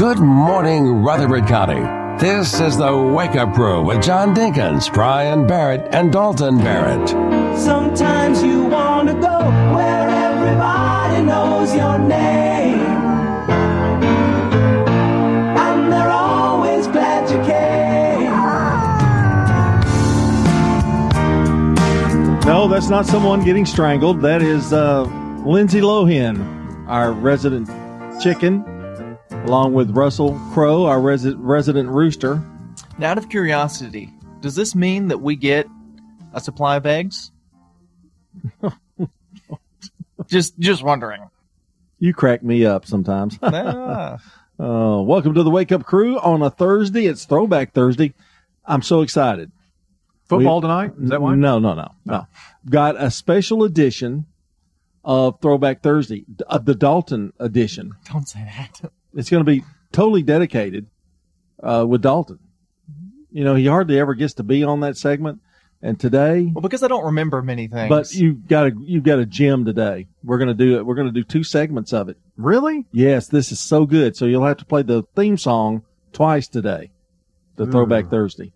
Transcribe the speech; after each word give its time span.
Good 0.00 0.18
morning, 0.18 1.02
Rutherford 1.02 1.46
County. 1.46 1.82
This 2.18 2.58
is 2.58 2.78
the 2.78 2.96
Wake 2.96 3.36
Up 3.36 3.52
Crew 3.52 3.82
with 3.82 4.02
John 4.02 4.34
Dinkins, 4.34 4.90
Brian 4.90 5.46
Barrett, 5.46 5.94
and 5.94 6.10
Dalton 6.10 6.56
Barrett. 6.56 7.06
Sometimes 7.58 8.42
you 8.42 8.64
want 8.64 9.08
to 9.08 9.14
go 9.14 9.50
where 9.74 10.08
everybody 10.08 11.22
knows 11.22 11.74
your 11.74 11.98
name. 11.98 12.80
And 15.58 15.92
they're 15.92 16.08
always 16.08 16.86
glad 16.86 17.28
you 17.30 17.36
came. 17.44 18.30
No, 22.46 22.68
that's 22.68 22.88
not 22.88 23.04
someone 23.04 23.44
getting 23.44 23.66
strangled. 23.66 24.22
That 24.22 24.40
is 24.40 24.72
uh, 24.72 25.02
Lindsay 25.44 25.82
Lohan, 25.82 26.88
our 26.88 27.12
resident 27.12 27.68
chicken, 28.22 28.64
along 29.44 29.72
with 29.72 29.90
Russell 29.90 30.38
Crowe, 30.52 30.84
our 30.86 30.98
resi- 30.98 31.34
resident 31.38 31.88
rooster. 31.88 32.42
Now, 32.98 33.10
out 33.10 33.18
of 33.18 33.28
curiosity, 33.28 34.12
does 34.40 34.54
this 34.54 34.74
mean 34.74 35.08
that 35.08 35.18
we 35.18 35.36
get 35.36 35.66
a 36.32 36.40
supply 36.40 36.76
of 36.76 36.86
eggs? 36.86 37.32
just, 40.28 40.58
just 40.58 40.82
wondering. 40.82 41.28
You 41.98 42.14
crack 42.14 42.42
me 42.42 42.64
up 42.64 42.86
sometimes. 42.86 43.38
Ah. 43.52 44.18
Uh, 44.58 45.00
welcome 45.00 45.32
to 45.32 45.42
the 45.42 45.48
Wake 45.50 45.72
Up 45.72 45.84
Crew 45.84 46.18
on 46.18 46.42
a 46.42 46.50
Thursday. 46.50 47.06
It's 47.06 47.24
Throwback 47.24 47.72
Thursday. 47.72 48.12
I'm 48.66 48.82
so 48.82 49.00
excited. 49.00 49.50
Football 50.28 50.56
We- 50.56 50.62
tonight? 50.62 50.92
Is 51.02 51.08
that 51.08 51.22
why? 51.22 51.34
No, 51.34 51.58
no, 51.58 51.72
no, 51.72 51.88
no. 52.04 52.26
Got 52.68 53.02
a 53.02 53.10
special 53.10 53.64
edition 53.64 54.26
of 55.02 55.40
Throwback 55.40 55.80
Thursday, 55.82 56.24
d- 56.30 56.44
uh, 56.46 56.58
the 56.58 56.74
Dalton 56.74 57.32
edition. 57.40 57.92
Don't 58.12 58.28
say 58.28 58.40
that. 58.44 58.92
It's 59.14 59.30
going 59.30 59.44
to 59.44 59.50
be 59.50 59.64
totally 59.92 60.22
dedicated 60.22 60.86
uh, 61.62 61.84
with 61.88 62.02
Dalton. 62.02 62.38
You 63.32 63.44
know, 63.44 63.54
he 63.54 63.66
hardly 63.66 63.98
ever 63.98 64.14
gets 64.14 64.34
to 64.34 64.42
be 64.42 64.64
on 64.64 64.80
that 64.80 64.96
segment, 64.96 65.40
and 65.82 65.98
today, 65.98 66.50
Well, 66.52 66.62
because 66.62 66.82
I 66.82 66.88
don't 66.88 67.04
remember 67.04 67.42
many 67.42 67.68
things. 67.68 67.88
but 67.88 68.12
you 68.12 68.34
got 68.34 68.66
a 68.66 68.72
you 68.80 69.00
got 69.00 69.18
a 69.20 69.26
gem 69.26 69.64
today. 69.64 70.08
We're 70.24 70.38
going 70.38 70.48
to 70.48 70.54
do 70.54 70.76
it. 70.78 70.84
We're 70.86 70.96
going 70.96 71.06
to 71.06 71.12
do 71.12 71.22
two 71.24 71.44
segments 71.44 71.92
of 71.92 72.08
it. 72.08 72.18
Really? 72.36 72.86
Yes, 72.92 73.28
this 73.28 73.52
is 73.52 73.60
so 73.60 73.86
good. 73.86 74.16
So 74.16 74.26
you'll 74.26 74.46
have 74.46 74.56
to 74.58 74.64
play 74.64 74.82
the 74.82 75.04
theme 75.14 75.36
song 75.38 75.82
twice 76.12 76.48
today. 76.48 76.90
The 77.56 77.66
Throwback 77.66 78.08
Thursday. 78.10 78.52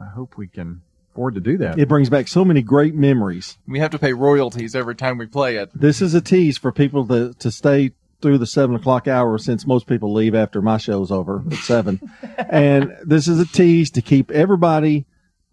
I 0.00 0.06
hope 0.06 0.36
we 0.36 0.46
can 0.46 0.82
afford 1.12 1.34
to 1.34 1.40
do 1.40 1.58
that. 1.58 1.78
It 1.78 1.88
brings 1.88 2.08
back 2.08 2.28
so 2.28 2.44
many 2.44 2.62
great 2.62 2.94
memories. 2.94 3.58
we 3.66 3.80
have 3.80 3.90
to 3.90 3.98
pay 3.98 4.12
royalties 4.12 4.74
every 4.74 4.94
time 4.94 5.18
we 5.18 5.26
play 5.26 5.56
it. 5.56 5.70
This 5.74 6.00
is 6.00 6.14
a 6.14 6.20
tease 6.20 6.56
for 6.56 6.72
people 6.72 7.06
to, 7.08 7.34
to 7.34 7.50
stay 7.50 7.92
through 8.24 8.38
the 8.38 8.46
seven 8.46 8.74
o'clock 8.74 9.06
hour 9.06 9.36
since 9.36 9.66
most 9.66 9.86
people 9.86 10.10
leave 10.14 10.34
after 10.34 10.62
my 10.62 10.78
show's 10.78 11.12
over 11.12 11.44
at 11.46 11.58
seven. 11.58 12.00
and 12.48 12.96
this 13.04 13.28
is 13.28 13.38
a 13.38 13.44
tease 13.44 13.90
to 13.90 14.00
keep 14.00 14.30
everybody 14.30 15.04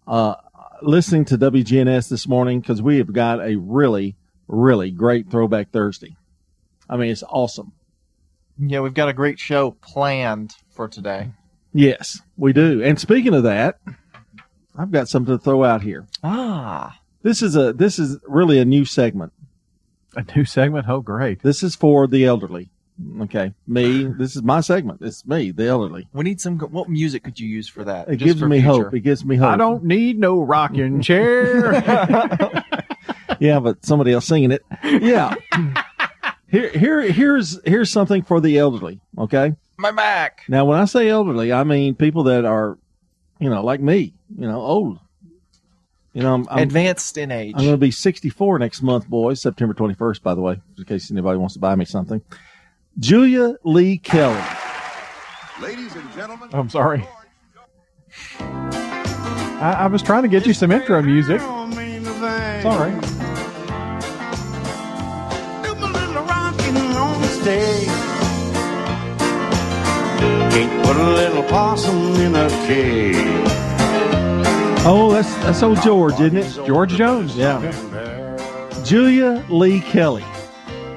uh, 0.06 0.36
listening 0.80 1.26
to 1.26 1.36
WGNS 1.36 2.08
this 2.08 2.26
morning 2.26 2.60
because 2.60 2.80
we 2.80 2.96
have 2.96 3.12
got 3.12 3.40
a 3.46 3.56
really, 3.56 4.16
really 4.48 4.90
great 4.90 5.30
Throwback 5.30 5.70
Thursday. 5.70 6.16
I 6.88 6.96
mean, 6.96 7.10
it's 7.10 7.22
awesome. 7.22 7.72
Yeah, 8.58 8.80
we've 8.80 8.94
got 8.94 9.10
a 9.10 9.12
great 9.12 9.38
show 9.38 9.72
planned 9.72 10.54
for 10.70 10.88
today. 10.88 11.32
Yes, 11.74 12.22
we 12.38 12.54
do. 12.54 12.82
And 12.82 12.98
speaking 12.98 13.34
of 13.34 13.42
that, 13.42 13.80
I've 14.74 14.90
got 14.90 15.08
something 15.10 15.36
to 15.36 15.44
throw 15.44 15.62
out 15.62 15.82
here. 15.82 16.06
Ah, 16.24 16.98
This 17.20 17.42
is 17.42 17.54
a 17.54 17.74
this 17.74 17.98
is 17.98 18.16
really 18.26 18.58
a 18.58 18.64
new 18.64 18.86
segment. 18.86 19.34
A 20.16 20.24
new 20.36 20.44
segment? 20.44 20.86
Oh, 20.88 21.00
great. 21.00 21.42
This 21.42 21.62
is 21.62 21.74
for 21.74 22.06
the 22.06 22.24
elderly. 22.24 22.68
Okay, 23.22 23.54
me. 23.66 24.04
This 24.04 24.36
is 24.36 24.42
my 24.42 24.60
segment. 24.60 25.00
It's 25.02 25.26
me, 25.26 25.50
the 25.50 25.66
elderly. 25.66 26.06
we 26.12 26.24
need 26.24 26.40
some. 26.40 26.58
What 26.58 26.88
music 26.90 27.24
could 27.24 27.40
you 27.40 27.48
use 27.48 27.66
for 27.68 27.82
that? 27.84 28.08
It 28.08 28.16
Just 28.16 28.24
gives 28.26 28.40
for 28.40 28.48
me 28.48 28.60
future. 28.60 28.84
hope. 28.84 28.94
It 28.94 29.00
gives 29.00 29.24
me 29.24 29.36
hope. 29.36 29.48
I 29.48 29.56
don't 29.56 29.82
need 29.84 30.18
no 30.18 30.40
rocking 30.42 31.00
chair. 31.02 31.72
Yeah, 33.40 33.58
but 33.58 33.84
somebody 33.84 34.12
else 34.12 34.26
singing 34.26 34.52
it. 34.52 34.62
Yeah. 34.84 35.34
here, 36.48 36.68
here, 36.70 37.00
here's 37.00 37.58
here's 37.64 37.90
something 37.90 38.22
for 38.22 38.40
the 38.40 38.56
elderly. 38.58 39.00
Okay. 39.18 39.56
My 39.78 39.90
back. 39.90 40.42
Now, 40.48 40.64
when 40.64 40.78
I 40.78 40.84
say 40.84 41.08
elderly, 41.08 41.52
I 41.52 41.64
mean 41.64 41.96
people 41.96 42.24
that 42.24 42.44
are, 42.44 42.78
you 43.40 43.50
know, 43.50 43.64
like 43.64 43.80
me. 43.80 44.14
You 44.38 44.46
know, 44.46 44.60
old. 44.60 45.00
You 46.12 46.22
know, 46.22 46.34
I'm, 46.34 46.46
I'm, 46.50 46.62
Advanced 46.64 47.16
in 47.16 47.30
age. 47.30 47.54
I'm 47.56 47.62
going 47.62 47.72
to 47.72 47.78
be 47.78 47.90
64 47.90 48.58
next 48.58 48.82
month, 48.82 49.08
boys. 49.08 49.40
September 49.40 49.72
21st, 49.72 50.22
by 50.22 50.34
the 50.34 50.42
way, 50.42 50.60
in 50.76 50.84
case 50.84 51.10
anybody 51.10 51.38
wants 51.38 51.54
to 51.54 51.60
buy 51.60 51.74
me 51.74 51.86
something. 51.86 52.20
Julia 52.98 53.56
Lee 53.64 53.96
Kelly. 53.96 54.42
Ladies 55.62 55.94
and 55.96 56.12
gentlemen, 56.12 56.50
I'm 56.52 56.68
sorry. 56.68 57.06
I, 58.40 59.76
I 59.78 59.86
was 59.86 60.02
trying 60.02 60.22
to 60.22 60.28
get 60.28 60.44
you 60.46 60.52
some 60.52 60.70
intro 60.70 61.00
music. 61.00 61.40
Sorry. 61.40 62.92
Can't 70.50 70.84
put 70.86 70.96
a 70.96 71.10
little 71.10 71.42
possum 71.44 72.16
in 72.16 72.36
a 72.36 72.48
cage. 72.66 73.71
Oh, 74.84 75.12
that's 75.12 75.32
that's 75.36 75.62
old 75.62 75.80
George, 75.80 76.14
isn't 76.14 76.36
it? 76.36 76.66
George 76.66 76.94
Jones. 76.94 77.36
Yeah. 77.36 77.60
Julia 78.84 79.44
Lee 79.48 79.78
Kelly. 79.78 80.24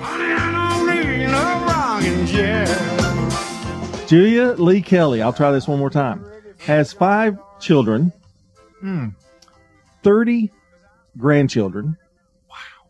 I 0.01 0.79
don't 0.79 0.87
need 0.87 1.27
no 1.27 1.65
rocking 1.67 2.25
chair. 2.25 2.65
Julia 4.07 4.53
Lee 4.53 4.81
Kelly, 4.81 5.21
I'll 5.21 5.31
try 5.31 5.51
this 5.51 5.67
one 5.67 5.77
more 5.77 5.91
time, 5.91 6.25
has 6.57 6.93
five 6.93 7.37
children, 7.59 8.11
hmm. 8.79 9.09
30 10.01 10.51
grandchildren, 11.15 11.95
wow, 12.49 12.87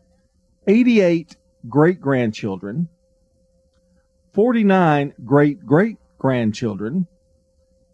88 0.66 1.36
great 1.68 2.00
grandchildren, 2.00 2.88
49 4.32 5.12
great 5.26 5.66
great 5.66 5.98
grandchildren, 6.16 7.06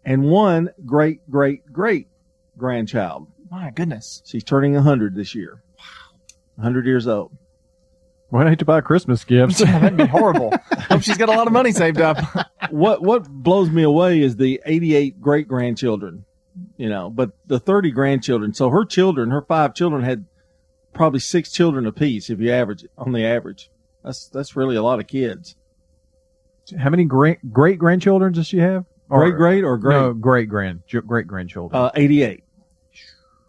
and 0.05 0.23
one 0.23 0.69
great 0.85 1.19
great 1.29 1.69
great 1.73 2.07
grandchild. 2.57 3.27
My 3.49 3.71
goodness. 3.71 4.21
She's 4.25 4.43
turning 4.43 4.73
100 4.73 5.15
this 5.15 5.35
year. 5.35 5.63
Wow. 5.77 6.17
100 6.55 6.85
years 6.85 7.07
old. 7.07 7.31
Well, 8.31 8.47
I 8.47 8.49
hate 8.49 8.59
to 8.59 8.65
buy 8.65 8.81
Christmas 8.81 9.23
gifts. 9.23 9.59
yeah, 9.61 9.77
That'd 9.77 9.97
be 9.97 10.07
horrible. 10.07 10.51
Hope 10.89 11.03
she's 11.03 11.17
got 11.17 11.29
a 11.29 11.33
lot 11.33 11.45
of 11.45 11.53
money 11.53 11.71
saved 11.71 12.01
up. 12.01 12.17
what 12.71 13.03
what 13.03 13.29
blows 13.29 13.69
me 13.69 13.83
away 13.83 14.21
is 14.21 14.37
the 14.37 14.59
88 14.65 15.21
great 15.21 15.47
grandchildren, 15.47 16.25
you 16.77 16.89
know, 16.89 17.11
but 17.11 17.33
the 17.45 17.59
30 17.59 17.91
grandchildren. 17.91 18.55
So 18.55 18.69
her 18.69 18.85
children, 18.85 19.29
her 19.29 19.43
five 19.43 19.75
children 19.75 20.01
had 20.01 20.25
probably 20.93 21.19
six 21.19 21.51
children 21.51 21.85
apiece 21.85 22.31
if 22.31 22.39
you 22.39 22.51
average 22.51 22.83
it 22.83 22.91
on 22.97 23.11
the 23.11 23.23
average. 23.23 23.69
That's 24.03 24.27
that's 24.29 24.55
really 24.55 24.75
a 24.75 24.81
lot 24.83 24.99
of 24.99 25.05
kids. 25.05 25.55
How 26.79 26.89
many 26.89 27.05
great 27.05 27.53
great 27.53 27.77
grandchildren 27.77 28.33
does 28.33 28.47
she 28.47 28.57
have? 28.57 28.85
Great 29.19 29.35
great 29.35 29.63
or 29.63 29.77
great? 29.77 29.95
No, 29.95 30.13
great 30.13 30.49
grand 30.49 30.81
great 31.05 31.27
grandchildren. 31.27 31.81
Uh, 31.81 31.91
88. 31.95 32.43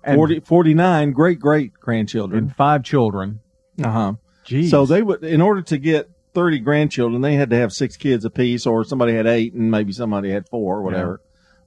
and, 0.03 0.17
40, 0.17 0.41
49 0.41 1.13
great 1.13 1.39
great 1.41 1.73
grandchildren. 1.75 2.45
and 2.45 2.57
five 2.57 2.83
children. 2.83 3.41
Uh 3.83 3.91
huh. 3.91 4.13
Jeez. 4.47 4.71
So 4.71 4.85
they 4.87 5.03
would, 5.03 5.25
in 5.25 5.41
order 5.41 5.63
to 5.63 5.79
get 5.79 6.11
30 6.35 6.59
grandchildren, 6.61 7.23
they 7.23 7.35
had 7.35 7.51
to 7.51 7.57
have 7.57 7.73
six 7.73 7.97
kids 7.97 8.25
apiece, 8.25 8.67
or 8.67 8.85
somebody 8.85 9.15
had 9.15 9.27
eight 9.27 9.55
and 9.55 9.71
maybe 9.71 9.93
somebody 9.93 10.31
had 10.31 10.49
four 10.49 10.79
or 10.79 10.83
whatever. 10.83 11.21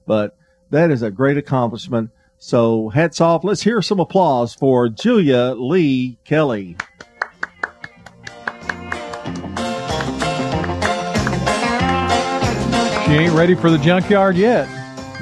But 0.06 0.36
that 0.70 0.90
is 0.90 1.02
a 1.02 1.10
great 1.10 1.36
accomplishment. 1.36 2.10
So 2.38 2.88
hats 2.90 3.20
off. 3.20 3.42
Let's 3.42 3.62
hear 3.62 3.82
some 3.82 3.98
applause 3.98 4.54
for 4.54 4.88
Julia 4.88 5.54
Lee 5.58 6.18
Kelly. 6.24 6.76
She 13.08 13.14
ain't 13.14 13.32
ready 13.32 13.54
for 13.54 13.70
the 13.70 13.78
junkyard 13.78 14.36
yet. 14.36 14.68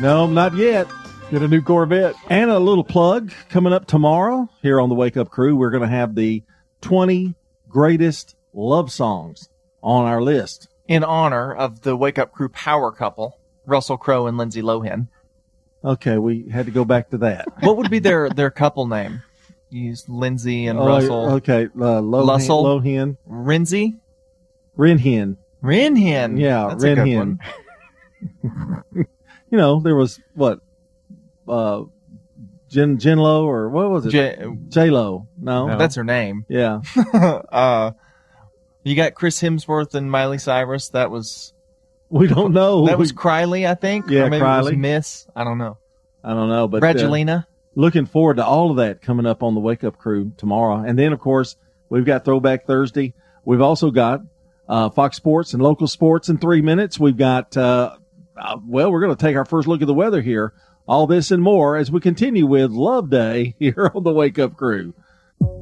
No, 0.00 0.27
not 0.27 0.56
yet. 0.56 0.88
Get 1.31 1.43
a 1.43 1.47
new 1.49 1.62
Corvette. 1.62 2.17
And 2.29 2.50
a 2.50 2.59
little 2.59 2.83
plug 2.83 3.33
coming 3.49 3.73
up 3.73 3.87
tomorrow 3.87 4.49
here 4.61 4.81
on 4.81 4.88
the 4.88 4.97
Wake 4.97 5.17
Up 5.17 5.31
Crew. 5.31 5.55
We're 5.55 5.71
going 5.71 5.83
to 5.85 5.88
have 5.88 6.17
the 6.17 6.43
20 6.81 7.37
greatest 7.69 8.35
love 8.53 8.91
songs 8.91 9.49
on 9.85 10.05
our 10.05 10.21
list. 10.21 10.67
In 10.88 11.05
honor 11.05 11.55
of 11.55 11.83
the 11.83 11.97
Wake 11.97 12.19
Up 12.19 12.33
Crew 12.33 12.49
power 12.49 12.91
couple, 12.91 13.38
Russell 13.67 13.97
Crowe 13.99 14.27
and 14.27 14.37
Lindsay 14.37 14.62
Lohan. 14.62 15.06
Okay, 15.85 16.19
we 16.19 16.49
had 16.49 16.67
to 16.67 16.73
go 16.73 16.85
back 16.85 17.11
to 17.11 17.19
that. 17.19 17.47
What 17.61 17.77
would 17.77 17.91
be 17.91 18.00
their, 18.00 18.29
their 18.31 18.50
couple 18.50 18.88
name? 18.88 19.23
Use 19.71 20.09
Lindsay 20.09 20.67
and 20.67 20.77
Oh, 20.79 20.87
Russell. 20.88 21.31
okay, 21.35 21.67
uh, 21.67 21.69
Lohan, 22.03 22.27
Lussell? 22.27 22.65
Lohan, 22.83 23.17
Rinsey? 23.27 23.94
Rinhen. 24.77 25.37
Rinhin. 25.62 26.41
Yeah, 26.41 26.75
That's 26.77 26.83
one. 26.85 27.38
you 28.94 29.06
know, 29.50 29.81
there 29.81 29.96
was 29.96 30.20
what, 30.34 30.61
uh, 31.49 31.82
Jin 32.69 32.99
Jinlo 32.99 33.44
or 33.44 33.69
what 33.70 33.90
was 33.90 34.06
it? 34.06 34.11
J- 34.11 34.46
J 34.69 34.90
Lo. 34.90 35.28
No? 35.40 35.69
No. 35.69 35.78
That's 35.78 35.94
her 35.94 36.05
name. 36.05 36.44
Yeah. 36.49 36.81
uh, 37.52 37.93
you 38.82 38.94
got 38.96 39.14
Chris 39.14 39.40
Hemsworth 39.40 39.94
and 39.94 40.11
Miley 40.11 40.38
Cyrus. 40.38 40.90
That 40.90 41.11
was 41.11 41.52
We 42.08 42.26
don't 42.26 42.52
know. 42.52 42.87
That 42.87 42.99
was 42.99 43.12
Criley, 43.12 43.67
I 43.69 43.75
think. 43.75 44.11
Yeah, 44.11 44.23
or 44.25 44.31
maybe 44.31 44.44
It 44.44 44.64
was 44.64 44.73
Miss. 44.76 45.26
I 45.34 45.44
don't 45.44 45.58
know. 45.58 45.78
I 46.23 46.34
don't 46.34 46.49
know, 46.49 46.67
but 46.67 46.82
uh, 46.82 46.87
Brangelina. 46.87 47.46
looking 47.76 48.06
forward 48.06 48.38
to 48.38 48.44
all 48.44 48.70
of 48.73 48.78
that 48.78 49.00
coming 49.00 49.26
up 49.26 49.43
on 49.44 49.55
the 49.55 49.61
Wake 49.61 49.84
Up 49.84 49.96
Crew 49.96 50.32
tomorrow. 50.37 50.82
And 50.84 50.99
then, 50.99 51.12
of 51.12 51.20
course, 51.20 51.56
we've 51.88 52.05
got 52.05 52.25
Throwback 52.25 52.67
Thursday. 52.67 53.14
We've 53.44 53.61
also 53.61 53.93
got 53.93 54.23
uh, 54.69 54.90
Fox 54.90 55.17
Sports 55.17 55.55
and 55.55 55.62
local 55.62 55.87
sports 55.87 56.28
in 56.28 56.38
three 56.38 56.62
minutes. 56.62 56.99
We've 56.99 57.17
got, 57.17 57.56
uh, 57.56 57.96
uh, 58.38 58.59
well, 58.65 58.91
we're 58.91 59.00
going 59.00 59.17
to 59.17 59.21
take 59.21 59.37
our 59.37 59.44
first 59.44 59.69
look 59.69 59.81
at 59.81 59.87
the 59.87 59.94
weather 59.94 60.21
here. 60.21 60.53
All 60.87 61.06
this 61.06 61.31
and 61.31 61.43
more 61.43 61.77
as 61.77 61.91
we 61.91 62.00
continue 62.00 62.47
with 62.47 62.71
Love 62.71 63.11
Day 63.11 63.55
here 63.59 63.91
on 63.94 64.05
the 64.05 64.12
Wake 64.12 64.38
Up 64.38 64.56
Crew. 64.56 64.94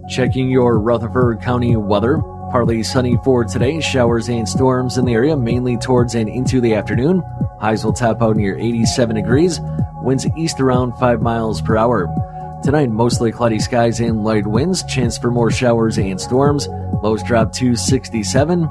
Checking 0.08 0.50
your 0.50 0.78
Rutherford 0.78 1.40
County 1.40 1.76
weather. 1.76 2.18
Partly 2.50 2.82
sunny 2.82 3.18
for 3.24 3.44
today. 3.44 3.80
Showers 3.80 4.28
and 4.28 4.48
storms 4.48 4.98
in 4.98 5.04
the 5.06 5.14
area, 5.14 5.36
mainly 5.36 5.76
towards 5.76 6.14
and 6.14 6.28
into 6.28 6.60
the 6.60 6.74
afternoon. 6.74 7.22
Highs 7.60 7.84
will 7.84 7.92
top 7.92 8.22
out 8.22 8.36
near 8.36 8.56
87 8.58 9.16
degrees. 9.16 9.60
Winds 10.02 10.26
east 10.36 10.60
around 10.60 10.92
5 10.98 11.22
miles 11.22 11.62
per 11.62 11.76
hour. 11.76 12.08
Tonight, 12.62 12.90
mostly 12.90 13.32
cloudy 13.32 13.58
skies 13.58 14.00
and 14.00 14.24
light 14.24 14.46
winds. 14.46 14.84
Chance 14.84 15.18
for 15.18 15.30
more 15.30 15.50
showers 15.50 15.98
and 15.98 16.20
storms. 16.20 16.68
Lows 17.02 17.22
drop 17.22 17.52
to 17.54 17.74
67. 17.74 18.68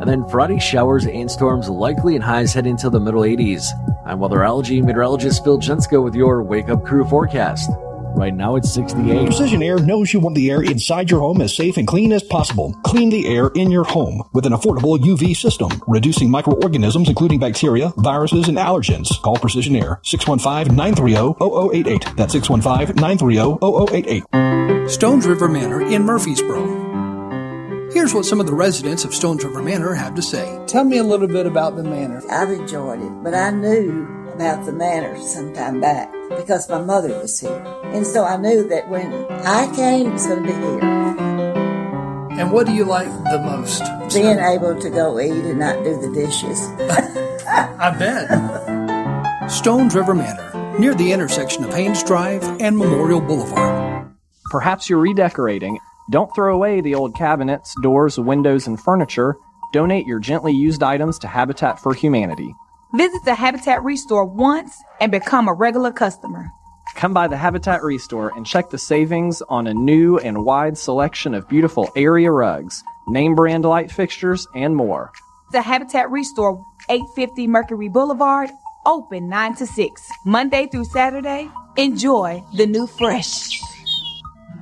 And 0.00 0.08
then 0.08 0.26
Friday, 0.28 0.58
showers 0.58 1.06
and 1.06 1.30
storms 1.30 1.68
likely 1.68 2.14
and 2.14 2.24
highs 2.24 2.54
head 2.54 2.66
into 2.66 2.88
the 2.88 2.98
middle 2.98 3.20
80s. 3.22 3.66
I'm 4.06 4.18
weatherology 4.18 4.82
meteorologist 4.82 5.44
Phil 5.44 5.58
Jensko 5.58 6.02
with 6.02 6.14
your 6.14 6.42
Wake 6.42 6.70
Up 6.70 6.86
Crew 6.86 7.04
forecast. 7.04 7.70
Right 8.16 8.34
now 8.34 8.56
it's 8.56 8.72
68. 8.72 9.26
Precision 9.26 9.62
Air 9.62 9.78
knows 9.78 10.12
you 10.12 10.18
want 10.20 10.34
the 10.34 10.50
air 10.50 10.62
inside 10.62 11.10
your 11.10 11.20
home 11.20 11.40
as 11.40 11.54
safe 11.54 11.76
and 11.76 11.86
clean 11.86 12.12
as 12.12 12.22
possible. 12.22 12.74
Clean 12.84 13.08
the 13.08 13.28
air 13.28 13.50
in 13.54 13.70
your 13.70 13.84
home 13.84 14.22
with 14.32 14.46
an 14.46 14.52
affordable 14.52 14.98
UV 14.98 15.36
system, 15.36 15.70
reducing 15.86 16.30
microorganisms 16.30 17.08
including 17.08 17.38
bacteria, 17.38 17.92
viruses, 17.98 18.48
and 18.48 18.58
allergens. 18.58 19.08
Call 19.22 19.36
Precision 19.36 19.76
Air 19.76 20.00
615-930-0088. 20.04 22.16
That's 22.16 22.34
615-930-0088. 22.34 24.90
Stones 24.90 25.26
River 25.26 25.48
Manor 25.48 25.82
in 25.82 26.02
Murfreesboro. 26.02 27.09
Here's 27.92 28.14
what 28.14 28.24
some 28.24 28.38
of 28.38 28.46
the 28.46 28.54
residents 28.54 29.04
of 29.04 29.12
Stones 29.12 29.44
River 29.44 29.62
Manor 29.62 29.94
have 29.94 30.14
to 30.14 30.22
say. 30.22 30.62
Tell 30.68 30.84
me 30.84 30.98
a 30.98 31.02
little 31.02 31.26
bit 31.26 31.44
about 31.44 31.74
the 31.74 31.82
manor. 31.82 32.22
I've 32.30 32.50
enjoyed 32.50 33.02
it, 33.02 33.10
but 33.24 33.34
I 33.34 33.50
knew 33.50 34.06
about 34.32 34.64
the 34.64 34.72
manor 34.72 35.20
some 35.20 35.52
time 35.52 35.80
back 35.80 36.12
because 36.30 36.68
my 36.70 36.80
mother 36.80 37.08
was 37.18 37.40
here. 37.40 37.64
And 37.86 38.06
so 38.06 38.24
I 38.24 38.36
knew 38.36 38.68
that 38.68 38.88
when 38.88 39.12
I 39.44 39.74
came, 39.74 40.06
it 40.06 40.12
was 40.12 40.24
going 40.24 40.44
to 40.44 40.48
be 40.48 40.54
here. 40.54 40.80
And 42.38 42.52
what 42.52 42.66
do 42.66 42.72
you 42.72 42.84
like 42.84 43.08
the 43.24 43.42
most? 43.44 43.82
Being 44.14 44.38
able 44.38 44.80
to 44.80 44.88
go 44.88 45.18
eat 45.18 45.32
and 45.32 45.58
not 45.58 45.82
do 45.82 46.00
the 46.00 46.14
dishes. 46.14 46.60
I 47.48 47.90
bet. 47.98 49.50
Stones 49.50 49.96
River 49.96 50.14
Manor, 50.14 50.78
near 50.78 50.94
the 50.94 51.10
intersection 51.10 51.64
of 51.64 51.74
Haynes 51.74 52.04
Drive 52.04 52.44
and 52.60 52.78
Memorial 52.78 53.20
Boulevard. 53.20 54.14
Perhaps 54.52 54.88
you're 54.88 55.00
redecorating. 55.00 55.80
Don't 56.10 56.34
throw 56.34 56.52
away 56.52 56.80
the 56.80 56.96
old 56.96 57.14
cabinets, 57.14 57.72
doors, 57.82 58.18
windows, 58.18 58.66
and 58.66 58.80
furniture. 58.80 59.36
Donate 59.72 60.08
your 60.08 60.18
gently 60.18 60.52
used 60.52 60.82
items 60.82 61.20
to 61.20 61.28
Habitat 61.28 61.78
for 61.78 61.94
Humanity. 61.94 62.52
Visit 62.92 63.24
the 63.24 63.36
Habitat 63.36 63.84
Restore 63.84 64.24
once 64.24 64.82
and 65.00 65.12
become 65.12 65.46
a 65.46 65.54
regular 65.54 65.92
customer. 65.92 66.50
Come 66.96 67.14
by 67.14 67.28
the 67.28 67.36
Habitat 67.36 67.84
Restore 67.84 68.32
and 68.34 68.44
check 68.44 68.70
the 68.70 68.78
savings 68.78 69.40
on 69.42 69.68
a 69.68 69.74
new 69.74 70.18
and 70.18 70.44
wide 70.44 70.76
selection 70.76 71.32
of 71.32 71.48
beautiful 71.48 71.88
area 71.94 72.32
rugs, 72.32 72.82
name 73.06 73.36
brand 73.36 73.64
light 73.64 73.92
fixtures, 73.92 74.48
and 74.52 74.74
more. 74.74 75.12
The 75.52 75.62
Habitat 75.62 76.10
Restore, 76.10 76.64
850 76.88 77.46
Mercury 77.46 77.88
Boulevard, 77.88 78.50
open 78.84 79.28
9 79.28 79.54
to 79.56 79.66
6, 79.66 80.08
Monday 80.24 80.66
through 80.66 80.86
Saturday. 80.86 81.48
Enjoy 81.76 82.42
the 82.52 82.66
new 82.66 82.88
fresh. 82.88 83.60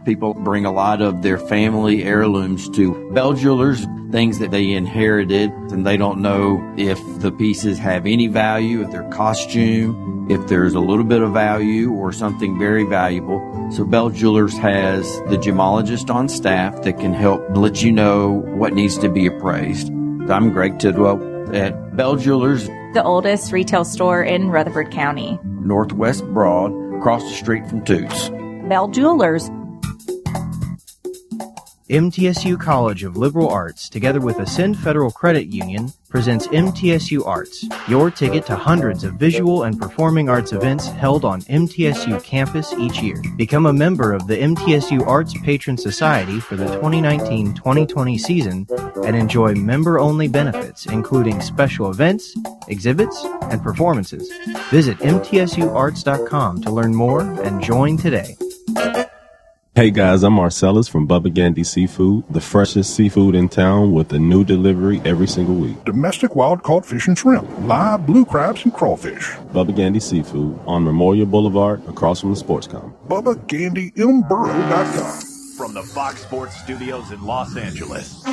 People 0.08 0.32
bring 0.32 0.64
a 0.64 0.72
lot 0.72 1.02
of 1.02 1.20
their 1.20 1.36
family 1.36 2.02
heirlooms 2.02 2.66
to 2.70 3.10
Bell 3.12 3.34
Jewelers, 3.34 3.84
things 4.10 4.38
that 4.38 4.50
they 4.50 4.72
inherited, 4.72 5.50
and 5.70 5.86
they 5.86 5.98
don't 5.98 6.22
know 6.22 6.66
if 6.78 6.98
the 7.20 7.30
pieces 7.30 7.78
have 7.78 8.06
any 8.06 8.26
value, 8.26 8.80
if 8.80 8.90
they're 8.90 9.06
costume, 9.10 10.26
if 10.30 10.48
there's 10.48 10.72
a 10.72 10.80
little 10.80 11.04
bit 11.04 11.20
of 11.20 11.34
value 11.34 11.92
or 11.92 12.10
something 12.10 12.58
very 12.58 12.84
valuable. 12.84 13.38
So 13.70 13.84
Bell 13.84 14.08
Jewelers 14.08 14.56
has 14.56 15.04
the 15.28 15.36
gemologist 15.36 16.08
on 16.08 16.30
staff 16.30 16.80
that 16.84 16.98
can 16.98 17.12
help 17.12 17.42
let 17.54 17.82
you 17.82 17.92
know 17.92 18.30
what 18.30 18.72
needs 18.72 18.96
to 19.00 19.10
be 19.10 19.26
appraised. 19.26 19.90
I'm 20.30 20.52
Greg 20.52 20.78
Tidwell 20.78 21.54
at 21.54 21.98
Bell 21.98 22.16
Jewelers, 22.16 22.66
the 22.94 23.02
oldest 23.04 23.52
retail 23.52 23.84
store 23.84 24.22
in 24.22 24.48
Rutherford 24.48 24.90
County. 24.90 25.38
Northwest 25.44 26.24
Broad, 26.32 26.72
across 26.96 27.22
the 27.24 27.34
street 27.34 27.68
from 27.68 27.84
Toots. 27.84 28.30
Bell 28.70 28.88
Jewelers, 28.88 29.50
MTSU 31.90 32.60
College 32.60 33.02
of 33.02 33.16
Liberal 33.16 33.48
Arts, 33.48 33.88
together 33.88 34.20
with 34.20 34.38
Ascend 34.38 34.78
Federal 34.78 35.10
Credit 35.10 35.46
Union, 35.46 35.90
presents 36.10 36.46
MTSU 36.48 37.26
Arts, 37.26 37.64
your 37.88 38.10
ticket 38.10 38.44
to 38.44 38.56
hundreds 38.56 39.04
of 39.04 39.14
visual 39.14 39.62
and 39.62 39.80
performing 39.80 40.28
arts 40.28 40.52
events 40.52 40.88
held 40.88 41.24
on 41.24 41.40
MTSU 41.42 42.22
campus 42.22 42.74
each 42.74 43.00
year. 43.00 43.22
Become 43.38 43.64
a 43.64 43.72
member 43.72 44.12
of 44.12 44.26
the 44.26 44.36
MTSU 44.36 45.06
Arts 45.06 45.32
Patron 45.42 45.78
Society 45.78 46.40
for 46.40 46.56
the 46.56 46.66
2019-2020 46.66 48.20
season 48.20 48.66
and 49.06 49.16
enjoy 49.16 49.54
member-only 49.54 50.28
benefits, 50.28 50.84
including 50.84 51.40
special 51.40 51.90
events, 51.90 52.36
exhibits, 52.68 53.24
and 53.44 53.62
performances. 53.62 54.30
Visit 54.70 54.98
MTSUArts.com 54.98 56.60
to 56.60 56.70
learn 56.70 56.94
more 56.94 57.22
and 57.22 57.62
join 57.62 57.96
today. 57.96 58.36
Hey 59.78 59.92
guys, 59.92 60.24
I'm 60.24 60.32
Marcellus 60.32 60.88
from 60.88 61.06
Bubba 61.06 61.32
Gandy 61.32 61.62
Seafood, 61.62 62.24
the 62.30 62.40
freshest 62.40 62.96
seafood 62.96 63.36
in 63.36 63.48
town 63.48 63.92
with 63.92 64.12
a 64.12 64.18
new 64.18 64.42
delivery 64.42 65.00
every 65.04 65.28
single 65.28 65.54
week. 65.54 65.84
Domestic 65.84 66.34
wild 66.34 66.64
caught 66.64 66.84
fish 66.84 67.06
and 67.06 67.16
shrimp, 67.16 67.48
live 67.60 68.04
blue 68.04 68.24
crabs 68.24 68.64
and 68.64 68.74
crawfish. 68.74 69.30
Bubba 69.52 69.76
Gandy 69.76 70.00
Seafood 70.00 70.58
on 70.66 70.82
Memorial 70.82 71.26
Boulevard 71.26 71.80
across 71.88 72.22
from 72.22 72.30
the 72.30 72.36
sports 72.36 72.66
com. 72.66 72.92
BubbaGandyMburrow.com. 73.06 75.20
From 75.56 75.74
the 75.74 75.84
Fox 75.84 76.22
Sports 76.22 76.60
Studios 76.60 77.12
in 77.12 77.22
Los 77.22 77.56
Angeles. 77.56 78.24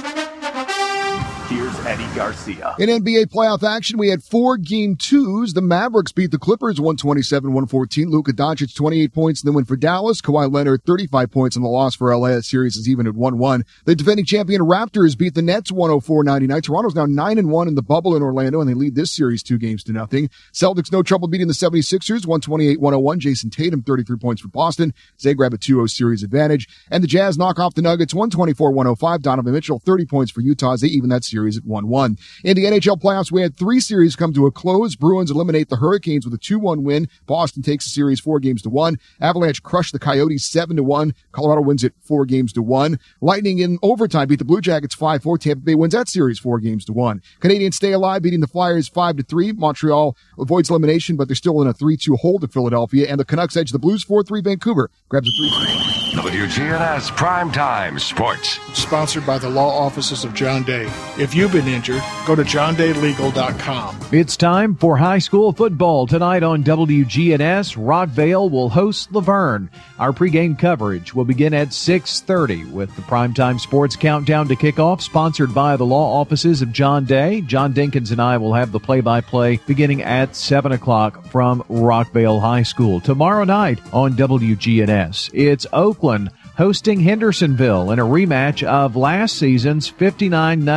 Here's 1.47 1.77
Eddie 1.85 2.07
Garcia. 2.15 2.73
In 2.79 2.89
NBA 2.89 3.27
playoff 3.27 3.61
action, 3.61 3.99
we 3.99 4.09
had 4.09 4.23
four 4.23 4.57
game 4.57 4.95
twos. 4.95 5.53
The 5.53 5.61
Mavericks 5.61 6.11
beat 6.11 6.31
the 6.31 6.39
Clippers 6.39 6.79
127-114. 6.79 8.09
Luka 8.09 8.33
Doncic 8.33 8.75
28 8.75 9.13
points 9.13 9.43
in 9.43 9.47
the 9.47 9.53
win 9.53 9.63
for 9.63 9.75
Dallas. 9.75 10.21
Kawhi 10.21 10.51
Leonard 10.51 10.83
35 10.85 11.29
points 11.29 11.55
in 11.55 11.61
the 11.61 11.69
loss 11.69 11.95
for 11.95 12.15
LA. 12.17 12.29
That 12.29 12.45
series 12.45 12.77
is 12.77 12.89
even 12.89 13.05
at 13.05 13.13
1-1. 13.13 13.61
The 13.85 13.95
defending 13.95 14.25
champion 14.25 14.61
Raptors 14.61 15.15
beat 15.15 15.35
the 15.35 15.43
Nets 15.43 15.69
104-99. 15.69 16.63
Toronto's 16.63 16.95
now 16.95 17.05
9 17.05 17.37
and 17.37 17.51
1 17.51 17.67
in 17.67 17.75
the 17.75 17.83
bubble 17.83 18.15
in 18.15 18.23
Orlando 18.23 18.59
and 18.59 18.67
they 18.67 18.73
lead 18.73 18.95
this 18.95 19.11
series 19.11 19.43
two 19.43 19.59
games 19.59 19.83
to 19.83 19.91
nothing. 19.91 20.31
Celtics 20.51 20.91
no 20.91 21.03
trouble 21.03 21.27
beating 21.27 21.47
the 21.47 21.53
76ers 21.53 22.25
128-101. 22.25 23.19
Jayson 23.19 23.51
Tatum 23.51 23.83
33 23.83 24.17
points 24.17 24.41
for 24.41 24.47
Boston. 24.47 24.95
Zagreb 25.19 25.53
a 25.53 25.59
2-0 25.59 25.91
series 25.91 26.23
advantage. 26.23 26.67
And 26.89 27.03
the 27.03 27.07
Jazz 27.07 27.37
knock 27.37 27.59
off 27.59 27.75
the 27.75 27.83
Nuggets 27.83 28.15
124-105. 28.15 29.21
Donovan 29.21 29.53
Mitchell 29.53 29.77
30 29.77 30.07
points 30.07 30.31
for 30.31 30.41
Utah. 30.41 30.75
They 30.75 30.87
even 30.87 31.09
that 31.09 31.23
series 31.23 31.34
at 31.35 31.63
1-1. 31.63 32.19
In 32.43 32.55
the 32.55 32.63
NHL 32.63 33.01
playoffs, 33.01 33.31
we 33.31 33.41
had 33.41 33.57
three 33.57 33.79
series 33.79 34.15
come 34.15 34.33
to 34.33 34.45
a 34.45 34.51
close. 34.51 34.95
Bruins 34.95 35.29
eliminate 35.29 35.69
the 35.69 35.75
Hurricanes 35.75 36.25
with 36.25 36.33
a 36.33 36.37
2-1 36.37 36.83
win. 36.83 37.09
Boston 37.25 37.61
takes 37.61 37.85
the 37.85 37.91
series 37.91 38.19
four 38.19 38.39
games 38.39 38.61
to 38.61 38.69
one. 38.69 38.97
Avalanche 39.19 39.61
crush 39.63 39.91
the 39.91 39.99
Coyotes 39.99 40.49
7-1. 40.49 41.13
Colorado 41.31 41.61
wins 41.61 41.83
it 41.83 41.93
four 42.01 42.25
games 42.25 42.53
to 42.53 42.61
one. 42.61 42.99
Lightning 43.21 43.59
in 43.59 43.77
overtime 43.83 44.27
beat 44.27 44.39
the 44.39 44.45
Blue 44.45 44.61
Jackets 44.61 44.95
5-4. 44.95 45.39
Tampa 45.39 45.61
Bay 45.63 45.75
wins 45.75 45.93
that 45.93 46.07
series 46.07 46.39
four 46.39 46.59
games 46.59 46.85
to 46.85 46.93
one. 46.93 47.21
Canadiens 47.41 47.73
stay 47.73 47.91
alive, 47.91 48.21
beating 48.21 48.39
the 48.39 48.47
Flyers 48.47 48.89
5-3. 48.89 49.57
Montreal 49.57 50.15
avoids 50.39 50.69
elimination, 50.69 51.15
but 51.15 51.27
they're 51.27 51.35
still 51.35 51.61
in 51.61 51.67
a 51.67 51.73
3-2 51.73 52.17
hold 52.19 52.43
at 52.43 52.53
Philadelphia. 52.53 53.07
And 53.09 53.19
the 53.19 53.25
Canucks 53.25 53.57
edge 53.57 53.71
the 53.71 53.79
Blues 53.79 54.05
4-3. 54.05 54.43
Vancouver 54.43 54.89
grabs 55.09 55.27
a 55.27 55.49
3 55.49 55.85
WGNS 56.15 57.11
Primetime 57.11 57.99
Sports. 57.99 58.59
Sponsored 58.73 59.25
by 59.25 59.37
the 59.37 59.49
law 59.49 59.77
offices 59.77 60.23
of 60.23 60.33
John 60.33 60.63
Day. 60.63 60.85
If 61.25 61.33
you've 61.33 61.53
been 61.53 61.67
injured, 61.67 62.03
go 62.27 62.35
to 62.35 62.43
johndaylegal.com. 62.43 63.99
It's 64.11 64.37
time 64.37 64.75
for 64.75 64.95
high 64.95 65.17
school 65.17 65.53
football 65.53 66.05
tonight 66.05 66.43
on 66.43 66.63
WGNS. 66.63 67.75
Rockvale 67.83 68.51
will 68.51 68.69
host 68.69 69.11
LaVergne. 69.11 69.69
Our 69.97 70.13
pregame 70.13 70.59
coverage 70.59 71.15
will 71.15 71.25
begin 71.25 71.55
at 71.55 71.69
6:30 71.69 72.71
with 72.71 72.95
the 72.95 73.01
primetime 73.01 73.59
sports 73.59 73.95
countdown 73.95 74.47
to 74.49 74.55
kickoff, 74.55 75.01
sponsored 75.01 75.51
by 75.51 75.75
the 75.77 75.85
law 75.85 76.21
offices 76.21 76.61
of 76.61 76.71
John 76.71 77.05
Day. 77.05 77.41
John 77.41 77.73
Dinkins 77.73 78.11
and 78.11 78.21
I 78.21 78.37
will 78.37 78.53
have 78.53 78.71
the 78.71 78.79
play-by-play 78.79 79.61
beginning 79.65 80.03
at 80.03 80.35
7 80.35 80.73
o'clock 80.73 81.25
from 81.31 81.63
Rockvale 81.63 82.39
High 82.39 82.61
School 82.61 83.01
tomorrow 83.01 83.45
night 83.45 83.79
on 83.91 84.13
WGNS. 84.13 85.31
It's 85.33 85.65
Oakland 85.73 86.29
hosting 86.57 86.99
Hendersonville 86.99 87.91
in 87.91 87.99
a 87.99 88.03
rematch 88.03 88.63
of 88.63 88.95
last 88.95 89.37
season's 89.37 89.87
59 89.87 90.61
0 90.61 90.71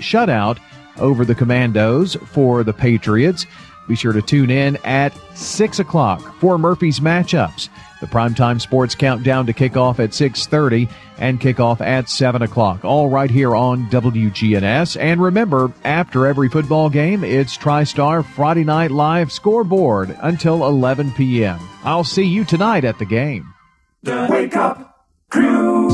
shutout 0.00 0.58
over 0.98 1.24
the 1.24 1.34
Commandos 1.34 2.14
for 2.26 2.62
the 2.62 2.72
Patriots. 2.72 3.46
Be 3.86 3.96
sure 3.96 4.12
to 4.12 4.22
tune 4.22 4.50
in 4.50 4.76
at 4.84 5.12
6 5.36 5.78
o'clock 5.78 6.40
for 6.40 6.56
Murphy's 6.56 7.00
matchups. 7.00 7.68
The 8.00 8.06
primetime 8.06 8.60
sports 8.60 8.94
countdown 8.94 9.46
to 9.46 9.52
kickoff 9.52 9.98
at 9.98 10.10
6.30 10.10 10.90
and 11.18 11.40
kickoff 11.40 11.80
at 11.80 12.08
7 12.08 12.42
o'clock. 12.42 12.84
All 12.84 13.08
right 13.08 13.30
here 13.30 13.54
on 13.54 13.88
WGNS. 13.90 14.98
And 14.98 15.22
remember, 15.22 15.72
after 15.84 16.26
every 16.26 16.48
football 16.48 16.88
game, 16.88 17.24
it's 17.24 17.56
TriStar 17.56 18.24
Friday 18.24 18.64
Night 18.64 18.90
Live 18.90 19.32
scoreboard 19.32 20.16
until 20.20 20.66
11 20.66 21.12
p.m. 21.12 21.60
I'll 21.82 22.04
see 22.04 22.24
you 22.24 22.44
tonight 22.44 22.84
at 22.84 22.98
the 22.98 23.06
game. 23.06 23.52
Wake 24.02 24.56
Up 24.56 24.93
Crew 25.34 25.88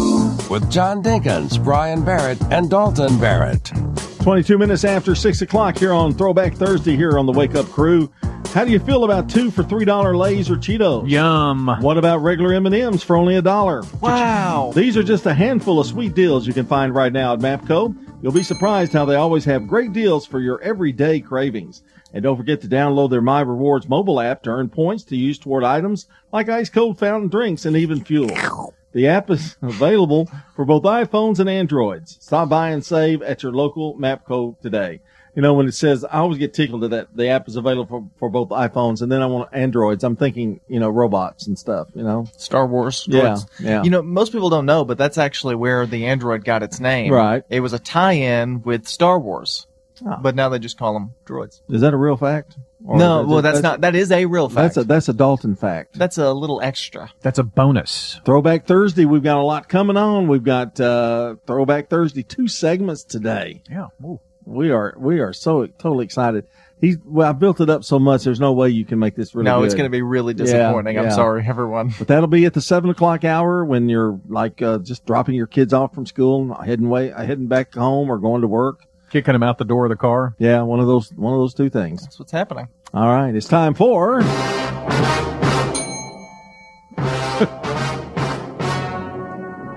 with 0.51 0.71
John 0.71 1.03
Dinkins, 1.03 1.65
Brian 1.65 2.05
Barrett, 2.05 2.39
and 2.53 2.69
Dalton 2.69 3.19
Barrett. 3.19 3.73
22 4.21 4.59
minutes 4.59 4.85
after 4.85 5.15
6 5.15 5.41
o'clock 5.41 5.79
here 5.79 5.95
on 5.95 6.13
Throwback 6.13 6.55
Thursday 6.55 6.95
here 6.95 7.19
on 7.19 7.25
the 7.25 7.33
Wake 7.33 7.55
Up 7.55 7.65
Crew. 7.71 8.13
How 8.53 8.67
do 8.67 8.71
you 8.71 8.79
feel 8.79 9.05
about 9.05 9.31
two 9.31 9.51
for 9.51 9.63
$3 9.63 10.15
Lays 10.15 10.51
or 10.51 10.57
Cheetos? 10.57 11.09
Yum. 11.09 11.75
What 11.81 11.97
about 11.97 12.19
regular 12.19 12.53
M&Ms 12.53 13.03
for 13.03 13.17
only 13.17 13.37
a 13.37 13.41
dollar? 13.41 13.83
Wow. 14.03 14.73
These 14.75 14.99
are 14.99 15.03
just 15.03 15.25
a 15.25 15.33
handful 15.33 15.81
of 15.81 15.87
sweet 15.87 16.15
deals 16.15 16.47
you 16.47 16.53
can 16.53 16.67
find 16.67 16.95
right 16.95 17.11
now 17.11 17.33
at 17.33 17.39
Mapco. 17.39 17.97
You'll 18.21 18.33
be 18.33 18.43
surprised 18.43 18.93
how 18.93 19.07
they 19.07 19.17
always 19.17 19.47
have 19.47 19.67
great 19.67 19.95
deals 19.95 20.27
for 20.27 20.41
your 20.41 20.61
everyday 20.61 21.19
cravings. 21.19 21.83
And 22.13 22.23
don't 22.23 22.37
forget 22.37 22.61
to 22.61 22.69
download 22.69 23.09
their 23.09 23.23
My 23.23 23.41
Rewards 23.41 23.89
mobile 23.89 24.21
app 24.21 24.43
to 24.43 24.51
earn 24.51 24.69
points 24.69 25.05
to 25.05 25.17
use 25.17 25.39
toward 25.39 25.65
items 25.65 26.09
like 26.31 26.51
ice 26.51 26.69
cold 26.69 26.99
fountain 26.99 27.31
drinks 27.31 27.65
and 27.65 27.75
even 27.75 28.05
fuel. 28.05 28.29
The 28.93 29.09
app 29.09 29.31
is 29.31 29.57
available 29.63 30.29
for 30.57 30.65
both 30.65 30.83
iPhones 30.83 31.39
and 31.39 31.49
Androids. 31.49 32.19
Stop 32.21 32.49
by 32.49 32.71
and 32.71 32.85
save 32.85 33.23
at 33.23 33.43
your 33.43 33.53
local 33.53 33.97
Mapco 33.97 34.61
today. 34.61 35.01
You 35.37 35.43
know, 35.43 35.55
when 35.55 35.69
it 35.69 35.75
says, 35.75 36.05
I 36.05 36.19
always 36.19 36.39
get 36.39 36.55
tickled 36.55 36.83
to 36.83 36.89
that 36.89 37.17
the 37.17 37.29
app 37.29 37.47
is 37.47 37.55
available 37.55 37.87
for, 37.87 38.11
for 38.19 38.29
both 38.29 38.49
iPhones 38.49 39.01
and 39.01 39.13
then 39.13 39.23
I 39.23 39.27
want 39.27 39.51
Androids. 39.53 40.03
I'm 40.03 40.17
thinking, 40.17 40.61
you 40.67 40.81
know, 40.81 40.91
robots 40.91 41.47
and 41.47 41.57
stuff, 41.57 41.89
you 41.95 42.03
know? 42.03 42.27
Star 42.37 42.67
Wars. 42.67 43.05
Yeah, 43.09 43.21
droids. 43.21 43.47
yeah. 43.61 43.83
You 43.85 43.91
know, 43.91 44.03
most 44.03 44.33
people 44.33 44.51
don't 44.51 44.67
know, 44.67 44.85
but 44.85 44.99
that's 44.99 45.19
actually 45.19 45.55
where 45.55 45.87
the 45.87 46.07
Android 46.07 46.45
got 46.45 46.65
its 46.65 46.81
name. 46.81 47.13
Right. 47.13 47.45
It 47.49 47.61
was 47.61 47.73
a 47.73 47.79
tie-in 47.79 48.63
with 48.63 48.89
Star 48.89 49.21
Wars. 49.21 49.69
Ah. 50.05 50.19
But 50.21 50.35
now 50.35 50.49
they 50.49 50.59
just 50.59 50.79
call 50.79 50.95
them 50.95 51.13
droids. 51.27 51.61
Is 51.69 51.83
that 51.83 51.95
a 51.95 51.97
real 51.97 52.17
fact? 52.17 52.57
Or 52.85 52.99
no, 52.99 53.25
well, 53.27 53.39
it- 53.39 53.43
that's, 53.43 53.61
not. 53.61 53.83
That 53.83 53.95
is 53.95 54.11
a 54.11 54.25
real 54.27 54.49
fact. 54.49 54.75
That's 54.75 54.77
a, 54.79 54.85
that's 54.85 55.09
a 55.09 55.13
Dalton 55.13 55.55
fact. 55.57 55.99
That's 55.99 56.17
a 56.19 56.33
little 56.33 56.61
extra. 56.63 57.13
That's 57.21 57.39
a 57.39 57.43
bonus. 57.45 58.21
Throwback 58.25 58.67
Thursday, 58.67 59.05
we've 59.05 59.23
got 59.23 59.37
a 59.39 59.43
lot 59.43 59.69
coming 59.69 59.97
on. 59.97 60.29
We've 60.29 60.43
got 60.45 60.81
uh, 60.81 61.37
Throwback 61.47 61.89
Thursday 61.91 62.23
two 62.23 62.49
segments 62.49 63.05
today. 63.05 63.63
Yeah. 63.71 63.89
Ooh. 64.05 64.21
We 64.47 64.71
are 64.71 64.95
we 64.99 65.21
are 65.21 65.33
so 65.35 65.67
totally 65.67 66.07
excited. 66.07 66.47
He's 66.81 66.97
well, 67.05 67.29
I 67.29 67.33
built 67.33 67.61
it 67.61 67.69
up 67.69 67.85
so 67.85 67.99
much. 67.99 68.25
There's 68.25 68.41
no 68.41 68.53
way 68.55 68.71
you 68.71 68.87
can 68.87 68.99
make 68.99 69.15
this 69.15 69.35
really. 69.35 69.45
no, 69.45 69.63
it's 69.65 69.75
going 69.75 69.85
to 69.85 69.91
be 69.91 70.01
really 70.01 70.33
Yeah, 70.33 70.45
disappointing. 70.45 70.99
I'm 70.99 71.05
yeah. 71.05 71.11
sorry, 71.11 71.45
everyone. 71.47 71.93
But 71.99 72.09
that'll 72.09 72.27
be 72.27 72.47
at 72.47 72.55
the 72.55 72.63
seven 72.63 72.89
o'clock 72.89 73.23
hour 73.23 73.63
when 73.67 73.91
you're 73.91 74.19
like 74.29 74.63
uh, 74.63 74.79
just 74.79 75.05
dropping 75.05 75.35
your 75.35 75.47
kids 75.47 75.75
off 75.75 75.95
from 75.95 76.07
school, 76.07 76.55
heading 76.55 76.89
way, 76.89 77.11
heading 77.11 77.49
back 77.49 77.75
home 77.75 78.11
or 78.11 78.17
going 78.19 78.41
to 78.41 78.49
work. 78.49 78.87
Kicking 79.11 79.35
him 79.35 79.43
out 79.43 79.59
the 79.59 79.65
door 79.65 79.85
of 79.87 79.91
the 79.91 79.97
car. 79.97 80.35
Yeah, 80.39 80.63
one 80.63 80.81
of 80.81 80.87
those 80.87 81.13
one 81.13 81.35
of 81.35 81.41
those 81.41 81.55
two 81.55 81.69
things. 81.69 82.03
That's 82.03 82.19
what's 82.19 82.33
happening. 82.33 82.69
All 82.95 83.07
right, 83.09 83.35
it's 83.35 83.49
time 83.49 83.75
for. 83.75 84.23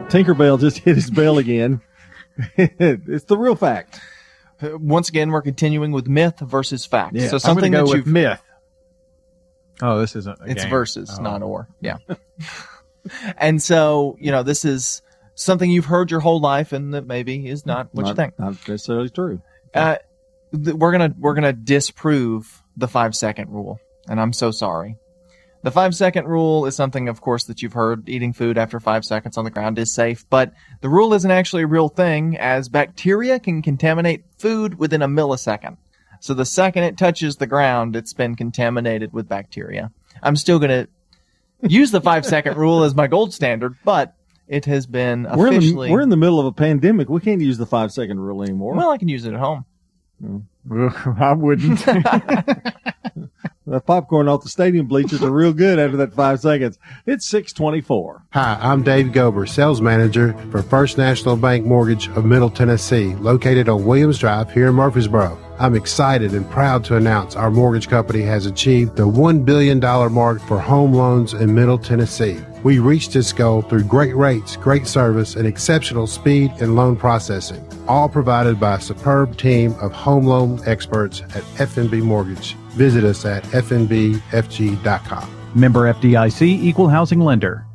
Tinkerbell 0.09 0.59
just 0.59 0.77
hit 0.79 0.95
his 0.95 1.09
bell 1.09 1.39
again. 1.39 1.81
it's 2.57 3.25
the 3.25 3.37
real 3.37 3.55
fact. 3.55 3.99
Uh, 4.61 4.77
Once 4.77 5.09
again, 5.09 5.31
we're 5.31 5.41
continuing 5.41 5.91
with 5.91 6.07
myth 6.07 6.39
versus 6.39 6.85
fact. 6.85 7.15
Yeah, 7.15 7.27
so 7.29 7.35
I'm 7.35 7.39
something 7.39 7.71
go 7.71 7.79
that 7.79 7.83
with 7.85 7.95
you've 7.95 8.07
myth. 8.07 8.41
Oh, 9.81 9.99
this 9.99 10.15
isn't. 10.15 10.39
A 10.41 10.45
it's 10.45 10.63
game. 10.63 10.69
versus, 10.69 11.17
Oh. 11.19 11.23
not 11.23 11.41
or. 11.41 11.67
Yeah. 11.81 11.97
and 13.37 13.61
so, 13.61 14.15
you 14.19 14.31
know, 14.31 14.43
this 14.43 14.65
is 14.65 15.01
something 15.35 15.69
you've 15.69 15.85
heard 15.85 16.11
your 16.11 16.19
whole 16.19 16.39
life 16.39 16.73
and 16.73 16.93
that 16.93 17.05
maybe 17.05 17.47
is 17.47 17.65
not 17.65 17.89
what 17.93 18.05
you 18.07 18.15
think. 18.15 18.39
Not 18.39 18.67
necessarily 18.67 19.09
true. 19.09 19.41
Uh, 19.73 19.97
th- 20.51 20.75
we're 20.75 20.91
gonna 20.91 21.13
we're 21.17 21.33
gonna 21.33 21.53
disprove 21.53 22.63
the 22.77 22.87
five 22.87 23.15
second 23.15 23.49
rule, 23.49 23.79
and 24.07 24.19
I'm 24.19 24.33
so 24.33 24.51
sorry. 24.51 24.97
The 25.63 25.71
five 25.71 25.95
second 25.95 26.27
rule 26.27 26.65
is 26.65 26.75
something, 26.75 27.07
of 27.07 27.21
course, 27.21 27.45
that 27.45 27.61
you've 27.61 27.73
heard. 27.73 28.09
Eating 28.09 28.33
food 28.33 28.57
after 28.57 28.81
five 28.81 29.05
seconds 29.05 29.37
on 29.37 29.45
the 29.45 29.49
ground 29.51 29.79
is 29.79 29.93
safe, 29.93 30.25
but 30.29 30.53
the 30.81 30.89
rule 30.89 31.13
isn't 31.13 31.31
actually 31.31 31.63
a 31.63 31.67
real 31.67 31.87
thing, 31.87 32.37
as 32.37 32.67
bacteria 32.67 33.39
can 33.39 33.61
contaminate 33.61 34.25
food 34.37 34.77
within 34.77 35.01
a 35.01 35.07
millisecond. 35.07 35.77
So 36.19 36.33
the 36.33 36.45
second 36.45 36.83
it 36.83 36.97
touches 36.97 37.37
the 37.37 37.47
ground, 37.47 37.95
it's 37.95 38.13
been 38.13 38.35
contaminated 38.35 39.13
with 39.13 39.29
bacteria. 39.29 39.91
I'm 40.21 40.35
still 40.35 40.59
gonna 40.59 40.87
use 41.61 41.91
the 41.91 42.01
five 42.01 42.25
second 42.25 42.57
rule 42.57 42.83
as 42.83 42.93
my 42.93 43.07
gold 43.07 43.33
standard, 43.33 43.75
but 43.85 44.15
it 44.47 44.65
has 44.65 44.85
been 44.85 45.27
We're 45.35 45.47
in, 45.47 45.53
the, 45.53 45.57
officially. 45.59 45.89
we're 45.91 46.01
in 46.01 46.09
the 46.09 46.17
middle 46.17 46.39
of 46.39 46.45
a 46.45 46.51
pandemic. 46.51 47.09
We 47.09 47.21
can't 47.21 47.41
use 47.41 47.57
the 47.57 47.65
five 47.65 47.91
second 47.91 48.19
rule 48.19 48.43
anymore. 48.43 48.75
well, 48.75 48.91
I 48.91 48.97
can 48.97 49.07
use 49.07 49.25
it 49.25 49.33
at 49.33 49.39
home. 49.39 49.65
I 51.19 51.33
wouldn't. 51.33 51.83
The 53.65 53.79
popcorn 53.79 54.27
off 54.27 54.43
the 54.43 54.49
stadium 54.49 54.87
bleachers 54.87 55.23
are 55.23 55.31
real 55.31 55.53
good 55.53 55.79
after 55.79 55.95
that 55.97 56.13
five 56.13 56.41
seconds. 56.41 56.77
It's 57.05 57.25
six 57.25 57.53
twenty 57.53 57.79
four. 57.79 58.21
Hi, 58.31 58.57
I'm 58.61 58.83
Dave 58.83 59.07
Gober, 59.07 59.47
sales 59.47 59.79
manager 59.79 60.33
for 60.51 60.61
First 60.61 60.97
National 60.97 61.37
Bank 61.37 61.65
Mortgage 61.65 62.09
of 62.09 62.25
Middle 62.25 62.49
Tennessee, 62.49 63.15
located 63.15 63.69
on 63.69 63.85
Williams 63.85 64.19
Drive 64.19 64.51
here 64.51 64.67
in 64.67 64.75
Murfreesboro. 64.75 65.39
I'm 65.59 65.75
excited 65.75 66.33
and 66.33 66.49
proud 66.51 66.83
to 66.85 66.97
announce 66.97 67.37
our 67.37 67.49
mortgage 67.49 67.87
company 67.87 68.21
has 68.23 68.45
achieved 68.45 68.97
the 68.97 69.07
$1 69.07 69.45
billion 69.45 69.79
mark 69.79 70.41
for 70.41 70.59
home 70.59 70.93
loans 70.93 71.33
in 71.33 71.55
Middle 71.55 71.77
Tennessee. 71.77 72.39
We 72.63 72.79
reached 72.79 73.11
this 73.11 73.33
goal 73.33 73.61
through 73.61 73.83
great 73.83 74.15
rates, 74.15 74.55
great 74.55 74.87
service, 74.87 75.35
and 75.35 75.45
exceptional 75.45 76.07
speed 76.07 76.51
and 76.61 76.77
loan 76.77 76.95
processing, 76.95 77.61
all 77.89 78.07
provided 78.07 78.57
by 78.57 78.75
a 78.75 78.81
superb 78.81 79.37
team 79.37 79.75
of 79.81 79.91
home 79.91 80.25
loan 80.25 80.61
experts 80.65 81.21
at 81.21 81.43
FNB 81.59 82.01
Mortgage. 82.01 82.53
Visit 82.75 83.03
us 83.03 83.25
at 83.25 83.43
fnbfg.com. 83.43 85.29
Member 85.53 85.93
FDIC 85.93 86.41
Equal 86.41 86.87
Housing 86.87 87.19
Lender. 87.19 87.65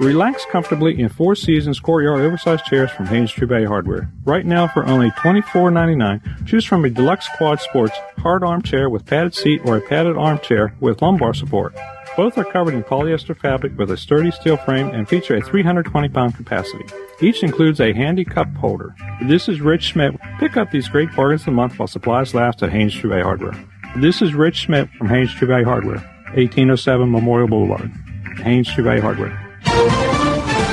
Relax 0.00 0.44
comfortably 0.50 1.00
in 1.00 1.08
Four 1.08 1.34
Seasons 1.34 1.80
Courtyard 1.80 2.20
oversized 2.20 2.66
chairs 2.66 2.90
from 2.90 3.06
Haynes 3.06 3.32
True 3.32 3.46
Value 3.46 3.68
Hardware. 3.68 4.10
Right 4.24 4.44
now, 4.44 4.68
for 4.68 4.84
only 4.84 5.10
$24.99, 5.12 6.46
choose 6.46 6.66
from 6.66 6.84
a 6.84 6.90
deluxe 6.90 7.28
quad 7.36 7.60
sports 7.60 7.96
hard 8.18 8.44
armchair 8.44 8.90
with 8.90 9.06
padded 9.06 9.34
seat 9.34 9.62
or 9.64 9.76
a 9.76 9.80
padded 9.80 10.16
armchair 10.16 10.74
with 10.80 11.00
lumbar 11.00 11.32
support. 11.32 11.74
Both 12.16 12.38
are 12.38 12.44
covered 12.44 12.72
in 12.72 12.82
polyester 12.82 13.38
fabric 13.38 13.76
with 13.76 13.90
a 13.90 13.96
sturdy 13.96 14.30
steel 14.30 14.56
frame 14.56 14.88
and 14.88 15.06
feature 15.06 15.36
a 15.36 15.42
320 15.42 16.08
pound 16.08 16.34
capacity. 16.34 16.86
Each 17.20 17.42
includes 17.42 17.78
a 17.78 17.92
handy 17.92 18.24
cup 18.24 18.52
holder. 18.54 18.94
This 19.22 19.50
is 19.50 19.60
Rich 19.60 19.82
Schmidt. 19.82 20.18
Pick 20.38 20.56
up 20.56 20.70
these 20.70 20.88
great 20.88 21.14
bargains 21.14 21.42
of 21.42 21.46
the 21.46 21.52
month 21.52 21.78
while 21.78 21.86
supplies 21.86 22.34
last 22.34 22.62
at 22.62 22.72
Haynes 22.72 22.94
True 22.94 23.10
Value 23.10 23.24
Hardware. 23.24 23.66
This 23.98 24.22
is 24.22 24.34
Rich 24.34 24.56
Schmidt 24.56 24.88
from 24.96 25.08
Haynes 25.08 25.34
True 25.34 25.48
Value 25.48 25.66
Hardware, 25.66 25.98
1807 26.34 27.10
Memorial 27.10 27.48
Boulevard. 27.48 27.90
Haynes 28.38 28.72
True 28.72 28.84
Value 28.84 29.02
Hardware. 29.02 29.42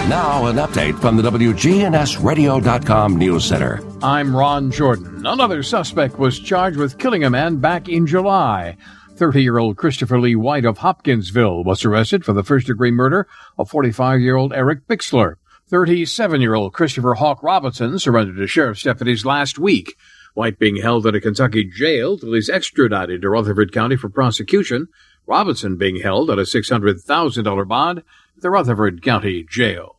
Now, 0.09 0.47
an 0.47 0.57
update 0.57 0.99
from 0.99 1.17
the 1.17 1.23
WGNSradio.com 1.23 3.17
News 3.17 3.45
Center. 3.45 3.81
I'm 4.01 4.35
Ron 4.35 4.69
Jordan. 4.69 5.25
Another 5.25 5.63
suspect 5.63 6.19
was 6.19 6.39
charged 6.39 6.77
with 6.77 6.97
killing 6.97 7.23
a 7.23 7.29
man 7.29 7.57
back 7.57 7.87
in 7.87 8.05
July. 8.05 8.75
30 9.23 9.41
year 9.41 9.57
old 9.57 9.77
Christopher 9.77 10.19
Lee 10.19 10.35
White 10.35 10.65
of 10.65 10.79
Hopkinsville 10.79 11.63
was 11.63 11.85
arrested 11.85 12.25
for 12.25 12.33
the 12.33 12.43
first 12.43 12.67
degree 12.67 12.91
murder 12.91 13.25
of 13.57 13.69
45 13.69 14.19
year 14.19 14.35
old 14.35 14.51
Eric 14.51 14.85
Bixler. 14.85 15.35
37 15.69 16.41
year 16.41 16.55
old 16.55 16.73
Christopher 16.73 17.13
Hawk 17.13 17.41
Robinson 17.41 17.97
surrendered 17.99 18.35
to 18.35 18.47
sheriff's 18.47 18.83
deputies 18.83 19.23
last 19.23 19.57
week. 19.57 19.95
White 20.33 20.59
being 20.59 20.75
held 20.75 21.07
at 21.07 21.15
a 21.15 21.21
Kentucky 21.21 21.63
jail 21.63 22.17
till 22.17 22.33
he's 22.33 22.49
extradited 22.49 23.21
to 23.21 23.29
Rutherford 23.29 23.71
County 23.71 23.95
for 23.95 24.09
prosecution. 24.09 24.89
Robinson 25.25 25.77
being 25.77 26.01
held 26.01 26.29
at 26.29 26.37
a 26.37 26.41
$600,000 26.41 27.67
bond 27.69 27.99
at 27.99 28.41
the 28.41 28.49
Rutherford 28.49 29.01
County 29.01 29.45
Jail. 29.49 29.95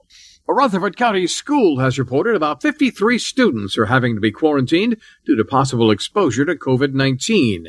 A 0.47 0.53
Rutherford 0.53 0.99
County 0.99 1.27
school 1.27 1.79
has 1.79 1.99
reported 1.99 2.37
about 2.37 2.61
53 2.61 3.19
students 3.19 3.79
are 3.79 3.87
having 3.87 4.17
to 4.17 4.21
be 4.21 4.31
quarantined 4.31 4.99
due 5.25 5.35
to 5.35 5.47
possible 5.47 5.91
exposure 5.91 6.45
to 6.45 6.55
COVID-19. 6.55 7.69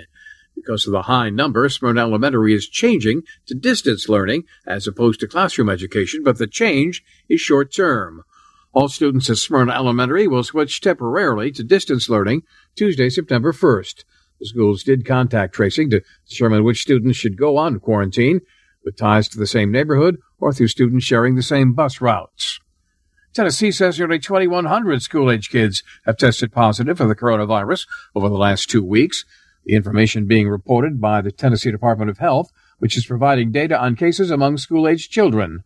Because 0.56 0.88
of 0.88 0.94
the 0.94 1.04
high 1.04 1.30
number, 1.30 1.68
Smyrna 1.70 2.02
Elementary 2.02 2.54
is 2.54 2.68
changing 2.68 3.24
to 3.46 3.54
distance 3.54 4.08
learning 4.10 4.46
as 4.66 4.88
opposed 4.88 5.20
to 5.20 5.28
classroom 5.28 5.70
education, 5.70 6.24
but 6.24 6.38
the 6.38 6.48
change 6.48 7.04
is 7.30 7.42
short 7.42 7.74
term. 7.74 8.24
All 8.74 8.90
students 8.90 9.30
at 9.30 9.38
Smyrna 9.38 9.74
Elementary 9.74 10.28
will 10.28 10.44
switch 10.44 10.82
temporarily 10.82 11.52
to 11.52 11.64
distance 11.64 12.10
learning 12.10 12.44
Tuesday, 12.76 13.10
September 13.10 13.54
1st. 13.54 14.04
The 14.40 14.46
schools 14.48 14.84
did 14.84 15.06
contact 15.06 15.54
tracing 15.54 15.90
to 15.92 16.02
determine 16.28 16.64
which 16.64 16.82
students 16.82 17.18
should 17.18 17.38
go 17.38 17.58
on 17.58 17.80
quarantine 17.80 18.42
with 18.84 18.98
ties 18.98 19.28
to 19.30 19.38
the 19.38 19.48
same 19.48 19.72
neighborhood 19.72 20.18
or 20.40 20.54
through 20.54 20.68
students 20.68 21.06
sharing 21.06 21.36
the 21.36 21.44
same 21.44 21.74
bus 21.74 22.02
routes. 22.02 22.60
Tennessee 23.34 23.72
says 23.72 24.00
nearly 24.00 24.20
2,100 24.20 25.02
school 25.02 25.30
age 25.30 25.50
kids 25.50 25.84
have 26.06 26.18
tested 26.18 26.54
positive 26.54 26.98
for 26.98 27.06
the 27.06 27.16
coronavirus 27.16 27.86
over 28.14 28.30
the 28.30 28.38
last 28.38 28.70
two 28.70 28.84
weeks. 28.84 29.26
The 29.66 29.76
information 29.76 30.28
being 30.28 30.48
reported 30.48 31.02
by 31.02 31.22
the 31.22 31.32
Tennessee 31.32 31.72
Department 31.72 32.10
of 32.12 32.20
Health, 32.20 32.52
which 32.78 32.96
is 32.96 33.06
providing 33.06 33.52
data 33.52 33.80
on 33.80 33.96
cases 33.96 34.30
among 34.30 34.58
school 34.58 34.88
aged 34.88 35.12
children. 35.12 35.64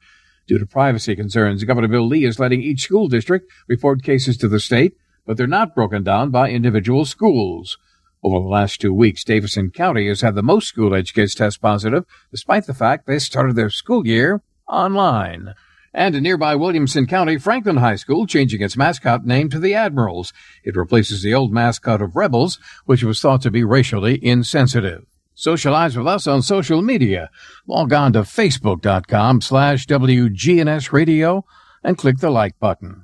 Due 0.47 0.57
to 0.57 0.65
privacy 0.65 1.15
concerns, 1.15 1.63
Governor 1.63 1.89
Bill 1.89 2.07
Lee 2.07 2.25
is 2.25 2.39
letting 2.39 2.61
each 2.61 2.83
school 2.83 3.07
district 3.07 3.51
report 3.67 4.01
cases 4.01 4.37
to 4.37 4.47
the 4.47 4.59
state, 4.59 4.95
but 5.25 5.37
they're 5.37 5.47
not 5.47 5.75
broken 5.75 6.03
down 6.03 6.31
by 6.31 6.49
individual 6.49 7.05
schools. 7.05 7.77
Over 8.23 8.39
the 8.39 8.49
last 8.49 8.81
two 8.81 8.93
weeks, 8.93 9.23
Davidson 9.23 9.71
County 9.71 10.07
has 10.07 10.21
had 10.21 10.35
the 10.35 10.43
most 10.43 10.67
school 10.67 10.95
age 10.95 11.13
kids 11.13 11.35
test 11.35 11.61
positive, 11.61 12.05
despite 12.31 12.65
the 12.65 12.73
fact 12.73 13.05
they 13.05 13.19
started 13.19 13.55
their 13.55 13.69
school 13.69 14.07
year 14.07 14.41
online. 14.67 15.53
And 15.93 16.15
in 16.15 16.23
nearby 16.23 16.55
Williamson 16.55 17.07
County, 17.07 17.37
Franklin 17.37 17.77
High 17.77 17.95
School 17.95 18.27
changing 18.27 18.61
its 18.61 18.77
mascot 18.77 19.25
name 19.25 19.49
to 19.49 19.59
the 19.59 19.73
Admirals. 19.73 20.31
It 20.63 20.75
replaces 20.75 21.21
the 21.21 21.33
old 21.33 21.51
mascot 21.51 22.01
of 22.01 22.15
Rebels, 22.15 22.59
which 22.85 23.03
was 23.03 23.19
thought 23.19 23.41
to 23.41 23.51
be 23.51 23.63
racially 23.63 24.23
insensitive. 24.23 25.05
Socialize 25.33 25.97
with 25.97 26.05
us 26.05 26.27
on 26.27 26.41
social 26.41 26.81
media. 26.81 27.29
Log 27.65 27.93
on 27.93 28.13
to 28.13 28.23
facebook.com 28.23 29.41
slash 29.41 29.87
WGNS 29.87 30.91
radio 30.91 31.45
and 31.83 31.97
click 31.97 32.17
the 32.17 32.29
like 32.29 32.59
button. 32.59 33.03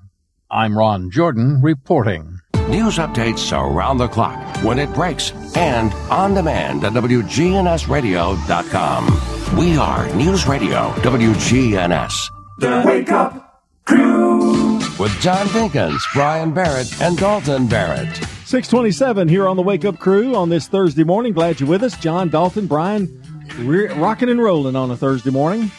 I'm 0.51 0.77
Ron 0.77 1.09
Jordan 1.09 1.61
reporting. 1.61 2.39
News 2.69 2.97
updates 2.97 3.51
around 3.51 3.99
the 3.99 4.07
clock, 4.07 4.57
when 4.63 4.79
it 4.79 4.91
breaks, 4.93 5.31
and 5.55 5.93
on 6.11 6.33
demand 6.33 6.83
at 6.83 6.93
WGNSradio.com. 6.93 9.57
We 9.57 9.77
are 9.77 10.11
News 10.15 10.47
Radio 10.47 10.89
WGNS. 10.91 12.34
The 12.57 12.83
Wake 12.85 13.11
Up 13.11 13.63
Crew. 13.83 14.77
With 14.97 15.11
John 15.19 15.45
Dinkins, 15.47 15.99
Brian 16.13 16.53
Barrett, 16.53 17.01
and 17.01 17.17
Dalton 17.17 17.67
Barrett. 17.67 18.15
627 18.45 19.27
here 19.27 19.45
on 19.45 19.57
the 19.57 19.61
Wake 19.61 19.83
Up 19.83 19.99
Crew 19.99 20.35
on 20.35 20.47
this 20.47 20.69
Thursday 20.69 21.03
morning. 21.03 21.33
Glad 21.33 21.59
you're 21.59 21.67
with 21.67 21.83
us. 21.83 21.97
John, 21.97 22.29
Dalton, 22.29 22.67
Brian, 22.67 23.21
we're 23.65 23.93
rocking 23.95 24.29
and 24.29 24.41
rolling 24.41 24.77
on 24.77 24.89
a 24.89 24.95
Thursday 24.95 25.31
morning. 25.31 25.69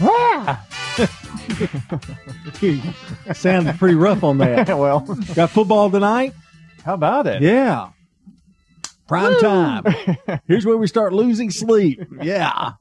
Yeah, 0.00 0.60
sounded 3.34 3.78
pretty 3.78 3.94
rough 3.94 4.24
on 4.24 4.38
that. 4.38 4.68
well, 4.78 5.00
got 5.34 5.50
football 5.50 5.90
tonight. 5.90 6.32
How 6.82 6.94
about 6.94 7.26
it? 7.26 7.42
Yeah. 7.42 7.90
Prime 9.06 9.38
time. 9.38 9.84
Here's 10.46 10.64
where 10.64 10.78
we 10.78 10.86
start 10.86 11.12
losing 11.12 11.50
sleep. 11.50 12.00
Yeah. 12.22 12.72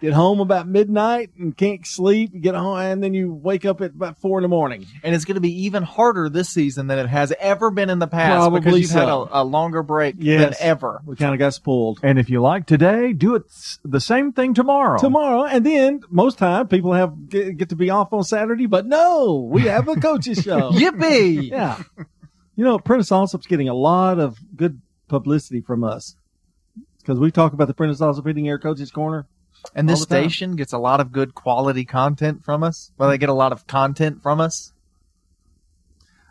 Get 0.00 0.14
home 0.14 0.40
about 0.40 0.66
midnight 0.66 1.30
and 1.38 1.54
can't 1.54 1.86
sleep. 1.86 2.32
Get 2.40 2.54
home 2.54 2.78
and 2.78 3.02
then 3.02 3.12
you 3.12 3.32
wake 3.34 3.66
up 3.66 3.80
at 3.82 3.90
about 3.90 4.18
four 4.18 4.38
in 4.38 4.42
the 4.42 4.48
morning. 4.48 4.86
And 5.02 5.14
it's 5.14 5.26
going 5.26 5.34
to 5.34 5.40
be 5.42 5.64
even 5.66 5.82
harder 5.82 6.28
this 6.30 6.48
season 6.48 6.86
than 6.86 6.98
it 6.98 7.06
has 7.08 7.34
ever 7.38 7.70
been 7.70 7.90
in 7.90 7.98
the 7.98 8.06
past 8.06 8.34
Probably 8.36 8.60
because 8.60 8.80
you've 8.80 8.90
had 8.90 9.08
a, 9.08 9.42
a 9.42 9.44
longer 9.44 9.82
break 9.82 10.14
Yes. 10.18 10.58
than 10.58 10.66
ever. 10.68 11.02
We 11.04 11.16
kind 11.16 11.34
of 11.34 11.38
got 11.38 11.52
spoiled. 11.52 12.00
And 12.02 12.18
if 12.18 12.30
you 12.30 12.40
like 12.40 12.64
today, 12.66 13.12
do 13.12 13.34
it 13.34 13.42
the 13.84 14.00
same 14.00 14.32
thing 14.32 14.54
tomorrow. 14.54 14.98
Tomorrow, 14.98 15.44
and 15.44 15.66
then 15.66 16.00
most 16.10 16.38
time 16.38 16.68
people 16.68 16.94
have 16.94 17.28
get, 17.28 17.56
get 17.58 17.68
to 17.68 17.76
be 17.76 17.90
off 17.90 18.12
on 18.14 18.24
Saturday, 18.24 18.66
but 18.66 18.86
no, 18.86 19.48
we 19.52 19.62
have 19.62 19.86
a 19.88 19.96
coaches 19.96 20.38
show. 20.42 20.70
Yippee! 20.70 21.50
Yeah, 21.50 21.82
you 22.56 22.64
know, 22.64 22.78
Prentice 22.78 23.10
Allsup's 23.10 23.46
getting 23.46 23.68
a 23.68 23.74
lot 23.74 24.18
of 24.18 24.38
good 24.56 24.80
publicity 25.08 25.60
from 25.60 25.84
us 25.84 26.16
because 27.00 27.18
we 27.18 27.30
talk 27.30 27.52
about 27.52 27.68
the 27.68 27.74
Prentice 27.74 28.00
Allsup 28.00 28.26
Heating 28.26 28.48
Air 28.48 28.58
Coaches 28.58 28.90
Corner. 28.90 29.26
And 29.74 29.88
this 29.88 30.02
station 30.02 30.56
gets 30.56 30.72
a 30.72 30.78
lot 30.78 31.00
of 31.00 31.12
good 31.12 31.34
quality 31.34 31.84
content 31.84 32.44
from 32.44 32.62
us. 32.62 32.92
Well, 32.98 33.08
they 33.08 33.18
get 33.18 33.28
a 33.28 33.34
lot 33.34 33.52
of 33.52 33.66
content 33.66 34.22
from 34.22 34.40
us. 34.40 34.72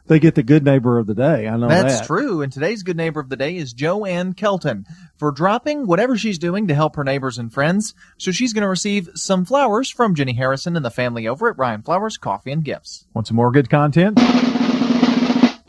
They 0.10 0.20
get 0.20 0.34
the 0.34 0.42
good 0.42 0.66
neighbor 0.66 0.98
of 0.98 1.06
the 1.06 1.14
day. 1.14 1.48
I 1.48 1.56
know 1.56 1.68
That's 1.68 2.00
that. 2.00 2.08
true. 2.08 2.42
And 2.42 2.52
today's 2.52 2.82
good 2.82 2.98
neighbor 2.98 3.20
of 3.20 3.30
the 3.30 3.36
day 3.36 3.56
is 3.56 3.74
Joanne 3.74 4.34
Kelton 4.34 4.88
for 5.18 5.32
dropping 5.32 5.86
whatever 5.86 6.18
she's 6.18 6.40
doing 6.40 6.68
to 6.68 6.74
help 6.74 6.96
her 6.96 7.04
neighbors 7.04 7.38
and 7.38 7.54
friends. 7.54 7.94
So 8.18 8.32
she's 8.32 8.52
going 8.52 8.64
to 8.64 8.68
receive 8.70 9.10
some 9.14 9.46
flowers 9.46 9.92
from 9.92 10.16
Jenny 10.16 10.34
Harrison 10.34 10.76
and 10.76 10.84
the 10.84 10.90
family 10.90 11.28
over 11.28 11.48
at 11.48 11.60
Ryan 11.60 11.84
Flowers 11.84 12.18
Coffee 12.18 12.52
and 12.52 12.64
Gifts. 12.64 13.06
Want 13.14 13.28
some 13.28 13.36
more 13.38 13.52
good 13.52 13.70
content? 13.70 14.18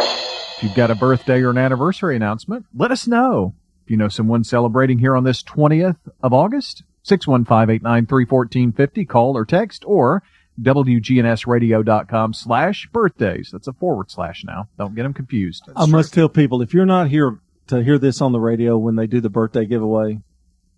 If 0.01 0.63
you've 0.63 0.75
got 0.75 0.91
a 0.91 0.95
birthday 0.95 1.43
or 1.43 1.51
an 1.51 1.59
anniversary 1.59 2.17
announcement, 2.17 2.65
let 2.75 2.91
us 2.91 3.07
know. 3.07 3.55
If 3.85 3.91
you 3.91 3.99
know 3.99 4.09
someone 4.09 4.45
celebrating 4.45 4.99
here 4.99 5.17
on 5.17 5.25
this 5.25 5.43
20th 5.43 5.99
of 6.23 6.33
August, 6.33 6.83
615-893-1450, 7.07 9.09
call 9.09 9.37
or 9.37 9.45
text, 9.45 9.85
or 9.87 10.23
WGNSradio.com 10.61 12.35
slash 12.35 12.89
birthdays. 12.93 13.51
That's 13.53 13.69
a 13.69 13.73
forward 13.73 14.11
slash 14.11 14.45
now. 14.45 14.69
Don't 14.79 14.95
get 14.95 15.03
them 15.05 15.15
confused. 15.15 15.65
I 15.77 15.87
must 15.87 16.13
tell 16.15 16.29
people 16.29 16.63
if 16.63 16.75
you're 16.75 16.87
not 16.87 17.09
here 17.09 17.39
to 17.69 17.83
hear 17.83 17.99
this 17.99 18.21
on 18.21 18.33
the 18.33 18.41
radio 18.41 18.77
when 18.77 18.97
they 18.97 19.07
do 19.07 19.21
the 19.21 19.31
birthday 19.31 19.65
giveaway, 19.65 20.21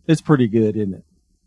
it's 0.07 0.21
pretty 0.21 0.47
good, 0.49 0.77
isn't 0.77 0.95
it? 0.95 1.05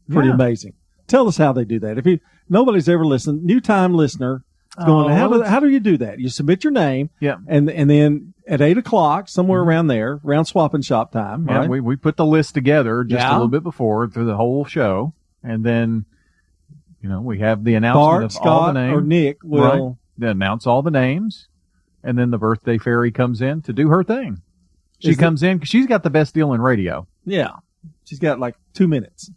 Pretty 0.09 0.29
Yeah. 0.29 0.33
amazing. 0.35 0.73
Tell 1.07 1.27
us 1.27 1.38
how 1.38 1.53
they 1.53 1.65
do 1.65 1.79
that. 1.79 1.97
If 1.97 2.05
you 2.05 2.19
nobody's 2.49 2.89
ever 2.89 3.05
listened, 3.05 3.43
new 3.43 3.59
time 3.61 3.93
listener, 3.93 4.43
oh, 4.77 4.85
going. 4.85 5.11
Oh, 5.11 5.15
how 5.15 5.27
do 5.29 5.41
how 5.43 5.59
do 5.59 5.69
you 5.69 5.79
do 5.79 5.97
that? 5.97 6.19
You 6.19 6.29
submit 6.29 6.63
your 6.63 6.73
name, 6.73 7.09
Yeah. 7.19 7.38
and 7.47 7.69
and 7.69 7.89
then 7.89 8.33
at 8.47 8.62
eight 8.62 8.77
o'clock, 8.77 9.27
somewhere 9.29 9.62
mm-hmm. 9.62 9.69
around 9.69 9.88
there, 9.88 10.19
around 10.25 10.45
swap 10.45 10.73
and 10.73 10.84
shop 10.86 11.12
time, 11.12 11.47
Yeah, 11.47 11.58
right? 11.60 11.69
we, 11.69 11.79
we 11.81 11.95
put 11.95 12.15
the 12.17 12.25
list 12.25 12.53
together 12.53 13.03
just 13.03 13.19
Yeah. 13.21 13.31
a 13.31 13.34
little 13.34 13.47
bit 13.47 13.63
before 13.63 14.08
through 14.08 14.25
the 14.25 14.36
whole 14.36 14.65
show. 14.65 15.13
And 15.43 15.63
then, 15.63 16.05
you 17.01 17.10
know, 17.10 17.21
we 17.21 17.39
have 17.39 17.63
the 17.63 17.75
announcement 17.75 18.03
Bart, 18.03 18.23
of 18.23 18.23
all 18.23 18.27
the 18.27 18.34
Scott, 18.34 18.73
names. 18.75 18.93
or 18.97 19.01
Nick 19.01 19.38
will- 19.43 19.88
Right. 19.89 19.95
They 20.17 20.27
announce 20.27 20.65
all 20.65 20.81
the 20.81 20.91
names. 20.91 21.47
And 22.03 22.17
then 22.17 22.29
the 22.31 22.38
birthday 22.38 22.77
fairy 22.77 23.12
comes 23.12 23.41
in 23.41 23.62
to 23.63 23.73
do 23.73 23.89
her 23.89 24.03
thing. 24.03 24.41
She 24.99 25.10
Is 25.10 25.17
it- 25.17 25.19
comes 25.19 25.43
in 25.43 25.60
'cause 25.60 25.67
she's 25.67 25.88
got 25.88 26.03
the 26.03 26.10
best 26.10 26.34
deal 26.34 26.53
in 26.53 26.62
radio. 26.62 27.05
yeah, 27.25 27.49
she's 28.05 28.19
got 28.19 28.39
like 28.39 28.55
two 28.73 28.88
minutes. 28.88 29.29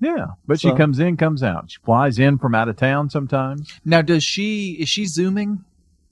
Yeah. 0.00 0.26
But 0.46 0.60
she 0.60 0.72
comes 0.72 0.98
in, 0.98 1.16
comes 1.16 1.42
out. 1.42 1.70
She 1.70 1.78
flies 1.84 2.18
in 2.18 2.38
from 2.38 2.54
out 2.54 2.68
of 2.68 2.76
town 2.76 3.08
sometimes. 3.10 3.78
Now, 3.84 4.02
does 4.02 4.22
she, 4.24 4.72
is 4.80 4.88
she 4.88 5.04
zooming? 5.06 5.64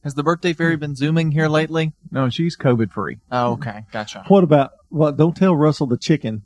Has 0.05 0.14
the 0.14 0.23
birthday 0.23 0.53
fairy 0.53 0.77
been 0.77 0.95
zooming 0.95 1.33
here 1.33 1.49
lately? 1.49 1.93
No, 2.11 2.29
she's 2.29 2.57
COVID 2.57 2.93
free. 2.93 3.19
Oh, 3.33 3.53
okay. 3.53 3.85
Gotcha. 3.90 4.25
What 4.29 4.45
about? 4.45 4.73
Well, 4.90 5.12
don't 5.12 5.35
tell 5.37 5.57
Russell 5.57 5.87
the 5.87 5.97
chicken. 5.97 6.43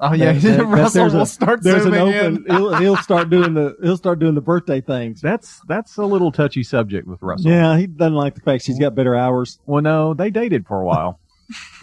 Oh, 0.00 0.12
yeah. 0.12 0.32
Russell 0.62 1.02
there's 1.02 1.14
will 1.14 1.22
a- 1.22 1.26
start 1.26 1.62
There's 1.62 1.86
an 1.86 1.92
zooming 1.94 2.14
open. 2.14 2.44
in. 2.48 2.54
He'll, 2.56 2.74
he'll 2.74 2.96
start 2.96 3.30
doing 3.30 3.54
the. 3.54 3.76
He'll 3.82 3.96
start 3.96 4.18
doing 4.18 4.34
the 4.34 4.40
birthday 4.42 4.80
things. 4.80 5.20
That's 5.22 5.60
that's 5.68 5.96
a 5.96 6.04
little 6.04 6.32
touchy 6.32 6.62
subject 6.64 7.06
with 7.06 7.22
Russell. 7.22 7.50
Yeah, 7.50 7.78
he 7.78 7.86
doesn't 7.86 8.14
like 8.14 8.34
the 8.34 8.40
fact 8.42 8.64
she's 8.64 8.78
got 8.78 8.94
better 8.94 9.14
hours. 9.14 9.58
Well, 9.66 9.82
no, 9.82 10.12
they 10.12 10.30
dated 10.30 10.66
for 10.66 10.80
a 10.82 10.84
while. 10.84 11.20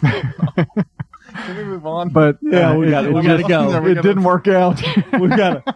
Can 0.02 1.56
we 1.56 1.64
move 1.64 1.86
on? 1.86 2.10
But 2.10 2.38
Yeah, 2.42 2.70
uh, 2.72 2.76
we 2.76 2.90
got 2.90 3.04
it, 3.06 3.12
we 3.12 3.22
got 3.22 3.38
to 3.38 3.42
go. 3.44 3.84
It 3.86 3.94
didn't 4.02 4.22
work 4.22 4.46
out. 4.46 4.80
we 5.18 5.28
got 5.28 5.64
to 5.66 5.74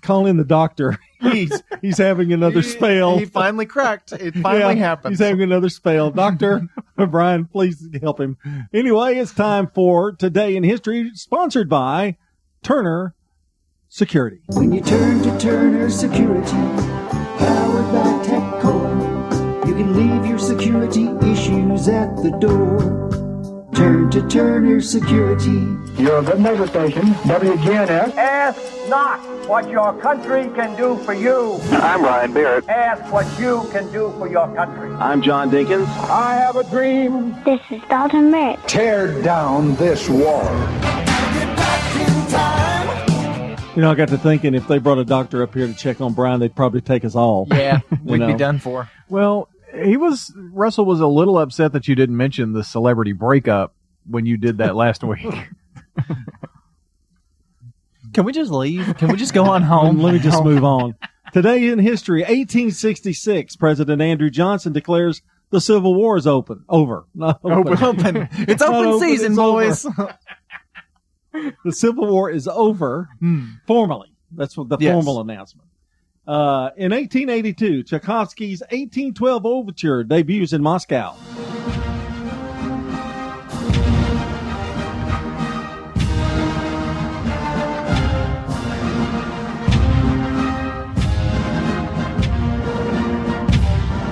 call 0.00 0.26
in 0.26 0.36
the 0.36 0.44
doctor. 0.44 0.98
He's 1.22 1.62
he's 1.80 1.98
having 1.98 2.32
another 2.32 2.62
spell. 2.62 3.16
He 3.16 3.26
finally 3.26 3.64
cracked. 3.64 4.10
It 4.12 4.34
finally 4.34 4.74
Yeah, 4.74 4.86
happened. 4.86 5.12
He's 5.12 5.20
having 5.20 5.42
another 5.42 5.68
spell. 5.68 6.10
Doctor 6.10 6.66
Brian, 7.10 7.44
please 7.44 7.88
help 8.02 8.18
him. 8.20 8.36
Anyway, 8.74 9.14
it's 9.18 9.32
time 9.32 9.68
for 9.72 10.10
Today 10.12 10.56
in 10.56 10.64
History, 10.64 11.12
sponsored 11.14 11.68
by 11.68 12.16
Turner 12.64 13.14
Security. 13.88 14.40
When 14.48 14.72
you 14.72 14.80
turn 14.80 15.22
to 15.22 15.38
Turner 15.38 15.90
Security, 15.90 16.50
powered 16.50 17.92
by 17.92 18.24
TechCore, 18.26 19.68
you 19.68 19.74
can 19.74 19.94
leave 19.94 20.26
your 20.28 20.40
security 20.40 21.06
issues 21.30 21.86
at 21.88 22.16
the 22.16 22.36
door. 22.40 23.11
Turn 23.74 24.10
to 24.10 24.28
Turner 24.28 24.80
Security. 24.80 25.76
You're 25.96 26.18
a 26.18 26.22
good 26.22 26.40
neighbor 26.40 26.66
station, 26.66 27.02
WGNS. 27.24 28.14
Ask 28.16 28.60
not 28.88 29.18
what 29.48 29.70
your 29.70 29.98
country 30.00 30.50
can 30.54 30.76
do 30.76 30.96
for 31.04 31.14
you. 31.14 31.58
I'm 31.70 32.00
Brian 32.02 32.32
Barrett. 32.34 32.68
Ask 32.68 33.10
what 33.12 33.26
you 33.40 33.66
can 33.72 33.90
do 33.90 34.12
for 34.18 34.28
your 34.28 34.54
country. 34.54 34.92
I'm 34.94 35.22
John 35.22 35.50
Dinkins. 35.50 35.86
I 36.08 36.34
have 36.34 36.56
a 36.56 36.64
dream. 36.64 37.34
This 37.44 37.60
is 37.70 37.80
Dalton 37.88 38.30
Barrett. 38.30 38.60
Tear 38.68 39.22
down 39.22 39.74
this 39.76 40.08
wall. 40.08 40.44
You 43.74 43.80
know, 43.80 43.90
I 43.90 43.94
got 43.94 44.08
to 44.08 44.18
thinking 44.18 44.54
if 44.54 44.68
they 44.68 44.76
brought 44.76 44.98
a 44.98 45.04
doctor 45.04 45.42
up 45.42 45.54
here 45.54 45.66
to 45.66 45.72
check 45.74 46.02
on 46.02 46.12
Brian, 46.12 46.40
they'd 46.40 46.54
probably 46.54 46.82
take 46.82 47.06
us 47.06 47.14
all. 47.14 47.46
Yeah, 47.50 47.80
we'd 48.04 48.18
be 48.26 48.34
done 48.34 48.58
for. 48.58 48.90
Well, 49.08 49.48
he 49.84 49.96
was 49.96 50.32
Russell 50.36 50.84
was 50.84 51.00
a 51.00 51.06
little 51.06 51.38
upset 51.38 51.72
that 51.72 51.88
you 51.88 51.94
didn't 51.94 52.16
mention 52.16 52.52
the 52.52 52.64
celebrity 52.64 53.12
breakup 53.12 53.74
when 54.06 54.26
you 54.26 54.36
did 54.36 54.58
that 54.58 54.76
last 54.76 55.02
week. 55.04 55.24
Can 58.12 58.24
we 58.24 58.32
just 58.32 58.50
leave? 58.50 58.96
Can 58.98 59.08
we 59.08 59.16
just 59.16 59.32
go 59.32 59.44
on 59.44 59.62
home? 59.72 59.98
Let 60.00 60.12
me 60.14 60.20
just 60.20 60.44
move 60.44 60.64
on. 60.64 60.94
Today 61.32 61.68
in 61.68 61.78
history, 61.78 62.20
1866, 62.20 63.56
President 63.56 64.02
Andrew 64.02 64.28
Johnson 64.28 64.72
declares 64.74 65.22
the 65.50 65.60
Civil 65.60 65.94
War 65.94 66.18
is 66.18 66.26
open. 66.26 66.64
Over. 66.68 67.06
Not 67.14 67.40
open. 67.42 67.72
Open. 67.72 68.16
Open. 68.16 68.28
It's 68.32 68.60
Not 68.60 68.74
open 68.74 69.00
season, 69.00 69.32
it's 69.32 69.36
boys. 69.36 69.82
the 71.64 71.72
Civil 71.72 72.06
War 72.06 72.30
is 72.30 72.46
over 72.48 73.08
hmm. 73.20 73.46
formally. 73.66 74.08
That's 74.30 74.56
what 74.56 74.68
the 74.68 74.76
Yes. 74.78 74.92
formal 74.92 75.20
announcement. 75.20 75.68
Uh, 76.26 76.70
in 76.76 76.92
1882, 76.92 77.82
Tchaikovsky's 77.82 78.60
1812 78.60 79.44
Overture 79.44 80.04
debuts 80.04 80.52
in 80.52 80.62
Moscow. 80.62 81.16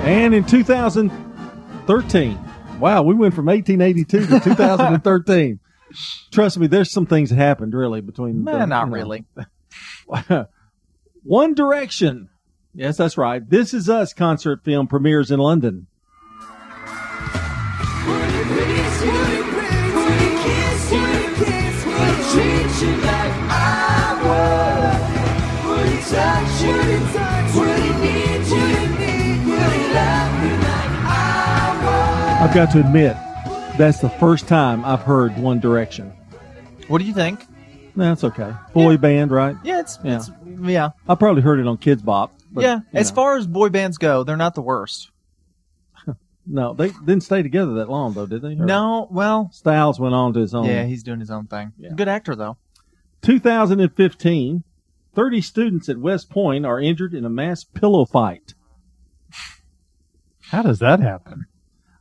And 0.03 0.33
in 0.33 0.43
2013, 0.43 2.39
wow, 2.79 3.03
we 3.03 3.13
went 3.13 3.33
from 3.35 3.45
1882 3.45 4.25
to 4.27 4.39
2013. 4.43 5.59
Trust 6.31 6.57
me, 6.57 6.67
there's 6.67 6.91
some 6.91 7.05
things 7.05 7.29
that 7.29 7.35
happened 7.37 7.73
really 7.73 8.01
between. 8.01 8.43
Nah, 8.43 8.59
the- 8.59 8.65
not 8.65 8.89
really. 8.91 9.23
One 11.23 11.53
Direction. 11.53 12.29
Yes, 12.73 12.97
that's 12.97 13.17
right. 13.17 13.47
This 13.47 13.73
Is 13.75 13.89
Us 13.89 14.13
concert 14.13 14.63
film 14.63 14.87
premieres 14.87 15.29
in 15.29 15.39
London. 15.39 15.87
I've 32.41 32.55
got 32.55 32.71
to 32.71 32.79
admit, 32.79 33.15
that's 33.77 33.99
the 33.99 34.09
first 34.09 34.47
time 34.47 34.83
I've 34.83 35.03
heard 35.03 35.37
One 35.37 35.59
Direction. 35.59 36.11
What 36.87 36.97
do 36.97 37.05
you 37.05 37.13
think? 37.13 37.45
That's 37.95 38.23
okay. 38.23 38.53
Boy 38.73 38.97
band, 38.97 39.31
right? 39.31 39.55
Yeah, 39.63 39.79
it's, 39.81 39.99
Yeah. 40.03 40.17
it's 40.17 40.31
yeah. 40.61 40.89
I 41.07 41.15
probably 41.15 41.41
heard 41.41 41.59
it 41.59 41.67
on 41.67 41.77
Kidz 41.77 42.03
Bop. 42.03 42.33
but, 42.51 42.63
yeah, 42.63 42.79
as 42.93 43.09
know. 43.11 43.15
far 43.15 43.37
as 43.37 43.47
boy 43.47 43.69
bands 43.69 43.97
go, 43.97 44.23
they're 44.23 44.37
not 44.37 44.55
the 44.55 44.61
worst. 44.61 45.09
No, 46.47 46.73
they 46.73 46.89
didn't 46.89 47.21
stay 47.21 47.43
together 47.43 47.75
that 47.75 47.89
long, 47.89 48.13
though, 48.13 48.25
did 48.25 48.41
they? 48.41 48.53
Or- 48.53 48.65
No, 48.65 49.07
well, 49.11 49.51
Styles 49.53 49.99
went 49.99 50.15
on 50.15 50.33
to 50.33 50.39
his 50.39 50.55
own. 50.55 50.65
yeah, 50.65 50.85
he's 50.85 51.03
doing 51.03 51.19
his 51.19 51.29
own 51.29 51.45
thing. 51.45 51.71
Good 51.95 52.07
actor 52.07 52.35
though. 52.35 52.57
2015, 53.21 54.63
30 55.13 55.41
students 55.41 55.87
at 55.87 55.97
West 55.99 56.31
Point 56.31 56.65
are 56.65 56.79
injured 56.81 57.13
in 57.13 57.25
a 57.25 57.29
mass 57.29 57.63
pillow 57.63 58.05
fight. 58.05 58.55
How 60.49 60.63
does 60.63 60.79
that 60.79 60.99
happen? 60.99 61.45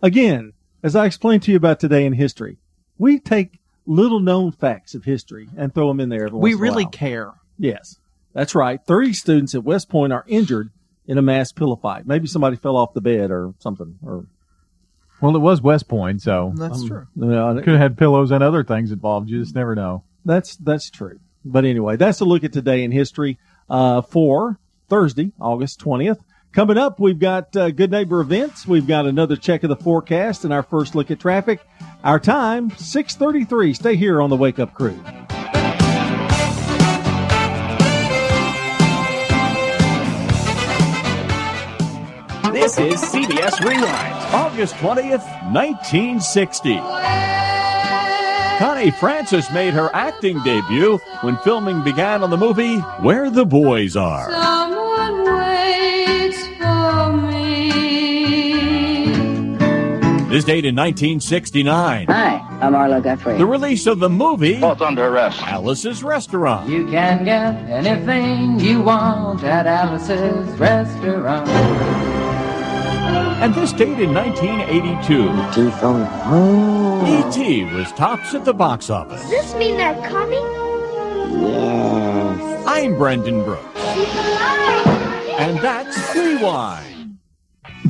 Again, 0.03 0.55
as 0.83 0.97
I 0.97 1.05
explained 1.07 1.43
to 1.45 1.51
you 1.51 1.57
about 1.59 1.79
today 1.79 2.05
in 2.07 2.15
history, 2.15 2.57
we 2.99 3.21
take 3.21 3.60
little 3.91 4.21
known 4.21 4.53
facts 4.53 4.95
of 4.95 5.05
history 5.05 5.49
and 5.57 5.75
throw 5.75 5.89
them 5.89 6.01
in 6.01 6.09
there. 6.09 6.27
Every 6.27 6.39
We 6.39 6.51
once 6.51 6.55
in 6.55 6.59
a 6.59 6.63
really 6.63 6.85
while. 6.85 6.91
care. 6.93 7.33
Yes, 7.59 7.99
that's 8.33 8.55
right. 8.55 8.81
30 8.87 9.13
students 9.13 9.55
at 9.55 9.65
West 9.65 9.89
Point 9.89 10.13
are 10.13 10.25
injured 10.29 10.71
in 11.07 11.19
a 11.19 11.23
mass 11.23 11.51
pillow 11.53 11.77
fight. 11.77 12.07
Maybe 12.07 12.27
somebody 12.29 12.57
fell 12.57 12.77
off 12.77 12.95
the 12.95 13.01
bed 13.01 13.31
or 13.31 13.55
something. 13.59 13.99
Or 14.05 14.27
Well, 15.21 15.35
it 15.35 15.41
was 15.41 15.61
West 15.61 15.89
Point, 15.89 16.23
so 16.23 16.53
That's 16.57 16.83
um, 16.83 16.89
true. 16.89 17.07
yeah, 17.17 17.55
could 17.57 17.69
have 17.73 17.79
had 17.81 17.99
pillows 17.99 18.31
and 18.31 18.43
other 18.45 18.63
things 18.65 18.93
involved. 18.93 19.29
You 19.29 19.41
just 19.41 19.55
never 19.55 19.75
know. 19.75 20.05
That's 20.25 20.57
that's 20.57 20.91
true. 20.91 21.19
But 21.45 21.65
anyway, 21.65 21.97
that's 21.97 22.21
a 22.21 22.25
look 22.25 22.45
at 22.45 22.53
today 22.53 22.85
in 22.85 22.93
history 22.93 23.39
uh, 23.69 24.03
for 24.03 24.61
Thursday, 24.89 25.33
August 25.41 25.81
twentieth. 25.81 26.19
Coming 26.53 26.79
up, 26.79 26.99
we've 26.99 27.19
got 27.19 27.55
uh, 27.57 27.71
good 27.71 27.93
neighbor 27.93 28.21
events. 28.21 28.67
We've 28.67 28.87
got 28.87 29.07
another 29.07 29.37
check 29.37 29.63
of 29.63 29.69
the 29.69 29.77
forecast 29.77 30.45
and 30.45 30.53
our 30.53 30.65
first 30.65 30.97
look 30.97 31.13
at 31.13 31.21
traffic. 31.21 31.61
Our 32.03 32.19
time 32.19 32.71
six 32.71 33.15
thirty 33.15 33.45
three. 33.45 33.73
Stay 33.73 33.95
here 33.95 34.21
on 34.21 34.31
the 34.31 34.37
Wake 34.37 34.59
Up 34.59 34.75
Crew. 34.75 35.01
This 42.53 42.79
is 42.79 43.01
CBS 43.01 43.61
Rewind, 43.65 44.15
August 44.35 44.75
20th, 44.75 45.25
1960. 45.53 46.77
Connie 48.59 48.91
Francis 48.91 49.51
made 49.53 49.73
her 49.73 49.89
acting 49.95 50.43
debut 50.43 50.99
when 51.23 51.37
filming 51.39 51.83
began 51.83 52.23
on 52.23 52.31
the 52.31 52.37
movie 52.37 52.77
Where 53.01 53.31
the 53.31 53.47
Boys 53.47 53.97
Are. 53.97 54.60
This 60.31 60.45
date 60.45 60.65
in 60.65 60.77
1969. 60.77 62.07
Hi, 62.07 62.59
I'm 62.61 62.73
Arlo 62.73 63.01
Guthrie. 63.01 63.37
The 63.37 63.45
release 63.45 63.89
of 63.89 63.99
the 63.99 64.09
movie 64.09 64.61
Both 64.61 64.81
under 64.81 65.09
arrest. 65.09 65.43
Alice's 65.43 66.05
Restaurant. 66.05 66.71
You 66.71 66.87
can 66.87 67.25
get 67.25 67.57
anything 67.69 68.61
you 68.61 68.81
want 68.81 69.43
at 69.43 69.67
Alice's 69.67 70.49
restaurant. 70.57 71.49
And 73.43 73.53
this 73.57 73.73
date 73.73 73.99
in 73.99 74.15
1982. 74.15 75.63
E.T. 75.65 75.71
from 75.81 76.05
home. 76.05 77.07
E.T. 77.07 77.65
was 77.75 77.91
tops 77.93 78.33
at 78.33 78.45
the 78.45 78.55
box 78.55 78.89
office. 78.89 79.21
Does 79.23 79.31
this 79.31 79.55
mean 79.57 79.79
they're 79.79 80.01
coming? 80.09 80.45
Yes. 81.43 82.65
I'm 82.69 82.97
Brendan 82.97 83.43
Brooks. 83.43 83.81
And 85.41 85.59
that's 85.59 86.15
Rewind. 86.15 87.00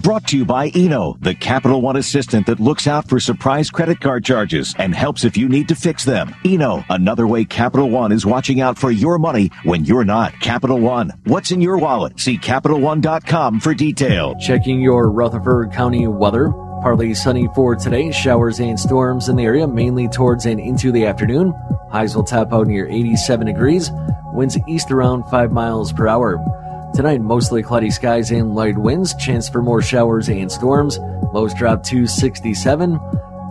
Brought 0.03 0.29
to 0.29 0.39
you 0.39 0.47
by 0.47 0.69
Eno, 0.69 1.19
the 1.21 1.35
Capital 1.35 1.83
One 1.83 1.97
assistant 1.97 2.47
that 2.47 2.59
looks 2.59 2.87
out 2.87 3.07
for 3.07 3.21
surprise 3.21 3.71
credit 3.71 4.01
card 4.01 4.25
charges 4.25 4.75
and 4.79 4.95
helps 4.95 5.25
if 5.25 5.37
you 5.37 5.47
need 5.47 5.69
to 5.69 5.75
fix 5.75 6.07
them. 6.07 6.35
Eno, 6.43 6.83
another 6.89 7.27
way 7.27 7.45
Capital 7.45 7.91
One 7.91 8.11
is 8.11 8.25
watching 8.25 8.63
out 8.63 8.79
for 8.79 8.91
your 8.91 9.19
money 9.19 9.51
when 9.65 9.85
you're 9.85 10.05
not. 10.05 10.33
Capital 10.41 10.81
One, 10.81 11.13
what's 11.25 11.51
in 11.51 11.61
your 11.61 11.77
wallet? 11.77 12.19
See 12.19 12.39
CapitalOne.com 12.39 13.61
for 13.61 13.75
details. 13.75 14.43
Checking 14.43 14.81
your 14.81 15.11
Rutherford 15.11 15.73
County 15.73 16.07
weather. 16.07 16.51
Partly 16.81 17.13
sunny 17.13 17.49
for 17.55 17.77
today. 17.77 18.11
Showers 18.11 18.59
and 18.59 18.81
storms 18.81 19.29
in 19.29 19.37
the 19.37 19.45
area, 19.45 19.67
mainly 19.69 20.09
towards 20.09 20.47
and 20.47 20.59
into 20.59 20.93
the 20.93 21.05
afternoon. 21.05 21.53
Highs 21.91 22.17
will 22.17 22.25
top 22.25 22.55
out 22.55 22.69
near 22.69 22.89
87 22.89 23.49
degrees. 23.49 23.91
Winds 24.33 24.57
east 24.67 24.91
around 24.91 25.25
5 25.25 25.53
miles 25.53 25.93
per 25.93 26.09
hour. 26.09 26.39
Tonight, 26.95 27.21
mostly 27.21 27.63
cloudy 27.63 27.91
skies 27.91 28.33
and 28.33 28.55
light 28.55 28.77
winds. 28.77 29.15
Chance 29.15 29.49
for 29.49 29.63
more 29.63 29.81
showers 29.81 30.29
and 30.29 30.51
storms. 30.51 30.99
Lows 31.33 31.55
drop 31.55 31.85
to 31.85 32.07
67. 32.07 32.99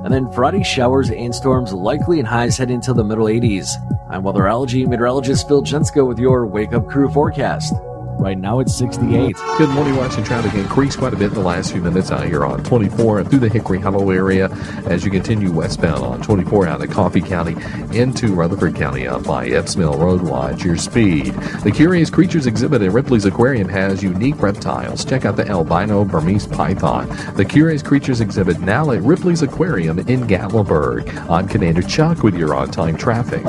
And 0.03 0.13
then 0.13 0.29
Friday, 0.31 0.61
showers 0.61 1.09
and 1.09 1.33
storms 1.33 1.71
likely 1.71 2.19
and 2.19 2.27
highs 2.27 2.57
head 2.57 2.69
into 2.69 2.93
the 2.93 3.03
middle 3.03 3.25
80s. 3.25 3.69
I'm 4.09 4.23
weatherology 4.23 4.85
meteorologist 4.85 5.47
Phil 5.47 5.63
Jensko 5.63 6.05
with 6.05 6.19
your 6.19 6.45
Wake 6.45 6.73
Up 6.73 6.87
Crew 6.87 7.09
forecast. 7.09 7.73
Right 8.19 8.37
now 8.37 8.59
it's 8.59 8.75
68. 8.75 9.37
Good 9.57 9.69
morning. 9.69 9.95
Watching 9.95 10.25
traffic 10.25 10.53
increase 10.53 10.97
quite 10.97 11.13
a 11.13 11.15
bit 11.15 11.29
in 11.29 11.35
the 11.35 11.39
last 11.39 11.71
few 11.71 11.81
minutes 11.81 12.11
out 12.11 12.25
here 12.25 12.45
on 12.45 12.61
24 12.65 13.19
and 13.19 13.29
through 13.29 13.39
the 13.39 13.47
Hickory 13.47 13.79
Hollow 13.79 14.09
area 14.09 14.49
as 14.87 15.05
you 15.05 15.09
continue 15.09 15.53
westbound 15.53 16.03
on 16.03 16.21
24 16.21 16.67
out 16.67 16.83
of 16.83 16.89
Coffee 16.89 17.21
County 17.21 17.55
into 17.97 18.35
Rutherford 18.35 18.75
County 18.75 19.07
up 19.07 19.23
by 19.23 19.47
Epps 19.47 19.77
Mill 19.77 19.97
Road. 19.97 20.21
Watch 20.21 20.65
your 20.65 20.75
speed. 20.75 21.33
The 21.63 21.71
Curious 21.71 22.09
Creatures 22.09 22.45
exhibit 22.45 22.81
at 22.81 22.91
Ripley's 22.91 23.23
Aquarium 23.23 23.69
has 23.69 24.03
unique 24.03 24.41
reptiles. 24.41 25.05
Check 25.05 25.23
out 25.23 25.37
the 25.37 25.47
albino 25.47 26.03
Burmese 26.03 26.45
python. 26.45 27.07
The 27.35 27.45
Curious 27.45 27.81
Creatures 27.81 28.19
exhibit 28.19 28.59
now 28.59 28.91
at 28.91 29.01
Ripley's 29.01 29.43
Aquarium 29.43 29.97
in 29.97 30.27
Gatlinburg. 30.27 31.07
I'm 31.29 31.47
Commander 31.47 31.83
Chuck 31.83 32.21
with 32.21 32.35
your 32.35 32.53
on-time 32.53 32.97
traffic. 32.97 33.43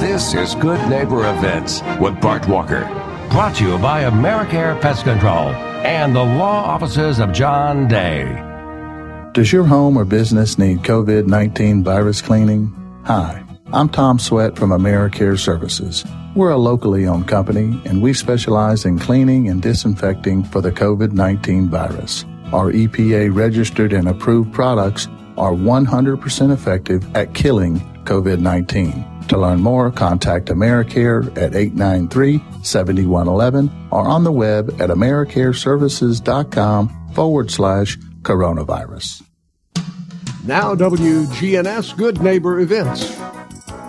This 0.00 0.32
is 0.32 0.54
Good 0.54 0.80
Neighbor 0.88 1.28
Events 1.28 1.82
with 2.00 2.18
Bart 2.22 2.48
Walker. 2.48 3.07
Brought 3.30 3.56
to 3.56 3.64
you 3.64 3.78
by 3.78 4.04
Americare 4.04 4.80
Pest 4.80 5.04
Control 5.04 5.50
and 5.84 6.16
the 6.16 6.24
law 6.24 6.64
offices 6.64 7.18
of 7.20 7.30
John 7.30 7.86
Day. 7.86 8.24
Does 9.32 9.52
your 9.52 9.64
home 9.64 9.98
or 9.98 10.06
business 10.06 10.58
need 10.58 10.78
COVID 10.78 11.26
19 11.26 11.84
virus 11.84 12.22
cleaning? 12.22 12.72
Hi, 13.04 13.44
I'm 13.70 13.90
Tom 13.90 14.18
Sweat 14.18 14.56
from 14.56 14.70
AmeriCare 14.70 15.38
Services. 15.38 16.06
We're 16.34 16.52
a 16.52 16.56
locally 16.56 17.06
owned 17.06 17.28
company 17.28 17.80
and 17.84 18.02
we 18.02 18.14
specialize 18.14 18.86
in 18.86 18.98
cleaning 18.98 19.48
and 19.48 19.60
disinfecting 19.60 20.44
for 20.44 20.62
the 20.62 20.72
COVID 20.72 21.12
19 21.12 21.68
virus. 21.68 22.24
Our 22.46 22.72
EPA 22.72 23.34
registered 23.34 23.92
and 23.92 24.08
approved 24.08 24.54
products 24.54 25.06
are 25.36 25.52
100% 25.52 26.50
effective 26.50 27.14
at 27.14 27.34
killing 27.34 27.78
COVID 28.08 28.40
19. 28.40 29.28
To 29.28 29.36
learn 29.36 29.60
more, 29.60 29.90
contact 29.90 30.46
AmeriCare 30.46 31.36
at 31.36 31.52
893-7111 31.52 33.92
or 33.92 34.08
on 34.08 34.24
the 34.24 34.32
web 34.32 34.70
at 34.80 34.88
americareservices.com 34.88 37.10
forward 37.12 37.50
slash 37.50 37.98
coronavirus. 38.22 39.22
Now 40.46 40.74
WGNS 40.74 41.98
Good 41.98 42.22
Neighbor 42.22 42.60
Events. 42.60 43.14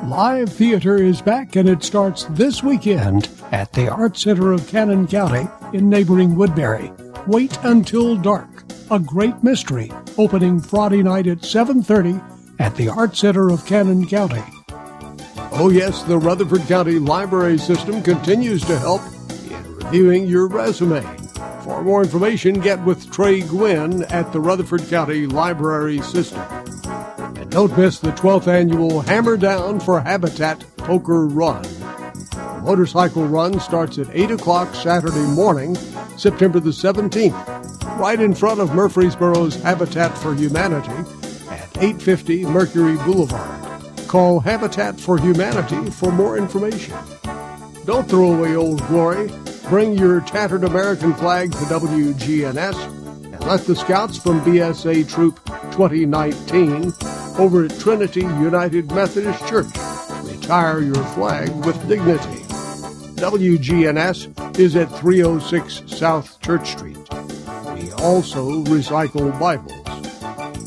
Live 0.03 0.51
theater 0.51 0.97
is 0.97 1.21
back 1.21 1.55
and 1.55 1.69
it 1.69 1.81
starts 1.83 2.25
this 2.31 2.61
weekend 2.61 3.29
at 3.53 3.71
the 3.71 3.87
Art 3.87 4.17
Center 4.17 4.51
of 4.51 4.67
Cannon 4.67 5.07
County 5.07 5.47
in 5.71 5.89
neighboring 5.89 6.35
Woodbury. 6.35 6.91
Wait 7.25 7.57
until 7.63 8.17
dark. 8.17 8.65
A 8.91 8.99
great 8.99 9.41
mystery 9.43 9.93
opening 10.17 10.59
Friday 10.59 11.03
night 11.03 11.27
at 11.27 11.45
7:30 11.45 12.21
at 12.59 12.75
the 12.75 12.89
Art 12.89 13.15
Center 13.15 13.49
of 13.49 13.65
Cannon 13.65 14.05
County. 14.05 14.43
Oh 15.53 15.69
yes, 15.69 16.03
the 16.03 16.17
Rutherford 16.17 16.61
County 16.67 16.99
Library 16.99 17.57
System 17.57 18.03
continues 18.03 18.63
to 18.65 18.77
help 18.77 19.01
in 19.49 19.75
reviewing 19.75 20.27
your 20.27 20.47
resume. 20.47 21.01
For 21.63 21.81
more 21.81 22.03
information, 22.03 22.59
get 22.59 22.83
with 22.83 23.11
Trey 23.11 23.41
Gwynn 23.41 24.03
at 24.03 24.31
the 24.33 24.39
Rutherford 24.39 24.87
County 24.89 25.25
Library 25.25 26.01
System. 26.01 26.41
And 27.37 27.49
don't 27.49 27.77
miss 27.77 27.99
the 27.99 28.11
12th 28.11 28.47
annual 28.47 29.01
Hammer 29.01 29.37
Down 29.37 29.79
for 29.79 30.01
Habitat 30.01 30.63
Poker 30.77 31.27
Run. 31.27 31.63
The 31.63 32.61
motorcycle 32.63 33.25
run 33.25 33.59
starts 33.59 33.97
at 33.97 34.07
8 34.11 34.31
o'clock 34.31 34.75
Saturday 34.75 35.27
morning, 35.27 35.75
September 36.17 36.59
the 36.59 36.71
17th, 36.71 37.99
right 37.99 38.19
in 38.19 38.35
front 38.35 38.59
of 38.59 38.75
Murfreesboro's 38.75 39.61
Habitat 39.61 40.17
for 40.17 40.35
Humanity 40.35 40.91
850 41.79 42.45
Mercury 42.45 42.97
Boulevard. 42.97 43.71
Call 44.09 44.41
Habitat 44.41 44.99
for 44.99 45.17
Humanity 45.17 45.89
for 45.89 46.11
more 46.11 46.37
information. 46.37 46.93
Don't 47.85 48.09
throw 48.09 48.33
away 48.33 48.57
old 48.57 48.85
glory. 48.87 49.31
Bring 49.69 49.93
your 49.93 50.19
tattered 50.19 50.65
American 50.65 51.13
flag 51.13 51.53
to 51.53 51.57
WGNS 51.57 52.75
and 53.33 53.39
let 53.45 53.61
the 53.61 53.77
scouts 53.77 54.17
from 54.17 54.41
BSA 54.41 55.09
Troop 55.09 55.39
2019 55.71 56.91
over 57.37 57.63
at 57.63 57.79
Trinity 57.79 58.21
United 58.21 58.91
Methodist 58.91 59.47
Church 59.47 59.71
retire 60.23 60.81
your 60.81 61.03
flag 61.13 61.49
with 61.65 61.87
dignity. 61.87 62.43
WGNS 63.21 64.59
is 64.59 64.75
at 64.75 64.91
306 64.99 65.83
South 65.85 66.41
Church 66.41 66.71
Street. 66.71 66.97
We 67.73 67.91
also 67.93 68.65
recycle 68.65 69.39
Bibles. 69.39 69.88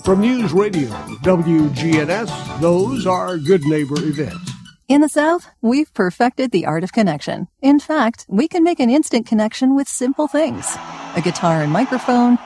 From 0.05 0.21
News 0.21 0.53
Radio 0.53 0.89
WGNS, 1.23 2.61
those 2.61 3.07
are 3.07 3.39
Good 3.39 3.63
Neighbor 3.65 3.95
events. 3.99 4.51
In 4.89 5.01
the 5.01 5.09
South, 5.09 5.49
we've 5.61 5.95
perfected 5.95 6.51
the 6.51 6.67
art 6.67 6.83
of 6.83 6.93
connection. 6.93 7.47
In 7.61 7.79
fact, 7.79 8.27
we 8.29 8.49
can 8.49 8.65
make 8.65 8.81
an 8.81 8.91
instant 8.91 9.27
connection 9.29 9.77
with 9.77 9.87
simple 9.87 10.27
things 10.27 10.77
a 11.15 11.21
guitar 11.23 11.63
and 11.63 11.71
microphone, 11.71 12.37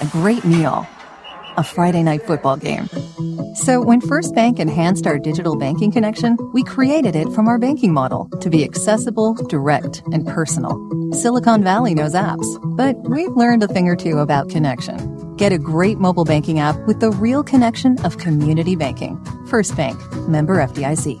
a 0.00 0.06
great 0.06 0.44
meal, 0.44 0.84
a 1.56 1.62
Friday 1.62 2.02
night 2.02 2.22
football 2.26 2.56
game. 2.56 2.88
So 3.54 3.80
when 3.80 4.00
First 4.00 4.34
Bank 4.34 4.58
enhanced 4.58 5.06
our 5.06 5.20
digital 5.20 5.56
banking 5.56 5.92
connection, 5.92 6.36
we 6.52 6.64
created 6.64 7.14
it 7.14 7.28
from 7.32 7.46
our 7.46 7.60
banking 7.60 7.92
model 7.92 8.28
to 8.40 8.50
be 8.50 8.64
accessible, 8.64 9.34
direct, 9.34 10.02
and 10.12 10.26
personal. 10.26 10.76
Silicon 11.12 11.62
Valley 11.62 11.94
knows 11.94 12.14
apps, 12.14 12.76
but 12.76 12.96
we've 13.08 13.36
learned 13.36 13.62
a 13.62 13.68
thing 13.68 13.88
or 13.88 13.94
two 13.94 14.18
about 14.18 14.50
connection. 14.50 15.21
Get 15.42 15.52
a 15.52 15.58
great 15.58 15.98
mobile 15.98 16.24
banking 16.24 16.60
app 16.60 16.76
with 16.86 17.00
the 17.00 17.10
real 17.10 17.42
connection 17.42 17.98
of 18.04 18.16
community 18.16 18.76
banking. 18.76 19.20
First 19.46 19.76
Bank, 19.76 19.98
member 20.28 20.58
FDIC. 20.58 21.20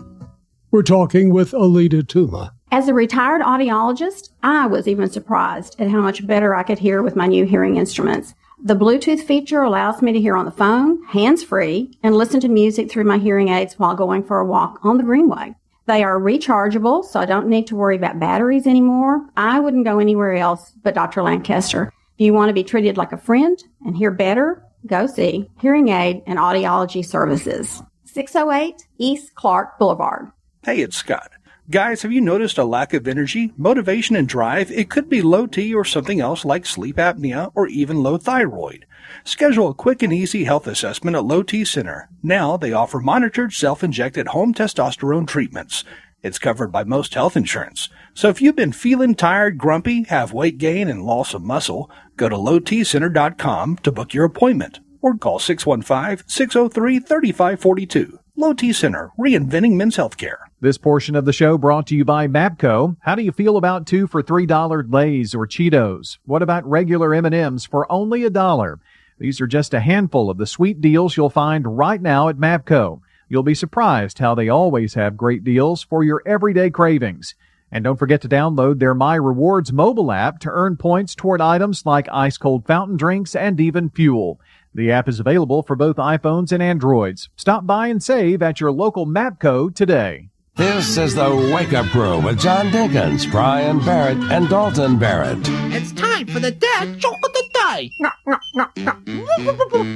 We're 0.70 0.84
talking 0.84 1.34
with 1.34 1.50
Alita 1.50 2.04
Tuma. 2.04 2.52
As 2.70 2.86
a 2.86 2.94
retired 2.94 3.42
audiologist, 3.42 4.28
I 4.44 4.68
was 4.68 4.86
even 4.86 5.10
surprised 5.10 5.74
at 5.80 5.90
how 5.90 6.00
much 6.00 6.24
better 6.24 6.54
I 6.54 6.62
could 6.62 6.78
hear 6.78 7.02
with 7.02 7.16
my 7.16 7.26
new 7.26 7.44
hearing 7.46 7.78
instruments. 7.78 8.32
The 8.62 8.76
Bluetooth 8.76 9.24
feature 9.24 9.62
allows 9.62 10.00
me 10.02 10.12
to 10.12 10.20
hear 10.20 10.36
on 10.36 10.44
the 10.44 10.52
phone, 10.52 11.02
hands 11.06 11.42
free, 11.42 11.98
and 12.04 12.14
listen 12.14 12.38
to 12.42 12.48
music 12.48 12.92
through 12.92 13.02
my 13.02 13.18
hearing 13.18 13.48
aids 13.48 13.76
while 13.76 13.96
going 13.96 14.22
for 14.22 14.38
a 14.38 14.46
walk 14.46 14.78
on 14.84 14.98
the 14.98 15.02
Greenway. 15.02 15.56
They 15.86 16.04
are 16.04 16.20
rechargeable, 16.20 17.04
so 17.04 17.18
I 17.18 17.26
don't 17.26 17.48
need 17.48 17.66
to 17.66 17.74
worry 17.74 17.96
about 17.96 18.20
batteries 18.20 18.68
anymore. 18.68 19.26
I 19.36 19.58
wouldn't 19.58 19.84
go 19.84 19.98
anywhere 19.98 20.34
else 20.34 20.74
but 20.80 20.94
Dr. 20.94 21.24
Lancaster. 21.24 21.92
If 22.18 22.26
you 22.26 22.34
want 22.34 22.50
to 22.50 22.54
be 22.54 22.64
treated 22.64 22.98
like 22.98 23.12
a 23.12 23.16
friend 23.16 23.62
and 23.86 23.96
hear 23.96 24.10
better, 24.10 24.62
go 24.86 25.06
see 25.06 25.48
Hearing 25.60 25.88
Aid 25.88 26.22
and 26.26 26.38
Audiology 26.38 27.04
Services. 27.04 27.82
608 28.04 28.86
East 28.98 29.34
Clark 29.34 29.78
Boulevard. 29.78 30.30
Hey, 30.62 30.80
it's 30.80 30.96
Scott. 30.96 31.30
Guys, 31.70 32.02
have 32.02 32.12
you 32.12 32.20
noticed 32.20 32.58
a 32.58 32.64
lack 32.64 32.92
of 32.92 33.08
energy, 33.08 33.54
motivation, 33.56 34.14
and 34.14 34.28
drive? 34.28 34.70
It 34.70 34.90
could 34.90 35.08
be 35.08 35.22
low 35.22 35.46
T 35.46 35.74
or 35.74 35.86
something 35.86 36.20
else 36.20 36.44
like 36.44 36.66
sleep 36.66 36.96
apnea 36.96 37.50
or 37.54 37.66
even 37.68 38.02
low 38.02 38.18
thyroid. 38.18 38.84
Schedule 39.24 39.70
a 39.70 39.74
quick 39.74 40.02
and 40.02 40.12
easy 40.12 40.44
health 40.44 40.66
assessment 40.66 41.16
at 41.16 41.24
Low 41.24 41.42
T 41.42 41.64
Center. 41.64 42.10
Now 42.22 42.58
they 42.58 42.74
offer 42.74 43.00
monitored 43.00 43.54
self-injected 43.54 44.28
home 44.28 44.52
testosterone 44.52 45.26
treatments. 45.26 45.84
It's 46.22 46.38
covered 46.38 46.70
by 46.70 46.84
most 46.84 47.14
health 47.14 47.36
insurance. 47.36 47.88
So 48.14 48.28
if 48.28 48.42
you've 48.42 48.56
been 48.56 48.72
feeling 48.72 49.14
tired, 49.14 49.58
grumpy, 49.58 50.02
have 50.04 50.32
weight 50.32 50.56
gain, 50.58 50.88
and 50.88 51.04
loss 51.04 51.34
of 51.34 51.42
muscle, 51.42 51.90
go 52.16 52.28
to 52.28 52.36
lowtcenter.com 52.36 53.76
to 53.78 53.92
book 53.92 54.12
your 54.12 54.26
appointment 54.26 54.80
or 55.00 55.16
call 55.16 55.38
615-603-3542. 55.38 58.18
Low 58.34 58.54
T 58.54 58.72
Center, 58.72 59.10
reinventing 59.18 59.72
men's 59.72 59.96
healthcare. 59.96 60.36
This 60.60 60.78
portion 60.78 61.14
of 61.16 61.26
the 61.26 61.34
show 61.34 61.58
brought 61.58 61.86
to 61.88 61.96
you 61.96 62.04
by 62.04 62.28
Mapco. 62.28 62.96
How 63.00 63.14
do 63.14 63.22
you 63.22 63.32
feel 63.32 63.58
about 63.58 63.86
two 63.86 64.06
for 64.06 64.22
three 64.22 64.46
dollar 64.46 64.82
Lay's 64.84 65.34
or 65.34 65.46
Cheetos? 65.46 66.16
What 66.24 66.40
about 66.40 66.64
regular 66.64 67.12
M&Ms 67.14 67.66
for 67.66 67.90
only 67.92 68.24
a 68.24 68.30
dollar? 68.30 68.80
These 69.18 69.42
are 69.42 69.46
just 69.46 69.74
a 69.74 69.80
handful 69.80 70.30
of 70.30 70.38
the 70.38 70.46
sweet 70.46 70.80
deals 70.80 71.14
you'll 71.16 71.28
find 71.30 71.76
right 71.76 72.00
now 72.00 72.28
at 72.28 72.38
Mapco. 72.38 73.02
You'll 73.28 73.42
be 73.42 73.54
surprised 73.54 74.18
how 74.18 74.34
they 74.34 74.48
always 74.48 74.94
have 74.94 75.14
great 75.16 75.44
deals 75.44 75.82
for 75.82 76.02
your 76.02 76.22
everyday 76.24 76.70
cravings. 76.70 77.34
And 77.74 77.82
don't 77.82 77.96
forget 77.96 78.20
to 78.20 78.28
download 78.28 78.78
their 78.78 78.94
My 78.94 79.14
Rewards 79.14 79.72
mobile 79.72 80.12
app 80.12 80.40
to 80.40 80.50
earn 80.50 80.76
points 80.76 81.14
toward 81.14 81.40
items 81.40 81.86
like 81.86 82.06
ice 82.12 82.36
cold 82.36 82.66
fountain 82.66 82.98
drinks 82.98 83.34
and 83.34 83.58
even 83.58 83.88
fuel. 83.88 84.38
The 84.74 84.92
app 84.92 85.08
is 85.08 85.18
available 85.18 85.62
for 85.62 85.74
both 85.74 85.96
iPhones 85.96 86.52
and 86.52 86.62
Androids. 86.62 87.30
Stop 87.34 87.66
by 87.66 87.86
and 87.88 88.02
save 88.02 88.42
at 88.42 88.60
your 88.60 88.72
local 88.72 89.06
Mapco 89.06 89.74
today. 89.74 90.28
This 90.54 90.98
is 90.98 91.14
the 91.14 91.50
Wake 91.54 91.72
Up 91.72 91.86
Crew 91.86 92.20
with 92.20 92.38
John 92.38 92.66
Dinkins, 92.66 93.30
Brian 93.30 93.78
Barrett, 93.78 94.18
and 94.30 94.50
Dalton 94.50 94.98
Barrett. 94.98 95.38
It's 95.72 95.92
time 95.92 96.26
for 96.26 96.40
the 96.40 96.50
dad 96.50 96.98
joke 96.98 97.16
of 97.24 97.32
the 97.32 97.44
day. 97.54 97.90
No, 98.00 98.10
no, 98.26 98.38
no, 98.54 98.68
no. 98.76 98.98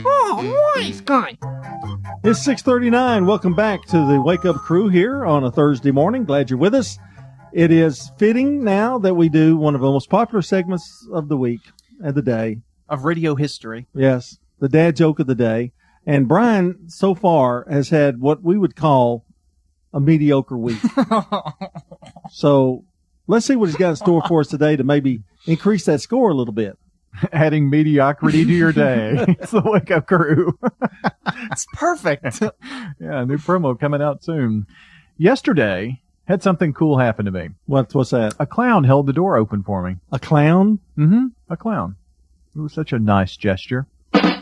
Oh, 0.07 0.73
nice 0.77 1.03
guy. 1.03 1.37
It's 2.25 2.43
639. 2.43 3.27
Welcome 3.27 3.55
back 3.55 3.85
to 3.89 3.99
the 4.11 4.19
Wake 4.19 4.47
Up 4.47 4.57
Crew 4.57 4.89
here 4.89 5.27
on 5.27 5.45
a 5.45 5.51
Thursday 5.51 5.91
morning. 5.91 6.25
Glad 6.25 6.49
you're 6.49 6.59
with 6.59 6.75
us. 6.75 6.99
It 7.53 7.71
is 7.71 8.11
fitting 8.19 8.65
now 8.65 8.99
that 8.99 9.15
we 9.15 9.29
do 9.29 9.57
one 9.57 9.75
of 9.75 9.81
the 9.81 9.91
most 9.91 10.11
popular 10.11 10.43
segments 10.43 11.07
of 11.13 11.29
the 11.29 11.37
week 11.37 11.61
and 12.01 12.15
the 12.15 12.23
day. 12.23 12.59
Of 12.89 13.05
radio 13.05 13.35
history. 13.35 13.87
Yes, 13.95 14.39
the 14.61 14.69
dad 14.69 14.97
joke 14.97 15.19
of 15.19 15.27
the 15.27 15.35
day. 15.35 15.73
And 16.07 16.29
Brian, 16.29 16.89
so 16.89 17.15
far, 17.15 17.67
has 17.69 17.89
had 17.89 18.21
what 18.21 18.43
we 18.43 18.57
would 18.57 18.77
call 18.77 19.25
a 19.93 20.01
mediocre 20.01 20.57
week. 20.57 20.79
so 22.31 22.85
let's 23.27 23.47
see 23.47 23.57
what 23.57 23.69
he's 23.69 23.77
got 23.77 23.91
in 23.91 23.97
store 23.97 24.23
for 24.29 24.41
us 24.41 24.49
today 24.49 24.77
to 24.77 24.85
maybe 24.85 25.21
increase 25.47 25.85
that 25.87 26.01
score 26.01 26.31
a 26.31 26.35
little 26.35 26.55
bit. 26.55 26.79
Adding 27.33 27.71
mediocrity 27.71 28.45
to 28.45 28.53
your 28.53 28.73
day. 28.73 29.15
it's 29.41 29.51
the 29.51 29.63
Wake 29.65 29.91
Up 29.91 30.07
Crew. 30.07 30.59
it's 31.51 31.67
perfect. 31.73 32.41
yeah, 33.01 33.25
new 33.25 33.39
promo 33.39 33.79
coming 33.79 34.03
out 34.03 34.23
soon. 34.23 34.67
Yesterday, 35.17 36.03
had 36.27 36.43
something 36.43 36.73
cool 36.73 36.99
happen 36.99 37.25
to 37.27 37.31
me. 37.31 37.51
What, 37.67 37.95
what's 37.95 38.11
that? 38.11 38.35
A 38.39 38.47
clown 38.47 38.85
held 38.85 39.07
the 39.07 39.13
door 39.13 39.37
open 39.37 39.63
for 39.63 39.83
me. 39.83 39.97
A 40.13 40.19
clown? 40.19 40.81
Mm-hmm. 40.99 41.27
A 41.49 41.57
clown. 41.57 41.97
It 42.55 42.61
was 42.61 42.73
such 42.73 42.93
a 42.93 42.99
nice 42.99 43.37
gesture. 43.37 43.87
I 44.15 44.41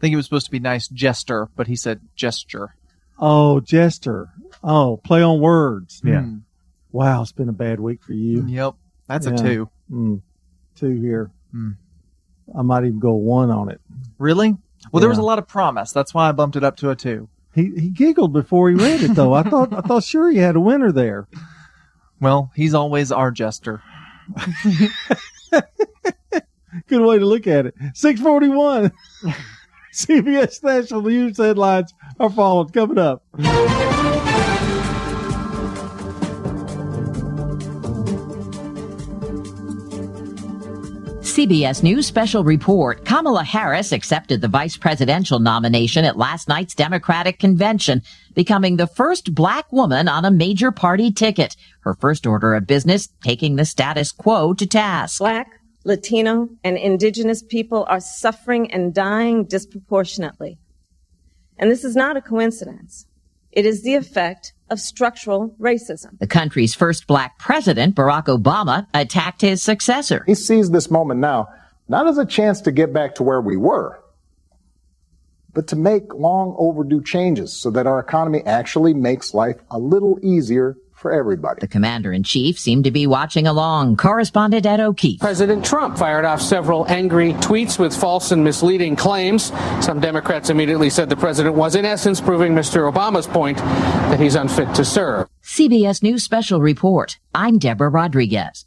think 0.00 0.12
it 0.12 0.16
was 0.16 0.24
supposed 0.26 0.46
to 0.46 0.50
be 0.52 0.60
nice 0.60 0.88
jester, 0.88 1.48
but 1.56 1.66
he 1.66 1.76
said 1.76 2.00
gesture. 2.14 2.74
Oh, 3.18 3.60
jester. 3.60 4.30
Oh, 4.64 4.96
play 5.04 5.22
on 5.22 5.40
words. 5.40 6.00
Yeah. 6.04 6.20
Mm. 6.22 6.42
Wow, 6.92 7.22
it's 7.22 7.32
been 7.32 7.48
a 7.50 7.52
bad 7.52 7.78
week 7.80 8.02
for 8.02 8.12
you. 8.14 8.46
Yep. 8.46 8.74
That's 9.08 9.26
Yeah. 9.26 9.34
a 9.34 9.36
two. 9.36 9.70
Mm. 9.92 10.22
Two 10.76 10.90
here. 11.00 11.30
Mm. 11.54 11.76
I 12.56 12.62
might 12.62 12.84
even 12.84 12.98
go 12.98 13.12
one 13.12 13.50
on 13.50 13.68
it. 13.70 13.80
Really? 14.18 14.56
Well, 14.90 15.00
there 15.00 15.10
was 15.10 15.18
a 15.18 15.22
lot 15.22 15.38
of 15.38 15.46
promise. 15.46 15.92
That's 15.92 16.14
why 16.14 16.28
I 16.28 16.32
bumped 16.32 16.56
it 16.56 16.64
up 16.64 16.76
to 16.78 16.90
a 16.90 16.96
two. 16.96 17.28
He 17.54 17.72
he 17.76 17.88
giggled 17.88 18.32
before 18.32 18.70
he 18.70 18.76
read 18.76 19.02
it 19.02 19.14
though. 19.14 19.34
I 19.34 19.42
thought 19.42 19.72
I 19.72 19.80
thought 19.80 20.04
sure 20.04 20.30
he 20.30 20.38
had 20.38 20.56
a 20.56 20.60
winner 20.60 20.92
there. 20.92 21.26
Well, 22.20 22.52
he's 22.54 22.74
always 22.74 23.10
our 23.10 23.30
jester. 23.30 23.82
Good 26.86 27.02
way 27.02 27.18
to 27.18 27.26
look 27.26 27.46
at 27.46 27.66
it. 27.66 27.74
Six 27.94 28.20
forty 28.20 28.48
one. 28.48 28.92
CBS 29.92 30.62
National 30.62 31.02
News 31.02 31.38
headlines 31.38 31.92
are 32.20 32.30
following 32.30 32.68
coming 32.70 32.98
up. 32.98 33.24
CBS 41.30 41.84
News 41.84 42.08
special 42.08 42.42
report. 42.42 43.04
Kamala 43.04 43.44
Harris 43.44 43.92
accepted 43.92 44.40
the 44.40 44.48
vice 44.48 44.76
presidential 44.76 45.38
nomination 45.38 46.04
at 46.04 46.16
last 46.16 46.48
night's 46.48 46.74
Democratic 46.74 47.38
convention, 47.38 48.02
becoming 48.34 48.76
the 48.76 48.88
first 48.88 49.32
black 49.32 49.70
woman 49.72 50.08
on 50.08 50.24
a 50.24 50.30
major 50.32 50.72
party 50.72 51.12
ticket. 51.12 51.54
Her 51.82 51.94
first 51.94 52.26
order 52.26 52.54
of 52.54 52.66
business, 52.66 53.08
taking 53.22 53.54
the 53.54 53.64
status 53.64 54.10
quo 54.10 54.54
to 54.54 54.66
task. 54.66 55.20
Black, 55.20 55.60
Latino, 55.84 56.48
and 56.64 56.76
indigenous 56.76 57.44
people 57.44 57.86
are 57.88 58.00
suffering 58.00 58.72
and 58.72 58.92
dying 58.92 59.44
disproportionately. 59.44 60.58
And 61.56 61.70
this 61.70 61.84
is 61.84 61.94
not 61.94 62.16
a 62.16 62.20
coincidence. 62.20 63.06
It 63.52 63.66
is 63.66 63.82
the 63.82 63.94
effect 63.94 64.52
of 64.68 64.78
structural 64.78 65.54
racism. 65.60 66.18
The 66.18 66.26
country's 66.26 66.74
first 66.74 67.06
black 67.06 67.38
president, 67.38 67.96
Barack 67.96 68.26
Obama, 68.26 68.86
attacked 68.94 69.40
his 69.40 69.62
successor. 69.62 70.22
He 70.26 70.34
sees 70.34 70.70
this 70.70 70.90
moment 70.90 71.20
now 71.20 71.48
not 71.88 72.06
as 72.06 72.18
a 72.18 72.24
chance 72.24 72.60
to 72.60 72.70
get 72.70 72.92
back 72.92 73.16
to 73.16 73.24
where 73.24 73.40
we 73.40 73.56
were, 73.56 74.00
but 75.52 75.66
to 75.66 75.76
make 75.76 76.14
long 76.14 76.54
overdue 76.56 77.02
changes 77.02 77.52
so 77.52 77.68
that 77.72 77.84
our 77.84 77.98
economy 77.98 78.42
actually 78.46 78.94
makes 78.94 79.34
life 79.34 79.56
a 79.72 79.78
little 79.78 80.16
easier 80.22 80.76
for 81.00 81.12
everybody. 81.12 81.60
The 81.60 81.68
commander 81.68 82.12
in 82.12 82.22
chief 82.22 82.58
seemed 82.58 82.84
to 82.84 82.90
be 82.90 83.06
watching 83.06 83.46
along. 83.46 83.96
Correspondent 83.96 84.66
Ed 84.66 84.80
O'Keefe. 84.80 85.20
President 85.20 85.64
Trump 85.64 85.96
fired 85.96 86.24
off 86.24 86.42
several 86.42 86.86
angry 86.88 87.32
tweets 87.34 87.78
with 87.78 87.96
false 87.96 88.30
and 88.30 88.44
misleading 88.44 88.96
claims. 88.96 89.52
Some 89.80 90.00
Democrats 90.00 90.50
immediately 90.50 90.90
said 90.90 91.08
the 91.08 91.16
president 91.16 91.54
was, 91.56 91.74
in 91.74 91.84
essence, 91.84 92.20
proving 92.20 92.52
Mr. 92.52 92.92
Obama's 92.92 93.26
point 93.26 93.56
that 93.58 94.20
he's 94.20 94.34
unfit 94.34 94.74
to 94.74 94.84
serve. 94.84 95.26
CBS 95.42 96.02
News 96.02 96.22
Special 96.22 96.60
Report. 96.60 97.18
I'm 97.34 97.58
Deborah 97.58 97.88
Rodriguez. 97.88 98.66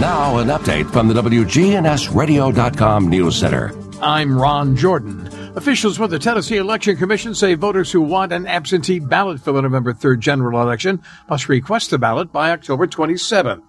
Now, 0.00 0.38
an 0.38 0.48
update 0.48 0.90
from 0.90 1.06
the 1.08 1.14
WGNSradio.com 1.14 3.08
News 3.08 3.36
Center. 3.36 3.72
I'm 4.02 4.36
Ron 4.36 4.76
Jordan. 4.76 5.30
Officials 5.56 6.00
with 6.00 6.10
the 6.10 6.18
Tennessee 6.18 6.56
Election 6.56 6.96
Commission 6.96 7.32
say 7.32 7.54
voters 7.54 7.92
who 7.92 8.00
want 8.00 8.32
an 8.32 8.44
absentee 8.44 8.98
ballot 8.98 9.40
for 9.40 9.52
the 9.52 9.62
November 9.62 9.92
3rd 9.92 10.18
general 10.18 10.60
election 10.60 11.00
must 11.28 11.48
request 11.48 11.90
the 11.90 11.98
ballot 11.98 12.32
by 12.32 12.50
October 12.50 12.88
27th. 12.88 13.62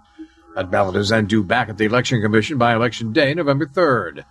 That 0.55 0.71
ballot 0.71 0.95
is 0.95 1.09
then 1.09 1.27
due 1.27 1.43
back 1.43 1.69
at 1.69 1.77
the 1.77 1.85
Election 1.85 2.23
Commission 2.23 2.57
by 2.57 2.73
Election 2.73 3.13
Day, 3.13 3.35
November 3.35 3.67
3rd. 3.67 4.25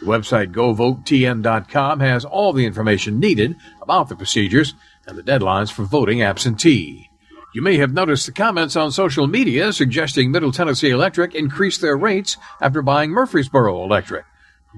The 0.00 0.06
website 0.06 0.52
govotetn.com 0.52 2.00
has 2.00 2.26
all 2.26 2.52
the 2.52 2.66
information 2.66 3.18
needed 3.18 3.56
about 3.80 4.10
the 4.10 4.16
procedures 4.16 4.74
and 5.06 5.16
the 5.16 5.22
deadlines 5.22 5.72
for 5.72 5.84
voting 5.84 6.20
absentee. 6.20 7.08
You 7.54 7.62
may 7.62 7.78
have 7.78 7.94
noticed 7.94 8.26
the 8.26 8.32
comments 8.32 8.76
on 8.76 8.92
social 8.92 9.26
media 9.26 9.72
suggesting 9.72 10.30
Middle 10.30 10.52
Tennessee 10.52 10.90
Electric 10.90 11.34
increased 11.34 11.80
their 11.80 11.96
rates 11.96 12.36
after 12.60 12.82
buying 12.82 13.10
Murfreesboro 13.12 13.82
Electric. 13.82 14.26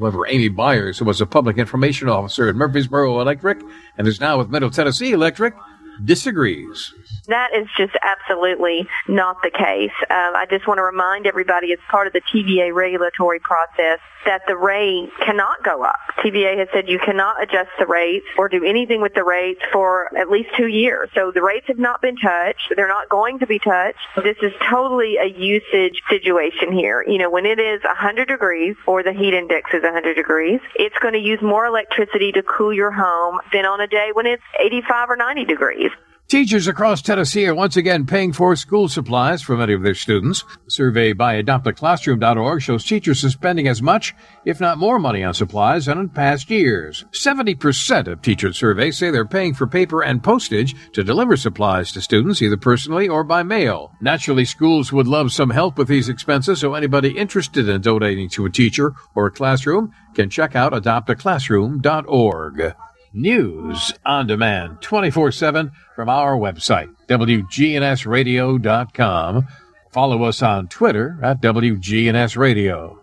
However, 0.01 0.27
Amy 0.27 0.49
Byers, 0.49 0.99
who 0.99 1.05
was 1.05 1.21
a 1.21 1.27
public 1.27 1.59
information 1.59 2.09
officer 2.09 2.49
at 2.49 2.57
Murfreesboro 2.57 3.21
Electric 3.21 3.61
and 3.99 4.09
is 4.09 4.19
now 4.19 4.39
with 4.39 4.49
Middle 4.49 4.71
Tennessee 4.71 5.13
Electric, 5.13 5.55
disagrees. 6.03 6.95
That 7.31 7.55
is 7.55 7.69
just 7.77 7.97
absolutely 8.03 8.89
not 9.07 9.37
the 9.43 9.51
case. 9.51 9.95
Um, 10.11 10.35
I 10.35 10.47
just 10.51 10.67
want 10.67 10.79
to 10.79 10.83
remind 10.83 11.29
everybody 11.29 11.73
as 11.73 11.79
part 11.89 12.09
of 12.09 12.13
the 12.13 12.21
TVA 12.21 12.75
regulatory 12.75 13.39
process 13.39 14.01
that 14.27 14.43
the 14.49 14.57
rate 14.57 15.11
cannot 15.25 15.63
go 15.63 15.85
up. 15.85 15.99
TVA 16.19 16.59
has 16.59 16.69
said 16.73 16.89
you 16.89 16.99
cannot 16.99 17.41
adjust 17.41 17.71
the 17.79 17.87
rates 17.87 18.27
or 18.37 18.49
do 18.49 18.65
anything 18.65 19.01
with 19.01 19.15
the 19.15 19.23
rates 19.23 19.61
for 19.73 20.11
at 20.19 20.29
least 20.29 20.51
two 20.57 20.67
years. 20.67 21.09
So 21.15 21.31
the 21.31 21.41
rates 21.41 21.67
have 21.69 21.79
not 21.79 22.03
been 22.03 22.17
touched. 22.17 22.73
They're 22.75 22.89
not 22.89 23.09
going 23.09 23.39
to 23.39 23.47
be 23.47 23.61
touched. 23.61 23.99
This 24.17 24.37
is 24.43 24.53
totally 24.69 25.17
a 25.17 25.27
usage 25.27 26.03
situation 26.11 26.73
here. 26.73 27.05
You 27.07 27.19
know, 27.19 27.31
when 27.31 27.47
it 27.47 27.61
is 27.61 27.81
100 27.85 28.27
degrees 28.27 28.75
or 28.87 29.05
the 29.05 29.13
heat 29.13 29.35
index 29.35 29.73
is 29.73 29.85
100 29.85 30.15
degrees, 30.15 30.61
it's 30.75 30.99
going 30.99 31.15
to 31.15 31.21
use 31.21 31.41
more 31.41 31.65
electricity 31.65 32.33
to 32.33 32.43
cool 32.43 32.75
your 32.75 32.91
home 32.91 33.39
than 33.53 33.67
on 33.67 33.81
a 33.81 33.87
day 33.87 34.11
when 34.13 34.27
it's 34.27 34.43
85 34.59 35.11
or 35.11 35.17
90 35.17 35.45
degrees. 35.45 35.91
Teachers 36.31 36.67
across 36.69 37.03
Tennessee 37.03 37.49
are 37.49 37.55
once 37.57 37.77
again 37.77 38.07
paying 38.07 38.33
for 38.33 38.55
school 38.55 38.89
supplies 38.89 39.43
for 39.43 39.57
many 39.57 39.73
of 39.73 39.83
their 39.83 39.97
students. 39.97 40.45
A 40.65 40.71
survey 40.71 41.13
by 41.13 41.43
adoptaclassroom.org 41.43 42.63
shows 42.63 42.85
teachers 42.85 43.25
are 43.25 43.31
spending 43.31 43.67
as 43.67 43.83
much, 43.83 44.15
if 44.45 44.61
not 44.61 44.79
more 44.79 45.01
money 45.01 45.25
on 45.25 45.35
supplies 45.35 45.87
than 45.87 45.99
in 45.99 46.09
past 46.09 46.49
years. 46.49 47.05
70% 47.11 48.07
of 48.07 48.23
teachers 48.23 48.57
surveyed 48.57 48.95
say 48.95 49.11
they're 49.11 49.25
paying 49.25 49.55
for 49.55 49.67
paper 49.67 50.05
and 50.05 50.23
postage 50.23 50.77
to 50.93 51.03
deliver 51.03 51.37
supplies 51.37 51.91
to 51.91 52.01
students 52.01 52.41
either 52.41 52.57
personally 52.57 53.09
or 53.09 53.25
by 53.25 53.43
mail. 53.43 53.91
Naturally, 54.01 54.45
schools 54.45 54.93
would 54.93 55.09
love 55.09 55.33
some 55.33 55.51
help 55.51 55.79
with 55.79 55.89
these 55.89 56.09
expenses, 56.09 56.61
so 56.61 56.75
anybody 56.75 57.19
interested 57.19 57.69
in 57.69 57.81
donating 57.81 58.29
to 58.29 58.47
a 58.47 58.51
teacher 58.51 58.95
or 59.17 59.27
a 59.27 59.33
classroom 59.33 59.93
can 60.15 60.31
check 60.31 60.55
out 60.55 60.75
adoptaclassroom.org. 60.75 62.75
News 63.13 63.93
on 64.07 64.29
demand 64.29 64.81
24 64.83 65.33
7 65.33 65.73
from 65.97 66.09
our 66.09 66.37
website, 66.37 66.95
WGNSradio.com. 67.09 69.49
Follow 69.91 70.23
us 70.23 70.41
on 70.43 70.69
Twitter 70.69 71.19
at 71.21 71.43
WGNSradio. 71.43 72.99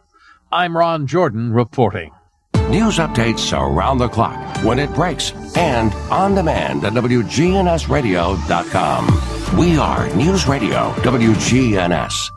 I'm 0.52 0.78
Ron 0.78 1.08
Jordan 1.08 1.52
reporting. 1.52 2.12
News 2.70 3.00
updates 3.00 3.52
around 3.52 3.98
the 3.98 4.08
clock, 4.08 4.64
when 4.64 4.80
it 4.80 4.94
breaks, 4.94 5.34
and 5.58 5.92
on 6.12 6.36
demand 6.36 6.86
at 6.86 6.94
WGNSradio.com. 6.94 9.58
We 9.58 9.78
are 9.78 10.08
News 10.16 10.48
Radio 10.48 10.94
WGNS. 10.94 12.37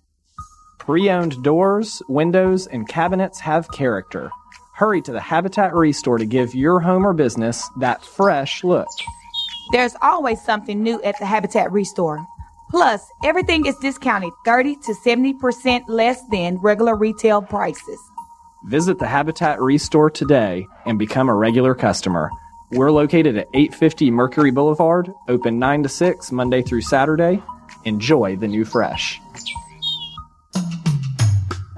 Pre-owned 0.81 1.43
doors, 1.43 2.01
windows, 2.07 2.65
and 2.65 2.87
cabinets 2.87 3.39
have 3.39 3.71
character. 3.71 4.31
Hurry 4.73 4.99
to 5.03 5.11
the 5.11 5.21
Habitat 5.21 5.75
Restore 5.75 6.17
to 6.17 6.25
give 6.25 6.55
your 6.55 6.79
home 6.79 7.05
or 7.05 7.13
business 7.13 7.69
that 7.77 8.03
fresh 8.03 8.63
look. 8.63 8.87
There's 9.71 9.95
always 10.01 10.41
something 10.41 10.81
new 10.81 10.99
at 11.03 11.19
the 11.19 11.25
Habitat 11.27 11.71
Restore. 11.71 12.25
Plus, 12.71 13.05
everything 13.23 13.67
is 13.67 13.77
discounted 13.77 14.33
30 14.43 14.77
to 14.77 14.93
70% 14.93 15.83
less 15.87 16.19
than 16.31 16.57
regular 16.57 16.95
retail 16.95 17.43
prices. 17.43 17.99
Visit 18.65 18.97
the 18.97 19.07
Habitat 19.07 19.61
Restore 19.61 20.09
today 20.09 20.65
and 20.87 20.97
become 20.97 21.29
a 21.29 21.35
regular 21.35 21.75
customer. 21.75 22.31
We're 22.71 22.91
located 22.91 23.37
at 23.37 23.49
850 23.53 24.09
Mercury 24.09 24.49
Boulevard, 24.49 25.13
open 25.27 25.59
9 25.59 25.83
to 25.83 25.89
6 25.89 26.31
Monday 26.31 26.63
through 26.63 26.81
Saturday. 26.81 27.43
Enjoy 27.85 28.35
the 28.35 28.47
new 28.47 28.65
fresh. 28.65 29.21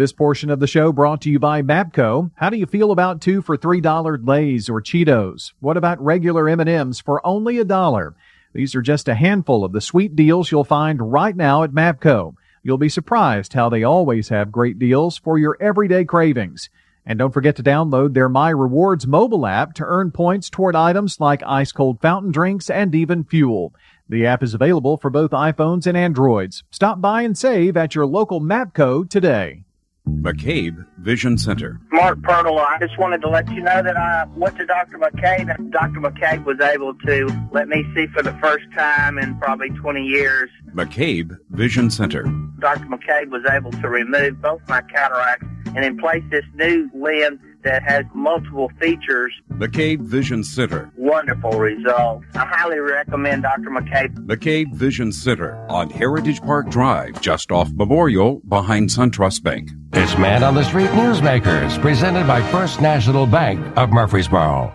This 0.00 0.12
portion 0.14 0.48
of 0.48 0.60
the 0.60 0.66
show 0.66 0.92
brought 0.92 1.20
to 1.20 1.30
you 1.30 1.38
by 1.38 1.60
Mapco. 1.60 2.30
How 2.36 2.48
do 2.48 2.56
you 2.56 2.64
feel 2.64 2.90
about 2.90 3.20
two 3.20 3.42
for 3.42 3.58
three 3.58 3.82
dollar 3.82 4.16
Lay's 4.16 4.70
or 4.70 4.80
Cheetos? 4.80 5.52
What 5.60 5.76
about 5.76 6.02
regular 6.02 6.48
M&Ms 6.48 7.00
for 7.00 7.20
only 7.22 7.58
a 7.58 7.66
dollar? 7.66 8.14
These 8.54 8.74
are 8.74 8.80
just 8.80 9.08
a 9.08 9.14
handful 9.14 9.62
of 9.62 9.72
the 9.72 9.82
sweet 9.82 10.16
deals 10.16 10.50
you'll 10.50 10.64
find 10.64 11.12
right 11.12 11.36
now 11.36 11.64
at 11.64 11.72
Mapco. 11.72 12.32
You'll 12.62 12.78
be 12.78 12.88
surprised 12.88 13.52
how 13.52 13.68
they 13.68 13.82
always 13.82 14.30
have 14.30 14.50
great 14.50 14.78
deals 14.78 15.18
for 15.18 15.36
your 15.36 15.58
everyday 15.60 16.06
cravings. 16.06 16.70
And 17.04 17.18
don't 17.18 17.34
forget 17.34 17.56
to 17.56 17.62
download 17.62 18.14
their 18.14 18.30
My 18.30 18.48
Rewards 18.48 19.06
mobile 19.06 19.44
app 19.44 19.74
to 19.74 19.84
earn 19.84 20.12
points 20.12 20.48
toward 20.48 20.74
items 20.74 21.20
like 21.20 21.42
ice 21.44 21.72
cold 21.72 22.00
fountain 22.00 22.32
drinks 22.32 22.70
and 22.70 22.94
even 22.94 23.22
fuel. 23.22 23.74
The 24.08 24.24
app 24.24 24.42
is 24.42 24.54
available 24.54 24.96
for 24.96 25.10
both 25.10 25.32
iPhones 25.32 25.86
and 25.86 25.94
Androids. 25.94 26.64
Stop 26.70 27.02
by 27.02 27.20
and 27.20 27.36
save 27.36 27.76
at 27.76 27.94
your 27.94 28.06
local 28.06 28.40
Mapco 28.40 29.06
today. 29.06 29.64
McCabe 30.08 30.84
Vision 30.98 31.38
Center. 31.38 31.80
Mark 31.92 32.20
Purtle, 32.22 32.58
I 32.58 32.78
just 32.78 32.98
wanted 32.98 33.20
to 33.22 33.28
let 33.28 33.48
you 33.50 33.62
know 33.62 33.82
that 33.82 33.96
I 33.96 34.24
went 34.36 34.56
to 34.56 34.66
Dr. 34.66 34.98
McCabe 34.98 35.54
and 35.54 35.72
Dr. 35.72 36.00
McCabe 36.00 36.44
was 36.44 36.60
able 36.60 36.94
to 37.06 37.48
let 37.52 37.68
me 37.68 37.84
see 37.94 38.06
for 38.08 38.22
the 38.22 38.32
first 38.42 38.64
time 38.76 39.18
in 39.18 39.38
probably 39.38 39.70
20 39.70 40.02
years. 40.02 40.50
McCabe 40.74 41.36
Vision 41.50 41.90
Center. 41.90 42.22
Dr. 42.58 42.86
McCabe 42.86 43.28
was 43.30 43.42
able 43.50 43.72
to 43.72 43.88
remove 43.88 44.40
both 44.42 44.60
my 44.68 44.82
cataracts 44.82 45.46
and 45.74 45.84
in 45.84 45.98
place 45.98 46.22
this 46.30 46.44
new 46.54 46.90
lens 46.94 47.40
that 47.62 47.82
has 47.82 48.04
multiple 48.14 48.70
features. 48.80 49.32
McCabe 49.52 50.00
Vision 50.00 50.42
Center. 50.44 50.90
Wonderful 50.96 51.52
results. 51.52 52.24
I 52.34 52.46
highly 52.46 52.78
recommend 52.78 53.42
Dr. 53.42 53.70
McCabe. 53.70 54.14
McCabe 54.26 54.72
Vision 54.74 55.12
Center 55.12 55.56
on 55.68 55.90
Heritage 55.90 56.40
Park 56.42 56.68
Drive, 56.68 57.20
just 57.20 57.50
off 57.52 57.70
Memorial, 57.72 58.40
behind 58.48 58.88
SunTrust 58.88 59.42
Bank. 59.42 59.70
It's 59.92 60.16
Man 60.18 60.42
on 60.42 60.54
the 60.54 60.64
Street 60.64 60.90
Newsmakers, 60.90 61.80
presented 61.80 62.26
by 62.26 62.42
First 62.50 62.80
National 62.80 63.26
Bank 63.26 63.60
of 63.76 63.90
Murfreesboro. 63.90 64.74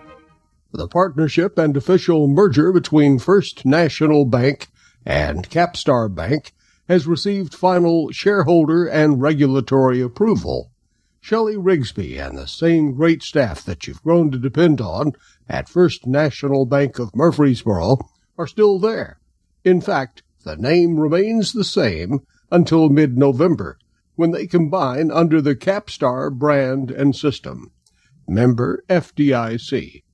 The 0.72 0.88
partnership 0.88 1.58
and 1.58 1.76
official 1.76 2.28
merger 2.28 2.72
between 2.72 3.18
First 3.18 3.64
National 3.64 4.24
Bank 4.26 4.68
and 5.06 5.48
Capstar 5.48 6.14
Bank 6.14 6.52
has 6.88 7.06
received 7.06 7.54
final 7.54 8.10
shareholder 8.12 8.86
and 8.86 9.20
regulatory 9.20 10.00
approval. 10.00 10.70
Shelley 11.26 11.56
Rigsby 11.56 12.24
and 12.24 12.38
the 12.38 12.46
same 12.46 12.92
great 12.92 13.20
staff 13.20 13.64
that 13.64 13.88
you've 13.88 14.04
grown 14.04 14.30
to 14.30 14.38
depend 14.38 14.80
on 14.80 15.10
at 15.48 15.68
First 15.68 16.06
National 16.06 16.66
Bank 16.66 17.00
of 17.00 17.16
Murfreesboro 17.16 17.98
are 18.38 18.46
still 18.46 18.78
there. 18.78 19.18
In 19.64 19.80
fact, 19.80 20.22
the 20.44 20.56
name 20.56 21.00
remains 21.00 21.52
the 21.52 21.64
same 21.64 22.20
until 22.52 22.88
mid-November 22.88 23.76
when 24.14 24.30
they 24.30 24.46
combine 24.46 25.10
under 25.10 25.40
the 25.40 25.56
Capstar 25.56 26.32
brand 26.32 26.92
and 26.92 27.16
system. 27.16 27.72
Member 28.28 28.84
FDIC. 28.88 30.04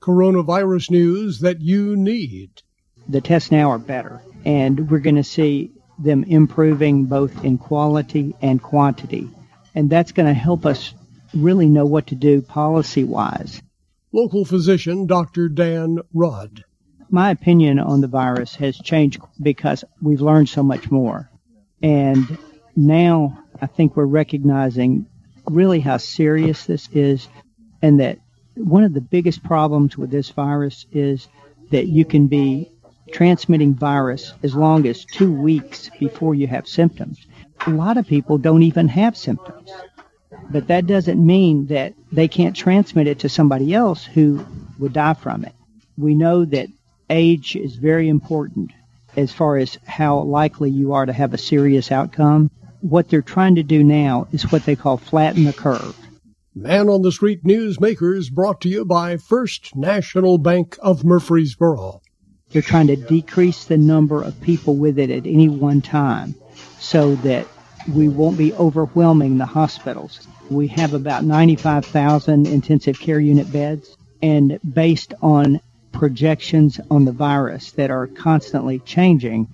Coronavirus 0.00 0.90
news 0.90 1.40
that 1.40 1.60
you 1.60 1.96
need. 1.96 2.62
The 3.06 3.20
tests 3.20 3.52
now 3.52 3.72
are 3.72 3.78
better, 3.78 4.22
and 4.46 4.90
we're 4.90 5.00
going 5.00 5.16
to 5.16 5.22
see 5.22 5.72
them 5.98 6.24
improving 6.24 7.04
both 7.04 7.44
in 7.44 7.58
quality 7.58 8.34
and 8.40 8.62
quantity. 8.62 9.28
And 9.76 9.90
that's 9.90 10.12
going 10.12 10.26
to 10.26 10.34
help 10.34 10.64
us 10.66 10.94
really 11.34 11.68
know 11.68 11.84
what 11.84 12.08
to 12.08 12.14
do 12.14 12.40
policy 12.40 13.04
wise. 13.04 13.62
Local 14.10 14.46
physician 14.46 15.06
Dr. 15.06 15.50
Dan 15.50 15.98
Rudd. 16.14 16.64
My 17.10 17.30
opinion 17.30 17.78
on 17.78 18.00
the 18.00 18.08
virus 18.08 18.56
has 18.56 18.76
changed 18.78 19.20
because 19.40 19.84
we've 20.00 20.22
learned 20.22 20.48
so 20.48 20.62
much 20.62 20.90
more. 20.90 21.30
And 21.82 22.38
now 22.74 23.38
I 23.60 23.66
think 23.66 23.96
we're 23.96 24.06
recognizing 24.06 25.06
really 25.48 25.80
how 25.80 25.98
serious 25.98 26.64
this 26.64 26.88
is 26.92 27.28
and 27.82 28.00
that 28.00 28.18
one 28.56 28.82
of 28.82 28.94
the 28.94 29.02
biggest 29.02 29.44
problems 29.44 29.96
with 29.96 30.10
this 30.10 30.30
virus 30.30 30.86
is 30.90 31.28
that 31.70 31.86
you 31.86 32.06
can 32.06 32.26
be 32.28 32.72
transmitting 33.12 33.74
virus 33.74 34.32
as 34.42 34.54
long 34.54 34.86
as 34.86 35.04
two 35.04 35.32
weeks 35.32 35.90
before 36.00 36.34
you 36.34 36.46
have 36.46 36.66
symptoms. 36.66 37.26
A 37.66 37.70
lot 37.70 37.96
of 37.96 38.06
people 38.06 38.38
don't 38.38 38.62
even 38.62 38.88
have 38.88 39.16
symptoms. 39.16 39.70
But 40.50 40.68
that 40.68 40.86
doesn't 40.86 41.24
mean 41.24 41.66
that 41.66 41.94
they 42.12 42.28
can't 42.28 42.56
transmit 42.56 43.06
it 43.06 43.20
to 43.20 43.28
somebody 43.28 43.74
else 43.74 44.04
who 44.04 44.44
would 44.78 44.92
die 44.92 45.14
from 45.14 45.44
it. 45.44 45.54
We 45.96 46.14
know 46.14 46.44
that 46.44 46.68
age 47.08 47.56
is 47.56 47.76
very 47.76 48.08
important 48.08 48.72
as 49.16 49.32
far 49.32 49.56
as 49.56 49.78
how 49.86 50.20
likely 50.20 50.70
you 50.70 50.92
are 50.92 51.06
to 51.06 51.12
have 51.12 51.32
a 51.32 51.38
serious 51.38 51.90
outcome. 51.90 52.50
What 52.80 53.08
they're 53.08 53.22
trying 53.22 53.54
to 53.56 53.62
do 53.62 53.82
now 53.82 54.28
is 54.32 54.52
what 54.52 54.64
they 54.64 54.76
call 54.76 54.98
flatten 54.98 55.44
the 55.44 55.52
curve. 55.52 55.96
Man 56.54 56.88
on 56.88 57.02
the 57.02 57.12
Street 57.12 57.44
Newsmakers 57.44 58.30
brought 58.32 58.60
to 58.62 58.68
you 58.68 58.84
by 58.84 59.16
First 59.16 59.74
National 59.74 60.38
Bank 60.38 60.78
of 60.80 61.04
Murfreesboro. 61.04 62.00
They're 62.50 62.62
trying 62.62 62.86
to 62.88 62.96
decrease 62.96 63.64
the 63.64 63.76
number 63.76 64.22
of 64.22 64.40
people 64.40 64.76
with 64.76 64.98
it 64.98 65.10
at 65.10 65.26
any 65.26 65.48
one 65.48 65.82
time 65.82 66.34
so 66.78 67.14
that 67.16 67.46
we 67.94 68.08
won't 68.08 68.38
be 68.38 68.52
overwhelming 68.54 69.38
the 69.38 69.46
hospitals. 69.46 70.26
We 70.50 70.66
have 70.68 70.94
about 70.94 71.24
95,000 71.24 72.46
intensive 72.46 72.98
care 72.98 73.20
unit 73.20 73.50
beds, 73.52 73.96
and 74.22 74.58
based 74.72 75.14
on 75.22 75.60
projections 75.92 76.80
on 76.90 77.04
the 77.04 77.12
virus 77.12 77.72
that 77.72 77.90
are 77.90 78.06
constantly 78.06 78.78
changing, 78.80 79.48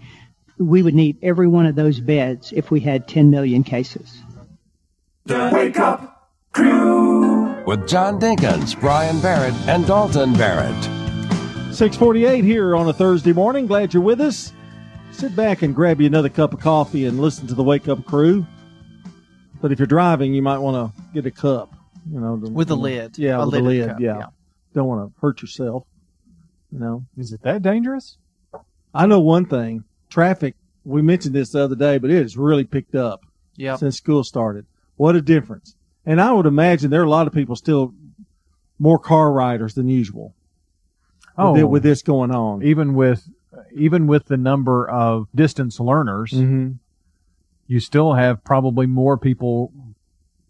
we 0.59 0.83
would 0.83 0.95
need 0.95 1.17
every 1.23 1.49
one 1.49 1.67
of 1.67 1.75
those 1.75 2.01
beds 2.01 2.53
if 2.53 2.71
we 2.71 2.81
had 2.81 3.09
10 3.09 3.31
million 3.31 3.63
cases. 3.63 4.23
The 5.25 5.51
Wake 5.53 5.79
Up 5.79 6.31
Crew 6.53 7.63
with 7.65 7.89
John 7.89 8.21
Dinkins, 8.21 8.79
Brian 8.79 9.21
Barrett, 9.21 9.55
and 9.69 9.87
Dalton 9.87 10.33
Barrett. 10.35 10.83
648 11.73 12.45
here 12.45 12.77
on 12.77 12.89
a 12.89 12.93
Thursday 12.93 13.33
morning. 13.33 13.67
Glad 13.67 13.95
you're 13.95 14.03
with 14.03 14.21
us. 14.21 14.53
Sit 15.13 15.37
back 15.37 15.63
and 15.63 15.75
grab 15.75 16.01
you 16.01 16.07
another 16.07 16.29
cup 16.29 16.53
of 16.53 16.61
coffee 16.61 17.07
and 17.07 17.21
listen 17.21 17.47
to 17.47 17.55
the 17.55 17.63
Wake 17.63 17.87
Up 17.89 18.05
Crew. 18.05 18.45
But 19.61 19.71
if 19.71 19.79
you're 19.79 19.87
driving, 19.87 20.35
you 20.35 20.43
might 20.43 20.59
want 20.59 20.95
to 20.95 21.03
get 21.15 21.27
a 21.27 21.31
cup, 21.31 21.73
you 22.11 22.19
know, 22.19 22.37
the, 22.37 22.51
With 22.51 22.71
a 22.71 22.75
lid. 22.75 23.17
Yeah, 23.19 23.41
A 23.41 23.45
with 23.47 23.55
a 23.55 23.61
lid. 23.61 23.89
cup, 23.91 24.01
yeah. 24.01 24.19
yeah. 24.19 24.27
don't 24.75 24.89
want 24.89 25.15
to 25.15 25.21
hurt 25.21 25.41
yourself. 25.41 25.85
You 26.73 26.81
know, 26.81 27.05
is 27.17 27.33
it 27.33 27.43
that 27.43 27.63
dangerous? 27.63 28.17
I 28.95 29.07
know 29.07 29.21
one 29.21 29.45
thing: 29.45 29.85
traffic. 30.11 30.57
We 30.85 31.03
mentioned 31.03 31.35
this 31.35 31.51
the 31.51 31.61
other 31.63 31.77
day, 31.77 31.99
but 31.99 32.11
it 32.11 32.21
has 32.21 32.37
really 32.37 32.65
picked 32.65 32.95
up 32.97 33.21
Yep. 33.57 33.79
since 33.79 33.97
school 33.99 34.25
started. 34.25 34.67
What 34.97 35.15
a 35.15 35.23
difference! 35.23 35.77
And 36.05 36.21
I 36.21 36.33
would 36.33 36.47
imagine 36.47 36.91
there 36.91 37.03
are 37.03 37.05
a 37.05 37.11
lot 37.11 37.27
of 37.29 37.33
people 37.35 37.55
still 37.55 37.95
more 38.79 38.99
car 38.99 39.31
riders 39.31 39.75
than 39.75 39.87
usual. 39.87 40.35
Oh, 41.39 41.53
with, 41.53 41.61
it- 41.61 41.65
oh. 41.65 41.67
with 41.69 41.83
this 41.85 42.03
going 42.03 42.31
on. 42.35 42.63
even 42.65 42.95
with 42.95 43.29
even 43.75 44.07
with 44.07 44.27
the 44.27 44.37
number 44.37 44.89
of 44.89 45.29
distance 45.35 45.79
learners, 45.81 46.33
Mhm. 46.33 46.79
you 47.67 47.81
still 47.81 48.15
have 48.15 48.45
probably 48.45 48.87
more 48.87 49.17
people 49.19 49.73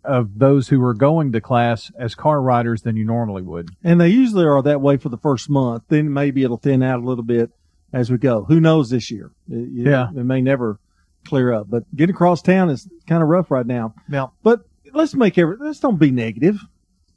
of 0.04 0.38
those 0.38 0.68
who 0.68 0.82
are 0.82 0.94
going 0.94 1.30
to 1.32 1.40
class 1.40 1.92
as 1.96 2.14
car 2.14 2.42
riders 2.42 2.82
than 2.82 2.96
you 2.96 3.04
normally 3.04 3.42
would. 3.42 3.70
And 3.84 4.00
they 4.00 4.08
usually 4.08 4.44
are 4.44 4.60
that 4.62 4.80
way 4.80 4.96
for 4.96 5.08
the 5.08 5.16
first 5.18 5.48
month. 5.48 5.84
Then 5.88 6.12
maybe 6.12 6.42
it'll 6.42 6.56
thin 6.56 6.82
out 6.82 6.98
a 7.00 7.04
little 7.06 7.22
bit 7.24 7.50
as 7.92 8.10
we 8.10 8.18
go. 8.18 8.44
Who 8.44 8.58
knows 8.58 8.90
this 8.90 9.10
year? 9.10 9.30
It, 9.48 9.68
you- 9.70 9.84
Yeah. 9.90 10.08
It 10.10 10.24
may 10.24 10.40
never 10.40 10.80
clear 11.24 11.52
up. 11.52 11.70
But 11.70 11.84
getting 11.94 12.14
across 12.16 12.42
town 12.42 12.68
is 12.70 12.88
kind 13.06 13.22
of 13.22 13.28
rough 13.28 13.50
right 13.52 13.66
now. 13.66 13.94
Yeah. 14.08 14.26
But 14.42 14.62
let's 14.92 15.14
make 15.14 15.38
every, 15.38 15.56
let's 15.60 15.78
don't 15.78 15.98
be 16.00 16.10
negative. 16.10 16.58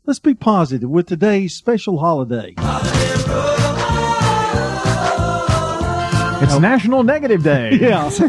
Let's 0.06 0.20
be 0.20 0.36
positive 0.36 0.88
with 0.90 1.08
today's 1.08 1.56
special 1.56 1.98
holiday. 1.98 2.54
It's 6.42 6.60
National 6.60 7.04
Negative 7.04 7.42
Day. 7.44 7.78
Yeah. 7.82 8.10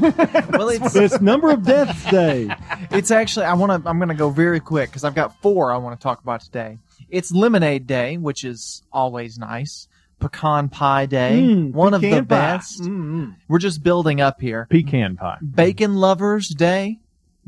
well, 0.51 0.69
it's 0.69 0.95
it's 0.95 1.21
number 1.21 1.51
of 1.51 1.65
deaths 1.65 2.09
day. 2.11 2.49
It's 2.91 3.11
actually 3.11 3.47
I 3.47 3.55
want 3.55 3.83
to 3.83 3.89
I'm 3.89 3.99
going 3.99 4.09
to 4.09 4.15
go 4.15 4.31
very 4.31 4.61
quick 4.61 4.91
because 4.91 5.05
I've 5.05 5.15
got 5.15 5.41
four 5.43 5.73
I 5.73 5.77
want 5.77 5.99
to 5.99 6.03
talk 6.03 6.23
about 6.23 6.41
today. 6.41 6.79
It's 7.11 7.33
Lemonade 7.33 7.87
Day, 7.87 8.17
which 8.17 8.45
is 8.45 8.83
always 8.93 9.39
nice. 9.39 9.89
Pecan 10.21 10.69
Pie 10.69 11.07
Day, 11.07 11.39
Mm, 11.43 11.73
one 11.73 11.95
of 11.95 12.01
the 12.01 12.11
pie. 12.13 12.21
best. 12.23 12.81
Mm-mm. 12.83 13.35
We're 13.49 13.59
just 13.59 13.83
building 13.83 14.21
up 14.21 14.41
here. 14.41 14.67
Pecan 14.71 15.17
pie. 15.17 15.39
Bacon 15.43 15.95
Lovers 15.95 16.49
Day, 16.49 17.01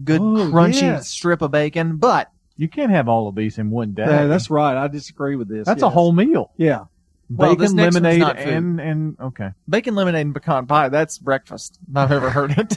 good 0.05 0.21
Oh, 0.21 0.51
crunchy 0.53 0.83
yes. 0.83 1.09
strip 1.09 1.41
of 1.41 1.51
bacon, 1.51 1.97
but 1.97 2.31
You 2.57 2.69
can't 2.69 2.91
have 2.91 3.09
all 3.09 3.27
of 3.29 3.35
these 3.37 3.59
in 3.59 3.71
one 3.71 3.93
day. 3.93 4.05
Yeah, 4.05 4.27
that's 4.27 4.51
right. 4.51 4.77
I 4.77 4.89
disagree 4.89 5.37
with 5.37 5.49
this. 5.49 5.67
That's 5.67 5.83
a 5.83 5.89
whole 5.91 6.13
meal. 6.13 6.51
Yeah. 6.57 6.85
Well, 7.31 7.57
this 7.57 7.73
Bacon, 7.73 7.77
next 7.77 7.95
lemonade, 7.95 8.21
not 8.21 8.39
food. 8.39 8.49
and 8.49 8.81
and 8.81 9.21
okay. 9.21 9.51
bacon 9.69 9.95
lemonade 9.95 10.23
and 10.23 10.35
pecan 10.35 10.67
pie 10.67 10.89
that's 10.89 11.19
breakfast. 11.19 11.79
I've 11.95 12.11
ever 12.11 12.31
heard 12.31 12.55
it. 12.57 12.77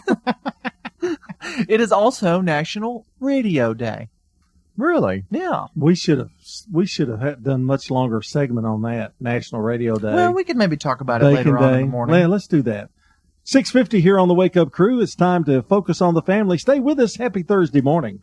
it 1.69 1.79
is 1.79 1.91
also 1.91 2.41
National 2.41 3.05
Radio 3.19 3.73
Day. 3.73 4.09
Really? 4.77 5.25
Yeah. 5.29 5.67
We 5.75 5.95
should 5.95 6.17
have 6.17 6.31
we 6.71 6.85
should 6.85 7.07
have 7.07 7.43
done 7.43 7.63
much 7.63 7.89
longer 7.89 8.21
segment 8.21 8.67
on 8.67 8.81
that 8.81 9.13
National 9.19 9.61
Radio 9.61 9.95
Day. 9.95 10.13
Well, 10.13 10.33
we 10.33 10.43
could 10.43 10.57
maybe 10.57 10.75
talk 10.75 11.01
about 11.01 11.21
it 11.21 11.25
Bacon 11.25 11.35
later 11.35 11.57
on 11.57 11.73
in 11.75 11.81
the 11.81 11.87
morning. 11.87 12.15
Yeah, 12.15 12.27
let's 12.27 12.47
do 12.47 12.61
that. 12.63 12.89
650 13.43 14.01
here 14.01 14.19
on 14.19 14.27
the 14.27 14.33
Wake 14.33 14.57
Up 14.57 14.71
Crew. 14.71 15.01
It's 15.01 15.15
time 15.15 15.43
to 15.45 15.61
focus 15.63 16.01
on 16.01 16.13
the 16.13 16.21
family. 16.21 16.57
Stay 16.57 16.79
with 16.79 16.99
us. 16.99 17.15
Happy 17.15 17.41
Thursday 17.41 17.81
morning. 17.81 18.19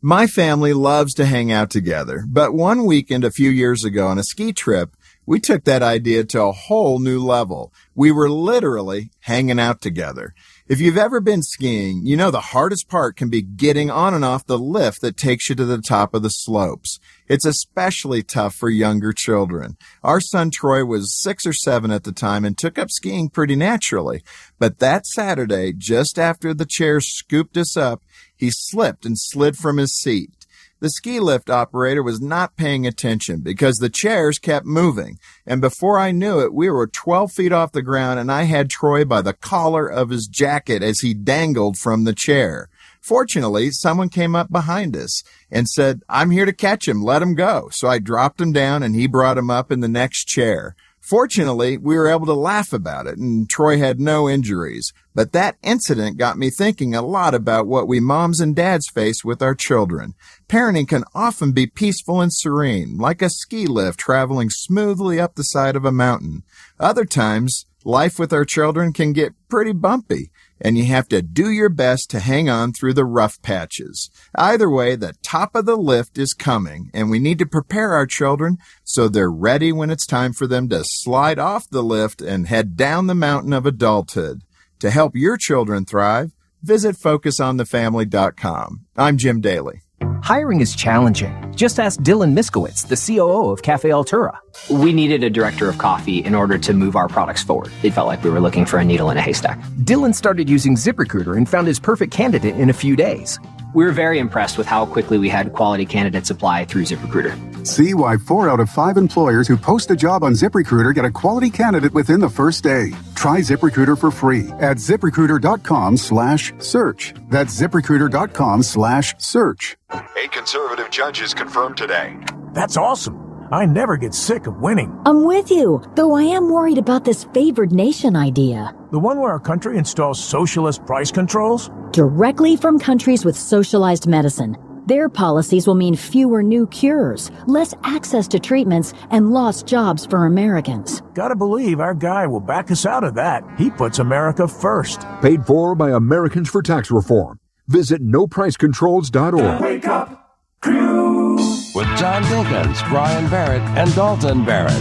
My 0.00 0.26
family 0.26 0.74
loves 0.74 1.14
to 1.14 1.24
hang 1.24 1.50
out 1.50 1.70
together, 1.70 2.24
but 2.28 2.52
one 2.52 2.84
weekend 2.84 3.24
a 3.24 3.30
few 3.30 3.48
years 3.48 3.84
ago 3.84 4.06
on 4.06 4.18
a 4.18 4.22
ski 4.22 4.52
trip, 4.52 4.94
we 5.26 5.40
took 5.40 5.64
that 5.64 5.82
idea 5.82 6.24
to 6.24 6.42
a 6.42 6.52
whole 6.52 6.98
new 6.98 7.24
level. 7.24 7.72
We 7.94 8.12
were 8.12 8.28
literally 8.28 9.10
hanging 9.20 9.58
out 9.58 9.80
together. 9.80 10.34
If 10.66 10.80
you've 10.80 10.98
ever 10.98 11.20
been 11.20 11.42
skiing, 11.42 12.06
you 12.06 12.16
know 12.16 12.30
the 12.30 12.40
hardest 12.40 12.88
part 12.88 13.16
can 13.16 13.28
be 13.28 13.42
getting 13.42 13.90
on 13.90 14.14
and 14.14 14.24
off 14.24 14.46
the 14.46 14.58
lift 14.58 15.00
that 15.02 15.16
takes 15.16 15.48
you 15.48 15.54
to 15.56 15.64
the 15.64 15.80
top 15.80 16.14
of 16.14 16.22
the 16.22 16.30
slopes. 16.30 16.98
It's 17.28 17.44
especially 17.44 18.22
tough 18.22 18.54
for 18.54 18.70
younger 18.70 19.12
children. 19.12 19.76
Our 20.02 20.20
son 20.20 20.50
Troy 20.50 20.84
was 20.84 21.20
six 21.22 21.46
or 21.46 21.52
seven 21.52 21.90
at 21.90 22.04
the 22.04 22.12
time 22.12 22.44
and 22.44 22.56
took 22.56 22.78
up 22.78 22.90
skiing 22.90 23.28
pretty 23.28 23.56
naturally. 23.56 24.22
But 24.58 24.78
that 24.78 25.06
Saturday, 25.06 25.72
just 25.76 26.18
after 26.18 26.54
the 26.54 26.66
chair 26.66 27.00
scooped 27.00 27.56
us 27.56 27.76
up, 27.76 28.02
he 28.36 28.50
slipped 28.50 29.04
and 29.04 29.18
slid 29.18 29.56
from 29.56 29.78
his 29.78 29.96
seat. 29.98 30.43
The 30.84 30.90
ski 30.90 31.18
lift 31.18 31.48
operator 31.48 32.02
was 32.02 32.20
not 32.20 32.58
paying 32.58 32.86
attention 32.86 33.40
because 33.40 33.76
the 33.76 33.88
chairs 33.88 34.38
kept 34.38 34.66
moving. 34.66 35.18
And 35.46 35.62
before 35.62 35.98
I 35.98 36.10
knew 36.10 36.40
it, 36.40 36.52
we 36.52 36.68
were 36.68 36.86
12 36.86 37.32
feet 37.32 37.52
off 37.52 37.72
the 37.72 37.80
ground 37.80 38.20
and 38.20 38.30
I 38.30 38.42
had 38.42 38.68
Troy 38.68 39.06
by 39.06 39.22
the 39.22 39.32
collar 39.32 39.86
of 39.86 40.10
his 40.10 40.26
jacket 40.26 40.82
as 40.82 41.00
he 41.00 41.14
dangled 41.14 41.78
from 41.78 42.04
the 42.04 42.12
chair. 42.12 42.68
Fortunately, 43.00 43.70
someone 43.70 44.10
came 44.10 44.36
up 44.36 44.52
behind 44.52 44.94
us 44.94 45.22
and 45.50 45.66
said, 45.66 46.02
I'm 46.06 46.30
here 46.30 46.44
to 46.44 46.52
catch 46.52 46.86
him. 46.86 47.02
Let 47.02 47.22
him 47.22 47.34
go. 47.34 47.70
So 47.72 47.88
I 47.88 47.98
dropped 47.98 48.38
him 48.38 48.52
down 48.52 48.82
and 48.82 48.94
he 48.94 49.06
brought 49.06 49.38
him 49.38 49.48
up 49.48 49.72
in 49.72 49.80
the 49.80 49.88
next 49.88 50.26
chair. 50.26 50.76
Fortunately, 51.04 51.76
we 51.76 51.96
were 51.96 52.08
able 52.08 52.24
to 52.24 52.32
laugh 52.32 52.72
about 52.72 53.06
it 53.06 53.18
and 53.18 53.46
Troy 53.46 53.76
had 53.76 54.00
no 54.00 54.26
injuries. 54.26 54.94
But 55.14 55.32
that 55.32 55.58
incident 55.62 56.16
got 56.16 56.38
me 56.38 56.48
thinking 56.48 56.94
a 56.94 57.02
lot 57.02 57.34
about 57.34 57.66
what 57.66 57.86
we 57.86 58.00
moms 58.00 58.40
and 58.40 58.56
dads 58.56 58.88
face 58.88 59.22
with 59.22 59.42
our 59.42 59.54
children. 59.54 60.14
Parenting 60.48 60.88
can 60.88 61.04
often 61.14 61.52
be 61.52 61.66
peaceful 61.66 62.22
and 62.22 62.32
serene, 62.32 62.96
like 62.96 63.20
a 63.20 63.28
ski 63.28 63.66
lift 63.66 64.00
traveling 64.00 64.48
smoothly 64.48 65.20
up 65.20 65.34
the 65.34 65.44
side 65.44 65.76
of 65.76 65.84
a 65.84 65.92
mountain. 65.92 66.42
Other 66.80 67.04
times, 67.04 67.66
life 67.84 68.18
with 68.18 68.32
our 68.32 68.46
children 68.46 68.94
can 68.94 69.12
get 69.12 69.34
pretty 69.50 69.72
bumpy 69.72 70.30
and 70.60 70.78
you 70.78 70.84
have 70.86 71.08
to 71.08 71.22
do 71.22 71.50
your 71.50 71.68
best 71.68 72.10
to 72.10 72.20
hang 72.20 72.48
on 72.48 72.72
through 72.72 72.94
the 72.94 73.04
rough 73.04 73.40
patches. 73.42 74.10
Either 74.34 74.70
way, 74.70 74.96
the 74.96 75.14
top 75.22 75.54
of 75.54 75.66
the 75.66 75.76
lift 75.76 76.18
is 76.18 76.34
coming 76.34 76.90
and 76.94 77.10
we 77.10 77.18
need 77.18 77.38
to 77.38 77.46
prepare 77.46 77.92
our 77.92 78.06
children 78.06 78.58
so 78.82 79.08
they're 79.08 79.30
ready 79.30 79.72
when 79.72 79.90
it's 79.90 80.06
time 80.06 80.32
for 80.32 80.46
them 80.46 80.68
to 80.68 80.82
slide 80.84 81.38
off 81.38 81.68
the 81.68 81.82
lift 81.82 82.20
and 82.20 82.48
head 82.48 82.76
down 82.76 83.06
the 83.06 83.14
mountain 83.14 83.52
of 83.52 83.66
adulthood. 83.66 84.42
To 84.80 84.90
help 84.90 85.14
your 85.14 85.36
children 85.36 85.84
thrive, 85.84 86.32
visit 86.62 86.96
focusonthefamily.com. 86.96 88.86
I'm 88.96 89.16
Jim 89.18 89.40
Daly. 89.40 89.83
Hiring 90.24 90.62
is 90.62 90.74
challenging. 90.74 91.52
Just 91.54 91.78
ask 91.78 92.00
Dylan 92.00 92.32
Miskowitz, 92.32 92.88
the 92.88 92.96
COO 92.96 93.50
of 93.50 93.60
Cafe 93.60 93.90
Altura. 93.90 94.34
We 94.70 94.90
needed 94.90 95.22
a 95.22 95.28
director 95.28 95.68
of 95.68 95.76
coffee 95.76 96.24
in 96.24 96.34
order 96.34 96.56
to 96.60 96.72
move 96.72 96.96
our 96.96 97.08
products 97.08 97.42
forward. 97.42 97.70
It 97.82 97.90
felt 97.90 98.06
like 98.06 98.24
we 98.24 98.30
were 98.30 98.40
looking 98.40 98.64
for 98.64 98.78
a 98.78 98.84
needle 98.86 99.10
in 99.10 99.18
a 99.18 99.20
haystack. 99.20 99.60
Dylan 99.84 100.14
started 100.14 100.48
using 100.48 100.76
ZipRecruiter 100.76 101.36
and 101.36 101.46
found 101.46 101.66
his 101.66 101.78
perfect 101.78 102.10
candidate 102.10 102.56
in 102.56 102.70
a 102.70 102.72
few 102.72 102.96
days. 102.96 103.38
We 103.74 103.84
were 103.84 103.92
very 103.92 104.20
impressed 104.20 104.56
with 104.56 104.68
how 104.68 104.86
quickly 104.86 105.18
we 105.18 105.28
had 105.28 105.52
quality 105.52 105.84
candidates 105.84 106.30
apply 106.30 106.64
through 106.66 106.84
ZipRecruiter. 106.84 107.66
See 107.66 107.92
why 107.92 108.16
four 108.16 108.48
out 108.48 108.60
of 108.60 108.70
five 108.70 108.96
employers 108.96 109.48
who 109.48 109.56
post 109.56 109.90
a 109.90 109.96
job 109.96 110.22
on 110.22 110.32
ZipRecruiter 110.32 110.94
get 110.94 111.04
a 111.04 111.10
quality 111.10 111.50
candidate 111.50 111.92
within 111.92 112.20
the 112.20 112.28
first 112.28 112.62
day. 112.62 112.92
Try 113.16 113.40
ZipRecruiter 113.40 113.98
for 113.98 114.12
free 114.12 114.46
at 114.60 114.76
ziprecruiter.com 114.76 115.96
slash 115.96 116.52
search. 116.58 117.14
That's 117.28 117.60
ziprecruiter.com 117.60 118.62
slash 118.62 119.14
search. 119.18 119.76
Eight 120.16 120.30
conservative 120.30 120.90
judges 120.90 121.34
confirmed 121.34 121.76
today. 121.76 122.16
That's 122.52 122.76
awesome. 122.76 123.33
I 123.50 123.66
never 123.66 123.96
get 123.96 124.14
sick 124.14 124.46
of 124.46 124.58
winning. 124.60 124.98
I'm 125.06 125.24
with 125.24 125.50
you, 125.50 125.82
though 125.94 126.14
I 126.14 126.22
am 126.22 126.50
worried 126.50 126.78
about 126.78 127.04
this 127.04 127.24
favored 127.34 127.72
nation 127.72 128.16
idea. 128.16 128.74
The 128.90 128.98
one 128.98 129.20
where 129.20 129.32
our 129.32 129.40
country 129.40 129.78
installs 129.78 130.22
socialist 130.22 130.84
price 130.86 131.10
controls? 131.10 131.70
Directly 131.92 132.56
from 132.56 132.78
countries 132.78 133.24
with 133.24 133.36
socialized 133.36 134.06
medicine. 134.06 134.56
Their 134.86 135.08
policies 135.08 135.66
will 135.66 135.74
mean 135.76 135.96
fewer 135.96 136.42
new 136.42 136.66
cures, 136.66 137.30
less 137.46 137.74
access 137.84 138.28
to 138.28 138.38
treatments, 138.38 138.92
and 139.10 139.32
lost 139.32 139.66
jobs 139.66 140.04
for 140.04 140.26
Americans. 140.26 141.02
Gotta 141.14 141.36
believe 141.36 141.80
our 141.80 141.94
guy 141.94 142.26
will 142.26 142.40
back 142.40 142.70
us 142.70 142.84
out 142.84 143.02
of 143.02 143.14
that. 143.14 143.42
He 143.56 143.70
puts 143.70 143.98
America 143.98 144.46
first. 144.46 145.06
Paid 145.22 145.46
for 145.46 145.74
by 145.74 145.92
Americans 145.92 146.50
for 146.50 146.60
Tax 146.60 146.90
Reform. 146.90 147.38
Visit 147.66 148.02
nopricecontrols.org. 148.02 149.60
Wake 149.62 149.88
up, 149.88 150.38
crew! 150.60 151.63
With 151.74 151.86
John 151.98 152.22
Dinkins, 152.24 152.88
Brian 152.88 153.28
Barrett, 153.28 153.62
and 153.76 153.92
Dalton 153.94 154.44
Barrett. 154.44 154.72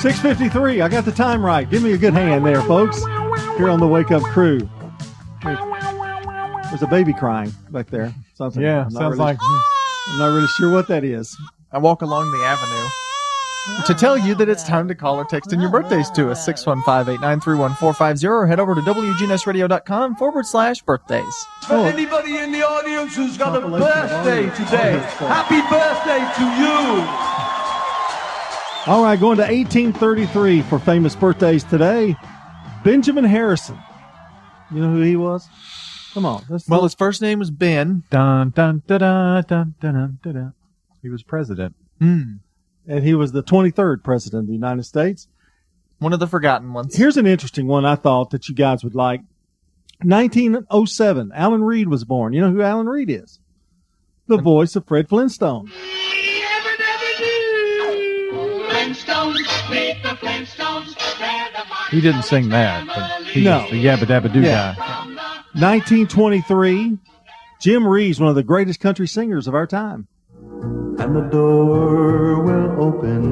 653. 0.00 0.80
I 0.80 0.88
got 0.88 1.04
the 1.04 1.12
time 1.12 1.44
right. 1.44 1.68
Give 1.68 1.82
me 1.82 1.92
a 1.92 1.98
good 1.98 2.14
hand 2.14 2.46
there, 2.46 2.62
folks. 2.62 3.04
Here 3.58 3.68
on 3.68 3.78
the 3.78 3.86
Wake 3.86 4.10
Up 4.10 4.22
Crew. 4.22 4.60
There's 5.42 6.82
a 6.82 6.86
baby 6.88 7.12
crying 7.12 7.52
back 7.70 7.88
there. 7.90 8.14
Something. 8.34 8.62
Yeah, 8.62 8.84
sounds 8.88 8.96
really- 8.96 9.18
like 9.18 9.38
I'm 10.08 10.18
not 10.18 10.28
really 10.34 10.48
sure 10.48 10.72
what 10.72 10.88
that 10.88 11.04
is. 11.04 11.36
I 11.70 11.78
walk 11.78 12.00
along 12.00 12.30
the 12.30 12.44
avenue 12.44 12.88
to 13.86 13.94
tell 13.94 14.18
you 14.18 14.34
that 14.34 14.48
it's 14.48 14.64
time 14.64 14.88
to 14.88 14.94
call 14.94 15.16
or 15.16 15.24
text 15.24 15.52
in 15.52 15.60
your 15.60 15.70
birthdays 15.70 16.10
to 16.10 16.30
us 16.30 16.46
615-893-1450 16.48 18.24
or 18.28 18.46
head 18.46 18.58
over 18.58 18.74
to 18.74 18.80
wgnsradio.com 18.80 20.16
forward 20.16 20.46
slash 20.46 20.82
birthdays. 20.82 21.46
For 21.68 21.74
anybody 21.76 22.38
in 22.38 22.50
the 22.52 22.62
audience 22.62 23.14
who's 23.14 23.36
got 23.38 23.56
a 23.56 23.60
birthday 23.60 24.42
today, 24.56 24.98
happy 25.18 25.60
birthday 25.70 26.22
to 26.38 26.44
you! 26.60 27.32
All 28.92 29.04
right, 29.04 29.18
going 29.18 29.36
to 29.36 29.44
1833 29.44 30.62
for 30.62 30.78
famous 30.80 31.14
birthdays 31.14 31.62
today. 31.62 32.16
Benjamin 32.82 33.22
Harrison. 33.24 33.78
You 34.72 34.80
know 34.80 34.90
who 34.92 35.02
he 35.02 35.14
was? 35.14 35.48
Come 36.14 36.26
on. 36.26 36.44
That's 36.48 36.68
Well, 36.68 36.82
his 36.82 36.94
first 36.94 37.22
name 37.22 37.38
was 37.38 37.52
Ben. 37.52 38.02
Dun 38.10 38.50
dun 38.50 38.82
dun 38.88 38.98
dun 38.98 39.44
dun 39.44 39.74
dun 39.80 39.92
dun 39.92 40.18
dun. 40.22 40.34
dun. 40.34 40.52
He 41.00 41.08
was 41.08 41.22
president. 41.22 41.76
Hmm. 42.00 42.36
And 42.86 43.04
he 43.04 43.14
was 43.14 43.32
the 43.32 43.42
23rd 43.42 44.02
president 44.02 44.42
of 44.42 44.46
the 44.48 44.52
United 44.52 44.84
States. 44.84 45.28
One 45.98 46.12
of 46.12 46.20
the 46.20 46.26
forgotten 46.26 46.72
ones. 46.72 46.96
Here's 46.96 47.16
an 47.16 47.26
interesting 47.26 47.66
one 47.66 47.84
I 47.84 47.94
thought 47.94 48.30
that 48.30 48.48
you 48.48 48.54
guys 48.54 48.82
would 48.82 48.94
like. 48.94 49.20
1907, 50.02 51.30
Alan 51.32 51.62
Reed 51.62 51.88
was 51.88 52.04
born. 52.04 52.32
You 52.32 52.40
know 52.40 52.50
who 52.50 52.62
Alan 52.62 52.88
Reed 52.88 53.08
is? 53.08 53.38
The 54.26 54.36
mm-hmm. 54.36 54.44
voice 54.44 54.74
of 54.74 54.86
Fred 54.86 55.08
Flintstone. 55.08 55.70
He 61.90 62.00
didn't 62.00 62.22
sing 62.22 62.48
that, 62.48 62.86
but 62.86 63.26
he 63.26 63.44
No. 63.44 63.60
was 63.62 63.70
the 63.70 63.84
Yabba 63.84 64.04
Dabba 64.04 64.32
Doo 64.32 64.40
Yeah. 64.40 64.74
guy. 64.76 65.06
1923, 65.54 66.98
Jim 67.60 67.86
Reeves, 67.86 68.18
one 68.18 68.30
of 68.30 68.34
the 68.34 68.42
greatest 68.42 68.80
country 68.80 69.06
singers 69.06 69.46
of 69.46 69.54
our 69.54 69.66
time. 69.66 70.08
And 71.02 71.16
the 71.16 71.22
door 71.30 72.42
will 72.42 72.82
open. 72.82 73.22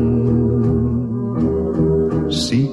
Seek 2.32 2.70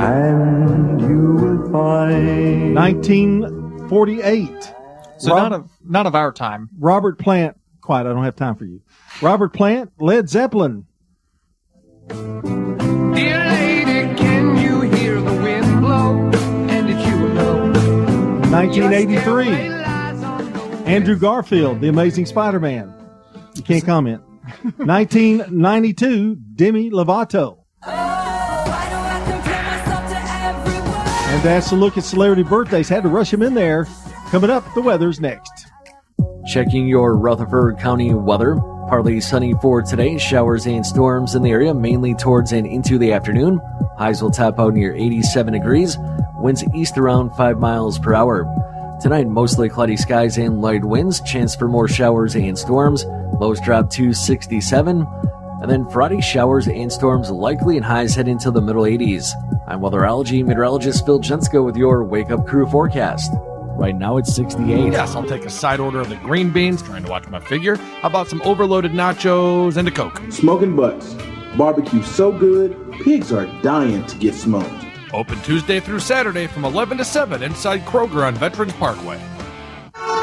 and 0.00 1.00
you 1.00 1.34
will 1.34 1.70
find. 1.72 2.74
1948. 2.74 4.74
So 5.18 5.34
Rob- 5.34 5.50
not 5.50 5.52
of 5.52 5.70
not 5.86 6.06
of 6.06 6.14
our 6.14 6.32
time. 6.32 6.68
Robert 6.78 7.18
Plant. 7.18 7.58
Quiet, 7.80 8.06
I 8.06 8.12
don't 8.14 8.24
have 8.24 8.36
time 8.36 8.54
for 8.56 8.64
you. 8.64 8.80
Robert 9.20 9.52
Plant, 9.52 9.92
Led 9.98 10.28
Zeppelin. 10.30 10.86
Dear 12.08 13.44
lady, 13.46 14.14
can 14.16 14.56
you 14.56 14.80
hear 14.96 15.20
the 15.20 15.34
wind 15.42 15.80
blow? 15.80 16.18
And 16.70 16.86
did 16.86 16.98
you 17.06 17.28
know? 17.34 17.70
1983. 18.50 19.48
Andrew 20.90 21.16
Garfield, 21.16 21.80
The 21.82 21.88
Amazing 21.88 22.24
Spider-Man. 22.26 22.92
You 23.54 23.62
can't 23.62 23.84
comment. 23.84 24.22
1992, 24.76 26.34
Demi 26.34 26.90
Lovato. 26.90 27.58
And 31.26 31.42
that's 31.42 31.72
a 31.72 31.76
look 31.76 31.96
at 31.98 32.04
celebrity 32.04 32.42
birthdays. 32.42 32.88
Had 32.88 33.02
to 33.04 33.08
rush 33.08 33.32
him 33.32 33.42
in 33.42 33.54
there. 33.54 33.86
Coming 34.30 34.50
up, 34.50 34.64
the 34.74 34.80
weather's 34.82 35.20
next. 35.20 35.66
Checking 36.46 36.86
your 36.86 37.16
Rutherford 37.16 37.78
County 37.78 38.12
weather. 38.12 38.56
Partly 38.88 39.20
sunny 39.20 39.54
for 39.62 39.80
today. 39.82 40.18
Showers 40.18 40.66
and 40.66 40.84
storms 40.84 41.34
in 41.34 41.42
the 41.42 41.50
area, 41.50 41.72
mainly 41.72 42.14
towards 42.14 42.52
and 42.52 42.66
into 42.66 42.98
the 42.98 43.12
afternoon. 43.12 43.60
Highs 43.98 44.22
will 44.22 44.30
top 44.30 44.60
out 44.60 44.74
near 44.74 44.94
87 44.94 45.54
degrees. 45.54 45.96
Winds 46.36 46.62
east 46.74 46.98
around 46.98 47.30
5 47.36 47.58
miles 47.58 47.98
per 47.98 48.12
hour. 48.14 48.44
Tonight, 49.04 49.28
mostly 49.28 49.68
cloudy 49.68 49.98
skies 49.98 50.38
and 50.38 50.62
light 50.62 50.82
winds. 50.82 51.20
Chance 51.20 51.56
for 51.56 51.68
more 51.68 51.86
showers 51.86 52.34
and 52.34 52.58
storms. 52.58 53.04
Lows 53.38 53.60
drop 53.60 53.90
to 53.90 54.14
67. 54.14 55.06
And 55.60 55.70
then 55.70 55.86
Friday, 55.90 56.22
showers 56.22 56.68
and 56.68 56.90
storms 56.90 57.30
likely 57.30 57.76
and 57.76 57.84
highs 57.84 58.14
head 58.14 58.28
into 58.28 58.50
the 58.50 58.62
middle 58.62 58.84
80s. 58.84 59.28
I'm 59.68 59.80
weatherology 59.80 60.42
meteorologist 60.42 61.04
Phil 61.04 61.20
Jensko 61.20 61.62
with 61.62 61.76
your 61.76 62.02
Wake 62.02 62.30
Up 62.30 62.46
Crew 62.46 62.66
forecast. 62.66 63.30
Right 63.76 63.94
now 63.94 64.16
it's 64.16 64.34
68. 64.34 64.94
Yes, 64.94 65.14
I'll 65.14 65.26
take 65.26 65.44
a 65.44 65.50
side 65.50 65.80
order 65.80 66.00
of 66.00 66.08
the 66.08 66.16
green 66.16 66.50
beans, 66.50 66.80
trying 66.80 67.04
to 67.04 67.10
watch 67.10 67.28
my 67.28 67.40
figure. 67.40 67.76
How 67.76 68.08
about 68.08 68.28
some 68.28 68.40
overloaded 68.40 68.92
nachos 68.92 69.76
and 69.76 69.86
a 69.86 69.90
Coke? 69.90 70.22
Smoking 70.30 70.74
butts. 70.74 71.14
Barbecue 71.58 72.02
so 72.02 72.32
good, 72.32 72.90
pigs 73.02 73.32
are 73.32 73.44
dying 73.60 74.06
to 74.06 74.16
get 74.16 74.32
smoked. 74.32 74.83
Open 75.14 75.40
Tuesday 75.42 75.78
through 75.78 76.00
Saturday 76.00 76.48
from 76.48 76.64
11 76.64 76.98
to 76.98 77.04
7 77.04 77.42
inside 77.44 77.82
Kroger 77.82 78.26
on 78.26 78.34
Veterans 78.34 78.72
Parkway. 78.72 79.33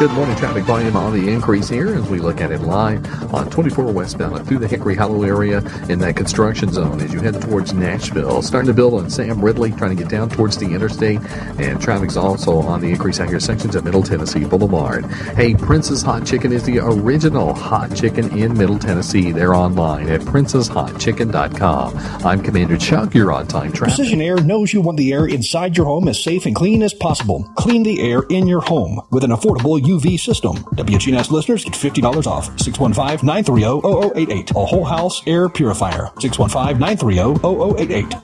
Good 0.02 0.12
morning. 0.12 0.36
Traffic 0.36 0.64
volume 0.64 0.96
on 0.96 1.14
the 1.14 1.32
increase 1.32 1.70
here 1.70 1.94
as 1.94 2.10
we 2.10 2.20
look 2.20 2.42
at 2.42 2.52
it 2.52 2.62
live 2.62 3.06
on 3.34 3.52
24 3.52 3.94
westbound 3.94 4.48
through 4.48 4.58
the 4.58 4.68
Hickory 4.68 4.96
Hollow 4.96 5.22
area 5.22 5.60
in 5.90 6.00
that 6.00 6.16
construction 6.16 6.74
zone 6.74 7.00
as 7.02 7.14
you 7.14 7.20
head 7.20 7.40
towards 7.40 7.72
Nashville. 7.72 8.42
Starting 8.42 8.68
to 8.68 8.74
build 8.74 8.96
on 8.96 9.12
Sam 9.12 9.40
Ridley, 9.40 9.72
trying 9.72 9.96
to 9.96 10.04
get 10.04 10.12
down 10.12 10.30
towards 10.30 10.58
the 10.58 10.66
interstate, 10.66 11.20
and 11.60 11.80
traffic's 11.80 12.18
also 12.18 12.58
on 12.58 12.82
the 12.82 12.90
increase 12.90 13.20
out 13.20 13.30
here 13.30 13.40
sections 13.40 13.76
of 13.76 13.86
Middle 13.86 14.02
Tennessee 14.02 14.44
Boulevard. 14.44 15.06
Hey, 15.36 15.54
Prince's 15.54 16.02
Hot 16.02 16.26
Chicken 16.26 16.52
is 16.52 16.64
the 16.64 16.80
original 16.80 17.54
hot 17.54 17.96
chicken 17.96 18.36
in 18.36 18.58
Middle 18.58 18.80
Tennessee. 18.80 19.32
They're 19.32 19.54
online 19.54 20.10
at 20.10 20.22
princeshotchicken.com. 20.22 22.26
I'm 22.26 22.42
Commander 22.42 22.78
Chuck. 22.78 23.14
You're 23.14 23.32
on 23.32 23.46
time 23.46 23.72
traffic. 23.72 23.96
Precision 23.96 24.20
Air 24.20 24.38
knows 24.38 24.74
you 24.74 24.82
want 24.82 24.98
the 24.98 25.14
air 25.14 25.28
inside 25.28 25.78
your 25.78 25.86
home 25.86 26.08
as 26.08 26.22
safe 26.22 26.48
and 26.48 26.56
clean 26.56 26.82
as 26.82 26.96
possible. 26.96 27.44
Clean 27.56 27.84
the 27.84 28.02
air 28.02 28.24
in 28.32 28.48
your 28.48 28.62
home 28.62 29.00
with 29.12 29.24
an 29.24 29.30
affordable 29.30 29.61
UV 29.64 30.20
system. 30.20 30.58
WGNS 30.76 31.32
listeners 31.32 31.64
get 31.64 31.74
$50 31.74 32.28
off. 32.28 32.50
615-930-0088. 32.58 34.52
A 34.52 34.66
whole 34.66 34.84
house 34.84 35.22
air 35.28 35.50
purifier. 35.50 36.08
615-930-0088. 36.18 38.24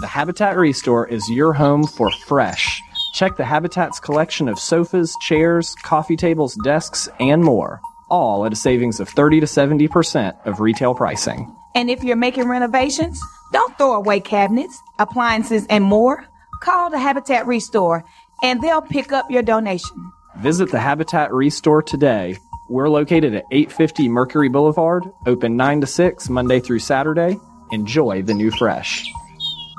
The 0.00 0.06
Habitat 0.06 0.56
Restore 0.56 1.08
is 1.08 1.28
your 1.28 1.52
home 1.52 1.84
for 1.84 2.10
fresh. 2.26 2.80
Check 3.14 3.36
the 3.36 3.44
Habitat's 3.44 3.98
collection 3.98 4.48
of 4.48 4.58
sofas, 4.58 5.14
chairs, 5.22 5.74
coffee 5.82 6.16
tables, 6.16 6.54
desks, 6.62 7.08
and 7.18 7.42
more. 7.42 7.80
All 8.10 8.46
at 8.46 8.52
a 8.52 8.56
savings 8.56 9.00
of 9.00 9.08
30 9.08 9.40
to 9.40 9.46
70% 9.46 10.46
of 10.46 10.60
retail 10.60 10.94
pricing. 10.94 11.52
And 11.74 11.90
if 11.90 12.04
you're 12.04 12.16
making 12.16 12.48
renovations, 12.48 13.20
don't 13.52 13.76
throw 13.76 13.94
away 13.94 14.20
cabinets, 14.20 14.80
appliances, 14.98 15.66
and 15.68 15.84
more. 15.84 16.24
Call 16.60 16.90
the 16.90 16.98
Habitat 16.98 17.46
Restore 17.46 18.04
and 18.42 18.62
they'll 18.62 18.82
pick 18.82 19.12
up 19.12 19.30
your 19.30 19.42
donation. 19.42 20.12
Visit 20.40 20.70
the 20.70 20.78
Habitat 20.78 21.32
Restore 21.32 21.82
today. 21.82 22.38
We're 22.68 22.88
located 22.88 23.34
at 23.34 23.44
850 23.50 24.08
Mercury 24.08 24.48
Boulevard, 24.48 25.02
open 25.26 25.56
9 25.56 25.80
to 25.80 25.86
6 25.88 26.28
Monday 26.28 26.60
through 26.60 26.78
Saturday. 26.78 27.36
Enjoy 27.72 28.22
the 28.22 28.34
new 28.34 28.52
fresh. 28.52 29.04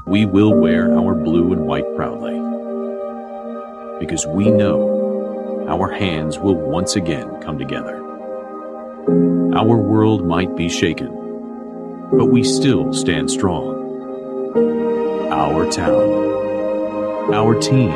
We 0.05 0.25
will 0.25 0.53
wear 0.53 0.93
our 0.99 1.15
blue 1.15 1.53
and 1.53 1.65
white 1.65 1.85
proudly 1.95 2.33
because 4.01 4.27
we 4.27 4.49
know 4.49 5.65
our 5.69 5.89
hands 5.89 6.37
will 6.37 6.55
once 6.55 6.97
again 6.97 7.41
come 7.41 7.57
together. 7.57 7.95
Our 9.55 9.77
world 9.77 10.27
might 10.27 10.57
be 10.57 10.67
shaken, 10.67 11.07
but 12.11 12.25
we 12.25 12.43
still 12.43 12.91
stand 12.91 13.31
strong. 13.31 13.77
Our 15.31 15.71
town, 15.71 17.33
our 17.33 17.57
team 17.61 17.93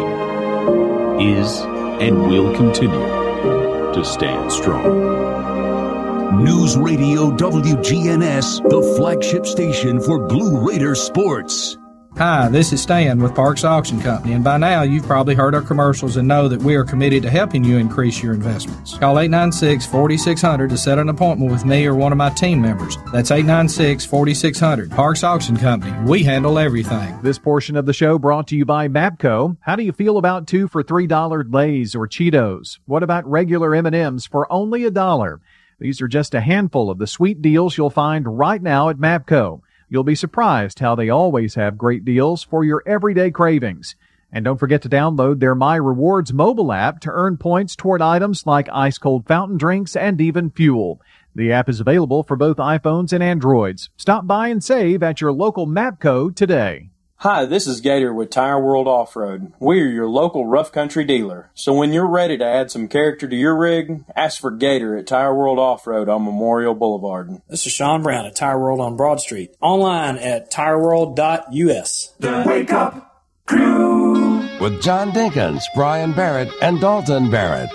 is 1.20 1.73
and 2.02 2.28
will 2.28 2.56
continue 2.56 3.94
to 3.94 4.04
stand 4.04 4.52
strong. 4.52 6.44
News 6.44 6.76
Radio 6.78 7.30
WGNS, 7.32 8.70
the 8.70 8.82
flagship 8.98 9.46
station 9.46 10.02
for 10.02 10.28
Blue 10.28 10.68
Raider 10.68 10.96
sports. 10.96 11.78
Hi, 12.18 12.48
this 12.48 12.72
is 12.72 12.80
Stan 12.80 13.20
with 13.24 13.34
Parks 13.34 13.64
Auction 13.64 14.00
Company, 14.00 14.34
and 14.34 14.44
by 14.44 14.58
now 14.58 14.84
you've 14.84 15.08
probably 15.08 15.34
heard 15.34 15.56
our 15.56 15.64
commercials 15.64 16.16
and 16.16 16.28
know 16.28 16.48
that 16.48 16.62
we 16.62 16.76
are 16.76 16.84
committed 16.84 17.24
to 17.24 17.30
helping 17.32 17.64
you 17.64 17.78
increase 17.78 18.22
your 18.22 18.36
investments. 18.36 18.96
Call 19.00 19.18
896 19.18 19.88
4600 19.88 20.70
to 20.70 20.78
set 20.78 21.00
an 21.00 21.10
appointment 21.10 21.52
with 21.52 21.66
me 21.66 21.88
or 21.88 21.96
one 21.96 22.12
of 22.12 22.20
my 22.20 22.30
team 22.30 22.62
members. 22.62 22.98
That's 23.12 23.32
896 23.32 24.06
4600. 24.06 24.92
Parks 24.92 25.24
Auction 25.24 25.58
Company. 25.58 25.92
We 26.08 26.22
handle 26.22 26.60
everything. 26.60 27.20
This 27.24 27.40
portion 27.40 27.76
of 27.76 27.88
the 27.88 27.94
show 27.94 28.20
brought 28.20 28.48
to 28.50 28.56
you 28.56 28.64
by 28.64 28.88
Mapco. 28.88 29.58
How 29.62 29.76
do 29.76 29.82
you 29.82 29.92
feel 29.92 30.20
about 30.20 30.46
two 30.46 30.68
for 30.68 30.84
three 30.84 31.08
dollar 31.08 31.44
Lay's 31.44 31.96
or 31.96 32.08
Cheetos? 32.08 32.78
What 32.86 33.02
about 33.02 33.26
regular 33.26 33.74
M&Ms 33.74 34.28
for 34.28 34.50
only 34.54 34.84
a 34.84 34.92
dollar? 34.92 35.42
These 35.80 36.00
are 36.00 36.08
just 36.08 36.36
a 36.36 36.42
handful 36.42 36.92
of 36.92 37.00
the 37.00 37.08
sweet 37.08 37.42
deals 37.42 37.76
you'll 37.76 37.90
find 37.90 38.38
right 38.38 38.62
now 38.62 38.90
at 38.90 38.98
Mapco. 38.98 39.63
You'll 39.94 40.04
be 40.04 40.16
surprised 40.16 40.80
how 40.80 40.96
they 40.96 41.10
always 41.10 41.54
have 41.54 41.78
great 41.78 42.04
deals 42.04 42.42
for 42.42 42.64
your 42.64 42.82
everyday 42.84 43.30
cravings. 43.30 43.96
And 44.32 44.44
don't 44.44 44.58
forget 44.58 44.82
to 44.82 44.90
download 44.90 45.40
their 45.40 45.54
My 45.54 45.76
Rewards 45.76 46.34
mobile 46.34 46.74
app 46.74 47.00
to 47.02 47.12
earn 47.12 47.38
points 47.38 47.76
toward 47.76 48.02
items 48.02 48.48
like 48.48 48.68
ice 48.74 48.98
cold 48.98 49.28
fountain 49.28 49.56
drinks 49.56 49.96
and 49.96 50.20
even 50.20 50.50
fuel. 50.50 51.00
The 51.36 51.52
app 51.52 51.70
is 51.70 51.80
available 51.80 52.24
for 52.24 52.36
both 52.36 52.58
iPhones 52.58 53.14
and 53.14 53.22
Androids. 53.22 53.92
Stop 53.96 54.26
by 54.26 54.48
and 54.48 54.64
save 54.64 55.04
at 55.04 55.22
your 55.22 55.32
local 55.32 55.68
Mapco 55.68 56.36
today. 56.36 56.90
Hi, 57.24 57.46
this 57.46 57.68
is 57.68 57.80
Gator 57.80 58.14
with 58.14 58.32
Tire 58.32 58.62
World 58.62 58.86
Off 58.86 59.16
Road. 59.16 59.54
We're 59.58 59.88
your 59.88 60.10
local 60.10 60.46
rough 60.46 60.74
country 60.74 61.06
dealer. 61.06 61.52
So 61.54 61.74
when 61.74 61.94
you're 61.94 62.06
ready 62.06 62.38
to 62.38 62.44
add 62.44 62.70
some 62.70 62.90
character 62.90 63.30
to 63.30 63.36
your 63.38 63.58
rig, 63.58 64.04
ask 64.14 64.42
for 64.42 64.52
Gator 64.52 64.98
at 64.98 65.08
Tire 65.08 65.34
World 65.34 65.58
Off 65.58 65.88
Road 65.88 66.10
on 66.10 66.26
Memorial 66.26 66.76
Boulevard. 66.76 67.42
This 67.48 67.66
is 67.66 67.72
Sean 67.72 68.04
Brown 68.04 68.26
at 68.26 68.36
Tire 68.36 68.60
World 68.60 68.82
on 68.82 68.98
Broad 68.98 69.22
Street. 69.22 69.56
Online 69.62 70.18
at 70.18 70.52
tireworld.us. 70.52 72.14
The 72.20 72.44
Wake 72.46 72.74
Up 72.74 73.24
Crew 73.46 74.40
with 74.60 74.82
John 74.82 75.14
Dinkins, 75.14 75.64
Brian 75.76 76.12
Barrett, 76.12 76.52
and 76.62 76.82
Dalton 76.82 77.32
Barrett. 77.32 77.72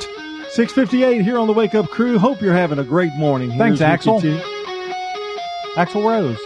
658 0.51 1.23
here 1.23 1.39
on 1.39 1.47
the 1.47 1.55
Wake 1.55 1.75
Up 1.75 1.89
Crew. 1.89 2.19
Hope 2.19 2.43
you're 2.43 2.53
having 2.53 2.81
a 2.81 2.85
great 2.85 3.15
morning. 3.15 3.57
Thanks, 3.57 3.79
Here's 3.79 3.81
Axel. 3.81 4.21
Axl 5.75 6.05
Rose. 6.05 6.39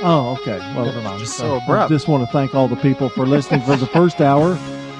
Oh, 0.00 0.36
okay. 0.40 0.58
Well, 0.58 0.84
Never 0.84 1.02
mind. 1.02 1.20
Just 1.20 1.36
so 1.36 1.56
abrupt. 1.56 1.90
I 1.90 1.94
just 1.94 2.06
want 2.06 2.24
to 2.24 2.32
thank 2.32 2.54
all 2.54 2.68
the 2.68 2.76
people 2.76 3.08
for 3.08 3.26
listening 3.26 3.62
for 3.62 3.76
the 3.76 3.86
first 3.86 4.20
hour. 4.20 4.52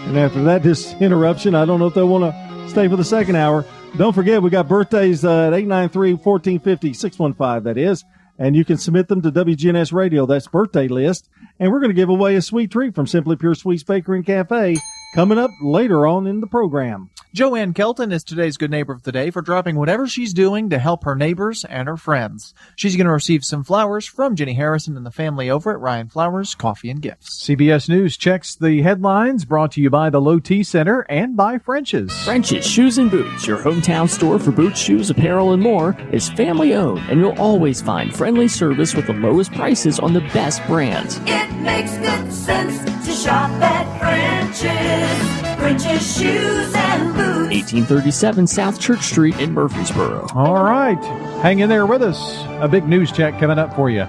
And 0.07 0.19
after 0.19 0.43
that 0.45 0.63
this 0.63 0.95
interruption, 0.95 1.55
I 1.55 1.65
don't 1.65 1.79
know 1.79 1.87
if 1.87 1.95
they 1.95 2.03
want 2.03 2.25
to 2.25 2.69
stay 2.69 2.89
for 2.89 2.97
the 2.97 3.05
second 3.05 3.37
hour. 3.37 3.65
Don't 3.97 4.13
forget, 4.13 4.43
we 4.43 4.51
got 4.51 4.69
birthdays 4.69 5.25
uh, 5.25 5.49
at 5.49 5.55
893 5.55 6.15
1450 6.15 6.93
615, 6.93 7.65
that 7.65 7.79
is. 7.79 8.05
And 8.39 8.55
you 8.55 8.65
can 8.65 8.77
submit 8.77 9.09
them 9.09 9.23
to 9.23 9.31
WGNS 9.33 9.93
Radio. 9.93 10.27
That's 10.27 10.47
birthday 10.47 10.89
list. 10.89 11.29
And 11.59 11.73
we're 11.73 11.81
going 11.81 11.91
to 11.91 11.95
give 11.95 12.09
away 12.09 12.37
a 12.37 12.43
sweet 12.43 12.71
treat 12.71 12.95
from 12.95 13.07
Simply 13.07 13.37
Pure 13.37 13.57
Sweets 13.57 13.83
Bakery 13.83 14.19
and 14.19 14.27
Cafe 14.27 14.77
coming 15.15 15.39
up 15.39 15.51
later 15.63 16.07
on 16.07 16.27
in 16.27 16.41
the 16.41 16.47
program. 16.47 17.11
Joanne 17.35 17.75
Kelton 17.75 18.11
is 18.11 18.25
today's 18.25 18.57
good 18.57 18.71
neighbor 18.71 18.95
of 18.95 19.03
the 19.03 19.13
day 19.13 19.31
for 19.31 19.43
dropping 19.43 19.77
whatever 19.77 20.07
she's 20.07 20.33
doing 20.33 20.71
to 20.71 20.79
help 20.79 21.05
her 21.05 21.15
neighbors 21.15 21.63
and 21.67 21.87
her 21.87 21.99
friends. 21.99 22.55
She's 22.75 22.97
going 22.97 23.07
to 23.07 23.13
receive 23.13 23.45
some 23.45 23.65
flowers 23.65 24.07
from 24.07 24.35
Jenny 24.35 24.55
Harrison 24.55 24.97
and 24.97 25.05
the 25.05 25.11
family 25.11 25.51
over 25.51 25.71
at 25.71 25.79
Ryan 25.79 26.09
Flowers 26.09 26.55
Coffee 26.55 26.91
and 26.91 27.03
Gifts. 27.03 27.45
CBS 27.45 27.87
News 27.87 28.17
checks 28.17 28.55
the 28.55 28.81
headlines 28.81 29.45
brought 29.45 29.73
to 29.73 29.83
you 29.83 29.91
by 29.91 30.09
the 30.09 30.23
Low 30.23 30.39
T 30.39 30.63
Center 30.63 31.03
and 31.11 31.37
by 31.37 31.59
French's. 31.59 32.13
French's 32.25 32.67
Shoes 32.67 32.97
and 32.97 33.11
Boots, 33.11 33.47
your 33.47 33.59
hometown 33.59 34.09
store 34.09 34.39
for 34.39 34.51
boots, 34.51 34.81
shoes, 34.81 35.11
apparel, 35.11 35.53
and 35.53 35.63
more, 35.63 35.95
is 36.11 36.31
family 36.31 36.73
owned, 36.73 37.01
and 37.11 37.21
you'll 37.21 37.39
always 37.39 37.83
find 37.83 38.17
friendly 38.17 38.49
service 38.49 38.95
with 38.95 39.07
the 39.07 39.13
lowest 39.13 39.53
prices 39.53 39.99
on 40.01 40.15
the 40.15 40.21
best 40.33 40.65
brands. 40.67 41.21
It 41.27 41.53
makes 41.57 41.95
good 41.99 42.33
sense 42.33 43.07
to 43.07 43.13
shop 43.13 43.51
at 43.61 43.99
French's. 44.01 45.48
French's 45.59 46.17
Shoes 46.19 46.75
and 46.75 47.15
Boots. 47.15 47.29
1837 47.73 48.47
South 48.47 48.81
Church 48.81 49.03
Street 49.03 49.39
in 49.39 49.53
Murfreesboro. 49.53 50.27
All 50.35 50.63
right. 50.63 51.03
Hang 51.43 51.59
in 51.61 51.69
there 51.69 51.87
with 51.87 52.03
us. 52.03 52.45
A 52.61 52.69
big 52.69 52.87
news 52.87 53.11
check 53.11 53.39
coming 53.39 53.59
up 53.59 53.75
for 53.75 53.91
you. 53.91 54.03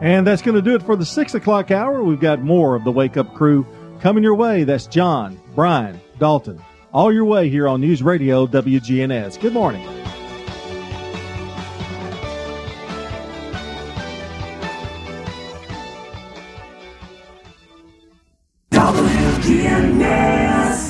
And 0.00 0.26
that's 0.26 0.42
going 0.42 0.54
to 0.56 0.62
do 0.62 0.74
it 0.74 0.82
for 0.82 0.96
the 0.96 1.04
six 1.04 1.34
o'clock 1.34 1.70
hour. 1.70 2.02
We've 2.02 2.20
got 2.20 2.40
more 2.42 2.74
of 2.74 2.84
the 2.84 2.92
Wake 2.92 3.16
Up 3.16 3.34
Crew 3.34 3.66
coming 4.00 4.22
your 4.22 4.34
way. 4.34 4.64
That's 4.64 4.86
John, 4.86 5.40
Brian, 5.54 6.00
Dalton, 6.18 6.62
all 6.92 7.12
your 7.12 7.24
way 7.24 7.48
here 7.48 7.68
on 7.68 7.80
News 7.80 8.02
Radio 8.02 8.46
WGNS. 8.46 9.40
Good 9.40 9.52
morning. 9.52 10.03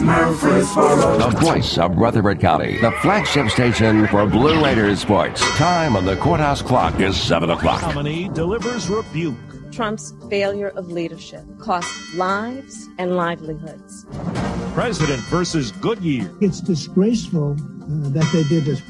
Murfreesboro. 0.04 1.18
The 1.18 1.36
voice 1.38 1.78
of 1.78 1.96
Rutherford 1.96 2.38
County. 2.38 2.78
The 2.80 2.92
flagship 3.00 3.48
station 3.48 4.06
for 4.08 4.26
Blue 4.26 4.62
Raiders 4.62 5.00
sports. 5.00 5.40
Time 5.56 5.96
on 5.96 6.04
the 6.04 6.16
courthouse 6.16 6.60
clock 6.60 7.00
is 7.00 7.18
7 7.18 7.48
o'clock. 7.48 7.80
Nominee 7.80 8.28
delivers 8.28 8.88
rebuke. 8.90 9.36
Trump's 9.72 10.12
failure 10.28 10.68
of 10.76 10.88
leadership 10.88 11.42
cost 11.58 12.14
lives 12.14 12.88
and 12.98 13.16
livelihoods. 13.16 14.06
President 14.74 15.20
versus 15.22 15.72
Goodyear. 15.72 16.30
It's 16.40 16.60
disgraceful 16.60 17.52
uh, 17.52 17.86
that 18.10 18.30
they 18.32 18.44
did 18.44 18.64
this. 18.64 18.82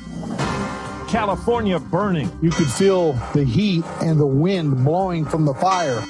California 1.08 1.78
burning. 1.78 2.30
You 2.42 2.50
could 2.50 2.66
feel 2.66 3.12
the 3.34 3.44
heat 3.44 3.84
and 4.02 4.18
the 4.18 4.26
wind 4.26 4.84
blowing 4.84 5.24
from 5.24 5.44
the 5.44 5.54
fire. 5.54 6.02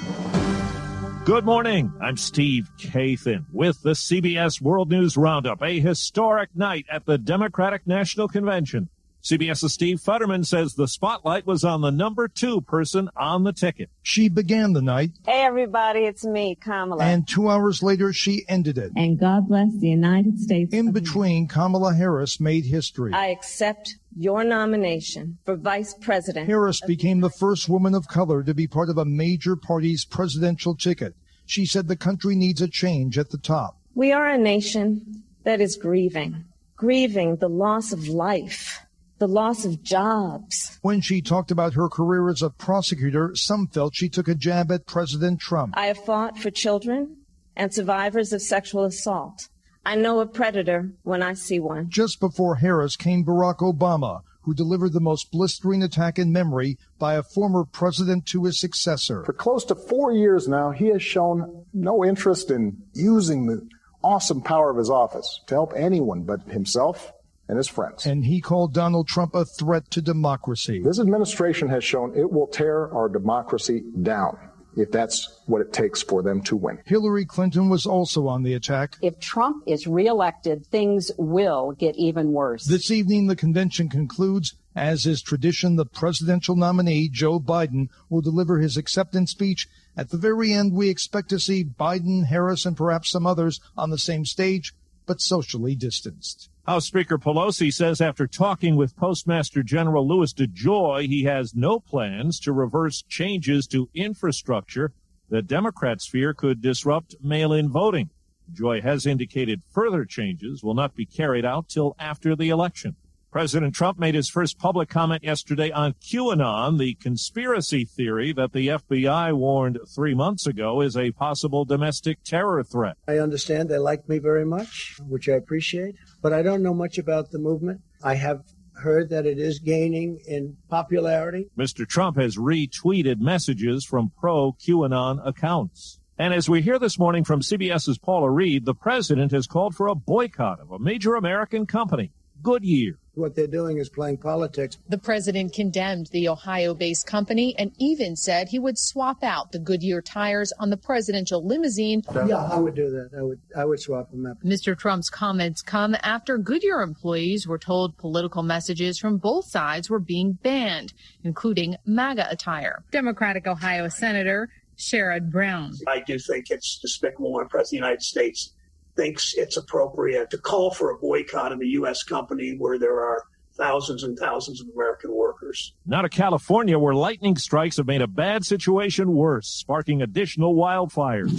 Good 1.25 1.43
morning. 1.43 1.91
I'm 1.99 2.17
Steve 2.17 2.69
Kathan 2.77 3.45
with 3.51 3.81
the 3.81 3.93
CBS 3.93 4.61
World 4.61 4.91
News 4.91 5.17
Roundup, 5.17 5.63
a 5.63 5.79
historic 5.79 6.55
night 6.55 6.85
at 6.87 7.07
the 7.07 7.17
Democratic 7.17 7.87
National 7.87 8.27
Convention. 8.27 8.89
CBS's 9.25 9.73
Steve 9.73 9.99
Futterman 9.99 10.45
says 10.45 10.75
the 10.75 10.87
spotlight 10.87 11.47
was 11.47 11.63
on 11.63 11.81
the 11.81 11.89
number 11.89 12.27
two 12.27 12.61
person 12.61 13.09
on 13.17 13.43
the 13.43 13.53
ticket. 13.53 13.89
She 14.03 14.29
began 14.29 14.73
the 14.73 14.83
night, 14.83 15.13
Hey, 15.25 15.41
everybody, 15.41 16.01
it's 16.01 16.23
me, 16.23 16.53
Kamala. 16.53 17.03
and 17.03 17.27
two 17.27 17.49
hours 17.49 17.81
later, 17.81 18.13
she 18.13 18.45
ended 18.47 18.77
it. 18.77 18.91
And 18.95 19.19
God 19.19 19.47
bless 19.47 19.75
the 19.79 19.89
United 19.89 20.39
States. 20.39 20.71
In 20.75 20.91
between, 20.91 21.47
Kamala 21.47 21.95
Harris 21.95 22.39
made 22.39 22.65
history. 22.65 23.13
I 23.13 23.29
accept 23.29 23.95
your 24.15 24.43
nomination 24.43 25.39
for 25.43 25.55
Vice 25.55 25.95
President. 25.95 26.45
Harris 26.47 26.81
became 26.81 27.21
the 27.21 27.31
first 27.31 27.67
woman 27.67 27.95
of 27.95 28.07
color 28.07 28.43
to 28.43 28.53
be 28.53 28.67
part 28.67 28.91
of 28.91 28.99
a 28.99 29.05
major 29.05 29.55
party's 29.55 30.05
presidential 30.05 30.75
ticket. 30.75 31.15
She 31.47 31.65
said 31.65 31.87
the 31.87 31.95
country 31.95 32.35
needs 32.35 32.61
a 32.61 32.67
change 32.67 33.17
at 33.17 33.31
the 33.31 33.39
top. 33.39 33.79
We 33.95 34.11
are 34.11 34.27
a 34.27 34.37
nation 34.37 35.23
that 35.45 35.61
is 35.61 35.77
grieving, 35.77 36.45
grieving 36.75 37.37
the 37.37 37.49
loss 37.49 37.91
of 37.91 38.07
life, 38.07 38.84
the 39.17 39.27
loss 39.27 39.65
of 39.65 39.81
jobs. 39.81 40.77
When 40.81 41.01
she 41.01 41.21
talked 41.21 41.51
about 41.51 41.73
her 41.73 41.87
career 41.87 42.29
as 42.29 42.41
a 42.41 42.49
prosecutor, 42.49 43.31
some 43.35 43.67
felt 43.67 43.95
she 43.95 44.09
took 44.09 44.27
a 44.27 44.35
jab 44.35 44.71
at 44.71 44.85
President 44.85 45.39
Trump. 45.39 45.73
I 45.77 45.87
have 45.87 45.97
fought 45.97 46.37
for 46.37 46.51
children 46.51 47.17
and 47.55 47.73
survivors 47.73 48.33
of 48.33 48.41
sexual 48.41 48.83
assault. 48.83 49.49
I 49.85 49.95
know 49.95 50.19
a 50.19 50.25
predator 50.25 50.91
when 51.03 51.21
I 51.21 51.33
see 51.33 51.59
one. 51.59 51.89
Just 51.89 52.19
before 52.19 52.55
Harris 52.55 52.95
came 52.95 53.23
Barack 53.23 53.59
Obama, 53.59 54.21
who 54.41 54.53
delivered 54.53 54.93
the 54.93 54.99
most 54.99 55.31
blistering 55.31 55.81
attack 55.83 56.19
in 56.19 56.31
memory 56.31 56.77
by 56.99 57.15
a 57.15 57.23
former 57.23 57.63
president 57.65 58.25
to 58.27 58.43
his 58.43 58.59
successor. 58.59 59.23
For 59.23 59.33
close 59.33 59.63
to 59.65 59.75
four 59.75 60.11
years 60.11 60.47
now, 60.47 60.71
he 60.71 60.87
has 60.87 61.01
shown 61.01 61.65
no 61.73 62.03
interest 62.03 62.51
in 62.51 62.77
using 62.93 63.45
the 63.45 63.67
awesome 64.03 64.41
power 64.41 64.69
of 64.69 64.77
his 64.77 64.89
office 64.89 65.41
to 65.47 65.55
help 65.55 65.73
anyone 65.75 66.23
but 66.23 66.41
himself 66.43 67.11
and 67.47 67.57
his 67.57 67.67
friends. 67.67 68.05
And 68.05 68.25
he 68.25 68.41
called 68.41 68.73
Donald 68.73 69.07
Trump 69.07 69.35
a 69.35 69.45
threat 69.45 69.89
to 69.91 70.01
democracy. 70.01 70.81
This 70.83 70.99
administration 70.99 71.69
has 71.69 71.83
shown 71.83 72.13
it 72.15 72.31
will 72.31 72.47
tear 72.47 72.93
our 72.93 73.09
democracy 73.09 73.83
down 74.01 74.37
if 74.75 74.91
that's 74.91 75.41
what 75.45 75.61
it 75.61 75.71
takes 75.71 76.01
for 76.01 76.21
them 76.21 76.41
to 76.41 76.55
win. 76.55 76.79
Hillary 76.85 77.25
Clinton 77.25 77.69
was 77.69 77.85
also 77.85 78.27
on 78.27 78.43
the 78.43 78.53
attack. 78.53 78.97
If 79.01 79.19
Trump 79.19 79.63
is 79.65 79.87
reelected, 79.87 80.65
things 80.67 81.11
will 81.17 81.71
get 81.71 81.95
even 81.95 82.31
worse. 82.31 82.65
This 82.65 82.91
evening, 82.91 83.27
the 83.27 83.35
convention 83.35 83.89
concludes. 83.89 84.55
As 84.75 85.05
is 85.05 85.21
tradition, 85.21 85.77
the 85.77 85.85
presidential 85.85 86.57
nominee, 86.57 87.07
Joe 87.07 87.39
Biden, 87.39 87.87
will 88.09 88.19
deliver 88.19 88.59
his 88.59 88.75
acceptance 88.75 89.31
speech. 89.31 89.69
At 89.95 90.09
the 90.09 90.17
very 90.17 90.51
end, 90.51 90.73
we 90.73 90.89
expect 90.89 91.29
to 91.29 91.39
see 91.39 91.63
Biden, 91.63 92.25
Harris, 92.25 92.65
and 92.65 92.75
perhaps 92.75 93.09
some 93.09 93.25
others 93.25 93.61
on 93.77 93.89
the 93.89 93.97
same 93.97 94.25
stage, 94.25 94.73
but 95.05 95.21
socially 95.21 95.75
distanced. 95.75 96.49
House 96.65 96.87
Speaker 96.87 97.19
Pelosi 97.19 97.71
says 97.71 98.01
after 98.01 98.25
talking 98.25 98.75
with 98.75 98.95
Postmaster 98.95 99.61
General 99.61 100.07
Louis 100.07 100.33
DeJoy, 100.33 101.05
he 101.05 101.23
has 101.25 101.53
no 101.53 101.79
plans 101.79 102.39
to 102.39 102.51
reverse 102.51 103.03
changes 103.03 103.67
to 103.67 103.87
infrastructure 103.93 104.91
that 105.29 105.45
Democrats 105.45 106.07
fear 106.07 106.33
could 106.33 106.63
disrupt 106.63 107.15
mail-in 107.21 107.69
voting. 107.69 108.09
Joy 108.51 108.81
has 108.81 109.05
indicated 109.05 109.61
further 109.69 110.05
changes 110.05 110.63
will 110.63 110.73
not 110.73 110.95
be 110.95 111.05
carried 111.05 111.45
out 111.45 111.69
till 111.69 111.95
after 111.99 112.35
the 112.35 112.49
election. 112.49 112.95
President 113.35 113.75
Trump 113.75 113.99
made 113.99 114.15
his 114.15 114.29
first 114.29 114.57
public 114.57 114.87
comment 114.87 115.21
yesterday 115.21 115.69
on 115.69 115.91
QAnon, 115.95 116.79
the 116.79 116.93
conspiracy 116.93 117.83
theory 117.83 118.31
that 118.31 118.53
the 118.53 118.69
FBI 118.69 119.35
warned 119.35 119.77
three 119.93 120.15
months 120.15 120.47
ago 120.47 120.79
is 120.79 120.95
a 120.95 121.11
possible 121.11 121.65
domestic 121.65 122.23
terror 122.23 122.63
threat. 122.63 122.95
I 123.09 123.17
understand 123.17 123.67
they 123.67 123.77
like 123.77 124.07
me 124.07 124.19
very 124.19 124.45
much, 124.45 124.95
which 125.05 125.27
I 125.27 125.33
appreciate, 125.33 125.95
but 126.21 126.31
I 126.31 126.43
don't 126.43 126.63
know 126.63 126.73
much 126.73 126.97
about 126.97 127.31
the 127.31 127.37
movement. 127.37 127.81
I 128.01 128.15
have 128.15 128.41
heard 128.75 129.09
that 129.09 129.25
it 129.25 129.37
is 129.37 129.59
gaining 129.59 130.21
in 130.25 130.55
popularity. 130.69 131.49
Mr. 131.57 131.85
Trump 131.85 132.15
has 132.15 132.37
retweeted 132.37 133.19
messages 133.19 133.83
from 133.83 134.13
pro 134.17 134.53
QAnon 134.53 135.19
accounts. 135.27 135.99
And 136.17 136.33
as 136.33 136.47
we 136.47 136.61
hear 136.61 136.79
this 136.79 136.97
morning 136.97 137.25
from 137.25 137.41
CBS's 137.41 137.97
Paula 137.97 138.31
Reid, 138.31 138.63
the 138.63 138.73
president 138.73 139.33
has 139.33 139.45
called 139.45 139.75
for 139.75 139.87
a 139.87 139.93
boycott 139.95 140.61
of 140.61 140.71
a 140.71 140.79
major 140.79 141.15
American 141.15 141.65
company, 141.65 142.13
Goodyear. 142.41 142.97
What 143.15 143.33
they're 143.33 143.47
doing 143.47 143.77
is 143.77 143.87
playing 143.87 144.17
politics. 144.17 144.77
The 144.89 144.97
president 144.97 145.53
condemned 145.53 146.07
the 146.07 146.27
Ohio 146.27 146.73
based 146.73 147.07
company 147.07 147.55
and 147.57 147.71
even 147.79 148.17
said 148.17 148.49
he 148.49 148.59
would 148.59 148.77
swap 148.77 149.23
out 149.23 149.53
the 149.53 149.59
Goodyear 149.59 150.01
tires 150.01 150.51
on 150.59 150.69
the 150.69 150.75
presidential 150.75 151.45
limousine. 151.45 152.03
Yeah, 152.13 152.35
I 152.35 152.59
would 152.59 152.75
do 152.75 152.89
that. 152.89 153.17
I 153.17 153.21
would 153.21 153.39
I 153.55 153.63
would 153.63 153.79
swap 153.79 154.11
them 154.11 154.25
out. 154.25 154.41
Mr. 154.43 154.77
Trump's 154.77 155.09
comments 155.09 155.61
come 155.61 155.95
after 156.03 156.37
Goodyear 156.37 156.81
employees 156.81 157.47
were 157.47 157.57
told 157.57 157.97
political 157.97 158.43
messages 158.43 158.99
from 158.99 159.17
both 159.17 159.45
sides 159.45 159.89
were 159.89 159.99
being 159.99 160.33
banned, 160.33 160.93
including 161.23 161.77
MAGA 161.85 162.27
attire. 162.29 162.83
Democratic 162.91 163.47
Ohio 163.47 163.87
Senator 163.87 164.49
Sherrod 164.77 165.31
Brown. 165.31 165.73
I 165.87 166.01
do 166.01 166.19
think 166.19 166.51
it's 166.51 166.79
despicable 166.79 167.31
when 167.31 167.45
a 167.45 167.47
president 167.47 167.65
of 167.65 167.69
the 167.69 167.87
United 167.87 168.03
States 168.03 168.51
thinks 168.95 169.33
it's 169.35 169.57
appropriate 169.57 170.29
to 170.31 170.37
call 170.37 170.71
for 170.71 170.91
a 170.91 170.97
boycott 170.97 171.51
of 171.51 171.61
a 171.61 171.65
U.S. 171.67 172.03
company 172.03 172.55
where 172.57 172.79
there 172.79 172.99
are 172.99 173.23
thousands 173.55 174.03
and 174.03 174.17
thousands 174.17 174.61
of 174.61 174.67
American 174.73 175.13
workers. 175.13 175.73
Now 175.85 176.01
to 176.01 176.09
California, 176.09 176.77
where 176.77 176.93
lightning 176.93 177.37
strikes 177.37 177.77
have 177.77 177.87
made 177.87 178.01
a 178.01 178.07
bad 178.07 178.45
situation 178.45 179.13
worse, 179.13 179.47
sparking 179.47 180.01
additional 180.01 180.55
wildfires. 180.55 181.31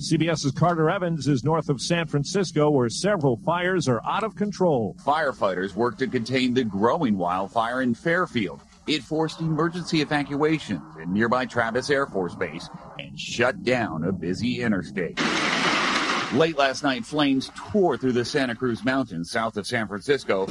CBS's 0.00 0.52
Carter 0.52 0.88
Evans 0.88 1.28
is 1.28 1.44
north 1.44 1.68
of 1.68 1.80
San 1.80 2.06
Francisco, 2.06 2.70
where 2.70 2.88
several 2.88 3.36
fires 3.36 3.86
are 3.86 4.02
out 4.06 4.24
of 4.24 4.34
control. 4.34 4.96
Firefighters 5.04 5.74
work 5.74 5.98
to 5.98 6.06
contain 6.06 6.54
the 6.54 6.64
growing 6.64 7.18
wildfire 7.18 7.82
in 7.82 7.94
Fairfield. 7.94 8.60
It 8.86 9.02
forced 9.02 9.40
emergency 9.40 10.00
evacuations 10.00 10.80
in 11.02 11.12
nearby 11.12 11.44
Travis 11.44 11.90
Air 11.90 12.06
Force 12.06 12.34
Base 12.34 12.68
and 12.98 13.18
shut 13.18 13.62
down 13.62 14.04
a 14.04 14.12
busy 14.12 14.62
interstate. 14.62 15.20
Late 16.34 16.56
last 16.56 16.84
night, 16.84 17.04
flames 17.04 17.50
tore 17.56 17.96
through 17.96 18.12
the 18.12 18.24
Santa 18.24 18.54
Cruz 18.54 18.84
Mountains 18.84 19.32
south 19.32 19.56
of 19.56 19.66
San 19.66 19.88
Francisco. 19.88 20.46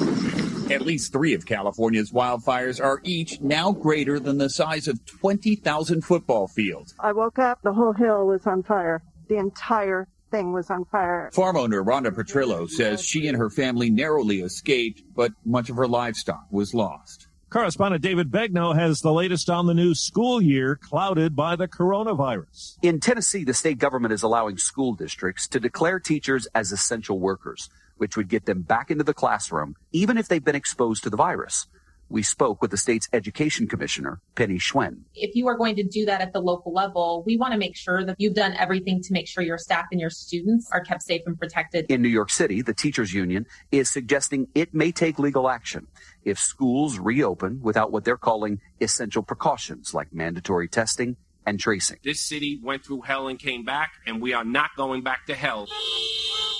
At 0.69 0.81
least 0.81 1.13
three 1.13 1.33
of 1.33 1.45
California's 1.45 2.11
wildfires 2.11 2.83
are 2.83 2.99
each 3.05 3.39
now 3.39 3.71
greater 3.71 4.19
than 4.19 4.37
the 4.37 4.49
size 4.49 4.89
of 4.89 4.99
20,000 5.05 6.01
football 6.01 6.49
fields. 6.49 6.93
I 6.99 7.13
woke 7.13 7.39
up, 7.39 7.61
the 7.63 7.71
whole 7.71 7.93
hill 7.93 8.27
was 8.27 8.45
on 8.45 8.61
fire. 8.63 9.01
The 9.29 9.37
entire 9.37 10.09
thing 10.31 10.51
was 10.51 10.69
on 10.69 10.83
fire. 10.83 11.29
Farm 11.31 11.55
owner 11.55 11.81
Rhonda 11.81 12.11
Petrillo 12.11 12.67
says 12.67 13.01
she 13.01 13.27
and 13.27 13.37
her 13.37 13.49
family 13.49 13.89
narrowly 13.89 14.41
escaped, 14.41 15.01
but 15.15 15.31
much 15.45 15.69
of 15.69 15.77
her 15.77 15.87
livestock 15.87 16.43
was 16.51 16.73
lost. 16.73 17.28
Correspondent 17.49 18.03
David 18.03 18.29
Begnaud 18.29 18.75
has 18.75 19.01
the 19.01 19.11
latest 19.11 19.49
on 19.49 19.65
the 19.65 19.73
new 19.73 19.95
school 19.95 20.39
year 20.39 20.75
clouded 20.75 21.35
by 21.35 21.55
the 21.55 21.67
coronavirus. 21.67 22.77
In 22.83 22.99
Tennessee, 22.99 23.43
the 23.43 23.55
state 23.55 23.79
government 23.79 24.13
is 24.13 24.21
allowing 24.21 24.59
school 24.59 24.93
districts 24.93 25.47
to 25.47 25.59
declare 25.59 25.99
teachers 25.99 26.47
as 26.53 26.71
essential 26.71 27.19
workers, 27.19 27.71
which 27.97 28.15
would 28.15 28.29
get 28.29 28.45
them 28.45 28.61
back 28.61 28.91
into 28.91 29.03
the 29.03 29.15
classroom, 29.15 29.75
even 29.91 30.15
if 30.15 30.27
they've 30.27 30.45
been 30.45 30.55
exposed 30.55 31.01
to 31.01 31.09
the 31.09 31.17
virus. 31.17 31.65
We 32.09 32.23
spoke 32.23 32.61
with 32.61 32.71
the 32.71 32.77
state's 32.77 33.07
education 33.13 33.67
commissioner, 33.67 34.19
Penny 34.33 34.57
Schwinn. 34.57 35.01
If 35.13 35.35
you 35.35 35.47
are 35.47 35.55
going 35.55 35.75
to 35.75 35.83
do 35.83 36.05
that 36.07 36.21
at 36.21 36.33
the 36.33 36.41
local 36.41 36.73
level, 36.73 37.23
we 37.25 37.37
want 37.37 37.53
to 37.53 37.59
make 37.59 37.75
sure 37.75 38.03
that 38.03 38.15
you've 38.17 38.33
done 38.33 38.55
everything 38.55 39.01
to 39.03 39.13
make 39.13 39.27
sure 39.27 39.43
your 39.43 39.59
staff 39.59 39.85
and 39.91 40.01
your 40.01 40.09
students 40.09 40.67
are 40.71 40.81
kept 40.81 41.03
safe 41.03 41.21
and 41.27 41.37
protected. 41.37 41.85
In 41.87 42.01
New 42.01 42.09
York 42.09 42.31
City, 42.31 42.63
the 42.63 42.73
teachers 42.73 43.13
union 43.13 43.45
is 43.71 43.91
suggesting 43.91 44.47
it 44.55 44.73
may 44.73 44.91
take 44.91 45.19
legal 45.19 45.47
action 45.47 45.85
if 46.23 46.39
schools 46.39 46.97
reopen 46.97 47.61
without 47.61 47.91
what 47.91 48.05
they're 48.05 48.17
calling 48.17 48.59
essential 48.81 49.21
precautions 49.21 49.93
like 49.93 50.11
mandatory 50.11 50.67
testing 50.67 51.15
and 51.45 51.59
tracing. 51.59 51.97
This 52.03 52.21
city 52.21 52.59
went 52.63 52.85
through 52.85 53.01
hell 53.01 53.27
and 53.27 53.37
came 53.37 53.63
back, 53.63 53.91
and 54.07 54.19
we 54.19 54.33
are 54.33 54.43
not 54.43 54.71
going 54.75 55.03
back 55.03 55.27
to 55.27 55.35
hell. 55.35 55.67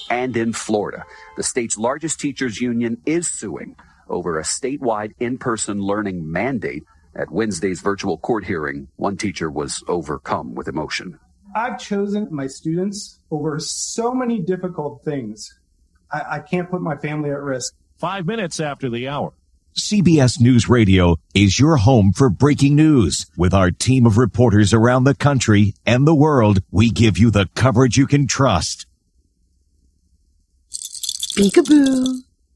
And 0.09 0.35
in 0.37 0.53
Florida, 0.53 1.05
the 1.37 1.43
state's 1.43 1.77
largest 1.77 2.19
teachers 2.19 2.59
union 2.59 3.01
is 3.05 3.29
suing 3.29 3.75
over 4.09 4.39
a 4.39 4.43
statewide 4.43 5.13
in-person 5.19 5.81
learning 5.81 6.31
mandate. 6.31 6.83
At 7.15 7.31
Wednesday's 7.31 7.81
virtual 7.81 8.17
court 8.17 8.45
hearing, 8.45 8.87
one 8.95 9.17
teacher 9.17 9.49
was 9.49 9.83
overcome 9.87 10.55
with 10.55 10.67
emotion. 10.67 11.19
I've 11.55 11.79
chosen 11.79 12.27
my 12.31 12.47
students 12.47 13.19
over 13.31 13.59
so 13.59 14.13
many 14.13 14.39
difficult 14.39 15.03
things. 15.03 15.59
I, 16.11 16.37
I 16.37 16.39
can't 16.39 16.69
put 16.69 16.81
my 16.81 16.97
family 16.97 17.31
at 17.31 17.41
risk. 17.41 17.73
Five 17.97 18.25
minutes 18.25 18.59
after 18.59 18.89
the 18.89 19.07
hour. 19.07 19.33
CBS 19.77 20.39
News 20.41 20.67
Radio 20.67 21.17
is 21.33 21.59
your 21.59 21.77
home 21.77 22.11
for 22.13 22.29
breaking 22.29 22.75
news. 22.75 23.25
With 23.37 23.53
our 23.53 23.71
team 23.71 24.05
of 24.05 24.17
reporters 24.17 24.73
around 24.73 25.03
the 25.03 25.15
country 25.15 25.73
and 25.85 26.05
the 26.05 26.15
world, 26.15 26.59
we 26.71 26.91
give 26.91 27.17
you 27.17 27.31
the 27.31 27.49
coverage 27.55 27.97
you 27.97 28.07
can 28.07 28.27
trust. 28.27 28.85
Peekaboo. 31.37 32.23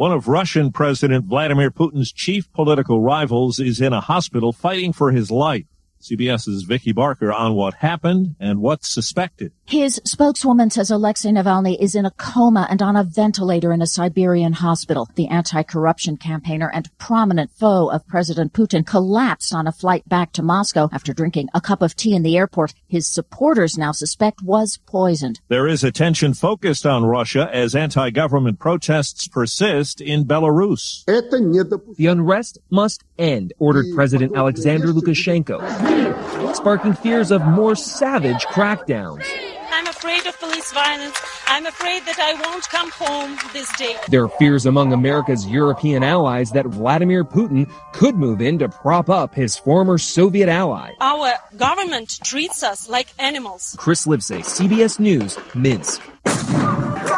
One 0.00 0.12
of 0.12 0.28
Russian 0.28 0.72
President 0.72 1.26
Vladimir 1.26 1.70
Putin's 1.70 2.10
chief 2.10 2.50
political 2.54 3.02
rivals 3.02 3.58
is 3.58 3.82
in 3.82 3.92
a 3.92 4.00
hospital 4.00 4.50
fighting 4.50 4.94
for 4.94 5.12
his 5.12 5.30
life. 5.30 5.66
CBS's 6.00 6.62
Vicki 6.62 6.90
Barker 6.90 7.30
on 7.30 7.52
what 7.52 7.74
happened 7.74 8.34
and 8.40 8.62
what's 8.62 8.88
suspected. 8.88 9.52
His 9.70 10.00
spokeswoman 10.04 10.70
says 10.70 10.90
Alexei 10.90 11.30
Navalny 11.30 11.78
is 11.78 11.94
in 11.94 12.04
a 12.04 12.10
coma 12.10 12.66
and 12.68 12.82
on 12.82 12.96
a 12.96 13.04
ventilator 13.04 13.72
in 13.72 13.80
a 13.80 13.86
Siberian 13.86 14.52
hospital. 14.52 15.08
The 15.14 15.28
anti-corruption 15.28 16.16
campaigner 16.16 16.68
and 16.74 16.90
prominent 16.98 17.52
foe 17.52 17.88
of 17.88 18.04
President 18.08 18.52
Putin 18.52 18.84
collapsed 18.84 19.54
on 19.54 19.68
a 19.68 19.72
flight 19.72 20.08
back 20.08 20.32
to 20.32 20.42
Moscow 20.42 20.88
after 20.92 21.12
drinking 21.12 21.50
a 21.54 21.60
cup 21.60 21.82
of 21.82 21.94
tea 21.94 22.16
in 22.16 22.24
the 22.24 22.36
airport. 22.36 22.74
His 22.88 23.06
supporters 23.06 23.78
now 23.78 23.92
suspect 23.92 24.42
was 24.42 24.80
poisoned. 24.86 25.38
There 25.46 25.68
is 25.68 25.84
attention 25.84 26.34
focused 26.34 26.84
on 26.84 27.04
Russia 27.04 27.48
as 27.52 27.76
anti-government 27.76 28.58
protests 28.58 29.28
persist 29.28 30.00
in 30.00 30.24
Belarus. 30.24 31.04
The 31.06 32.06
unrest 32.06 32.58
must 32.70 33.04
end, 33.20 33.52
ordered 33.60 33.86
President 33.94 34.34
Alexander 34.34 34.88
Lukashenko, 34.88 36.56
sparking 36.56 36.94
fears 36.94 37.30
of 37.30 37.46
more 37.46 37.76
savage 37.76 38.44
crackdowns. 38.46 39.24
I'm 40.02 40.08
afraid 40.08 40.26
of 40.28 40.40
police 40.40 40.72
violence. 40.72 41.20
I'm 41.46 41.66
afraid 41.66 42.06
that 42.06 42.18
I 42.18 42.32
won't 42.40 42.66
come 42.70 42.90
home 42.90 43.36
this 43.52 43.70
day. 43.76 43.96
There 44.08 44.24
are 44.24 44.30
fears 44.30 44.64
among 44.64 44.94
America's 44.94 45.46
European 45.46 46.02
allies 46.02 46.52
that 46.52 46.64
Vladimir 46.64 47.22
Putin 47.22 47.70
could 47.92 48.14
move 48.14 48.40
in 48.40 48.58
to 48.60 48.70
prop 48.70 49.10
up 49.10 49.34
his 49.34 49.58
former 49.58 49.98
Soviet 49.98 50.48
ally. 50.48 50.92
Our 51.02 51.34
government 51.58 52.18
treats 52.24 52.62
us 52.62 52.88
like 52.88 53.08
animals. 53.18 53.76
Chris 53.78 54.06
Livesay, 54.06 54.40
CBS 54.40 54.98
News, 54.98 55.36
Minsk. 55.54 56.00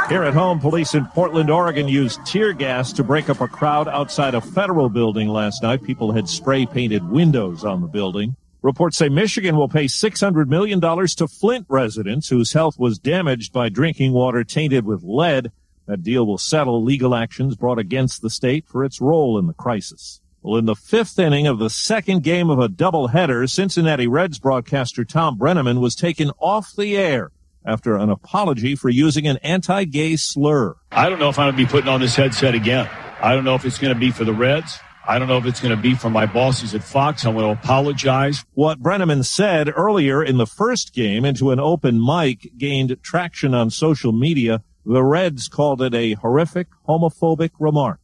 Here 0.09 0.25
at 0.25 0.35
home, 0.35 0.59
police 0.59 0.95
in 0.95 1.07
Portland, 1.07 1.51
Oregon 1.51 1.87
used 1.87 2.27
tear 2.27 2.53
gas 2.53 2.93
to 2.95 3.05
break 3.05 3.31
up 3.31 3.41
a 3.41 3.47
crowd 3.47 3.87
outside 3.87 4.35
a 4.35 4.41
federal 4.41 4.89
building 4.89 5.29
last 5.29 5.63
night. 5.63 5.85
People 5.85 6.11
had 6.11 6.29
spray 6.29 6.67
painted 6.67 7.09
windows 7.09 7.65
on 7.65 7.81
the 7.81 7.87
building. 7.87 8.35
Reports 8.63 8.97
say 8.97 9.09
Michigan 9.09 9.57
will 9.57 9.69
pay 9.69 9.87
$600 9.87 10.47
million 10.47 10.81
to 10.81 11.27
Flint 11.27 11.67
residents 11.69 12.29
whose 12.29 12.53
health 12.53 12.79
was 12.79 12.97
damaged 12.97 13.53
by 13.53 13.69
drinking 13.69 14.13
water 14.13 14.45
tainted 14.45 14.87
with 14.87 15.03
lead. 15.03 15.51
That 15.89 16.05
deal 16.05 16.25
will 16.25 16.39
settle 16.39 16.85
legal 16.85 17.13
actions 17.13 17.57
brought 17.57 17.81
against 17.81 18.23
the 18.23 18.31
state 18.31 18.69
for 18.69 18.85
its 18.85 19.01
role 19.01 19.37
in 19.37 19.49
the 19.49 19.53
crisis. 19.53 20.21
Well, 20.43 20.59
in 20.59 20.67
the 20.67 20.77
fifth 20.77 21.19
inning 21.19 21.49
of 21.49 21.59
the 21.59 21.71
second 21.71 22.23
game 22.23 22.51
of 22.51 22.61
a 22.61 22.69
doubleheader, 22.69 23.51
Cincinnati 23.51 24.07
Reds 24.07 24.39
broadcaster 24.39 25.05
Tom 25.05 25.37
Brennaman 25.37 25.81
was 25.81 25.97
taken 25.97 26.31
off 26.39 26.73
the 26.77 26.97
air 26.97 27.33
after 27.65 27.97
an 27.97 28.11
apology 28.11 28.77
for 28.77 28.91
using 28.91 29.27
an 29.27 29.39
anti-gay 29.39 30.15
slur. 30.15 30.77
I 30.93 31.09
don't 31.09 31.19
know 31.19 31.29
if 31.29 31.39
I'm 31.39 31.47
going 31.47 31.57
to 31.57 31.65
be 31.65 31.71
putting 31.71 31.89
on 31.89 32.01
this 32.01 32.15
headset 32.15 32.55
again. 32.55 32.89
I 33.21 33.35
don't 33.35 33.45
know 33.45 33.57
if 33.57 33.65
it's 33.65 33.79
going 33.79 33.95
to 33.95 33.99
be 33.99 34.13
for 34.13 34.25
the 34.25 34.33
Reds. 34.33 34.79
I 35.05 35.19
don't 35.19 35.27
know 35.27 35.37
if 35.37 35.47
it's 35.47 35.61
going 35.61 35.75
to 35.75 35.83
be 35.83 35.95
for 35.95 36.11
my 36.11 36.27
bosses 36.27 36.75
at 36.77 36.85
Fox. 36.85 37.25
I'm 37.25 37.35
going 37.35 37.45
to 37.45 37.61
apologize. 37.61 38.45
What 38.55 38.81
Brennaman 38.81 39.25
said 39.25 39.69
earlier 39.75 40.23
in 40.23 40.37
the 40.37 40.47
first 40.47 40.95
game 40.95 41.25
into 41.25 41.51
an 41.51 41.59
open 41.59 42.05
mic 42.05 42.57
gained 42.57 42.97
traction 43.03 43.53
on 43.53 43.71
social 43.71 44.13
media. 44.13 44.63
The 44.87 45.03
Reds 45.03 45.49
called 45.49 45.83
it 45.83 45.95
a 45.95 46.15
horrific 46.15 46.69
homophobic 46.89 47.51
remark. 47.59 47.99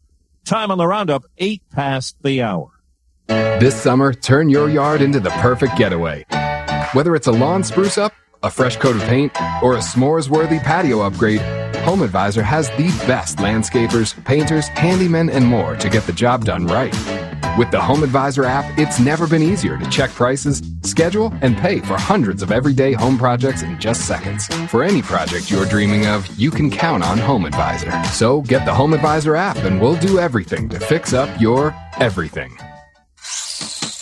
Time 0.45 0.71
on 0.71 0.79
the 0.79 0.87
roundup, 0.87 1.25
eight 1.39 1.63
past 1.71 2.17
the 2.23 2.43
hour. 2.43 2.71
This 3.27 3.81
summer, 3.81 4.13
turn 4.13 4.49
your 4.49 4.69
yard 4.69 5.01
into 5.01 5.21
the 5.21 5.31
perfect 5.31 5.77
getaway. 5.77 6.25
Whether 6.95 7.15
it's 7.15 7.27
a 7.27 7.33
lawn 7.33 7.63
spruce 7.63 7.99
up, 7.99 8.13
a 8.43 8.51
fresh 8.51 8.77
coat 8.77 8.97
of 8.97 9.03
paint, 9.03 9.33
or 9.63 9.75
a 9.75 9.79
s'mores 9.79 10.29
worthy 10.29 10.59
patio 10.61 11.01
upgrade, 11.03 11.41
Home 11.89 12.03
Advisor 12.03 12.43
has 12.43 12.69
the 12.73 12.89
best 13.07 13.39
landscapers, 13.39 14.13
painters, 14.27 14.69
handymen, 14.69 15.33
and 15.33 15.43
more 15.43 15.75
to 15.77 15.89
get 15.89 16.03
the 16.03 16.13
job 16.13 16.45
done 16.45 16.67
right. 16.67 16.95
With 17.57 17.71
the 17.71 17.81
Home 17.81 18.03
Advisor 18.03 18.45
app, 18.45 18.79
it's 18.79 19.01
never 19.01 19.27
been 19.27 19.41
easier 19.41 19.79
to 19.79 19.89
check 19.89 20.11
prices, 20.11 20.61
schedule, 20.83 21.33
and 21.41 21.57
pay 21.57 21.79
for 21.79 21.99
hundreds 21.99 22.43
of 22.43 22.53
everyday 22.53 22.93
home 22.93 23.17
projects 23.17 23.63
in 23.63 23.81
just 23.81 24.07
seconds. 24.07 24.47
For 24.71 24.85
any 24.85 25.01
project 25.01 25.51
you're 25.51 25.65
dreaming 25.65 26.05
of, 26.05 26.29
you 26.39 26.51
can 26.51 26.71
count 26.71 27.03
on 27.03 27.17
Home 27.17 27.47
Advisor. 27.47 28.05
So 28.13 28.43
get 28.43 28.67
the 28.67 28.75
Home 28.75 28.93
Advisor 28.93 29.35
app 29.35 29.57
and 29.65 29.81
we'll 29.81 29.97
do 29.97 30.19
everything 30.19 30.69
to 30.69 30.79
fix 30.79 31.15
up 31.15 31.41
your 31.41 31.75
everything. 31.99 32.55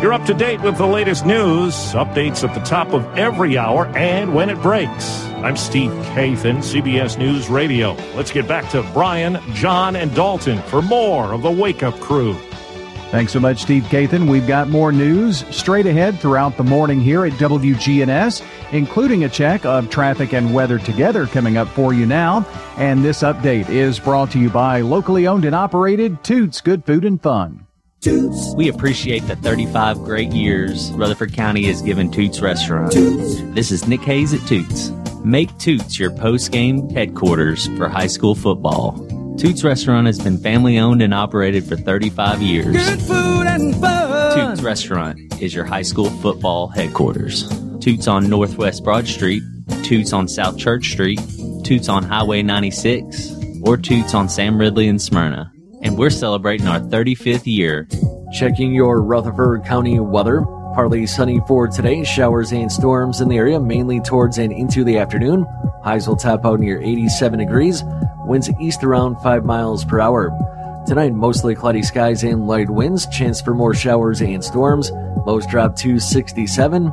You're 0.00 0.12
up 0.12 0.26
to 0.26 0.34
date 0.34 0.60
with 0.60 0.76
the 0.76 0.86
latest 0.86 1.24
news, 1.24 1.74
updates 1.94 2.46
at 2.46 2.54
the 2.54 2.60
top 2.60 2.92
of 2.92 3.02
every 3.16 3.56
hour, 3.56 3.86
and 3.96 4.34
when 4.34 4.50
it 4.50 4.60
breaks. 4.60 5.24
I'm 5.36 5.56
Steve 5.56 5.90
Kathan, 5.90 6.58
CBS 6.58 7.16
News 7.16 7.48
Radio. 7.48 7.94
Let's 8.14 8.30
get 8.30 8.46
back 8.46 8.70
to 8.72 8.82
Brian, 8.92 9.38
John, 9.54 9.96
and 9.96 10.14
Dalton 10.14 10.60
for 10.64 10.82
more 10.82 11.32
of 11.32 11.40
the 11.40 11.50
Wake 11.50 11.82
Up 11.82 11.98
Crew. 11.98 12.34
Thanks 13.10 13.32
so 13.32 13.40
much, 13.40 13.62
Steve 13.62 13.84
Kathan. 13.84 14.28
We've 14.28 14.46
got 14.46 14.68
more 14.68 14.92
news 14.92 15.46
straight 15.50 15.86
ahead 15.86 16.18
throughout 16.18 16.58
the 16.58 16.64
morning 16.64 17.00
here 17.00 17.24
at 17.24 17.32
WGNS, 17.34 18.44
including 18.72 19.24
a 19.24 19.30
check 19.30 19.64
of 19.64 19.88
traffic 19.88 20.34
and 20.34 20.52
weather 20.52 20.78
together 20.78 21.26
coming 21.26 21.56
up 21.56 21.68
for 21.68 21.94
you 21.94 22.04
now. 22.04 22.46
And 22.76 23.02
this 23.02 23.22
update 23.22 23.70
is 23.70 23.98
brought 23.98 24.30
to 24.32 24.38
you 24.38 24.50
by 24.50 24.82
locally 24.82 25.26
owned 25.26 25.46
and 25.46 25.54
operated 25.54 26.22
Toots 26.22 26.60
Good 26.60 26.84
Food 26.84 27.06
and 27.06 27.22
Fun. 27.22 27.65
Toots. 28.00 28.54
We 28.54 28.68
appreciate 28.68 29.26
the 29.26 29.36
35 29.36 29.98
great 29.98 30.32
years 30.32 30.92
Rutherford 30.92 31.32
County 31.32 31.64
has 31.64 31.82
given 31.82 32.10
Toots 32.10 32.40
Restaurant. 32.40 32.92
Toots. 32.92 33.40
This 33.54 33.72
is 33.72 33.88
Nick 33.88 34.02
Hayes 34.02 34.32
at 34.32 34.46
Toots. 34.46 34.90
Make 35.24 35.56
Toots 35.58 35.98
your 35.98 36.10
post-game 36.10 36.88
headquarters 36.90 37.66
for 37.76 37.88
high 37.88 38.06
school 38.06 38.34
football. 38.34 38.92
Toots 39.38 39.64
Restaurant 39.64 40.06
has 40.06 40.20
been 40.20 40.38
family 40.38 40.78
owned 40.78 41.02
and 41.02 41.12
operated 41.12 41.64
for 41.64 41.76
35 41.76 42.42
years. 42.42 42.76
Good 42.76 43.02
food 43.02 43.46
and 43.46 43.74
fun. 43.76 44.34
Toots 44.34 44.62
Restaurant 44.62 45.42
is 45.42 45.52
your 45.52 45.64
high 45.64 45.82
school 45.82 46.10
football 46.10 46.68
headquarters. 46.68 47.48
Toots 47.80 48.06
on 48.06 48.28
Northwest 48.30 48.84
Broad 48.84 49.08
Street, 49.08 49.42
Toots 49.82 50.12
on 50.12 50.28
South 50.28 50.58
Church 50.58 50.90
Street, 50.90 51.20
Toots 51.64 51.88
on 51.88 52.04
Highway 52.04 52.42
96, 52.42 53.32
or 53.62 53.76
Toots 53.76 54.14
on 54.14 54.28
Sam 54.28 54.58
Ridley 54.58 54.86
and 54.86 55.02
Smyrna 55.02 55.52
and 55.82 55.96
we're 55.96 56.10
celebrating 56.10 56.66
our 56.66 56.80
35th 56.80 57.46
year. 57.46 57.88
Checking 58.32 58.74
your 58.74 59.02
Rutherford 59.02 59.64
County 59.64 60.00
weather. 60.00 60.42
Partly 60.74 61.06
sunny 61.06 61.40
for 61.46 61.68
today, 61.68 62.04
showers 62.04 62.52
and 62.52 62.70
storms 62.70 63.20
in 63.20 63.28
the 63.28 63.36
area, 63.38 63.58
mainly 63.58 64.00
towards 64.00 64.38
and 64.38 64.52
into 64.52 64.84
the 64.84 64.98
afternoon. 64.98 65.46
Highs 65.82 66.06
will 66.06 66.16
top 66.16 66.44
out 66.44 66.60
near 66.60 66.80
87 66.82 67.38
degrees, 67.38 67.82
winds 68.26 68.50
east 68.60 68.84
around 68.84 69.16
5 69.22 69.44
miles 69.44 69.84
per 69.84 70.00
hour. 70.00 70.30
Tonight, 70.86 71.14
mostly 71.14 71.54
cloudy 71.54 71.82
skies 71.82 72.24
and 72.24 72.46
light 72.46 72.68
winds, 72.68 73.06
chance 73.06 73.40
for 73.40 73.54
more 73.54 73.74
showers 73.74 74.20
and 74.20 74.44
storms. 74.44 74.90
Lows 75.24 75.46
drop 75.46 75.76
to 75.76 75.98
67. 75.98 76.92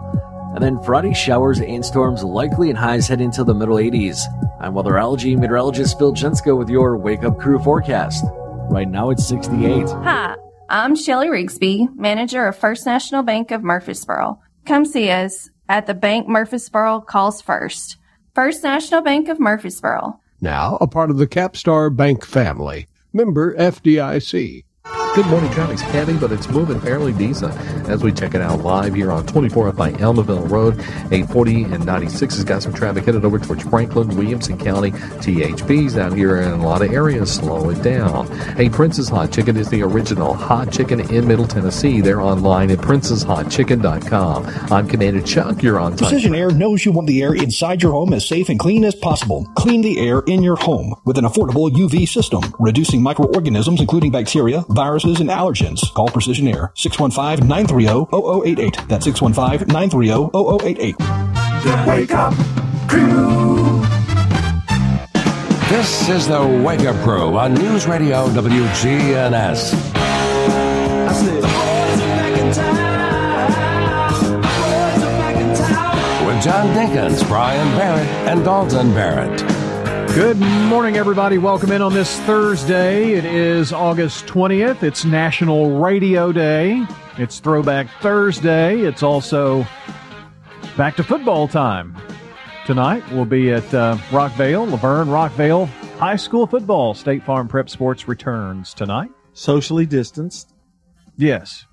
And 0.56 0.64
then 0.64 0.82
Friday, 0.84 1.14
showers 1.14 1.60
and 1.60 1.84
storms 1.84 2.24
likely 2.24 2.70
and 2.70 2.78
highs 2.78 3.08
head 3.08 3.22
into 3.22 3.44
the 3.44 3.54
middle 3.54 3.78
80s. 3.78 4.22
I'm 4.62 4.74
weatherology 4.74 5.38
meteorologist 5.38 5.98
Phil 5.98 6.14
Jensko 6.14 6.58
with 6.58 6.70
your 6.70 6.96
Wake 6.96 7.24
Up 7.24 7.38
Crew 7.38 7.60
forecast. 7.60 8.24
Right 8.70 8.88
now 8.88 9.10
it's 9.10 9.26
68. 9.28 9.88
Hi, 9.90 10.36
I'm 10.70 10.96
Shelly 10.96 11.28
Rigsby, 11.28 11.96
manager 11.96 12.48
of 12.48 12.58
First 12.58 12.86
National 12.86 13.22
Bank 13.24 13.52
of 13.52 13.64
Murfreesboro. 13.64 14.40
Come 14.66 14.86
see 14.86 15.10
us 15.10 15.50
at 15.70 15.86
the 15.86 15.94
Bank 15.94 16.28
Murfreesboro 16.28 17.02
Calls 17.02 17.42
First. 17.42 17.98
First 18.34 18.64
National 18.64 19.02
Bank 19.02 19.30
of 19.30 19.40
Murfreesboro. 19.40 20.20
Now 20.42 20.78
a 20.82 20.88
part 20.88 21.12
of 21.12 21.18
the 21.18 21.28
Capstar 21.28 21.96
Bank 21.96 22.26
family. 22.26 22.88
Member 23.14 23.56
FDIC. 23.56 24.64
Good 25.16 25.28
morning. 25.28 25.52
Traffic's 25.52 25.82
heavy, 25.82 26.18
but 26.18 26.32
it's 26.32 26.50
moving 26.50 26.80
fairly 26.80 27.14
decent 27.14 27.54
as 27.88 28.02
we 28.02 28.12
check 28.12 28.34
it 28.34 28.42
out 28.42 28.62
live 28.62 28.96
here 28.96 29.12
on 29.12 29.24
24th 29.28 29.76
by 29.76 29.92
Almaville 29.92 30.50
Road. 30.50 30.80
840 30.80 31.66
and 31.66 31.86
96 31.86 32.38
has 32.38 32.44
got 32.44 32.64
some 32.64 32.74
traffic 32.74 33.06
headed 33.06 33.24
over 33.24 33.38
towards 33.38 33.62
Franklin, 33.62 34.08
Williamson 34.18 34.58
County. 34.58 34.90
THP's 34.90 35.98
out 35.98 36.14
here 36.14 36.38
in 36.38 36.54
a 36.54 36.66
lot 36.66 36.82
of 36.82 36.92
areas. 36.92 37.32
Slow 37.32 37.70
it 37.70 37.84
down. 37.84 38.26
Hey, 38.58 38.70
Prince's 38.70 39.08
Hot 39.10 39.32
Chicken 39.32 39.56
is 39.56 39.70
the 39.70 39.84
original 39.84 40.34
hot 40.34 40.72
chicken 40.72 41.00
in 41.00 41.28
Middle 41.28 41.48
Tennessee. 41.48 42.02
They're 42.02 42.22
online 42.22 42.72
at 42.72 42.80
princeshotchicken.com. 42.80 44.46
I'm 44.72 44.88
Commander 44.88 45.22
Chuck. 45.22 45.62
You're 45.62 45.80
on 45.80 45.92
time. 45.92 46.10
Precision 46.10 46.34
Air 46.34 46.50
knows 46.50 46.86
you 46.86 46.92
want 46.92 47.06
the 47.06 47.22
air 47.22 47.36
inside 47.36 47.84
your 47.84 47.92
home 47.92 48.14
as 48.14 48.28
safe 48.28 48.50
and 48.50 48.58
clean 48.58 48.84
as 48.84 48.96
possible. 48.96 49.48
Clean 49.58 49.82
the 49.82 50.00
air 50.00 50.22
in 50.26 50.42
your 50.42 50.56
home 50.56 50.96
with 51.06 51.20
an 51.20 51.26
affordable 51.26 51.70
UV 51.70 52.08
system, 52.08 52.42
reducing 52.58 53.04
microorganisms 53.04 53.80
including 53.80 54.10
bacteria, 54.10 54.66
viruses, 54.70 55.03
and 55.04 55.30
allergens. 55.30 55.94
Call 55.94 56.08
Precision 56.08 56.48
Air 56.48 56.72
615-930-0088. 56.76 58.88
That's 58.88 59.06
615-930-0088. 59.08 60.98
The 61.64 61.84
Wake 61.88 62.12
Up 62.12 62.34
Crew. 62.88 63.82
This 65.70 66.10
is 66.10 66.28
the 66.28 66.46
Wake 66.66 66.82
Up 66.82 66.96
Crew 67.04 67.38
on 67.38 67.54
News 67.56 67.88
Radio 67.88 68.28
WGNS. 68.28 69.74
I 69.74 69.76
said, 71.14 71.36
the 71.36 71.42
boys 71.42 72.02
are 72.02 72.08
back 72.08 72.38
in 72.40 72.52
town. 72.54 74.42
Boys 74.42 75.04
are 75.04 75.18
back 75.20 75.36
in 75.38 75.56
town. 75.56 76.26
With 76.28 76.44
John 76.44 76.68
Dinkins, 76.76 77.24
Brian 77.28 77.68
Barrett, 77.78 78.08
and 78.28 78.44
Dalton 78.44 78.94
Barrett. 78.94 79.42
Good 80.16 80.38
morning, 80.38 80.96
everybody. 80.98 81.40
Welcome 81.40 81.72
in 81.72 81.82
on 81.82 81.92
this 81.92 82.20
Thursday. 82.22 83.14
It 83.14 83.26
is 83.26 83.74
August 83.74 84.28
20th. 84.28 84.84
It's 84.84 85.04
National 85.06 85.80
Radio 85.80 86.32
Day. 86.32 86.86
It's 87.18 87.40
Throwback 87.40 87.88
Thursday. 88.00 88.82
It's 88.82 89.02
also 89.02 89.66
back 90.78 90.96
to 90.98 91.04
football 91.04 91.48
time. 91.48 91.98
Tonight 92.68 93.04
we'll 93.12 93.26
be 93.26 93.52
at 93.52 93.74
uh, 93.74 93.98
Rockvale, 94.12 94.70
LaVergne, 94.70 95.08
Rockvale 95.08 95.66
High 95.98 96.16
School 96.16 96.46
football. 96.46 96.94
State 96.94 97.24
Farm 97.24 97.48
Prep 97.48 97.68
Sports 97.68 98.08
returns 98.08 98.76
tonight. 98.76 99.10
Socially 99.34 99.88
distanced. 99.88 100.54
Yes. 101.18 101.66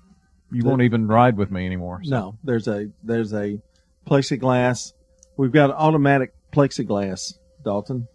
You 0.51 0.65
won't 0.65 0.81
even 0.81 1.07
ride 1.07 1.37
with 1.37 1.51
me 1.51 1.67
anymore. 1.67 2.01
so. 2.03 2.09
No, 2.09 2.37
there's 2.43 2.67
a 2.67 2.89
there's 3.03 3.33
a 3.35 3.61
plexiglass. 4.07 4.93
We've 5.37 5.51
got 5.51 5.69
automatic 5.69 6.33
plexiglass, 6.51 7.35
Dalton. 7.63 8.07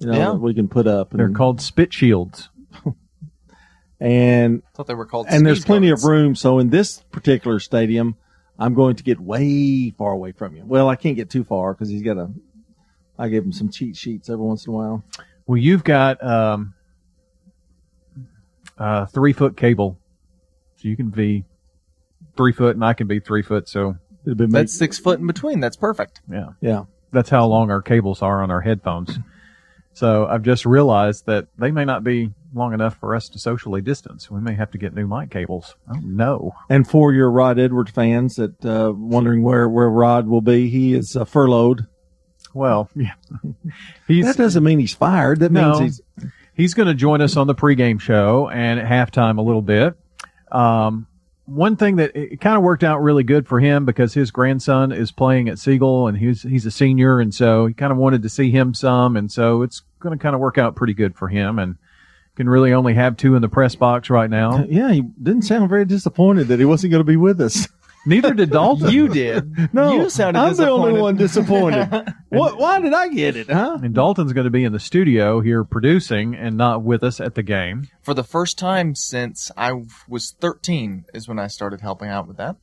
You 0.00 0.06
know, 0.06 0.12
Yeah. 0.12 0.24
that 0.32 0.38
we 0.40 0.54
can 0.54 0.68
put 0.68 0.86
up. 0.86 1.10
They're 1.12 1.30
called 1.30 1.60
spit 1.60 1.92
shields. 1.92 2.48
and 4.00 4.62
I 4.66 4.76
thought 4.76 4.86
they 4.86 4.94
were 4.94 5.06
called 5.06 5.26
and 5.28 5.44
there's 5.46 5.60
speed 5.60 5.66
plenty 5.66 5.88
guards. 5.88 6.04
of 6.04 6.10
room. 6.10 6.34
So 6.34 6.58
in 6.58 6.70
this 6.70 7.02
particular 7.10 7.60
stadium, 7.60 8.16
I'm 8.58 8.74
going 8.74 8.96
to 8.96 9.02
get 9.02 9.20
way 9.20 9.90
far 9.90 10.12
away 10.12 10.32
from 10.32 10.56
you. 10.56 10.64
Well, 10.64 10.88
I 10.88 10.96
can't 10.96 11.16
get 11.16 11.30
too 11.30 11.44
far 11.44 11.72
because 11.74 11.88
he's 11.88 12.02
got 12.02 12.16
a. 12.18 12.30
I 13.18 13.28
give 13.28 13.44
him 13.44 13.52
some 13.52 13.70
cheat 13.70 13.96
sheets 13.96 14.30
every 14.30 14.44
once 14.44 14.66
in 14.66 14.72
a 14.72 14.76
while. 14.76 15.04
Well, 15.46 15.58
you've 15.58 15.84
got 15.84 16.22
um, 16.24 16.72
a 18.78 19.06
three 19.06 19.32
foot 19.34 19.56
cable, 19.56 19.98
so 20.76 20.88
you 20.88 20.96
can 20.96 21.10
be 21.10 21.44
three 22.36 22.52
foot, 22.52 22.76
and 22.76 22.84
I 22.84 22.94
can 22.94 23.06
be 23.06 23.20
three 23.20 23.42
foot. 23.42 23.68
So 23.68 23.96
That's 24.24 24.72
six 24.76 24.98
foot 24.98 25.20
in 25.20 25.26
between. 25.26 25.60
That's 25.60 25.76
perfect. 25.76 26.22
Yeah, 26.30 26.50
yeah. 26.62 26.84
That's 27.12 27.28
how 27.28 27.46
long 27.46 27.70
our 27.70 27.82
cables 27.82 28.22
are 28.22 28.42
on 28.42 28.50
our 28.50 28.60
headphones. 28.60 29.18
So 29.92 30.26
I've 30.26 30.42
just 30.42 30.64
realized 30.64 31.26
that 31.26 31.48
they 31.58 31.70
may 31.70 31.84
not 31.84 32.04
be 32.04 32.30
long 32.54 32.72
enough 32.72 32.96
for 32.98 33.14
us 33.14 33.28
to 33.28 33.38
socially 33.38 33.80
distance. 33.80 34.30
We 34.30 34.40
may 34.40 34.54
have 34.54 34.70
to 34.72 34.78
get 34.78 34.94
new 34.94 35.06
mic 35.06 35.30
cables. 35.30 35.74
Oh 35.88 35.98
no! 36.02 36.52
And 36.68 36.88
for 36.88 37.12
your 37.12 37.30
Rod 37.30 37.58
Edwards 37.58 37.90
fans 37.90 38.36
that 38.36 38.64
uh, 38.64 38.92
wondering 38.96 39.42
where 39.42 39.68
where 39.68 39.90
Rod 39.90 40.26
will 40.26 40.40
be, 40.40 40.68
he 40.68 40.94
is 40.94 41.16
uh, 41.16 41.24
furloughed. 41.24 41.86
Well, 42.54 42.88
yeah. 42.96 43.14
He's, 44.08 44.26
that 44.26 44.36
doesn't 44.36 44.64
mean 44.64 44.78
he's 44.78 44.94
fired. 44.94 45.40
That 45.40 45.52
no, 45.52 45.78
means 45.78 46.00
he's 46.16 46.30
he's 46.54 46.74
going 46.74 46.88
to 46.88 46.94
join 46.94 47.20
us 47.20 47.36
on 47.36 47.46
the 47.46 47.54
pregame 47.54 48.00
show 48.00 48.48
and 48.48 48.80
at 48.80 48.86
halftime 48.86 49.38
a 49.38 49.42
little 49.42 49.62
bit. 49.62 49.96
Um, 50.50 51.06
one 51.50 51.76
thing 51.76 51.96
that 51.96 52.14
it 52.14 52.40
kind 52.40 52.56
of 52.56 52.62
worked 52.62 52.84
out 52.84 53.02
really 53.02 53.24
good 53.24 53.48
for 53.48 53.58
him 53.58 53.84
because 53.84 54.14
his 54.14 54.30
grandson 54.30 54.92
is 54.92 55.10
playing 55.10 55.48
at 55.48 55.58
Siegel 55.58 56.06
and 56.06 56.16
he's 56.16 56.42
he's 56.42 56.64
a 56.64 56.70
senior 56.70 57.18
and 57.18 57.34
so 57.34 57.66
he 57.66 57.74
kind 57.74 57.90
of 57.92 57.98
wanted 57.98 58.22
to 58.22 58.28
see 58.28 58.50
him 58.50 58.72
some 58.72 59.16
and 59.16 59.30
so 59.30 59.62
it's 59.62 59.82
going 59.98 60.16
to 60.16 60.22
kind 60.22 60.34
of 60.34 60.40
work 60.40 60.58
out 60.58 60.76
pretty 60.76 60.94
good 60.94 61.16
for 61.16 61.28
him 61.28 61.58
and 61.58 61.76
can 62.36 62.48
really 62.48 62.72
only 62.72 62.94
have 62.94 63.16
two 63.16 63.34
in 63.34 63.42
the 63.42 63.48
press 63.48 63.74
box 63.74 64.08
right 64.08 64.30
now. 64.30 64.64
yeah. 64.64 64.90
He 64.92 65.02
didn't 65.02 65.42
sound 65.42 65.68
very 65.68 65.84
disappointed 65.84 66.48
that 66.48 66.58
he 66.58 66.64
wasn't 66.64 66.92
going 66.92 67.00
to 67.00 67.04
be 67.04 67.16
with 67.16 67.40
us. 67.40 67.68
Neither 68.06 68.32
did 68.34 68.50
Dalton. 68.50 68.90
You 68.90 69.08
did. 69.08 69.74
No, 69.74 69.92
you 69.94 70.08
sounded 70.10 70.40
I'm 70.40 70.56
the 70.56 70.70
only 70.70 70.98
one 70.98 71.16
disappointed. 71.16 71.86
what? 72.30 72.56
Why 72.56 72.80
did 72.80 72.94
I 72.94 73.08
get 73.08 73.36
it? 73.36 73.50
Huh? 73.50 73.78
And 73.82 73.94
Dalton's 73.94 74.32
going 74.32 74.46
to 74.46 74.50
be 74.50 74.64
in 74.64 74.72
the 74.72 74.80
studio 74.80 75.40
here 75.40 75.64
producing 75.64 76.34
and 76.34 76.56
not 76.56 76.82
with 76.82 77.02
us 77.02 77.20
at 77.20 77.34
the 77.34 77.42
game. 77.42 77.88
For 78.02 78.14
the 78.14 78.24
first 78.24 78.58
time 78.58 78.94
since 78.94 79.50
I 79.56 79.72
was 80.08 80.34
13 80.40 81.04
is 81.12 81.28
when 81.28 81.38
I 81.38 81.46
started 81.48 81.82
helping 81.82 82.08
out 82.08 82.26
with 82.26 82.38
that. 82.38 82.56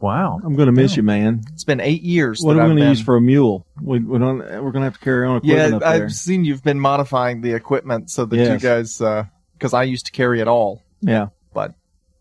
Wow. 0.00 0.40
I'm 0.44 0.54
going 0.56 0.66
to 0.66 0.72
miss 0.72 0.96
you, 0.96 1.02
man. 1.02 1.42
It's 1.52 1.64
been 1.64 1.80
eight 1.80 2.02
years. 2.02 2.40
What 2.42 2.54
that 2.54 2.60
are 2.60 2.64
we 2.64 2.64
I've 2.64 2.68
going 2.70 2.76
to 2.78 2.82
been- 2.82 2.90
use 2.90 3.00
for 3.02 3.16
a 3.16 3.20
mule? 3.20 3.66
We, 3.80 4.00
we 4.00 4.18
don't, 4.18 4.38
we're 4.38 4.72
going 4.72 4.74
to 4.74 4.80
have 4.82 4.94
to 4.98 5.04
carry 5.04 5.26
on 5.26 5.40
Yeah, 5.44 5.54
equipment 5.66 5.74
up 5.82 5.92
there. 5.94 6.04
I've 6.06 6.12
seen 6.12 6.44
you've 6.44 6.62
been 6.62 6.80
modifying 6.80 7.40
the 7.40 7.52
equipment 7.52 8.10
so 8.10 8.24
that 8.26 8.36
you 8.36 8.58
guys, 8.58 9.00
uh, 9.00 9.24
because 9.52 9.72
I 9.72 9.84
used 9.84 10.06
to 10.06 10.12
carry 10.12 10.40
it 10.40 10.48
all. 10.48 10.82
Yeah. 11.00 11.28
But 11.54 11.74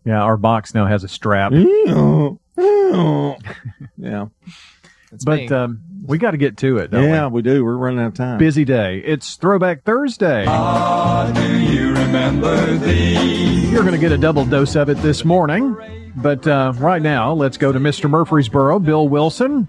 Yeah, 0.05 0.21
our 0.21 0.37
box 0.37 0.73
now 0.73 0.85
has 0.85 1.03
a 1.03 1.07
strap. 1.07 1.51
yeah. 3.97 4.27
but 5.23 5.51
um, 5.51 5.81
we 6.05 6.17
got 6.17 6.31
to 6.31 6.37
get 6.37 6.57
to 6.57 6.77
it. 6.77 6.91
Don't 6.91 7.05
Yeah, 7.05 7.27
we 7.27 7.41
do. 7.41 7.63
We're 7.63 7.77
running 7.77 7.99
out 7.99 8.07
of 8.07 8.13
time. 8.15 8.37
Busy 8.37 8.65
day. 8.65 8.99
It's 8.99 9.35
Throwback 9.35 9.83
Thursday. 9.83 10.45
Do 10.45 11.59
you 11.59 11.93
remember 11.93 12.77
thee? 12.77 13.69
You're 13.69 13.81
going 13.81 13.93
to 13.93 13.99
get 13.99 14.11
a 14.11 14.17
double 14.17 14.45
dose 14.45 14.75
of 14.75 14.89
it 14.89 14.97
this 14.97 15.23
morning. 15.23 15.77
But 16.15 16.47
uh, 16.47 16.73
right 16.77 17.01
now, 17.01 17.33
let's 17.33 17.57
go 17.57 17.71
to 17.71 17.79
Mr. 17.79 18.09
Murfreesboro, 18.09 18.79
Bill 18.79 19.07
Wilson, 19.07 19.67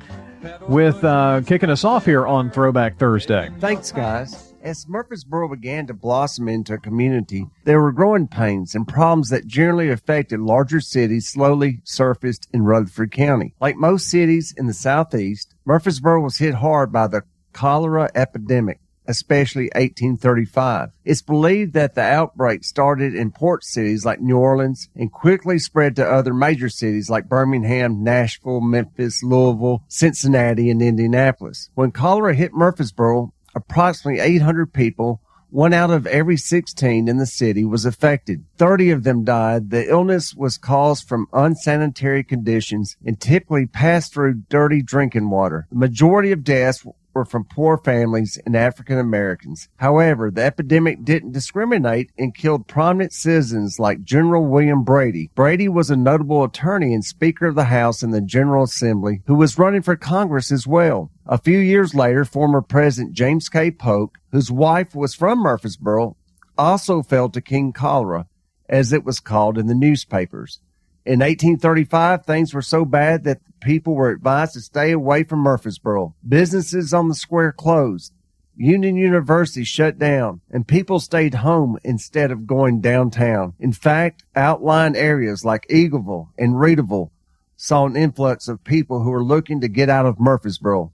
with 0.69 1.03
uh, 1.03 1.41
kicking 1.47 1.71
us 1.71 1.85
off 1.85 2.05
here 2.05 2.27
on 2.27 2.51
Throwback 2.51 2.99
Thursday. 2.99 3.51
Thanks, 3.61 3.93
guys. 3.93 4.44
As 4.65 4.89
Murfreesboro 4.89 5.51
began 5.51 5.87
to 5.89 5.93
blossom 5.93 6.49
into 6.49 6.73
a 6.73 6.79
community, 6.79 7.49
there 7.65 7.83
were 7.83 7.93
growing 7.93 8.29
pains 8.29 8.75
and 8.75 8.89
problems 8.89 9.29
that 9.29 9.47
generally 9.47 9.91
affected 9.91 10.41
larger 10.41 10.81
cities 10.81 11.29
slowly 11.29 11.83
surfaced 11.85 12.49
in 12.51 12.63
Rutherford 12.63 13.13
County. 13.13 13.55
Like 13.61 13.77
most 13.77 14.09
cities 14.09 14.55
in 14.57 14.67
the 14.67 14.73
southeast, 14.73 15.55
Murfreesboro 15.67 16.23
was 16.23 16.39
hit 16.39 16.55
hard 16.55 16.91
by 16.91 17.09
the 17.09 17.25
cholera 17.53 18.09
epidemic, 18.15 18.81
especially 19.07 19.65
1835. 19.75 20.93
It's 21.05 21.21
believed 21.21 21.75
that 21.75 21.95
the 21.95 22.01
outbreak 22.01 22.65
started 22.65 23.15
in 23.15 23.33
port 23.33 23.65
cities 23.65 24.07
like 24.07 24.23
New 24.23 24.39
Orleans 24.39 24.89
and 24.97 25.13
quickly 25.13 25.59
spread 25.59 25.95
to 25.97 26.11
other 26.11 26.33
major 26.33 26.71
cities 26.71 27.11
like 27.11 27.29
Birmingham, 27.29 28.03
Nashville, 28.03 28.63
Memphis, 28.63 29.23
Louisville, 29.23 29.85
Cincinnati, 29.89 30.71
and 30.71 30.81
Indianapolis. 30.81 31.69
When 31.75 31.91
cholera 31.91 32.35
hit 32.35 32.55
Murfreesboro, 32.55 33.34
approximately 33.55 34.21
800 34.21 34.73
people, 34.73 35.21
one 35.51 35.73
out 35.73 35.91
of 35.91 36.07
every 36.09 36.37
16 36.37 37.07
in 37.07 37.17
the 37.17 37.27
city 37.27 37.65
was 37.65 37.85
affected. 37.85 38.45
30 38.59 38.91
of 38.91 39.05
them 39.05 39.23
died. 39.23 39.71
The 39.71 39.89
illness 39.89 40.35
was 40.35 40.59
caused 40.59 41.07
from 41.07 41.29
unsanitary 41.33 42.25
conditions 42.25 42.97
and 43.07 43.21
typically 43.21 43.67
passed 43.67 44.13
through 44.13 44.43
dirty 44.49 44.83
drinking 44.83 45.31
water. 45.31 45.69
The 45.71 45.79
majority 45.79 46.33
of 46.33 46.43
deaths 46.43 46.85
were 47.15 47.25
from 47.25 47.45
poor 47.45 47.79
families 47.79 48.39
and 48.45 48.57
African 48.57 48.99
Americans. 48.99 49.69
However, 49.77 50.31
the 50.31 50.43
epidemic 50.43 51.05
didn't 51.05 51.33
discriminate 51.33 52.11
and 52.19 52.35
killed 52.35 52.67
prominent 52.67 53.13
citizens 53.13 53.79
like 53.79 54.03
General 54.03 54.45
William 54.47 54.85
Brady. 54.85 55.31
Brady 55.35 55.69
was 55.69 55.91
a 55.91 55.97
notable 55.97 56.45
attorney 56.45 56.93
and 56.93 57.05
Speaker 57.05 57.47
of 57.47 57.55
the 57.55 57.65
House 57.65 58.03
in 58.03 58.11
the 58.11 58.21
General 58.21 58.65
Assembly 58.65 59.23
who 59.27 59.35
was 59.35 59.59
running 59.59 59.83
for 59.83 59.97
Congress 59.97 60.51
as 60.51 60.67
well. 60.67 61.11
A 61.27 61.39
few 61.39 61.59
years 61.59 61.95
later, 61.95 62.25
former 62.25 62.61
President 62.61 63.15
James 63.15 63.49
K. 63.49 63.71
Polk, 63.71 64.19
whose 64.33 64.51
wife 64.51 64.95
was 64.95 65.15
from 65.15 65.39
Murfreesboro, 65.39 66.17
also 66.59 67.03
fell 67.03 67.29
to 67.31 67.41
King 67.41 67.73
Cholera, 67.73 68.27
as 68.69 68.93
it 68.93 69.05
was 69.05 69.21
called 69.21 69.59
in 69.59 69.67
the 69.67 69.75
newspapers. 69.75 70.61
In 71.07 71.21
1835, 71.21 72.25
things 72.25 72.55
were 72.55 72.63
so 72.63 72.87
bad 72.87 73.25
that 73.25 73.43
people 73.61 73.95
were 73.95 74.09
advised 74.09 74.55
to 74.55 74.61
stay 74.61 74.91
away 74.91 75.23
from 75.23 75.41
Murfreesboro. 75.41 76.15
Businesses 76.27 76.95
on 76.95 77.09
the 77.09 77.15
square 77.15 77.53
closed. 77.53 78.15
Union 78.57 78.97
University 78.97 79.65
shut 79.65 79.99
down 79.99 80.41
and 80.51 80.67
people 80.67 81.01
stayed 81.01 81.35
home 81.35 81.79
instead 81.85 82.31
of 82.31 82.47
going 82.47 82.81
downtown. 82.81 83.53
In 83.59 83.73
fact, 83.73 84.25
outlying 84.35 84.97
areas 84.97 85.45
like 85.45 85.67
Eagleville 85.69 86.29
and 86.39 86.55
Readyville 86.55 87.11
saw 87.57 87.85
an 87.85 87.97
influx 87.97 88.49
of 88.49 88.65
people 88.65 89.03
who 89.03 89.11
were 89.11 89.25
looking 89.25 89.61
to 89.61 89.69
get 89.69 89.91
out 89.91 90.07
of 90.07 90.21
Murfreesboro 90.21 90.93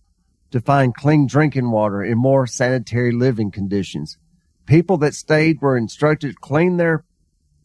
to 0.51 0.61
find 0.61 0.95
clean 0.95 1.27
drinking 1.27 1.71
water 1.71 2.03
and 2.03 2.19
more 2.19 2.47
sanitary 2.47 3.13
living 3.13 3.51
conditions. 3.53 4.19
People 4.67 4.97
that 4.99 5.15
stayed 5.15 5.61
were 5.61 5.77
instructed 5.77 6.33
to 6.33 6.41
clean 6.41 6.79
their 6.79 7.05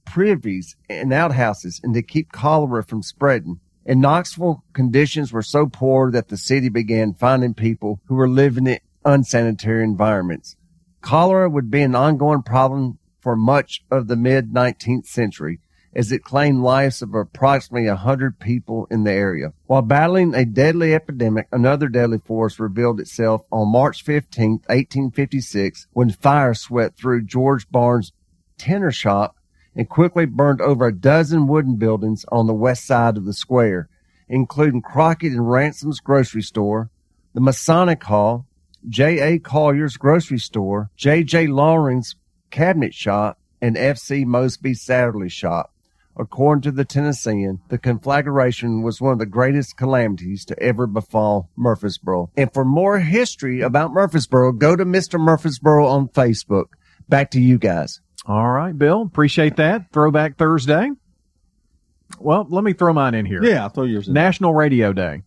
privies 0.05 0.75
and 0.89 1.11
outhouses 1.11 1.81
and 1.83 1.93
to 1.93 2.01
keep 2.01 2.31
cholera 2.31 2.83
from 2.83 3.03
spreading. 3.03 3.59
In 3.85 3.99
Knoxville, 3.99 4.63
conditions 4.73 5.31
were 5.31 5.43
so 5.43 5.67
poor 5.67 6.11
that 6.11 6.29
the 6.29 6.37
city 6.37 6.69
began 6.69 7.13
finding 7.13 7.53
people 7.53 8.01
who 8.05 8.15
were 8.15 8.29
living 8.29 8.67
in 8.67 8.79
unsanitary 9.03 9.83
environments. 9.83 10.55
Cholera 11.01 11.49
would 11.49 11.69
be 11.69 11.81
an 11.81 11.95
ongoing 11.95 12.41
problem 12.41 12.97
for 13.19 13.35
much 13.35 13.83
of 13.91 14.07
the 14.07 14.15
mid 14.15 14.51
19th 14.51 15.05
century 15.05 15.59
as 15.95 16.11
it 16.11 16.23
claimed 16.23 16.61
lives 16.61 17.01
of 17.01 17.15
approximately 17.15 17.87
100 17.87 18.37
people 18.37 18.85
in 18.91 19.03
the 19.03 19.11
area. 19.11 19.53
While 19.65 19.81
battling 19.81 20.35
a 20.35 20.43
deadly 20.45 20.93
epidemic, 20.93 21.47
another 21.51 21.87
deadly 21.87 22.17
force 22.17 22.59
revealed 22.59 22.99
itself 22.99 23.45
on 23.51 23.71
March 23.71 24.03
15, 24.03 24.51
1856, 24.67 25.87
when 25.93 26.09
fire 26.09 26.53
swept 26.53 26.99
through 26.99 27.23
George 27.23 27.69
Barnes' 27.69 28.11
tinner 28.57 28.91
shop 28.91 29.37
and 29.75 29.89
quickly 29.89 30.25
burned 30.25 30.61
over 30.61 30.87
a 30.87 30.95
dozen 30.95 31.47
wooden 31.47 31.75
buildings 31.75 32.25
on 32.31 32.47
the 32.47 32.53
west 32.53 32.85
side 32.85 33.17
of 33.17 33.25
the 33.25 33.33
square, 33.33 33.89
including 34.27 34.81
Crockett 34.81 35.33
and 35.33 35.49
Ransom's 35.49 35.99
grocery 35.99 36.41
store, 36.41 36.89
the 37.33 37.41
Masonic 37.41 38.03
Hall, 38.03 38.45
J.A. 38.87 39.39
Collier's 39.39 39.97
grocery 39.97 40.39
store, 40.39 40.89
J.J. 40.95 41.47
Loring's 41.47 42.15
cabinet 42.51 42.93
shop, 42.93 43.39
and 43.61 43.77
F.C. 43.77 44.25
Mosby's 44.25 44.81
saddlery 44.81 45.29
shop. 45.29 45.71
According 46.17 46.61
to 46.61 46.71
the 46.71 46.85
Tennessean, 46.85 47.59
the 47.67 47.77
conflagration 47.77 48.83
was 48.83 49.01
one 49.01 49.11
of 49.11 49.19
the 49.19 49.25
greatest 49.25 49.75
calamities 49.75 50.45
to 50.45 50.57
ever 50.61 50.87
befall 50.87 51.49
Murfreesboro. 51.57 52.31
And 52.37 52.53
for 52.53 52.63
more 52.63 52.99
history 52.99 53.59
about 53.59 53.91
Murfreesboro, 53.91 54.53
go 54.53 54.77
to 54.77 54.85
Mr. 54.85 55.19
Murfreesboro 55.19 55.85
on 55.85 56.07
Facebook. 56.07 56.67
Back 57.09 57.31
to 57.31 57.41
you 57.41 57.57
guys. 57.57 57.99
All 58.25 58.49
right, 58.49 58.77
Bill. 58.77 59.01
Appreciate 59.03 59.57
that. 59.57 59.91
Throwback 59.91 60.37
Thursday. 60.37 60.89
Well, 62.19 62.45
let 62.49 62.63
me 62.63 62.73
throw 62.73 62.93
mine 62.93 63.13
in 63.13 63.25
here. 63.25 63.43
Yeah, 63.43 63.63
I'll 63.63 63.69
throw 63.69 63.83
yours 63.83 64.07
in. 64.07 64.13
National 64.13 64.53
Radio 64.53 64.93
Day. 64.93 65.23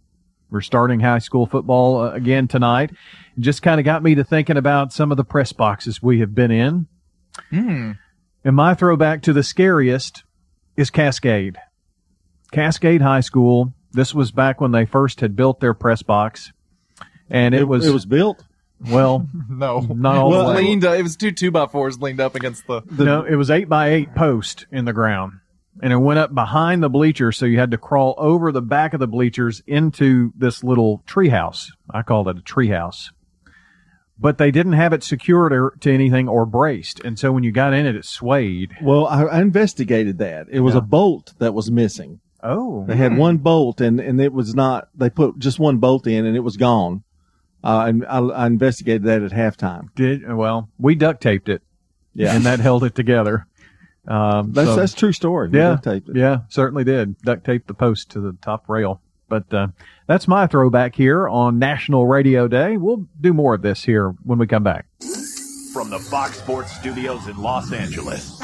We're 0.51 0.61
starting 0.62 1.01
high 1.01 1.18
school 1.18 1.46
football 1.46 2.01
uh, 2.01 2.11
again 2.12 2.49
tonight. 2.49 2.90
It 3.36 3.40
just 3.40 3.62
kind 3.62 3.78
of 3.80 3.84
got 3.84 4.03
me 4.03 4.14
to 4.14 4.24
thinking 4.24 4.57
about 4.57 4.92
some 4.92 5.11
of 5.11 5.16
the 5.16 5.24
press 5.24 5.53
boxes 5.53 6.03
we 6.03 6.20
have 6.20 6.34
been 6.34 6.51
in. 6.51 6.86
Hmm. 7.51 7.92
And 8.44 8.57
my 8.57 8.74
throwback 8.74 9.22
to 9.22 9.32
the 9.32 9.42
scariest 9.42 10.24
is 10.76 10.90
Cascade. 10.90 11.59
Cascade 12.53 13.03
High 13.03 13.20
School. 13.20 13.74
This 13.92 14.14
was 14.14 14.32
back 14.32 14.61
when 14.61 14.70
they 14.72 14.86
first 14.86 15.20
had 15.20 15.36
built 15.36 15.61
their 15.61 15.74
press 15.74 16.03
box. 16.03 16.53
And 17.28 17.55
it, 17.55 17.62
It- 17.62 17.68
was 17.68 17.86
it 17.86 17.92
was 17.92 18.07
built? 18.07 18.42
Well, 18.81 19.26
No, 19.49 19.81
not 19.81 20.16
all 20.16 20.31
Well, 20.31 20.49
the 20.49 20.55
way. 20.55 20.62
leaned. 20.64 20.85
Uh, 20.85 20.93
it 20.93 21.03
was 21.03 21.16
two 21.16 21.33
two 21.33 21.51
by 21.51 21.66
fours 21.66 21.99
leaned 22.01 22.20
up 22.20 22.35
against 22.35 22.66
the. 22.66 22.83
no, 22.99 23.24
it 23.24 23.35
was 23.37 23.51
eight 23.51 23.68
by 23.68 23.89
eight 23.91 24.14
post 24.14 24.66
in 24.70 24.85
the 24.85 24.93
ground, 24.93 25.33
and 25.83 25.93
it 25.93 25.97
went 25.97 26.18
up 26.18 26.35
behind 26.35 26.83
the 26.83 26.89
bleachers, 26.89 27.37
so 27.37 27.47
you 27.47 27.59
had 27.59 27.70
to 27.72 27.79
crawl 27.79 28.14
over 28.18 28.53
the 28.53 28.62
back 28.62 28.95
of 28.95 29.01
the 29.01 29.09
bleachers 29.09 29.62
into 29.66 30.33
this 30.37 30.62
little 30.62 31.03
treehouse. 31.07 31.70
I 31.91 32.03
called 32.03 32.29
it 32.29 32.39
a 32.39 32.41
treehouse, 32.41 33.11
but 34.18 34.39
they 34.39 34.51
didn't 34.51 34.72
have 34.74 34.93
it 34.93 35.03
secured 35.03 35.53
or, 35.53 35.70
to 35.81 35.93
anything 35.93 36.29
or 36.29 36.47
braced, 36.47 37.01
and 37.01 37.18
so 37.18 37.33
when 37.33 37.43
you 37.45 37.53
got 37.53 37.72
in 37.74 37.87
it, 37.87 37.97
it 37.97 38.05
swayed. 38.05 38.72
Well, 38.83 39.07
I, 39.07 39.22
I 39.24 39.41
investigated 39.41 40.18
that. 40.18 40.47
It 40.51 40.61
was 40.61 40.74
Yeah. 40.74 40.79
a 40.79 40.83
bolt 40.83 41.35
that 41.39 41.55
was 41.55 41.70
missing. 41.70 42.20
Oh, 42.41 42.85
They 42.87 42.95
had 42.95 43.16
one 43.18 43.39
bolt 43.39 43.81
and, 43.81 43.99
and 43.99 44.20
it 44.20 44.33
was 44.33 44.55
not, 44.55 44.89
they 44.95 45.11
put 45.11 45.41
just 45.41 45.59
one 45.59 45.79
bolt 45.79 46.07
in 46.07 46.24
and 46.24 46.37
it 46.37 46.41
was 46.45 46.57
gone. 46.57 47.03
Uh, 47.64 47.86
and 47.88 48.06
I, 48.06 48.18
I 48.18 48.46
investigated 48.46 49.02
that 49.04 49.22
at 49.22 49.32
halftime. 49.32 49.88
Did 49.94 50.32
well, 50.32 50.68
we 50.78 50.94
duct 50.94 51.20
taped 51.22 51.48
it, 51.48 51.62
Yeah. 52.14 52.34
and 52.34 52.44
that 52.46 52.61
held 52.61 52.84
it 52.84 52.94
together. 52.94 53.46
Um, 54.06 54.52
That's, 54.52 54.68
so- 54.70 54.76
that's 54.76 54.94
true 54.94 55.12
story. 55.12 55.48
We 55.50 55.59
Yeah, 55.59 55.70
duct 55.72 55.84
taped 55.84 56.09
it. 56.11 56.16
yeah, 56.16 56.40
certainly 56.48 56.84
did. 56.84 57.18
Duct 57.22 57.44
tape 57.44 57.66
the 57.66 57.74
post 57.74 58.11
to 58.12 58.20
the 58.20 58.36
top 58.40 58.68
rail. 58.68 59.00
But 59.28 59.52
uh, 59.52 59.66
that's 60.06 60.26
my 60.26 60.46
throwback 60.46 60.94
here 60.94 61.28
on 61.28 61.59
National 61.59 62.06
Radio 62.06 62.48
Day. 62.48 62.78
We'll 62.78 63.06
do 63.20 63.34
more 63.34 63.52
of 63.54 63.61
this 63.61 63.84
here 63.84 64.14
when 64.24 64.38
we 64.38 64.46
come 64.46 64.62
back. 64.62 64.86
From 65.74 65.90
the 65.90 65.98
Fox 65.98 66.38
Sports 66.38 66.74
Studios 66.74 67.26
in 67.28 67.36
Los 67.36 67.70
Angeles, 67.72 68.40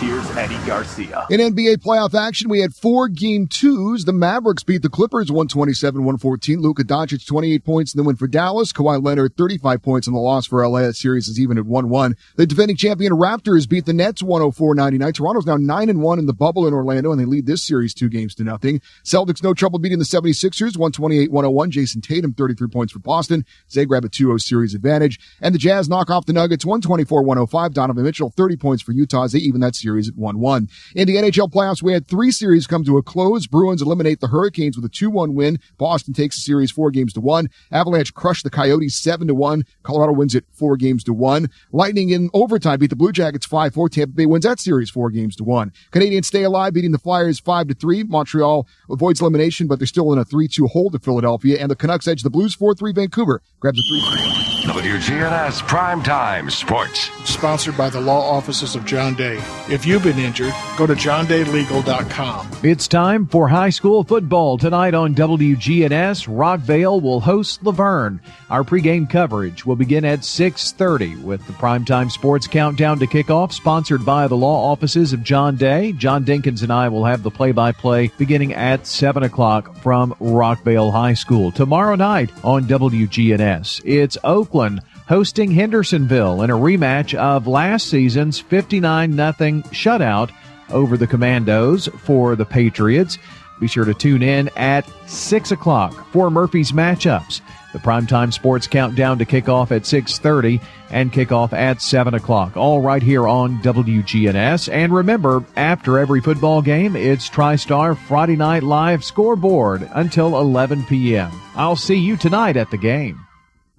here's 0.00 0.28
Eddie 0.36 0.58
Garcia. 0.66 1.26
In 1.30 1.40
NBA 1.40 1.76
playoff 1.76 2.14
action, 2.14 2.48
we 2.48 2.60
had 2.60 2.74
four 2.74 3.08
game 3.08 3.46
twos. 3.46 4.04
The 4.04 4.12
Mavericks 4.12 4.62
beat 4.62 4.82
the 4.82 4.88
Clippers 4.88 5.30
127 5.30 6.00
114. 6.00 6.60
Luka 6.60 6.82
Doncic 6.82 7.26
28 7.26 7.64
points 7.64 7.94
in 7.94 7.98
the 7.98 8.04
win 8.04 8.16
for 8.16 8.26
Dallas. 8.26 8.72
Kawhi 8.72 9.02
Leonard 9.02 9.36
35 9.36 9.82
points 9.82 10.06
in 10.06 10.12
the 10.12 10.18
loss 10.18 10.46
for 10.46 10.66
LA. 10.66 10.80
That 10.80 10.96
series 10.96 11.28
is 11.28 11.38
even 11.38 11.58
at 11.58 11.66
1 11.66 11.88
1. 11.88 12.16
The 12.36 12.46
defending 12.46 12.76
champion 12.76 13.12
Raptors 13.12 13.68
beat 13.68 13.86
the 13.86 13.92
Nets 13.92 14.22
104 14.22 14.74
99. 14.74 15.12
Toronto's 15.12 15.46
now 15.46 15.56
9 15.56 15.88
and 15.88 16.02
1 16.02 16.18
in 16.18 16.26
the 16.26 16.32
bubble 16.32 16.66
in 16.66 16.74
Orlando, 16.74 17.12
and 17.12 17.20
they 17.20 17.24
lead 17.24 17.46
this 17.46 17.62
series 17.62 17.94
two 17.94 18.08
games 18.08 18.34
to 18.34 18.44
nothing. 18.44 18.80
Celtics 19.04 19.42
no 19.42 19.54
trouble 19.54 19.78
beating 19.78 19.98
the 19.98 20.04
76ers 20.04 20.76
128 20.76 21.30
101. 21.30 21.70
Jayson 21.70 22.02
Tatum 22.02 22.32
33 22.32 22.68
points 22.68 22.92
for 22.92 22.98
Boston. 22.98 23.44
Zagreb 23.68 24.04
a 24.04 24.08
2 24.08 24.24
0 24.24 24.38
series 24.38 24.74
advantage. 24.74 25.20
And 25.40 25.54
the 25.54 25.58
Jazz 25.58 25.88
knock 25.88 26.10
off 26.10 26.26
the 26.26 26.32
Nuggets 26.32 26.64
124 26.64 27.22
105. 27.22 27.74
Donovan 27.74 28.04
Mitchell 28.04 28.30
30 28.30 28.56
points 28.56 28.82
for 28.82 28.92
Utah 28.92 29.20
they 29.28 29.38
even 29.38 29.60
that 29.60 29.74
series 29.74 29.89
at 29.98 30.16
1 30.16 30.38
1. 30.38 30.68
In 30.94 31.06
the 31.06 31.16
NHL 31.16 31.50
playoffs, 31.50 31.82
we 31.82 31.92
had 31.92 32.06
three 32.06 32.30
series 32.30 32.66
come 32.66 32.84
to 32.84 32.98
a 32.98 33.02
close. 33.02 33.46
Bruins 33.46 33.82
eliminate 33.82 34.20
the 34.20 34.28
Hurricanes 34.28 34.76
with 34.76 34.84
a 34.84 34.88
2 34.88 35.10
1 35.10 35.34
win. 35.34 35.58
Boston 35.78 36.14
takes 36.14 36.36
the 36.36 36.42
series 36.42 36.70
four 36.70 36.90
games 36.90 37.12
to 37.14 37.20
one. 37.20 37.48
Avalanche 37.70 38.14
crush 38.14 38.42
the 38.42 38.50
Coyotes 38.50 38.96
7 38.96 39.26
to 39.28 39.34
1. 39.34 39.64
Colorado 39.82 40.12
wins 40.12 40.34
it 40.34 40.44
four 40.52 40.76
games 40.76 41.04
to 41.04 41.12
one. 41.12 41.48
Lightning 41.72 42.10
in 42.10 42.30
overtime 42.32 42.78
beat 42.78 42.90
the 42.90 42.96
Blue 42.96 43.12
Jackets 43.12 43.46
5 43.46 43.74
4. 43.74 43.88
Tampa 43.88 44.14
Bay 44.14 44.26
wins 44.26 44.44
that 44.44 44.60
series 44.60 44.90
four 44.90 45.10
games 45.10 45.36
to 45.36 45.44
one. 45.44 45.72
Canadiens 45.92 46.26
stay 46.26 46.42
alive, 46.42 46.72
beating 46.74 46.92
the 46.92 46.98
Flyers 46.98 47.40
5 47.40 47.68
to 47.68 47.74
3. 47.74 48.04
Montreal 48.04 48.66
avoids 48.88 49.20
elimination, 49.20 49.66
but 49.66 49.78
they're 49.78 49.86
still 49.86 50.12
in 50.12 50.18
a 50.18 50.24
3 50.24 50.48
2 50.48 50.66
hold 50.68 50.92
to 50.92 50.98
Philadelphia. 50.98 51.58
And 51.60 51.70
the 51.70 51.76
Canucks 51.76 52.06
edge 52.06 52.22
the 52.22 52.30
Blues 52.30 52.54
4 52.54 52.74
3. 52.74 52.92
Vancouver 52.92 53.42
grabs 53.60 53.78
a 53.78 53.82
3 53.88 54.59
WGNS 54.70 55.62
Primetime 55.62 56.48
Sports. 56.48 57.10
Sponsored 57.28 57.76
by 57.76 57.90
the 57.90 58.00
law 58.00 58.20
offices 58.20 58.76
of 58.76 58.84
John 58.84 59.14
Day. 59.14 59.42
If 59.68 59.84
you've 59.84 60.04
been 60.04 60.20
injured, 60.20 60.54
go 60.76 60.86
to 60.86 60.94
johndaylegal.com. 60.94 62.48
It's 62.62 62.86
time 62.86 63.26
for 63.26 63.48
high 63.48 63.70
school 63.70 64.04
football 64.04 64.58
tonight 64.58 64.94
on 64.94 65.16
WGNS. 65.16 66.28
Rockvale 66.28 67.02
will 67.02 67.18
host 67.18 67.64
LaVergne. 67.64 68.20
Our 68.48 68.62
pregame 68.62 69.10
coverage 69.10 69.66
will 69.66 69.74
begin 69.74 70.04
at 70.04 70.20
6:30 70.20 71.20
with 71.24 71.44
the 71.48 71.52
primetime 71.54 72.08
sports 72.08 72.46
countdown 72.46 73.00
to 73.00 73.08
kickoff, 73.08 73.52
sponsored 73.52 74.04
by 74.04 74.28
the 74.28 74.36
law 74.36 74.70
offices 74.70 75.12
of 75.12 75.24
John 75.24 75.56
Day. 75.56 75.90
John 75.92 76.24
Dinkins 76.24 76.62
and 76.62 76.72
I 76.72 76.88
will 76.88 77.04
have 77.04 77.24
the 77.24 77.30
play-by-play 77.30 78.12
beginning 78.18 78.54
at 78.54 78.86
7 78.86 79.24
o'clock 79.24 79.74
from 79.78 80.14
Rockvale 80.20 80.92
High 80.92 81.14
School 81.14 81.50
tomorrow 81.50 81.96
night 81.96 82.30
on 82.44 82.66
WGNS. 82.66 83.82
It's 83.84 84.16
Oakland 84.22 84.59
hosting 85.08 85.50
Hendersonville 85.50 86.42
in 86.42 86.50
a 86.50 86.56
rematch 86.56 87.14
of 87.14 87.46
last 87.46 87.88
season's 87.88 88.38
59 88.38 89.16
0 89.16 89.32
shutout 89.72 90.30
over 90.70 90.96
the 90.96 91.06
Commandos 91.06 91.88
for 92.04 92.36
the 92.36 92.44
Patriots. 92.44 93.18
Be 93.60 93.66
sure 93.66 93.84
to 93.84 93.94
tune 93.94 94.22
in 94.22 94.48
at 94.56 94.88
6 95.08 95.50
o'clock 95.52 96.06
for 96.12 96.30
Murphy's 96.30 96.72
matchups. 96.72 97.42
The 97.72 97.78
primetime 97.78 98.32
sports 98.32 98.66
countdown 98.66 99.18
to 99.18 99.24
kickoff 99.24 99.70
at 99.70 99.82
6.30 99.82 100.60
and 100.90 101.12
kickoff 101.12 101.52
at 101.52 101.80
7 101.80 102.14
o'clock. 102.14 102.56
All 102.56 102.80
right 102.80 103.02
here 103.02 103.28
on 103.28 103.62
WGNS. 103.62 104.72
And 104.72 104.92
remember, 104.92 105.44
after 105.56 105.98
every 105.98 106.20
football 106.20 106.62
game, 106.62 106.96
it's 106.96 107.28
TriStar 107.28 107.96
Friday 107.96 108.36
Night 108.36 108.64
Live 108.64 109.04
scoreboard 109.04 109.88
until 109.94 110.40
11 110.40 110.84
p.m. 110.86 111.30
I'll 111.54 111.76
see 111.76 111.96
you 111.96 112.16
tonight 112.16 112.56
at 112.56 112.70
the 112.70 112.78
game. 112.78 113.24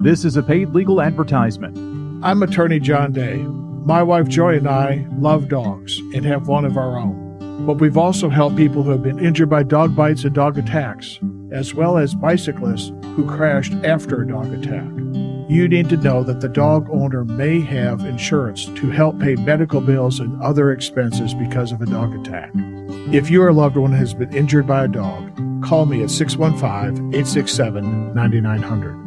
This 0.02 0.26
is 0.26 0.36
a 0.36 0.42
paid 0.42 0.70
legal 0.70 1.00
advertisement. 1.00 1.78
I'm 2.26 2.42
attorney 2.42 2.80
John 2.80 3.12
Day. 3.12 3.36
My 3.36 4.02
wife 4.02 4.28
Joy 4.28 4.58
and 4.58 4.68
I 4.68 5.06
love 5.20 5.48
dogs 5.48 5.96
and 6.16 6.26
have 6.26 6.48
one 6.48 6.66
of 6.66 6.76
our 6.76 6.98
own. 6.98 7.66
But 7.68 7.76
we've 7.76 8.00
also 8.00 8.28
helped 8.28 8.58
people 8.58 8.82
who 8.82 8.90
have 8.90 9.04
been 9.04 9.24
injured 9.24 9.52
by 9.52 9.62
dog 9.62 9.96
bites 9.96 10.24
and 10.24 10.34
dog 10.34 10.58
attacks, 10.58 11.20
as 11.52 11.76
well 11.76 12.00
as 12.00 12.16
bicyclists 12.16 12.92
who 13.16 13.28
crashed 13.28 13.74
after 13.84 14.24
a 14.24 14.28
dog 14.28 14.52
attack. 14.52 14.90
You 15.48 15.68
need 15.68 15.88
to 15.90 15.98
know 15.98 16.24
that 16.24 16.42
the 16.42 16.50
dog 16.50 16.90
owner 16.90 17.24
may 17.24 17.62
have 17.62 18.04
insurance 18.04 18.66
to 18.66 18.90
help 18.90 19.20
pay 19.20 19.36
medical 19.36 19.82
bills 19.82 20.20
and 20.20 20.42
other 20.42 20.72
expenses 20.72 21.36
because 21.36 21.72
of 21.72 21.80
a 21.80 21.86
dog 21.86 22.16
attack. 22.16 22.50
If 23.14 23.30
your 23.30 23.54
loved 23.54 23.78
one 23.78 23.94
has 23.94 24.16
been 24.16 24.36
injured 24.36 24.66
by 24.66 24.86
a 24.86 24.88
dog, 24.88 25.30
call 25.64 25.86
me 25.86 26.02
at 26.02 26.10
615 26.10 27.14
867 27.14 28.16
9900. 28.16 29.01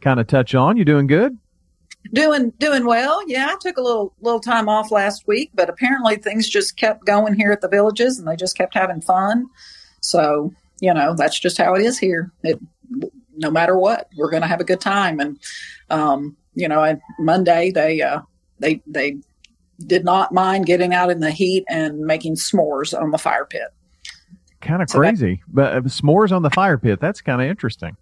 kind 0.00 0.20
of 0.20 0.26
touch 0.26 0.54
on. 0.54 0.76
You 0.76 0.84
doing 0.84 1.06
good? 1.06 1.38
Doing 2.12 2.50
doing 2.58 2.84
well. 2.86 3.22
Yeah, 3.26 3.48
I 3.50 3.56
took 3.60 3.78
a 3.78 3.82
little 3.82 4.14
little 4.20 4.40
time 4.40 4.68
off 4.68 4.90
last 4.90 5.26
week, 5.26 5.50
but 5.54 5.68
apparently 5.70 6.16
things 6.16 6.48
just 6.48 6.76
kept 6.76 7.06
going 7.06 7.34
here 7.34 7.50
at 7.50 7.60
the 7.60 7.68
villages, 7.68 8.18
and 8.18 8.28
they 8.28 8.36
just 8.36 8.56
kept 8.56 8.74
having 8.74 9.00
fun. 9.00 9.46
So 10.00 10.52
you 10.80 10.92
know 10.92 11.14
that's 11.14 11.40
just 11.40 11.56
how 11.58 11.74
it 11.74 11.82
is 11.82 11.98
here. 11.98 12.30
It, 12.42 12.60
no 13.36 13.50
matter 13.50 13.76
what, 13.76 14.08
we're 14.16 14.30
going 14.30 14.42
to 14.42 14.48
have 14.48 14.60
a 14.60 14.64
good 14.64 14.80
time. 14.80 15.18
And 15.18 15.38
um, 15.90 16.36
you 16.54 16.68
know, 16.68 16.80
I, 16.80 17.00
Monday 17.18 17.70
they 17.70 18.02
uh, 18.02 18.20
they 18.58 18.82
they 18.86 19.16
did 19.86 20.04
not 20.04 20.32
mind 20.32 20.66
getting 20.66 20.94
out 20.94 21.10
in 21.10 21.20
the 21.20 21.30
heat 21.30 21.64
and 21.68 22.00
making 22.00 22.36
s'mores 22.36 22.96
on 22.98 23.10
the 23.10 23.18
fire 23.18 23.44
pit. 23.44 23.68
Kind 24.60 24.82
of 24.82 24.90
So 24.90 24.98
that- 25.00 25.08
crazy, 25.08 25.42
but 25.48 25.72
uh, 25.74 25.80
s'mores 25.82 26.32
on 26.32 26.42
the 26.42 26.50
fire 26.50 26.78
pit. 26.78 27.00
That's 27.00 27.20
kind 27.20 27.40
of 27.42 27.48
interesting. 27.48 27.96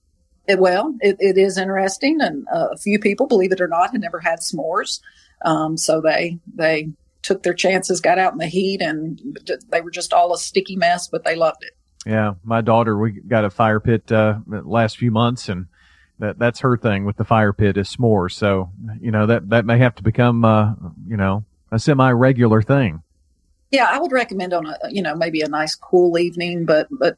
It, 0.49 0.59
well, 0.59 0.95
it, 1.01 1.17
it 1.21 1.39
is 1.39 1.57
interesting, 1.57 2.21
and 2.21 2.47
uh, 2.53 2.69
a 2.73 2.77
few 2.77 2.99
people, 2.99 3.27
believe 3.27 3.53
it 3.53 3.61
or 3.61 3.69
not, 3.69 3.93
had 3.93 4.01
never 4.01 4.19
had 4.19 4.41
s'mores. 4.41 5.01
Um, 5.45 5.77
so 5.77 6.01
they 6.01 6.39
they 6.55 6.91
took 7.23 7.43
their 7.43 7.55
chances, 7.55 8.01
got 8.01 8.19
out 8.19 8.33
in 8.33 8.39
the 8.39 8.47
heat, 8.47 8.83
and 8.83 9.39
they 9.69 9.81
were 9.81 9.91
just 9.91 10.13
all 10.13 10.35
a 10.35 10.39
sticky 10.39 10.77
mess, 10.77 11.07
but 11.09 11.25
they 11.25 11.37
loved 11.37 11.63
it. 11.63 11.73
Yeah, 12.05 12.35
my 12.43 12.61
daughter, 12.61 12.99
we 12.99 13.13
got 13.13 13.45
a 13.45 13.51
fire 13.51 13.79
pit 13.79 14.11
uh, 14.11 14.41
last 14.47 14.99
few 14.99 15.13
months, 15.13 15.49
and 15.49 15.67
that 16.19 16.39
that's 16.39 16.61
her 16.61 16.77
thing 16.77 17.05
with 17.05 17.17
the 17.17 17.25
fire 17.25 17.53
pit 17.53 17.77
is 17.77 17.95
s'mores. 17.97 18.33
So 18.33 18.71
you 19.01 19.11
know 19.11 19.27
that 19.27 19.49
that 19.51 19.65
may 19.65 19.79
have 19.79 19.95
to 19.97 20.03
become 20.03 20.45
uh, 20.45 20.75
you 21.07 21.17
know 21.17 21.45
a 21.71 21.79
semi 21.79 22.11
regular 22.11 22.63
thing. 22.63 23.03
Yeah, 23.71 23.87
I 23.89 23.99
would 23.99 24.13
recommend 24.13 24.53
on 24.53 24.67
a 24.67 24.77
you 24.91 25.03
know 25.03 25.15
maybe 25.15 25.43
a 25.43 25.49
nice 25.49 25.75
cool 25.75 26.19
evening, 26.19 26.65
but 26.65 26.89
but 26.91 27.17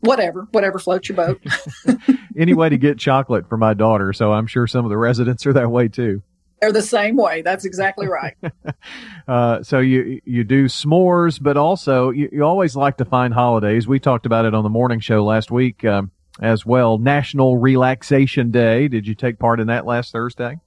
whatever 0.00 0.48
whatever 0.50 0.78
floats 0.78 1.08
your 1.08 1.16
boat. 1.16 1.40
Any 2.38 2.54
way 2.54 2.68
to 2.68 2.78
get 2.78 2.98
chocolate 2.98 3.48
for 3.48 3.56
my 3.56 3.74
daughter, 3.74 4.12
so 4.12 4.32
I'm 4.32 4.46
sure 4.46 4.66
some 4.66 4.84
of 4.84 4.90
the 4.90 4.96
residents 4.96 5.46
are 5.46 5.52
that 5.52 5.70
way 5.70 5.88
too. 5.88 6.22
They're 6.60 6.72
the 6.72 6.82
same 6.82 7.16
way. 7.16 7.42
That's 7.42 7.64
exactly 7.64 8.06
right. 8.06 8.36
Uh, 9.28 9.62
so 9.62 9.78
you 9.78 10.20
you 10.24 10.42
do 10.42 10.64
s'mores, 10.64 11.40
but 11.40 11.56
also 11.56 12.10
you, 12.10 12.28
you 12.32 12.42
always 12.42 12.74
like 12.74 12.96
to 12.96 13.04
find 13.04 13.32
holidays. 13.32 13.86
We 13.86 14.00
talked 14.00 14.26
about 14.26 14.44
it 14.44 14.54
on 14.54 14.64
the 14.64 14.70
morning 14.70 14.98
show 14.98 15.24
last 15.24 15.52
week 15.52 15.84
um, 15.84 16.10
as 16.40 16.66
well. 16.66 16.98
National 16.98 17.56
Relaxation 17.56 18.50
Day. 18.50 18.88
Did 18.88 19.06
you 19.06 19.14
take 19.14 19.38
part 19.38 19.60
in 19.60 19.68
that 19.68 19.86
last 19.86 20.10
Thursday? 20.10 20.58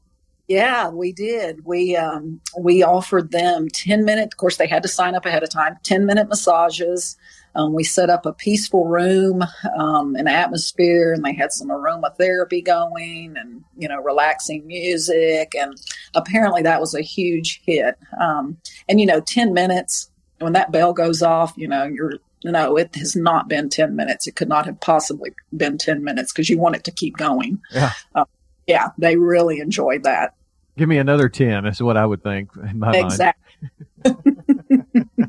Yeah, 0.48 0.90
we 0.90 1.12
did. 1.12 1.66
We 1.66 1.98
um, 1.98 2.40
we 2.58 2.84
offered 2.84 3.32
them 3.32 3.68
ten 3.68 4.06
minute. 4.06 4.30
Of 4.32 4.38
course, 4.38 4.56
they 4.56 4.68
had 4.68 4.84
to 4.84 4.90
sign 4.90 5.14
up 5.14 5.26
ahead 5.26 5.44
of 5.44 5.50
time. 5.50 5.78
Ten 5.84 6.06
minute 6.06 6.30
massages. 6.30 7.18
Um, 7.56 7.74
we 7.74 7.84
set 7.84 8.10
up 8.10 8.26
a 8.26 8.34
peaceful 8.34 8.86
room, 8.86 9.44
um, 9.78 10.16
an 10.16 10.28
atmosphere, 10.28 11.14
and 11.14 11.24
they 11.24 11.34
had 11.34 11.52
some 11.52 11.70
aromatherapy 11.70 12.64
going, 12.64 13.36
and 13.38 13.64
you 13.78 13.88
know, 13.88 14.02
relaxing 14.02 14.66
music. 14.66 15.54
And 15.56 15.76
apparently, 16.16 16.64
that 16.64 16.80
was 16.80 16.94
a 16.94 17.02
huge 17.02 17.62
hit. 17.66 17.98
Um, 18.20 18.58
and 18.90 19.00
you 19.00 19.06
know, 19.06 19.22
ten 19.22 19.54
minutes 19.54 20.10
when 20.40 20.54
that 20.54 20.72
bell 20.72 20.94
goes 20.94 21.22
off, 21.22 21.54
you 21.56 21.68
know, 21.68 21.84
you're 21.86 22.14
no, 22.44 22.76
it 22.76 22.96
has 22.96 23.16
not 23.16 23.48
been 23.48 23.70
ten 23.70 23.96
minutes. 23.96 24.28
It 24.28 24.36
could 24.36 24.50
not 24.50 24.66
have 24.66 24.80
possibly 24.82 25.32
been 25.56 25.78
ten 25.78 26.04
minutes 26.04 26.32
because 26.32 26.50
you 26.50 26.58
want 26.60 26.76
it 26.76 26.84
to 26.86 26.92
keep 26.92 27.18
going. 27.18 27.62
Yeah. 27.72 27.92
Uh, 28.14 28.26
yeah, 28.68 28.90
they 28.98 29.16
really 29.16 29.60
enjoyed 29.60 30.04
that. 30.04 30.36
Give 30.78 30.90
me 30.90 30.98
another 30.98 31.30
ten. 31.30 31.66
Is 31.66 31.82
what 31.82 31.98
I 31.98 32.06
would 32.06 32.24
think 32.24 32.50
in 32.58 32.80
my 32.80 32.92
mind. 32.92 33.06
Exactly. 33.06 33.70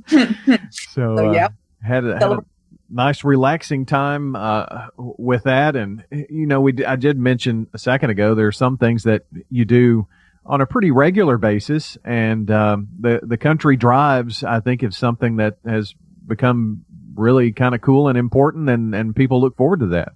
So, 0.71 1.17
So, 1.17 1.29
uh, 1.29 1.33
yeah. 1.33 1.49
Had 1.85 2.05
a, 2.05 2.15
had 2.15 2.33
a 2.33 2.45
nice 2.91 3.25
relaxing 3.25 3.87
time 3.87 4.37
uh, 4.37 4.87
with 4.97 5.45
that, 5.45 5.77
and 5.77 6.05
you 6.11 6.47
know, 6.47 6.61
we 6.61 6.85
I 6.85 6.97
did 6.97 7.19
mention 7.19 7.69
a 7.73 7.79
second 7.79 8.11
ago 8.11 8.35
there 8.35 8.47
are 8.47 8.53
some 8.53 8.79
things 8.79 9.05
that 9.05 9.23
you 9.51 9.65
do 9.65 10.07
on 10.47 10.61
a 10.61 10.67
pretty 10.67 10.91
regular 10.91 11.39
basis, 11.39 11.97
and 12.05 12.51
um, 12.51 12.89
the 12.99 13.21
the 13.23 13.37
country 13.37 13.77
drives 13.77 14.45
I 14.45 14.61
think 14.61 14.83
is 14.83 14.97
something 14.97 15.37
that 15.37 15.59
has 15.65 15.95
become 16.27 16.85
really 17.15 17.53
kind 17.53 17.75
of 17.75 17.81
cool 17.81 18.09
and 18.09 18.19
important, 18.19 18.69
and 18.69 18.95
and 18.95 19.15
people 19.15 19.41
look 19.41 19.57
forward 19.57 19.81
to 19.81 19.87
that. 19.89 20.13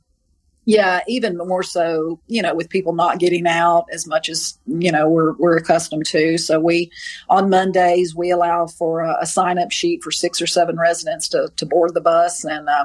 Yeah, 0.69 1.01
even 1.09 1.39
more 1.39 1.63
so, 1.63 2.21
you 2.27 2.43
know, 2.43 2.55
with 2.55 2.69
people 2.69 2.93
not 2.93 3.19
getting 3.19 3.47
out 3.47 3.87
as 3.91 4.07
much 4.07 4.29
as, 4.29 4.59
you 4.67 4.93
know, 4.93 5.09
we're, 5.09 5.33
we're 5.39 5.57
accustomed 5.57 6.05
to. 6.09 6.37
So 6.37 6.61
we, 6.61 6.91
on 7.31 7.49
Mondays, 7.49 8.15
we 8.15 8.31
allow 8.31 8.67
for 8.67 9.01
a, 9.01 9.17
a 9.23 9.27
sign 9.27 9.59
up 9.59 9.73
sheet 9.73 10.05
for 10.05 10.11
six 10.11 10.43
or 10.43 10.47
seven 10.47 10.77
residents 10.77 11.27
to, 11.29 11.49
to 11.57 11.65
board 11.65 11.95
the 11.95 12.03
bus. 12.03 12.45
And, 12.45 12.69
uh, 12.69 12.85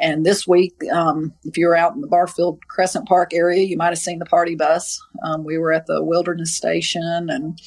and 0.00 0.24
this 0.24 0.48
week, 0.48 0.72
um, 0.90 1.34
if 1.44 1.58
you're 1.58 1.76
out 1.76 1.94
in 1.94 2.00
the 2.00 2.06
Barfield 2.06 2.60
Crescent 2.66 3.06
Park 3.06 3.34
area, 3.34 3.62
you 3.62 3.76
might 3.76 3.90
have 3.90 3.98
seen 3.98 4.20
the 4.20 4.24
party 4.24 4.54
bus. 4.54 4.98
Um, 5.22 5.44
we 5.44 5.58
were 5.58 5.74
at 5.74 5.84
the 5.84 6.02
Wilderness 6.02 6.56
Station 6.56 7.28
and, 7.28 7.60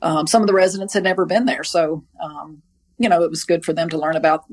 um, 0.00 0.26
some 0.26 0.40
of 0.40 0.48
the 0.48 0.54
residents 0.54 0.94
had 0.94 1.02
never 1.02 1.26
been 1.26 1.44
there. 1.44 1.62
So, 1.62 2.06
um, 2.22 2.62
you 2.98 3.08
know, 3.08 3.22
it 3.22 3.30
was 3.30 3.44
good 3.44 3.64
for 3.64 3.72
them 3.72 3.88
to 3.90 3.98
learn 3.98 4.16
about 4.16 4.44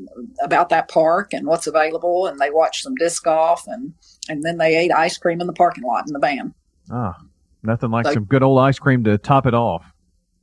about 0.43 0.69
that 0.69 0.87
park 0.87 1.33
and 1.33 1.47
what's 1.47 1.65
available. 1.65 2.27
And 2.27 2.39
they 2.39 2.51
watched 2.51 2.83
some 2.83 2.95
disc 2.95 3.23
golf 3.23 3.65
and 3.65 3.93
and 4.29 4.43
then 4.43 4.57
they 4.57 4.75
ate 4.75 4.91
ice 4.91 5.17
cream 5.17 5.41
in 5.41 5.47
the 5.47 5.53
parking 5.53 5.83
lot 5.83 6.05
in 6.07 6.13
the 6.13 6.19
van. 6.19 6.53
Ah, 6.91 7.15
nothing 7.63 7.91
like 7.91 8.05
So- 8.07 8.13
some 8.13 8.25
good 8.25 8.43
old 8.43 8.59
ice 8.59 8.79
cream 8.79 9.03
to 9.05 9.17
top 9.17 9.45
it 9.45 9.53
off. 9.53 9.83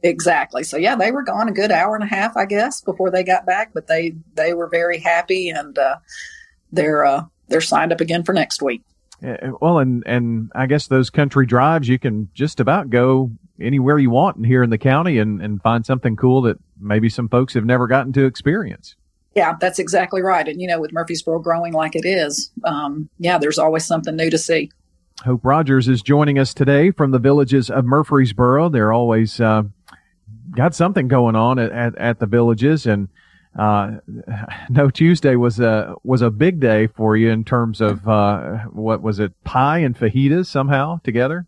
Exactly. 0.02 0.64
So 0.64 0.76
yeah, 0.76 0.96
they 0.96 1.12
were 1.12 1.22
gone 1.22 1.48
a 1.48 1.52
good 1.52 1.70
hour 1.70 1.94
and 1.94 2.02
a 2.02 2.09
half, 2.09 2.36
I 2.36 2.44
guess, 2.44 2.80
before 2.82 3.10
they 3.10 3.22
got 3.22 3.46
back. 3.46 3.72
But 3.72 3.86
they 3.86 4.14
they 4.34 4.52
were 4.52 4.68
very 4.68 4.98
happy 4.98 5.48
and 5.50 5.78
uh, 5.78 5.96
they're 6.72 7.04
uh, 7.04 7.24
they're 7.48 7.60
signed 7.60 7.92
up 7.92 8.00
again 8.00 8.24
for 8.24 8.32
next 8.32 8.62
week. 8.62 8.82
Uh, 9.24 9.52
Well, 9.60 9.78
and 9.78 10.02
and 10.04 10.50
I 10.56 10.66
guess 10.66 10.88
those 10.88 11.09
country 11.10 11.46
drives 11.46 11.88
you 11.88 12.00
can 12.00 12.28
just 12.34 12.59
about 12.59 12.90
go 12.90 13.30
anywhere 13.60 13.96
you 13.98 14.10
want 14.10 14.44
here 14.44 14.64
in 14.64 14.70
the 14.70 14.78
county 14.78 15.18
and 15.18 15.40
and 15.40 15.62
find 15.62 15.86
something 15.86 16.16
cool 16.16 16.42
that 16.42 16.59
maybe 16.80 17.09
some 17.09 17.28
folks 17.28 17.54
have 17.54 17.64
never 17.64 17.86
gotten 17.86 18.12
to 18.14 18.24
experience. 18.24 18.96
Yeah, 19.34 19.54
that's 19.60 19.78
exactly 19.78 20.20
right. 20.20 20.46
And 20.46 20.60
you 20.60 20.68
know, 20.68 20.80
with 20.80 20.92
Murfreesboro 20.92 21.40
growing 21.40 21.72
like 21.72 21.96
it 21.96 22.04
is, 22.04 22.50
um, 22.64 23.09
yeah, 23.18 23.38
there's 23.38 23.59
always 23.59 23.86
something 23.86 24.14
new 24.16 24.30
to 24.30 24.38
see. 24.38 24.70
Hope 25.24 25.44
Rogers 25.44 25.88
is 25.88 26.02
joining 26.02 26.38
us 26.38 26.52
today 26.52 26.90
from 26.90 27.12
the 27.12 27.18
villages 27.18 27.70
of 27.70 27.84
Murfreesboro. 27.84 28.68
They're 28.68 28.92
always 28.92 29.40
uh, 29.40 29.62
got 30.50 30.74
something 30.74 31.09
going 31.09 31.36
on 31.36 31.59
at, 31.59 31.70
at, 31.70 31.96
at 31.96 32.18
the 32.18 32.26
villages, 32.26 32.86
and 32.86 33.09
uh, 33.59 33.92
no 34.70 34.90
Tuesday 34.90 35.36
was 35.36 35.60
a 35.60 35.94
was 36.02 36.22
a 36.22 36.30
big 36.30 36.60
day 36.60 36.88
for 36.88 37.16
you 37.16 37.30
in 37.30 37.44
terms 37.44 37.80
of 37.80 38.06
uh, 38.06 38.59
what 38.70 39.00
was 39.00 39.18
it 39.18 39.32
pie 39.44 39.78
and 39.78 39.96
fajitas 39.96 40.46
somehow 40.46 41.00
together. 41.04 41.46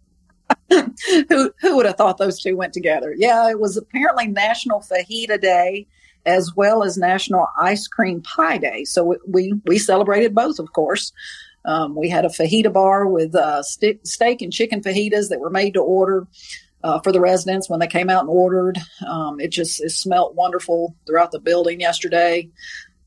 who 0.70 1.52
who 1.60 1.76
would 1.76 1.86
have 1.86 1.96
thought 1.96 2.18
those 2.18 2.40
two 2.40 2.56
went 2.56 2.72
together? 2.72 3.14
Yeah, 3.16 3.50
it 3.50 3.60
was 3.60 3.76
apparently 3.76 4.28
National 4.28 4.80
Fajita 4.80 5.40
Day 5.40 5.86
as 6.26 6.54
well 6.54 6.82
as 6.82 6.96
National 6.96 7.46
Ice 7.60 7.86
Cream 7.86 8.22
Pie 8.22 8.58
Day. 8.58 8.84
So 8.84 9.04
we 9.04 9.16
we, 9.26 9.52
we 9.66 9.78
celebrated 9.78 10.34
both, 10.34 10.58
of 10.58 10.72
course. 10.72 11.12
Um, 11.64 11.94
we 11.94 12.10
had 12.10 12.24
a 12.24 12.28
fajita 12.28 12.72
bar 12.72 13.06
with 13.06 13.34
uh, 13.34 13.62
st- 13.62 14.06
steak 14.06 14.42
and 14.42 14.52
chicken 14.52 14.82
fajitas 14.82 15.30
that 15.30 15.40
were 15.40 15.50
made 15.50 15.74
to 15.74 15.80
order 15.80 16.26
uh, 16.82 17.00
for 17.00 17.10
the 17.10 17.20
residents 17.20 17.70
when 17.70 17.80
they 17.80 17.86
came 17.86 18.10
out 18.10 18.20
and 18.20 18.28
ordered. 18.28 18.78
Um, 19.06 19.40
it 19.40 19.50
just 19.50 19.82
it 19.82 19.90
smelt 19.90 20.34
wonderful 20.34 20.94
throughout 21.06 21.32
the 21.32 21.40
building 21.40 21.80
yesterday. 21.80 22.50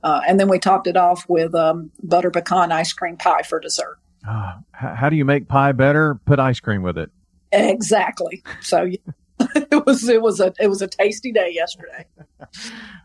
Uh, 0.04 0.22
and 0.28 0.40
then 0.40 0.48
we 0.48 0.60
topped 0.60 0.88
it 0.88 0.98
off 0.98 1.26
with 1.28 1.54
um, 1.54 1.92
butter 2.02 2.32
pecan 2.32 2.72
ice 2.72 2.94
cream 2.94 3.18
pie 3.18 3.42
for 3.44 3.60
dessert. 3.60 3.98
Ah, 4.28 4.60
how 4.72 5.10
do 5.10 5.16
you 5.16 5.26
make 5.26 5.48
pie 5.48 5.72
better? 5.72 6.16
Put 6.26 6.40
ice 6.40 6.60
cream 6.60 6.82
with 6.82 6.98
it. 6.98 7.12
Exactly. 7.52 8.44
So 8.62 8.90
it 9.56 9.86
was 9.86 10.08
it 10.08 10.22
was 10.22 10.40
a 10.40 10.54
it 10.60 10.68
was 10.68 10.82
a 10.82 10.88
tasty 10.88 11.32
day 11.32 11.52
yesterday. 11.54 12.06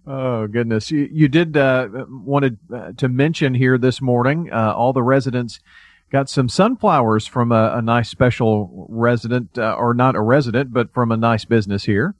Oh 0.05 0.49
goodness! 0.49 0.91
You 0.91 1.09
you 1.13 1.29
did 1.29 1.57
uh, 1.57 1.89
wanted 2.09 2.59
uh, 2.75 2.91
to 2.97 3.09
mention 3.09 3.55
here 3.55 3.79
this 3.79 4.03
morning. 4.03 4.51
Uh, 4.53 4.75
all 4.75 4.93
the 4.93 5.03
residents 5.03 5.61
got 6.11 6.29
some 6.29 6.49
sunflowers 6.49 7.27
from 7.27 7.53
a, 7.53 7.75
a 7.77 7.83
nice 7.83 8.11
special 8.11 8.87
resident, 8.89 9.57
uh, 9.57 9.77
or 9.79 9.95
not 9.95 10.17
a 10.17 10.21
resident, 10.21 10.73
but 10.73 10.93
from 10.93 11.13
a 11.13 11.17
nice 11.17 11.45
business 11.45 11.85
here. 11.85 12.17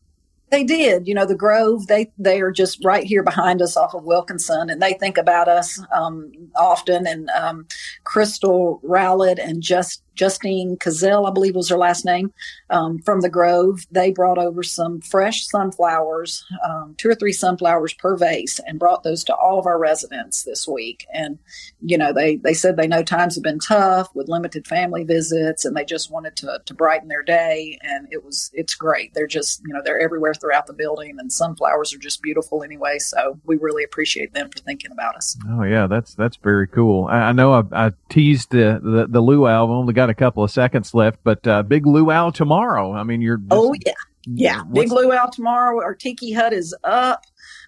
They 0.53 0.65
did, 0.65 1.09
you 1.09 1.15
know, 1.15 1.25
the 1.25 1.35
Grove. 1.35 1.87
They 1.87 2.13
they 2.19 2.43
are 2.43 2.53
just 2.53 2.85
right 2.85 3.05
here 3.05 3.23
behind 3.23 3.63
us, 3.63 3.75
off 3.75 3.95
of 3.95 4.05
Wilkinson, 4.05 4.69
and 4.69 4.83
they 4.83 4.93
think 4.93 5.17
about 5.17 5.49
us 5.49 5.81
um, 5.95 6.31
often. 6.55 7.07
And 7.07 7.31
um, 7.31 7.67
Crystal 8.05 8.79
Rowlett 8.83 9.39
and 9.39 9.63
just 9.63 10.03
Justine 10.15 10.77
Cazell, 10.77 11.29
I 11.29 11.33
believe 11.33 11.55
was 11.55 11.69
her 11.69 11.77
last 11.77 12.05
name, 12.05 12.33
um, 12.71 12.99
from 13.01 13.21
the 13.21 13.29
Grove. 13.29 13.87
They 13.91 14.11
brought 14.11 14.39
over 14.39 14.63
some 14.63 15.01
fresh 15.01 15.47
sunflowers, 15.47 16.45
um, 16.69 16.95
two 16.99 17.09
or 17.09 17.15
three 17.15 17.33
sunflowers 17.33 17.95
per 17.95 18.17
vase, 18.17 18.61
and 18.67 18.79
brought 18.79 19.03
those 19.03 19.25
to 19.25 19.35
all 19.35 19.59
of 19.59 19.67
our 19.67 19.79
residents 19.79 20.43
this 20.43 20.67
week. 20.69 21.07
And 21.13 21.39
you 21.81 21.99
know, 21.99 22.13
they 22.13 22.37
they 22.37 22.55
said 22.55 22.77
they 22.77 22.87
know 22.87 23.03
times 23.03 23.35
have 23.35 23.45
been 23.45 23.59
tough 23.59 24.09
with 24.15 24.29
limited 24.29 24.67
family 24.67 25.05
visits, 25.05 25.65
and 25.65 25.77
they 25.77 25.85
just 25.85 26.11
wanted 26.11 26.37
to 26.37 26.61
to 26.65 26.75
brighten 26.75 27.09
their 27.09 27.23
day. 27.23 27.79
And 27.83 28.07
it 28.11 28.25
was 28.25 28.51
it's 28.53 28.75
great. 28.75 29.15
They're 29.15 29.27
just 29.27 29.63
you 29.67 29.73
know 29.73 29.81
they're 29.85 30.01
everywhere 30.01 30.35
throughout 30.35 30.67
the 30.67 30.73
building, 30.73 31.17
and 31.19 31.33
sunflowers 31.33 31.95
are 31.95 31.99
just 31.99 32.23
beautiful 32.23 32.63
anyway. 32.63 32.99
So 32.99 33.41
we 33.45 33.57
really 33.57 33.85
appreciate 33.85 34.35
them 34.35 34.51
for 34.51 34.59
thinking 34.59 34.93
about 34.93 35.17
us. 35.17 35.37
Oh 35.49 35.63
yeah, 35.63 35.87
that's 35.87 36.15
that's 36.15 36.37
very 36.37 36.67
cool. 36.67 37.07
I, 37.07 37.29
I 37.29 37.33
know 37.33 37.53
I, 37.53 37.87
I 37.87 37.93
teased 38.09 38.51
the, 38.51 38.81
the 38.83 39.07
the 39.09 39.21
luau. 39.21 39.65
I've 39.65 39.71
only 39.71 39.93
got 40.03 40.11
a 40.11 40.15
couple 40.15 40.43
of 40.43 40.51
seconds 40.51 40.95
left, 40.95 41.21
but 41.23 41.47
uh, 41.47 41.63
big 41.63 41.87
luau 41.87 42.31
tomorrow. 42.31 42.93
I 42.93 43.05
mean, 43.05 43.21
you're 43.21 43.37
just, 43.37 43.53
Oh 43.53 43.73
yeah, 43.87 43.93
yeah. 44.27 44.63
Big 44.65 44.91
luau 44.91 45.27
tomorrow. 45.27 45.81
Our 45.81 45.95
tiki 45.95 46.33
hut 46.33 46.53
is 46.53 46.75
up. 46.83 47.25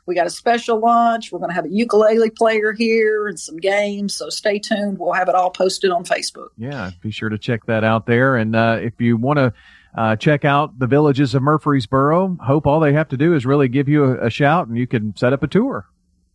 We 0.06 0.16
got 0.16 0.26
a 0.26 0.30
special 0.30 0.80
lunch. 0.80 1.30
We're 1.30 1.38
going 1.38 1.50
to 1.50 1.54
have 1.54 1.64
a 1.64 1.70
ukulele 1.70 2.30
player 2.30 2.72
here 2.72 3.28
and 3.28 3.38
some 3.38 3.56
games. 3.56 4.14
So 4.14 4.28
stay 4.30 4.58
tuned. 4.58 4.98
We'll 4.98 5.12
have 5.12 5.28
it 5.28 5.34
all 5.36 5.50
posted 5.50 5.92
on 5.92 6.04
Facebook. 6.04 6.48
Yeah, 6.58 6.90
be 7.00 7.12
sure 7.12 7.28
to 7.28 7.38
check 7.38 7.66
that 7.66 7.84
out 7.84 8.06
there. 8.06 8.36
And 8.36 8.56
uh, 8.56 8.80
if 8.82 9.00
you 9.00 9.16
want 9.16 9.38
to 9.38 9.52
uh, 9.96 10.16
check 10.16 10.44
out 10.44 10.78
the 10.78 10.88
villages 10.88 11.34
of 11.36 11.42
Murfreesboro, 11.42 12.38
hope 12.42 12.66
all 12.66 12.80
they 12.80 12.92
have 12.92 13.08
to 13.10 13.16
do 13.16 13.34
is 13.34 13.46
really 13.46 13.68
give 13.68 13.88
you 13.88 14.04
a, 14.04 14.26
a 14.26 14.30
shout, 14.30 14.66
and 14.66 14.76
you 14.76 14.88
can 14.88 15.16
set 15.16 15.32
up 15.32 15.44
a 15.44 15.46
tour. 15.46 15.86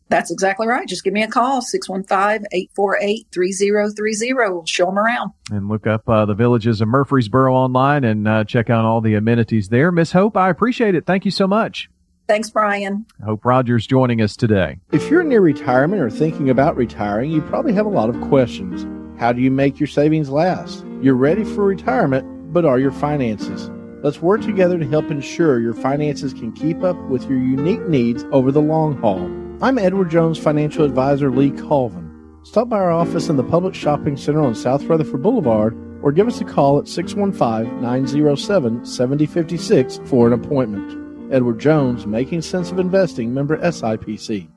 That's 0.09 0.29
exactly 0.31 0.67
right. 0.67 0.87
Just 0.87 1.03
give 1.03 1.13
me 1.13 1.21
a 1.23 1.27
call, 1.27 1.61
615-848-3030. 1.61 4.51
We'll 4.51 4.65
show 4.65 4.87
them 4.87 4.97
around. 4.97 5.31
And 5.51 5.69
look 5.69 5.85
up 5.85 6.09
uh, 6.09 6.25
the 6.25 6.33
villages 6.33 6.81
of 6.81 6.87
Murfreesboro 6.87 7.53
online 7.53 8.03
and 8.03 8.27
uh, 8.27 8.43
check 8.43 8.71
out 8.71 8.85
all 8.85 9.01
the 9.01 9.13
amenities 9.15 9.69
there. 9.69 9.91
Miss 9.91 10.11
Hope, 10.11 10.35
I 10.35 10.49
appreciate 10.49 10.95
it. 10.95 11.05
Thank 11.05 11.25
you 11.25 11.31
so 11.31 11.47
much. 11.47 11.89
Thanks, 12.27 12.49
Brian. 12.49 13.05
Hope 13.23 13.45
Rogers 13.45 13.85
joining 13.87 14.21
us 14.21 14.35
today. 14.35 14.79
If 14.91 15.09
you're 15.09 15.23
near 15.23 15.41
retirement 15.41 16.01
or 16.01 16.11
thinking 16.11 16.49
about 16.49 16.75
retiring, 16.75 17.31
you 17.31 17.41
probably 17.41 17.73
have 17.73 17.87
a 17.87 17.89
lot 17.89 18.09
of 18.09 18.19
questions. 18.21 18.85
How 19.19 19.31
do 19.33 19.41
you 19.41 19.51
make 19.51 19.79
your 19.79 19.87
savings 19.87 20.29
last? 20.29 20.85
You're 21.01 21.15
ready 21.15 21.43
for 21.43 21.65
retirement, 21.65 22.53
but 22.53 22.65
are 22.65 22.77
your 22.79 22.91
finances? 22.91 23.71
Let's 24.03 24.21
work 24.21 24.41
together 24.41 24.77
to 24.77 24.87
help 24.87 25.09
ensure 25.11 25.59
your 25.59 25.73
finances 25.73 26.33
can 26.33 26.51
keep 26.51 26.83
up 26.83 26.95
with 27.09 27.27
your 27.27 27.39
unique 27.39 27.87
needs 27.87 28.23
over 28.31 28.51
the 28.51 28.61
long 28.61 28.95
haul. 28.97 29.27
I'm 29.61 29.77
Edward 29.77 30.09
Jones 30.09 30.37
financial 30.37 30.85
advisor 30.85 31.29
Lee 31.29 31.51
Colvin. 31.51 32.09
Stop 32.43 32.69
by 32.69 32.77
our 32.77 32.93
office 32.93 33.27
in 33.27 33.35
the 33.35 33.43
Publix 33.43 33.73
Shopping 33.73 34.15
Center 34.15 34.39
on 34.39 34.55
South 34.55 34.85
Rutherford 34.85 35.21
Boulevard 35.21 35.75
or 36.01 36.13
give 36.13 36.29
us 36.29 36.39
a 36.39 36.45
call 36.45 36.79
at 36.79 36.87
615 36.87 37.81
907 37.81 38.85
7056 38.85 39.99
for 40.05 40.27
an 40.27 40.33
appointment. 40.33 41.33
Edward 41.33 41.59
Jones, 41.59 42.07
Making 42.07 42.41
Sense 42.41 42.71
of 42.71 42.79
Investing, 42.79 43.33
member 43.33 43.57
SIPC. 43.57 44.47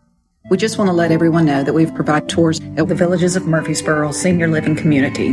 We 0.51 0.57
just 0.57 0.79
want 0.79 0.87
to 0.87 0.95
let 0.95 1.11
everyone 1.11 1.47
know 1.47 1.65
that 1.65 1.73
we've 1.73 1.93
provided 1.93 2.29
tours 2.29 2.61
at 2.77 2.87
the 2.87 2.95
Villages 2.95 3.35
of 3.35 3.45
Murfreesboro 3.45 4.13
Senior 4.13 4.47
Living 4.47 4.77
Community. 4.77 5.33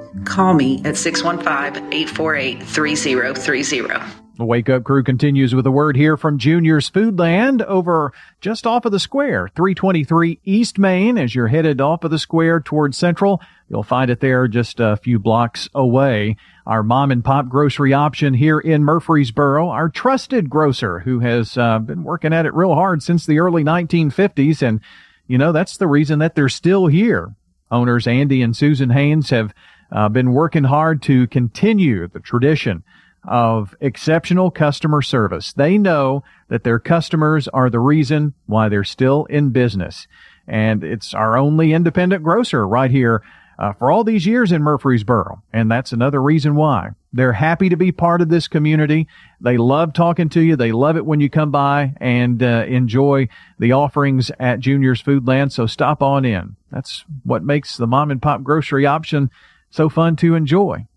Call 0.25 0.53
me 0.53 0.81
at 0.83 0.97
615 0.97 1.93
848 1.93 2.63
3030. 2.63 4.21
The 4.37 4.45
Wake 4.45 4.69
Up 4.69 4.83
Crew 4.83 5.03
continues 5.03 5.53
with 5.53 5.67
a 5.67 5.71
word 5.71 5.95
here 5.95 6.17
from 6.17 6.37
Junior's 6.37 6.89
Foodland 6.89 7.61
over 7.63 8.11
just 8.41 8.65
off 8.65 8.85
of 8.85 8.91
the 8.91 8.99
square, 8.99 9.49
323 9.55 10.39
East 10.43 10.79
Main. 10.79 11.17
As 11.17 11.35
you're 11.35 11.47
headed 11.47 11.79
off 11.79 12.03
of 12.03 12.11
the 12.11 12.17
square 12.17 12.59
towards 12.59 12.97
Central, 12.97 13.39
you'll 13.69 13.83
find 13.83 14.09
it 14.09 14.19
there 14.19 14.47
just 14.47 14.79
a 14.79 14.97
few 14.97 15.19
blocks 15.19 15.69
away. 15.75 16.37
Our 16.65 16.81
mom 16.81 17.11
and 17.11 17.23
pop 17.23 17.49
grocery 17.49 17.93
option 17.93 18.33
here 18.33 18.59
in 18.59 18.83
Murfreesboro, 18.83 19.69
our 19.69 19.89
trusted 19.89 20.49
grocer 20.49 20.99
who 20.99 21.19
has 21.19 21.57
uh, 21.57 21.79
been 21.79 22.03
working 22.03 22.33
at 22.33 22.45
it 22.45 22.53
real 22.53 22.73
hard 22.73 23.03
since 23.03 23.25
the 23.25 23.39
early 23.39 23.63
1950s. 23.63 24.61
And, 24.61 24.81
you 25.27 25.37
know, 25.37 25.51
that's 25.51 25.77
the 25.77 25.87
reason 25.87 26.19
that 26.19 26.35
they're 26.35 26.49
still 26.49 26.87
here. 26.87 27.35
Owners 27.69 28.07
Andy 28.07 28.41
and 28.41 28.55
Susan 28.55 28.89
Haynes 28.89 29.29
have 29.29 29.53
uh, 29.91 30.09
been 30.09 30.33
working 30.33 30.63
hard 30.63 31.01
to 31.03 31.27
continue 31.27 32.07
the 32.07 32.19
tradition 32.19 32.83
of 33.23 33.75
exceptional 33.79 34.49
customer 34.49 35.01
service. 35.01 35.53
They 35.53 35.77
know 35.77 36.23
that 36.47 36.63
their 36.63 36.79
customers 36.79 37.47
are 37.49 37.69
the 37.69 37.79
reason 37.79 38.33
why 38.47 38.69
they're 38.69 38.83
still 38.83 39.25
in 39.25 39.49
business. 39.51 40.07
And 40.47 40.83
it's 40.83 41.13
our 41.13 41.37
only 41.37 41.73
independent 41.73 42.23
grocer 42.23 42.67
right 42.67 42.89
here 42.89 43.21
uh, 43.59 43.73
for 43.73 43.91
all 43.91 44.03
these 44.03 44.25
years 44.25 44.51
in 44.51 44.63
Murfreesboro. 44.63 45.43
And 45.53 45.69
that's 45.69 45.91
another 45.91 46.21
reason 46.21 46.55
why. 46.55 46.89
They're 47.13 47.33
happy 47.33 47.69
to 47.69 47.77
be 47.77 47.91
part 47.91 48.21
of 48.21 48.29
this 48.29 48.47
community. 48.47 49.07
They 49.39 49.57
love 49.57 49.93
talking 49.93 50.29
to 50.29 50.41
you. 50.41 50.55
They 50.55 50.71
love 50.71 50.97
it 50.97 51.05
when 51.05 51.19
you 51.19 51.29
come 51.29 51.51
by 51.51 51.93
and 51.97 52.41
uh, 52.41 52.65
enjoy 52.67 53.27
the 53.59 53.73
offerings 53.73 54.31
at 54.39 54.61
Junior's 54.61 55.03
Foodland. 55.03 55.51
So 55.51 55.67
stop 55.67 56.01
on 56.01 56.25
in. 56.25 56.55
That's 56.71 57.05
what 57.23 57.43
makes 57.43 57.77
the 57.77 57.85
mom 57.85 58.09
and 58.09 58.21
pop 58.21 58.41
grocery 58.41 58.87
option 58.87 59.29
so 59.71 59.89
fun 59.89 60.15
to 60.17 60.35
enjoy. 60.35 60.87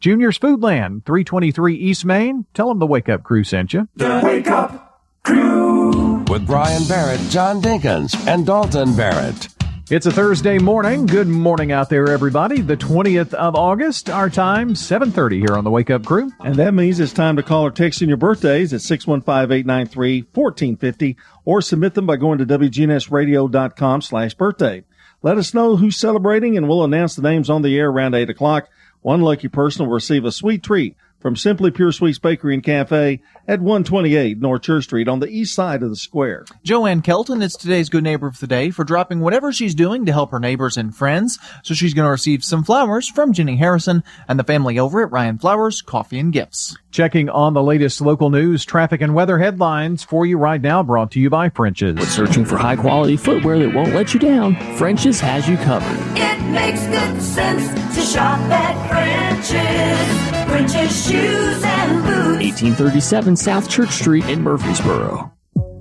Junior's 0.00 0.38
Foodland, 0.38 1.06
323 1.06 1.76
East 1.76 2.04
Main. 2.04 2.44
Tell 2.52 2.68
them 2.68 2.78
the 2.78 2.86
Wake 2.86 3.08
Up 3.08 3.22
Crew 3.22 3.44
sent 3.44 3.72
you. 3.72 3.88
The 3.94 4.20
Wake 4.22 4.48
Up 4.48 5.02
Crew. 5.22 6.24
With 6.28 6.46
Brian 6.46 6.84
Barrett, 6.88 7.20
John 7.30 7.62
Dinkins, 7.62 8.26
and 8.26 8.44
Dalton 8.44 8.94
Barrett. 8.96 9.48
It's 9.90 10.06
a 10.06 10.10
Thursday 10.10 10.58
morning. 10.58 11.04
Good 11.04 11.28
morning 11.28 11.70
out 11.70 11.90
there, 11.90 12.08
everybody. 12.08 12.62
The 12.62 12.76
20th 12.76 13.34
of 13.34 13.54
August, 13.54 14.08
our 14.08 14.30
time, 14.30 14.70
7.30 14.70 15.46
here 15.46 15.58
on 15.58 15.64
the 15.64 15.70
Wake 15.70 15.90
Up 15.90 16.06
Crew. 16.06 16.32
And 16.40 16.54
that 16.54 16.72
means 16.72 17.00
it's 17.00 17.12
time 17.12 17.36
to 17.36 17.42
call 17.42 17.66
or 17.66 17.70
text 17.70 18.00
in 18.00 18.08
your 18.08 18.16
birthdays 18.16 18.72
at 18.72 18.80
615-893-1450 18.80 21.16
or 21.44 21.60
submit 21.60 21.92
them 21.92 22.06
by 22.06 22.16
going 22.16 22.38
to 22.38 22.46
WGNSradio.com 22.46 24.00
slash 24.00 24.32
birthday. 24.34 24.84
Let 25.24 25.38
us 25.38 25.54
know 25.54 25.76
who's 25.76 25.96
celebrating 25.96 26.58
and 26.58 26.68
we'll 26.68 26.84
announce 26.84 27.16
the 27.16 27.22
names 27.22 27.48
on 27.48 27.62
the 27.62 27.78
air 27.78 27.88
around 27.88 28.14
8 28.14 28.28
o'clock. 28.28 28.68
One 29.00 29.22
lucky 29.22 29.48
person 29.48 29.86
will 29.86 29.94
receive 29.94 30.26
a 30.26 30.30
sweet 30.30 30.62
treat 30.62 30.96
from 31.24 31.36
Simply 31.36 31.70
Pure 31.70 31.92
Sweets 31.92 32.18
Bakery 32.18 32.52
and 32.52 32.62
Cafe 32.62 33.18
at 33.48 33.58
128 33.58 34.38
North 34.42 34.60
Church 34.60 34.84
Street 34.84 35.08
on 35.08 35.20
the 35.20 35.26
east 35.26 35.54
side 35.54 35.82
of 35.82 35.88
the 35.88 35.96
square. 35.96 36.44
Joanne 36.62 37.00
Kelton 37.00 37.40
is 37.40 37.54
today's 37.54 37.88
good 37.88 38.04
neighbor 38.04 38.26
of 38.26 38.40
the 38.40 38.46
day 38.46 38.68
for 38.68 38.84
dropping 38.84 39.20
whatever 39.20 39.50
she's 39.50 39.74
doing 39.74 40.04
to 40.04 40.12
help 40.12 40.32
her 40.32 40.38
neighbors 40.38 40.76
and 40.76 40.94
friends. 40.94 41.38
So 41.62 41.72
she's 41.72 41.94
going 41.94 42.04
to 42.04 42.10
receive 42.10 42.44
some 42.44 42.62
flowers 42.62 43.08
from 43.08 43.32
Jenny 43.32 43.56
Harrison 43.56 44.04
and 44.28 44.38
the 44.38 44.44
family 44.44 44.78
over 44.78 45.02
at 45.02 45.12
Ryan 45.12 45.38
Flowers 45.38 45.80
Coffee 45.80 46.18
and 46.18 46.30
Gifts. 46.30 46.76
Checking 46.90 47.30
on 47.30 47.54
the 47.54 47.62
latest 47.62 48.02
local 48.02 48.28
news, 48.28 48.62
traffic, 48.66 49.00
and 49.00 49.14
weather 49.14 49.38
headlines 49.38 50.04
for 50.04 50.26
you 50.26 50.36
right 50.36 50.60
now, 50.60 50.82
brought 50.82 51.10
to 51.12 51.20
you 51.20 51.30
by 51.30 51.48
French's. 51.48 51.96
When 51.96 52.04
searching 52.04 52.44
for 52.44 52.58
high 52.58 52.76
quality 52.76 53.16
footwear 53.16 53.58
that 53.60 53.74
won't 53.74 53.94
let 53.94 54.12
you 54.12 54.20
down, 54.20 54.56
French's 54.76 55.20
has 55.20 55.48
you 55.48 55.56
covered. 55.56 56.18
It 56.18 56.42
makes 56.50 56.86
good 56.86 57.22
sense 57.22 57.66
to 57.94 58.02
shop 58.02 58.38
at 58.50 58.90
French's. 58.90 60.13
Shoes 60.54 61.64
and 61.64 62.02
boots. 62.04 62.38
1837 62.62 63.34
South 63.34 63.68
Church 63.68 63.90
Street 63.90 64.24
in 64.26 64.40
Murfreesboro. 64.40 65.32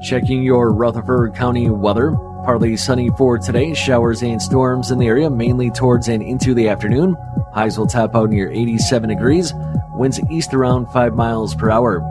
Checking 0.02 0.42
your 0.42 0.74
Rutherford 0.74 1.36
County 1.36 1.70
weather. 1.70 2.12
Partly 2.44 2.76
sunny 2.76 3.12
for 3.16 3.38
today. 3.38 3.76
Showers 3.76 4.24
and 4.24 4.42
storms 4.42 4.90
in 4.90 4.98
the 4.98 5.06
area, 5.06 5.30
mainly 5.30 5.70
towards 5.70 6.08
and 6.08 6.24
into 6.24 6.56
the 6.56 6.70
afternoon. 6.70 7.16
Highs 7.54 7.78
will 7.78 7.86
top 7.86 8.16
out 8.16 8.32
near 8.32 8.50
87 8.50 9.10
degrees. 9.10 9.54
Winds 9.94 10.20
east 10.32 10.56
around 10.56 10.88
5 10.88 11.14
miles 11.14 11.54
per 11.54 11.70
hour. 11.70 12.02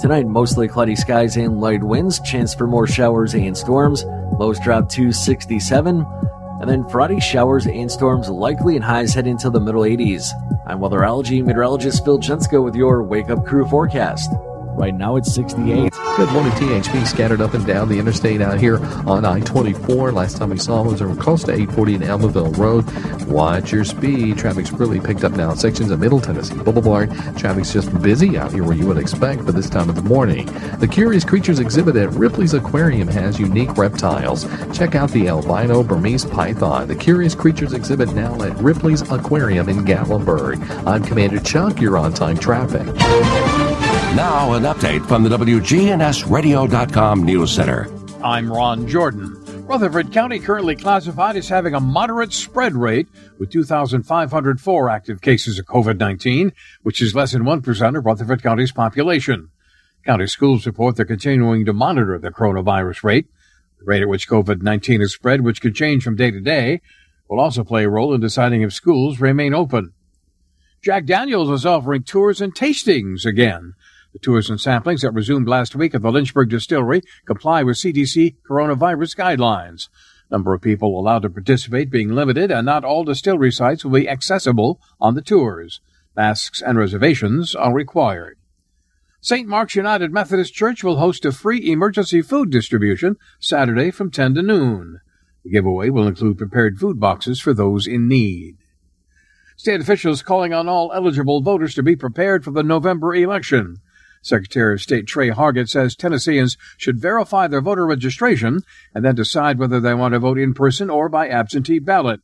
Tonight, 0.00 0.26
mostly 0.26 0.68
cloudy 0.68 0.96
skies 0.96 1.36
and 1.36 1.60
light 1.60 1.84
winds. 1.84 2.18
Chance 2.20 2.54
for 2.54 2.66
more 2.66 2.86
showers 2.86 3.34
and 3.34 3.54
storms. 3.54 4.04
Lows 4.38 4.58
drop 4.60 4.88
to 4.92 5.12
67. 5.12 6.06
And 6.60 6.68
then 6.68 6.88
Friday, 6.88 7.20
showers 7.20 7.66
and 7.66 7.90
storms 7.90 8.28
likely 8.28 8.76
and 8.76 8.84
highs 8.84 9.14
head 9.14 9.26
into 9.26 9.50
the 9.50 9.60
middle 9.60 9.82
80s. 9.82 10.32
I'm 10.66 10.80
weatherology 10.80 11.44
meteorologist 11.44 12.04
Phil 12.04 12.18
Jensko 12.18 12.64
with 12.64 12.74
your 12.74 13.02
Wake 13.02 13.30
Up 13.30 13.44
Crew 13.44 13.66
forecast. 13.66 14.30
Right 14.76 14.94
now 14.94 15.16
it's 15.16 15.34
68. 15.34 15.90
Good 16.16 16.30
morning, 16.32 16.52
THP. 16.52 17.06
Scattered 17.06 17.40
up 17.40 17.54
and 17.54 17.66
down 17.66 17.88
the 17.88 17.98
interstate 17.98 18.42
out 18.42 18.60
here 18.60 18.78
on 19.06 19.24
I 19.24 19.40
24. 19.40 20.12
Last 20.12 20.36
time 20.36 20.50
we 20.50 20.58
saw 20.58 20.82
was 20.82 21.00
close 21.18 21.44
to 21.44 21.52
840 21.52 21.94
in 21.94 22.00
Almaville 22.02 22.54
Road. 22.58 22.84
Watch 23.26 23.72
your 23.72 23.84
speed. 23.84 24.36
Traffic's 24.36 24.72
really 24.72 25.00
picked 25.00 25.24
up 25.24 25.32
now 25.32 25.54
sections 25.54 25.90
of 25.90 25.98
Middle 26.00 26.20
Tennessee 26.20 26.58
Boulevard. 26.58 27.10
Traffic's 27.38 27.72
just 27.72 27.90
busy 28.02 28.36
out 28.36 28.52
here 28.52 28.64
where 28.64 28.76
you 28.76 28.86
would 28.86 28.98
expect 28.98 29.44
for 29.44 29.52
this 29.52 29.70
time 29.70 29.88
of 29.88 29.94
the 29.94 30.02
morning. 30.02 30.44
The 30.78 30.88
Curious 30.88 31.24
Creatures 31.24 31.58
exhibit 31.58 31.96
at 31.96 32.10
Ripley's 32.10 32.52
Aquarium 32.52 33.08
has 33.08 33.40
unique 33.40 33.78
reptiles. 33.78 34.44
Check 34.76 34.94
out 34.94 35.10
the 35.10 35.28
albino 35.28 35.82
Burmese 35.82 36.26
python. 36.26 36.86
The 36.86 36.96
Curious 36.96 37.34
Creatures 37.34 37.72
exhibit 37.72 38.12
now 38.14 38.42
at 38.42 38.54
Ripley's 38.58 39.00
Aquarium 39.10 39.70
in 39.70 39.86
Gatlinburg. 39.86 40.86
I'm 40.86 41.02
Commander 41.02 41.40
Chuck. 41.40 41.80
You're 41.80 41.96
on 41.96 42.12
time 42.12 42.36
traffic. 42.36 42.86
Now, 44.16 44.54
an 44.54 44.62
update 44.62 45.06
from 45.06 45.24
the 45.24 45.28
WGNSradio.com 45.28 47.22
News 47.22 47.52
Center. 47.52 47.86
I'm 48.24 48.50
Ron 48.50 48.88
Jordan. 48.88 49.34
Rutherford 49.66 50.10
County 50.10 50.38
currently 50.38 50.74
classified 50.74 51.36
as 51.36 51.50
having 51.50 51.74
a 51.74 51.80
moderate 51.80 52.32
spread 52.32 52.74
rate 52.74 53.08
with 53.38 53.50
2,504 53.50 54.88
active 54.88 55.20
cases 55.20 55.58
of 55.58 55.66
COVID 55.66 55.98
19, 55.98 56.54
which 56.82 57.02
is 57.02 57.14
less 57.14 57.32
than 57.32 57.42
1% 57.42 57.98
of 57.98 58.06
Rutherford 58.06 58.42
County's 58.42 58.72
population. 58.72 59.50
County 60.06 60.26
schools 60.28 60.64
report 60.64 60.96
they're 60.96 61.04
continuing 61.04 61.66
to 61.66 61.74
monitor 61.74 62.18
the 62.18 62.30
coronavirus 62.30 63.04
rate. 63.04 63.26
The 63.80 63.84
rate 63.84 64.00
at 64.00 64.08
which 64.08 64.30
COVID 64.30 64.62
19 64.62 65.02
is 65.02 65.12
spread, 65.12 65.42
which 65.42 65.60
could 65.60 65.74
change 65.74 66.02
from 66.02 66.16
day 66.16 66.30
to 66.30 66.40
day, 66.40 66.80
will 67.28 67.38
also 67.38 67.64
play 67.64 67.84
a 67.84 67.90
role 67.90 68.14
in 68.14 68.22
deciding 68.22 68.62
if 68.62 68.72
schools 68.72 69.20
remain 69.20 69.52
open. 69.52 69.92
Jack 70.82 71.04
Daniels 71.04 71.50
is 71.50 71.66
offering 71.66 72.02
tours 72.02 72.40
and 72.40 72.54
tastings 72.54 73.26
again. 73.26 73.74
The 74.16 74.20
tours 74.20 74.48
and 74.48 74.58
samplings 74.58 75.02
that 75.02 75.10
resumed 75.10 75.46
last 75.46 75.76
week 75.76 75.94
at 75.94 76.00
the 76.00 76.10
Lynchburg 76.10 76.48
Distillery 76.48 77.02
comply 77.26 77.62
with 77.62 77.76
CDC 77.76 78.36
coronavirus 78.48 79.14
guidelines. 79.14 79.90
Number 80.30 80.54
of 80.54 80.62
people 80.62 80.98
allowed 80.98 81.20
to 81.20 81.28
participate 81.28 81.90
being 81.90 82.08
limited, 82.08 82.50
and 82.50 82.64
not 82.64 82.82
all 82.82 83.04
distillery 83.04 83.52
sites 83.52 83.84
will 83.84 83.92
be 83.92 84.08
accessible 84.08 84.80
on 84.98 85.16
the 85.16 85.20
tours. 85.20 85.82
Masks 86.16 86.62
and 86.62 86.78
reservations 86.78 87.54
are 87.54 87.74
required. 87.74 88.38
St. 89.20 89.46
Mark's 89.46 89.76
United 89.76 90.10
Methodist 90.14 90.54
Church 90.54 90.82
will 90.82 90.96
host 90.96 91.26
a 91.26 91.30
free 91.30 91.70
emergency 91.70 92.22
food 92.22 92.48
distribution 92.48 93.16
Saturday 93.38 93.90
from 93.90 94.10
10 94.10 94.36
to 94.36 94.42
noon. 94.42 95.00
The 95.44 95.50
giveaway 95.50 95.90
will 95.90 96.08
include 96.08 96.38
prepared 96.38 96.78
food 96.78 96.98
boxes 96.98 97.38
for 97.38 97.52
those 97.52 97.86
in 97.86 98.08
need. 98.08 98.56
State 99.58 99.82
officials 99.82 100.22
calling 100.22 100.54
on 100.54 100.70
all 100.70 100.90
eligible 100.94 101.42
voters 101.42 101.74
to 101.74 101.82
be 101.82 101.96
prepared 101.96 102.44
for 102.44 102.52
the 102.52 102.62
November 102.62 103.14
election. 103.14 103.76
Secretary 104.26 104.74
of 104.74 104.80
State 104.80 105.06
Tre 105.06 105.30
Hargett 105.30 105.68
says 105.68 105.94
Tennesseans 105.94 106.56
should 106.76 107.00
verify 107.00 107.46
their 107.46 107.60
voter 107.60 107.86
registration 107.86 108.60
and 108.94 109.04
then 109.04 109.14
decide 109.14 109.58
whether 109.58 109.80
they 109.80 109.94
want 109.94 110.12
to 110.12 110.18
vote 110.18 110.38
in 110.38 110.52
person 110.52 110.90
or 110.90 111.08
by 111.08 111.28
absentee 111.28 111.78
ballot. 111.78 112.20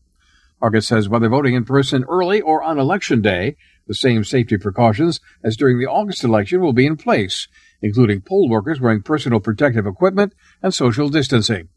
Hargett 0.60 0.84
says 0.84 1.08
whether 1.08 1.28
voting 1.28 1.54
in 1.54 1.64
person 1.64 2.04
early 2.08 2.40
or 2.40 2.62
on 2.62 2.78
election 2.78 3.20
day, 3.20 3.56
the 3.86 3.94
same 3.94 4.24
safety 4.24 4.56
precautions 4.56 5.20
as 5.42 5.56
during 5.56 5.78
the 5.78 5.86
August 5.86 6.22
election 6.22 6.60
will 6.60 6.72
be 6.72 6.86
in 6.86 6.96
place, 6.96 7.48
including 7.80 8.20
poll 8.20 8.48
workers 8.48 8.80
wearing 8.80 9.02
personal 9.02 9.40
protective 9.40 9.86
equipment 9.86 10.34
and 10.62 10.72
social 10.72 11.08
distancing. 11.08 11.68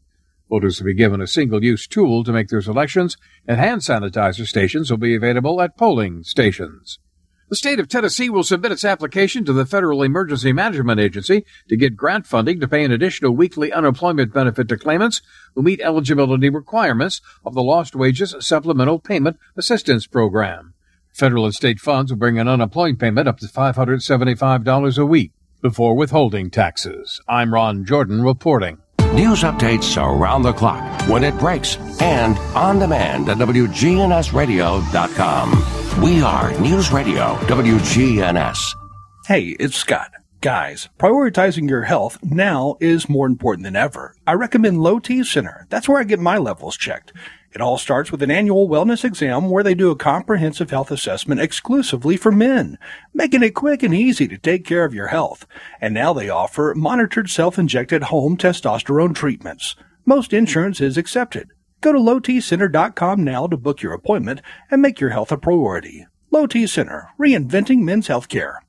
Voters 0.48 0.80
will 0.80 0.86
be 0.86 0.94
given 0.94 1.20
a 1.20 1.26
single-use 1.26 1.88
tool 1.88 2.22
to 2.22 2.32
make 2.32 2.48
their 2.48 2.62
selections, 2.62 3.16
and 3.48 3.58
hand 3.58 3.80
sanitizer 3.80 4.46
stations 4.46 4.90
will 4.90 4.98
be 4.98 5.16
available 5.16 5.60
at 5.60 5.76
polling 5.76 6.22
stations. 6.22 7.00
The 7.48 7.54
state 7.54 7.78
of 7.78 7.86
Tennessee 7.86 8.28
will 8.28 8.42
submit 8.42 8.72
its 8.72 8.84
application 8.84 9.44
to 9.44 9.52
the 9.52 9.64
Federal 9.64 10.02
Emergency 10.02 10.52
Management 10.52 10.98
Agency 10.98 11.44
to 11.68 11.76
get 11.76 11.96
grant 11.96 12.26
funding 12.26 12.58
to 12.58 12.66
pay 12.66 12.82
an 12.82 12.90
additional 12.90 13.36
weekly 13.36 13.72
unemployment 13.72 14.34
benefit 14.34 14.66
to 14.68 14.76
claimants 14.76 15.22
who 15.54 15.62
meet 15.62 15.80
eligibility 15.80 16.50
requirements 16.50 17.20
of 17.44 17.54
the 17.54 17.62
Lost 17.62 17.94
Wages 17.94 18.34
Supplemental 18.40 18.98
Payment 18.98 19.36
Assistance 19.56 20.08
Program. 20.08 20.74
Federal 21.12 21.44
and 21.44 21.54
state 21.54 21.78
funds 21.78 22.10
will 22.10 22.18
bring 22.18 22.36
an 22.36 22.48
unemployment 22.48 22.98
payment 22.98 23.28
up 23.28 23.38
to 23.38 23.46
$575 23.46 24.98
a 24.98 25.06
week 25.06 25.30
before 25.62 25.94
withholding 25.94 26.50
taxes. 26.50 27.20
I'm 27.28 27.54
Ron 27.54 27.84
Jordan 27.84 28.22
reporting. 28.22 28.78
News 29.14 29.42
updates 29.42 29.96
around 29.96 30.42
the 30.42 30.52
clock, 30.52 31.08
when 31.08 31.24
it 31.24 31.36
breaks, 31.38 31.76
and 32.00 32.38
on 32.54 32.78
demand 32.78 33.28
at 33.28 33.38
WGNSradio.com. 33.38 36.02
We 36.02 36.22
are 36.22 36.60
News 36.60 36.92
Radio 36.92 37.36
WGNS. 37.46 38.58
Hey, 39.26 39.56
it's 39.58 39.76
Scott. 39.76 40.12
Guys, 40.42 40.90
prioritizing 40.98 41.68
your 41.68 41.82
health 41.82 42.18
now 42.22 42.76
is 42.80 43.08
more 43.08 43.26
important 43.26 43.64
than 43.64 43.74
ever. 43.76 44.14
I 44.26 44.34
recommend 44.34 44.82
Low 44.82 44.98
T 44.98 45.24
Center. 45.24 45.66
That's 45.70 45.88
where 45.88 45.98
I 45.98 46.04
get 46.04 46.20
my 46.20 46.36
levels 46.36 46.76
checked. 46.76 47.12
It 47.56 47.62
all 47.62 47.78
starts 47.78 48.12
with 48.12 48.22
an 48.22 48.30
annual 48.30 48.68
wellness 48.68 49.02
exam 49.02 49.48
where 49.48 49.62
they 49.64 49.74
do 49.74 49.90
a 49.90 49.96
comprehensive 49.96 50.68
health 50.68 50.90
assessment 50.90 51.40
exclusively 51.40 52.18
for 52.18 52.30
men, 52.30 52.76
making 53.14 53.42
it 53.42 53.54
quick 53.54 53.82
and 53.82 53.94
easy 53.94 54.28
to 54.28 54.36
take 54.36 54.66
care 54.66 54.84
of 54.84 54.92
your 54.92 55.06
health. 55.06 55.46
And 55.80 55.94
now 55.94 56.12
they 56.12 56.28
offer 56.28 56.74
monitored 56.76 57.30
self-injected 57.30 58.02
home 58.02 58.36
testosterone 58.36 59.14
treatments. 59.14 59.74
Most 60.04 60.34
insurance 60.34 60.82
is 60.82 60.98
accepted. 60.98 61.48
Go 61.80 61.94
to 61.94 61.98
lowtcenter.com 61.98 63.24
now 63.24 63.46
to 63.46 63.56
book 63.56 63.80
your 63.80 63.94
appointment 63.94 64.42
and 64.70 64.82
make 64.82 65.00
your 65.00 65.08
health 65.08 65.32
a 65.32 65.38
priority. 65.38 66.06
Low 66.30 66.46
T 66.46 66.66
Center, 66.66 67.08
reinventing 67.18 67.78
men's 67.78 68.08
health 68.08 68.28
care. 68.28 68.60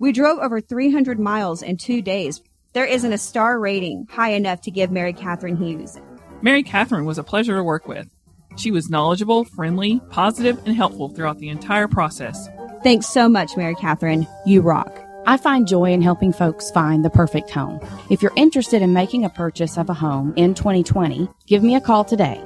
We 0.00 0.10
drove 0.10 0.40
over 0.40 0.60
300 0.60 1.20
miles 1.20 1.62
in 1.62 1.76
two 1.76 2.02
days. 2.02 2.42
There 2.72 2.86
isn't 2.86 3.12
a 3.12 3.18
star 3.18 3.60
rating 3.60 4.08
high 4.10 4.30
enough 4.30 4.62
to 4.62 4.72
give 4.72 4.90
Mary 4.90 5.12
Catherine 5.12 5.56
Hughes. 5.56 6.00
Mary 6.42 6.64
Catherine 6.64 7.04
was 7.04 7.18
a 7.18 7.22
pleasure 7.22 7.54
to 7.54 7.62
work 7.62 7.86
with. 7.86 8.08
She 8.56 8.72
was 8.72 8.90
knowledgeable, 8.90 9.44
friendly, 9.44 10.00
positive, 10.10 10.58
and 10.66 10.74
helpful 10.74 11.08
throughout 11.08 11.38
the 11.38 11.48
entire 11.48 11.86
process. 11.86 12.48
Thanks 12.82 13.06
so 13.06 13.28
much, 13.28 13.56
Mary 13.56 13.76
Catherine. 13.76 14.26
You 14.44 14.60
rock. 14.60 14.92
I 15.24 15.36
find 15.36 15.68
joy 15.68 15.92
in 15.92 16.02
helping 16.02 16.32
folks 16.32 16.72
find 16.72 17.04
the 17.04 17.10
perfect 17.10 17.50
home. 17.50 17.78
If 18.10 18.22
you're 18.22 18.32
interested 18.34 18.82
in 18.82 18.92
making 18.92 19.24
a 19.24 19.30
purchase 19.30 19.78
of 19.78 19.88
a 19.88 19.94
home 19.94 20.34
in 20.34 20.54
2020, 20.54 21.28
give 21.46 21.62
me 21.62 21.76
a 21.76 21.80
call 21.80 22.04
today. 22.04 22.42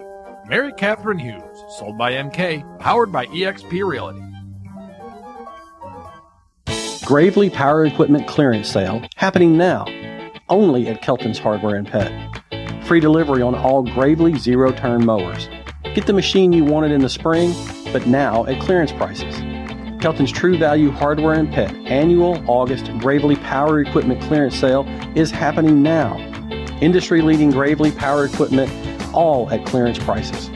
Mary 0.47 0.75
Catherine 0.75 1.19
Hughes, 1.19 1.65
sold 1.79 1.97
by 1.97 2.13
MK, 2.13 2.79
powered 2.79 3.11
by 3.11 3.25
eXp 3.27 3.83
Realty. 3.83 4.21
Gravely 7.07 7.49
Power 7.49 7.87
Equipment 7.87 8.27
Clearance 8.27 8.69
Sale 8.69 9.09
happening 9.17 9.57
now, 9.57 9.87
only 10.51 10.87
at 10.89 11.01
Kelton's 11.01 11.39
Hardware 11.39 11.77
and 11.77 11.89
Pet. 11.89 12.13
Free 12.87 13.01
delivery 13.01 13.43
on 13.43 13.55
all 13.55 13.83
Gravely 13.83 14.39
zero 14.39 14.73
turn 14.73 15.05
mowers. 15.05 15.49
Get 15.95 16.07
the 16.07 16.13
machine 16.13 16.53
you 16.53 16.65
wanted 16.65 16.93
in 16.93 17.01
the 17.01 17.09
spring, 17.09 17.53
but 17.93 18.07
now 18.07 18.47
at 18.47 18.61
clearance 18.61 18.93
prices. 18.93 19.35
Kelton's 20.01 20.31
True 20.31 20.57
Value 20.57 20.91
Hardware 20.91 21.35
and 21.35 21.53
Pet 21.53 21.75
annual 21.87 22.43
August 22.47 22.91
Gravely 22.99 23.37
Power 23.37 23.81
Equipment 23.81 24.21
clearance 24.23 24.55
sale 24.55 24.85
is 25.17 25.31
happening 25.31 25.83
now. 25.83 26.17
Industry 26.81 27.23
leading 27.23 27.51
Gravely 27.51 27.91
Power 27.91 28.27
Equipment, 28.27 28.71
all 29.13 29.51
at 29.51 29.67
clearance 29.67 29.99
prices. 29.99 30.49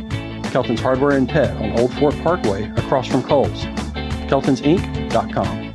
Kelton's 0.52 0.80
Hardware 0.80 1.16
and 1.16 1.28
Pet 1.28 1.56
on 1.56 1.78
Old 1.78 1.92
Fort 1.94 2.14
Parkway 2.22 2.70
across 2.76 3.06
from 3.08 3.22
Kohl's. 3.22 3.64
Kelton'sInc.com. 4.28 5.74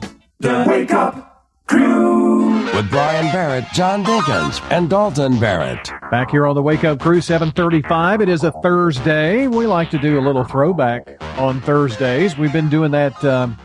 Wake 0.68 0.92
Up 0.92 1.25
Crew 1.68 2.64
with 2.74 2.90
Brian 2.90 3.32
Barrett, 3.32 3.66
John 3.74 4.04
Dinkins, 4.04 4.62
and 4.72 4.90
Dalton 4.90 5.40
Barrett. 5.40 5.92
Back 6.12 6.32
here 6.32 6.46
on 6.46 6.56
the 6.56 6.62
Wake 6.62 6.84
Up 6.84 7.00
Crew, 7.00 7.22
735. 7.22 8.22
It 8.22 8.30
is 8.30 8.44
a 8.44 8.52
Thursday. 8.64 9.48
We 9.48 9.66
like 9.66 9.90
to 9.92 9.98
do 9.98 10.20
a 10.20 10.22
little 10.22 10.44
throwback 10.44 11.18
on 11.40 11.62
Thursdays. 11.62 12.38
We've 12.38 12.54
been 12.54 12.70
doing 12.70 12.92
that 12.92 13.24
um, 13.24 13.58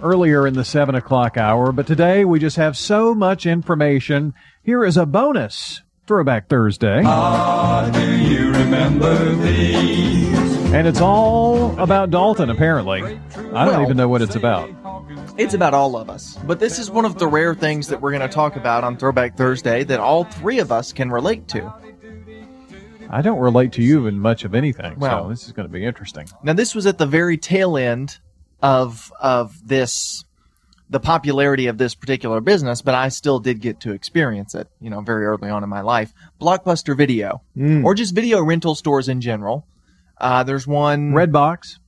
earlier 0.00 0.46
in 0.46 0.54
the 0.54 0.64
7 0.64 0.94
o'clock 0.94 1.36
hour, 1.36 1.72
but 1.72 1.86
today 1.86 2.24
we 2.24 2.38
just 2.38 2.56
have 2.56 2.76
so 2.76 3.14
much 3.14 3.46
information. 3.46 4.34
Here 4.62 4.84
is 4.84 4.96
a 4.96 5.06
bonus 5.06 5.82
Throwback 6.06 6.48
Thursday. 6.48 7.02
Ah, 7.04 7.90
do 7.92 8.16
you 8.16 8.52
remember 8.52 9.34
these? 9.34 10.35
And 10.76 10.86
it's 10.86 11.00
all 11.00 11.78
about 11.80 12.10
Dalton, 12.10 12.50
apparently. 12.50 13.02
I 13.02 13.06
don't 13.06 13.52
Well- 13.52 13.80
even 13.82 13.96
know 13.96 14.08
what 14.08 14.20
it's 14.20 14.36
about. 14.36 14.68
It's 15.38 15.54
about 15.54 15.72
all 15.72 15.96
of 15.96 16.10
us. 16.10 16.38
But 16.46 16.60
this 16.60 16.78
is 16.78 16.90
one 16.90 17.06
of 17.06 17.18
the 17.18 17.26
rare 17.26 17.54
things 17.54 17.88
that 17.88 18.02
we're 18.02 18.10
going 18.10 18.20
to 18.20 18.28
talk 18.28 18.56
about 18.56 18.84
on 18.84 18.98
Throwback 18.98 19.38
Thursday 19.38 19.84
that 19.84 20.00
all 20.00 20.24
three 20.24 20.58
of 20.58 20.70
us 20.70 20.92
can 20.92 21.10
relate 21.10 21.48
to. 21.48 21.72
I 23.08 23.22
don't 23.22 23.38
relate 23.38 23.72
to 23.72 23.82
you 23.82 24.06
in 24.06 24.20
much 24.20 24.44
of 24.44 24.54
anything, 24.54 24.96
Well- 24.98 25.24
so 25.24 25.28
this 25.30 25.46
is 25.46 25.52
going 25.52 25.66
to 25.66 25.72
be 25.72 25.82
interesting. 25.82 26.26
Now, 26.42 26.52
this 26.52 26.74
was 26.74 26.84
at 26.86 26.98
the 26.98 27.06
very 27.06 27.38
tail 27.38 27.78
end 27.78 28.18
of 28.62 29.10
of 29.18 29.66
this, 29.66 30.24
the 30.90 31.00
popularity 31.00 31.68
of 31.68 31.78
this 31.78 31.94
particular 31.94 32.42
business, 32.42 32.82
but 32.82 32.94
I 32.94 33.08
still 33.08 33.38
did 33.38 33.62
get 33.62 33.80
to 33.80 33.92
experience 33.92 34.54
it. 34.54 34.68
You 34.82 34.90
know, 34.90 35.00
very 35.00 35.24
early 35.24 35.48
on 35.48 35.62
in 35.62 35.70
my 35.70 35.80
life. 35.80 36.12
Blockbuster 36.38 36.94
Video, 36.94 37.40
Mm. 37.56 37.82
or 37.82 37.94
just 37.94 38.14
video 38.14 38.42
rental 38.42 38.74
stores 38.74 39.08
in 39.08 39.22
general. 39.22 39.64
Uh, 40.18 40.42
there's 40.42 40.66
one 40.66 41.12
Redbox. 41.12 41.78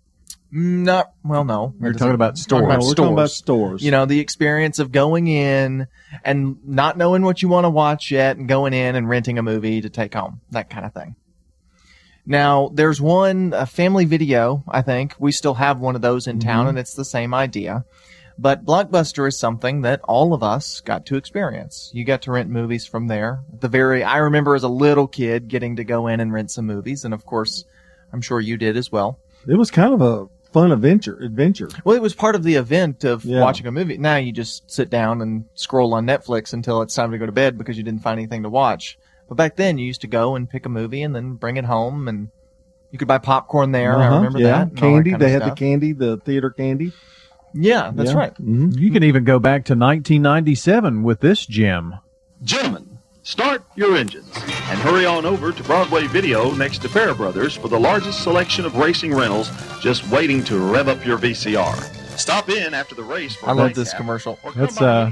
Not 0.51 1.13
well, 1.25 1.45
no. 1.45 1.75
You're 1.81 1.93
talking 1.93 2.15
about 2.15 2.37
talking 2.37 2.43
stores. 2.43 2.63
about 2.65 2.81
No, 2.81 2.87
we're 2.87 2.95
talking 2.95 3.13
about 3.13 3.31
stores. 3.31 3.83
You 3.83 3.91
know, 3.91 4.07
the 4.07 4.21
experience 4.21 4.79
of 4.79 4.91
going 4.93 5.27
in 5.29 5.89
and 6.25 6.57
not 6.65 6.97
knowing 6.97 7.23
what 7.23 7.43
you 7.43 7.49
want 7.49 7.65
to 7.67 7.71
watch 7.71 8.11
yet, 8.11 8.39
and 8.39 8.49
going 8.49 8.73
in 8.73 8.97
and 8.97 9.09
renting 9.09 9.39
a 9.39 9.43
movie 9.43 9.83
to 9.83 9.91
take 9.91 10.15
home, 10.15 10.41
that 10.51 10.71
kind 10.71 10.87
of 10.87 10.95
thing. 10.95 11.17
Now, 12.25 12.71
there's 12.73 13.01
one 13.01 13.53
a 13.55 13.67
family 13.67 14.05
video. 14.07 14.65
I 14.69 14.83
think 14.83 15.15
we 15.19 15.33
still 15.33 15.55
have 15.55 15.81
one 15.81 15.97
of 15.97 16.03
those 16.03 16.27
in 16.27 16.39
town, 16.41 16.67
Mhm. 16.67 16.69
and 16.71 16.79
it's 16.79 16.95
the 16.95 17.05
same 17.05 17.35
idea. 17.35 17.85
But 18.39 18.65
Blockbuster 18.65 19.27
is 19.29 19.39
something 19.39 19.83
that 19.83 20.01
all 20.05 20.33
of 20.33 20.43
us 20.43 20.81
got 20.81 21.05
to 21.07 21.17
experience. 21.17 21.91
You 21.93 22.05
got 22.05 22.23
to 22.23 22.31
rent 22.33 22.49
movies 22.49 22.87
from 22.87 23.09
there. 23.09 23.41
The 23.61 23.69
very 23.69 24.05
I 24.05 24.19
remember 24.19 24.55
as 24.55 24.63
a 24.63 24.69
little 24.69 25.09
kid 25.09 25.49
getting 25.49 25.77
to 25.77 25.85
go 25.85 26.07
in 26.07 26.21
and 26.21 26.33
rent 26.33 26.51
some 26.51 26.65
movies, 26.67 27.05
and 27.05 27.13
of 27.13 27.27
course, 27.27 27.65
I'm 28.13 28.21
sure 28.21 28.41
you 28.41 28.57
did 28.57 28.77
as 28.77 28.91
well. 28.93 29.19
It 29.47 29.55
was 29.57 29.71
kind 29.71 29.93
of 29.95 30.01
a 30.01 30.27
fun 30.53 30.73
adventure. 30.73 31.17
Adventure. 31.23 31.69
Well, 31.85 31.95
it 31.97 32.03
was 32.03 32.15
part 32.15 32.35
of 32.35 32.43
the 32.43 32.55
event 32.57 33.05
of 33.05 33.25
Yeah. 33.25 33.41
watching 33.41 33.67
a 33.67 33.71
movie. 33.73 33.99
Now 33.99 34.17
you 34.17 34.33
just 34.33 34.71
sit 34.71 34.91
down 34.91 35.21
and 35.23 35.45
scroll 35.55 35.95
on 35.95 36.07
Netflix 36.07 36.53
until 36.53 36.81
it's 36.83 36.95
time 36.95 37.11
to 37.13 37.19
go 37.19 37.27
to 37.27 37.33
bed 37.33 37.59
because 37.59 37.77
you 37.77 37.83
didn't 37.85 38.03
find 38.03 38.19
anything 38.19 38.43
to 38.45 38.49
watch. 38.51 38.99
But 39.29 39.37
back 39.37 39.57
then, 39.57 39.77
you 39.79 39.87
used 39.87 40.01
to 40.03 40.07
go 40.07 40.35
and 40.37 40.49
pick 40.49 40.65
a 40.65 40.71
movie 40.71 41.03
and 41.03 41.15
then 41.15 41.35
bring 41.35 41.59
it 41.59 41.67
home, 41.67 42.09
and 42.09 42.29
you 42.91 42.99
could 42.99 43.09
buy 43.09 43.19
popcorn 43.19 43.73
there. 43.73 43.95
I 43.99 44.07
Uh-huh, 44.07 44.17
remember 44.17 44.39
yeah. 44.39 44.45
that. 44.47 44.61
and 44.69 44.71
all 44.83 44.97
that 44.97 45.05
Candy. 45.05 45.15
They 45.15 45.31
had 45.31 45.43
stuff. 45.43 45.51
the 45.55 45.65
candy, 45.65 45.93
the 45.93 46.17
theater 46.17 46.49
candy. 46.51 46.93
Yeah, 47.55 47.91
that's 47.95 48.15
right. 48.15 48.33
You 48.39 48.91
can 48.91 49.03
even 49.03 49.25
go 49.25 49.39
back 49.39 49.65
to 49.67 49.75
1997 49.75 51.03
with 51.03 51.21
this 51.21 51.45
gem. 51.47 51.97
Gentlemen, 52.43 52.88
start 53.29 53.63
your 53.77 53.95
engines 53.95 54.33
and 54.35 54.79
hurry 54.79 55.05
on 55.05 55.27
over 55.27 55.53
to 55.53 55.63
Broadway 55.65 56.07
Video 56.07 56.51
next 56.53 56.79
to 56.81 56.89
Fair 56.89 57.15
Brothers 57.15 57.55
for 57.55 57.69
the 57.69 57.79
largest 57.79 58.23
selection 58.23 58.65
of 58.65 58.77
racing 58.77 59.15
rentals 59.15 59.51
just 59.83 60.09
waiting 60.09 60.43
to 60.45 60.59
rev 60.59 60.89
up 60.89 61.05
your 61.05 61.19
VCR. 61.19 61.77
Stop 62.19 62.49
in 62.49 62.73
after 62.73 62.95
the 62.95 63.03
race 63.03 63.37
for 63.37 63.51
I 63.51 63.53
a 63.53 63.55
love 63.55 63.67
nightcap 63.67 63.77
this 63.77 63.93
commercial. 63.93 64.39
That's 64.57 64.79
by 64.79 64.87
uh, 64.87 65.11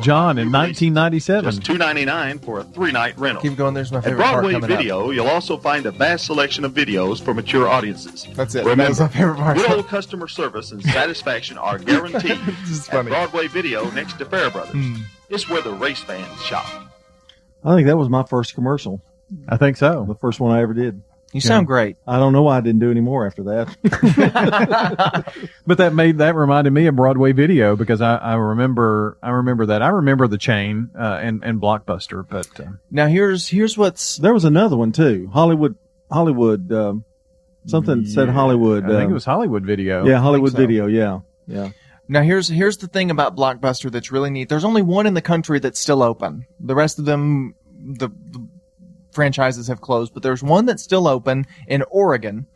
John 0.00 0.38
in 0.38 0.50
1997. 0.50 1.44
Just 1.44 1.62
two 1.62 1.76
ninety 1.76 2.06
nine 2.06 2.38
for 2.38 2.60
a 2.60 2.64
three 2.64 2.92
night 2.92 3.16
rental. 3.18 3.42
Keep 3.42 3.56
going. 3.58 3.74
There's 3.74 3.92
my 3.92 3.98
At 3.98 4.04
favorite 4.04 4.22
part 4.24 4.32
Broadway 4.42 4.52
coming 4.54 4.72
up. 4.72 4.78
Video, 4.78 5.10
you'll 5.10 5.28
also 5.28 5.58
find 5.58 5.84
a 5.84 5.90
vast 5.90 6.24
selection 6.24 6.64
of 6.64 6.72
videos 6.72 7.22
for 7.22 7.34
mature 7.34 7.68
audiences. 7.68 8.26
That's 8.34 8.54
it. 8.54 8.64
Remember, 8.64 8.84
That's 8.84 9.00
my 9.00 9.08
favorite 9.08 9.36
part. 9.36 9.58
good 9.58 9.70
old 9.70 9.86
customer 9.86 10.26
service 10.28 10.72
and 10.72 10.82
satisfaction 10.82 11.58
are 11.58 11.78
guaranteed 11.90 12.38
This 12.62 12.70
is 12.70 12.88
at. 12.88 13.06
Broadway 13.06 13.46
Video 13.48 13.88
next 13.90 14.14
to 14.14 14.24
Fair 14.24 14.50
Brothers. 14.50 14.72
Hmm. 14.72 14.96
It's 15.28 15.48
where 15.48 15.62
the 15.62 15.74
race 15.74 16.00
fans 16.00 16.42
shop. 16.42 16.89
I 17.64 17.74
think 17.74 17.86
that 17.86 17.96
was 17.96 18.08
my 18.08 18.22
first 18.22 18.54
commercial. 18.54 19.02
I 19.48 19.56
think 19.56 19.76
so. 19.76 20.04
The 20.06 20.14
first 20.14 20.40
one 20.40 20.56
I 20.56 20.62
ever 20.62 20.74
did. 20.74 21.02
You 21.32 21.40
sound 21.40 21.68
great. 21.68 21.96
I 22.08 22.18
don't 22.18 22.32
know 22.32 22.42
why 22.42 22.58
I 22.58 22.60
didn't 22.60 22.80
do 22.80 22.90
any 22.90 23.00
more 23.00 23.24
after 23.24 23.44
that. 23.44 25.34
But 25.66 25.78
that 25.78 25.94
made 25.94 26.18
that 26.18 26.34
reminded 26.34 26.72
me 26.72 26.86
of 26.86 26.96
Broadway 26.96 27.30
Video 27.30 27.76
because 27.76 28.00
I, 28.00 28.16
I 28.16 28.34
remember 28.34 29.16
I 29.22 29.30
remember 29.30 29.66
that 29.66 29.82
I 29.82 29.88
remember 29.90 30.26
the 30.26 30.38
chain 30.38 30.90
uh, 30.98 31.20
and 31.22 31.44
and 31.44 31.60
Blockbuster. 31.60 32.26
But 32.28 32.48
uh, 32.58 32.72
Now 32.90 33.06
here's 33.06 33.46
here's 33.46 33.78
what's 33.78 34.16
there 34.16 34.34
was 34.34 34.44
another 34.44 34.76
one 34.76 34.90
too. 34.90 35.30
Hollywood, 35.32 35.76
Hollywood, 36.10 36.72
um, 36.72 37.04
something 37.66 38.04
said 38.06 38.28
Hollywood. 38.28 38.84
I 38.84 38.88
think 38.88 39.04
um, 39.04 39.10
it 39.10 39.14
was 39.14 39.24
Hollywood 39.24 39.64
Video. 39.64 40.04
Yeah, 40.04 40.18
Hollywood 40.18 40.52
so. 40.52 40.58
Video. 40.58 40.86
Yeah, 40.86 41.20
yeah. 41.46 41.70
Now 42.10 42.22
here's 42.22 42.48
here's 42.48 42.78
the 42.78 42.88
thing 42.88 43.12
about 43.12 43.36
Blockbuster 43.36 43.88
that's 43.88 44.10
really 44.10 44.30
neat. 44.30 44.48
There's 44.48 44.64
only 44.64 44.82
one 44.82 45.06
in 45.06 45.14
the 45.14 45.22
country 45.22 45.60
that's 45.60 45.78
still 45.78 46.02
open. 46.02 46.44
The 46.58 46.74
rest 46.74 46.98
of 46.98 47.04
them, 47.04 47.54
the, 47.72 48.08
the 48.08 48.48
franchises 49.12 49.68
have 49.68 49.80
closed, 49.80 50.12
but 50.12 50.24
there's 50.24 50.42
one 50.42 50.66
that's 50.66 50.82
still 50.82 51.06
open 51.06 51.46
in 51.68 51.84
Oregon. 51.88 52.48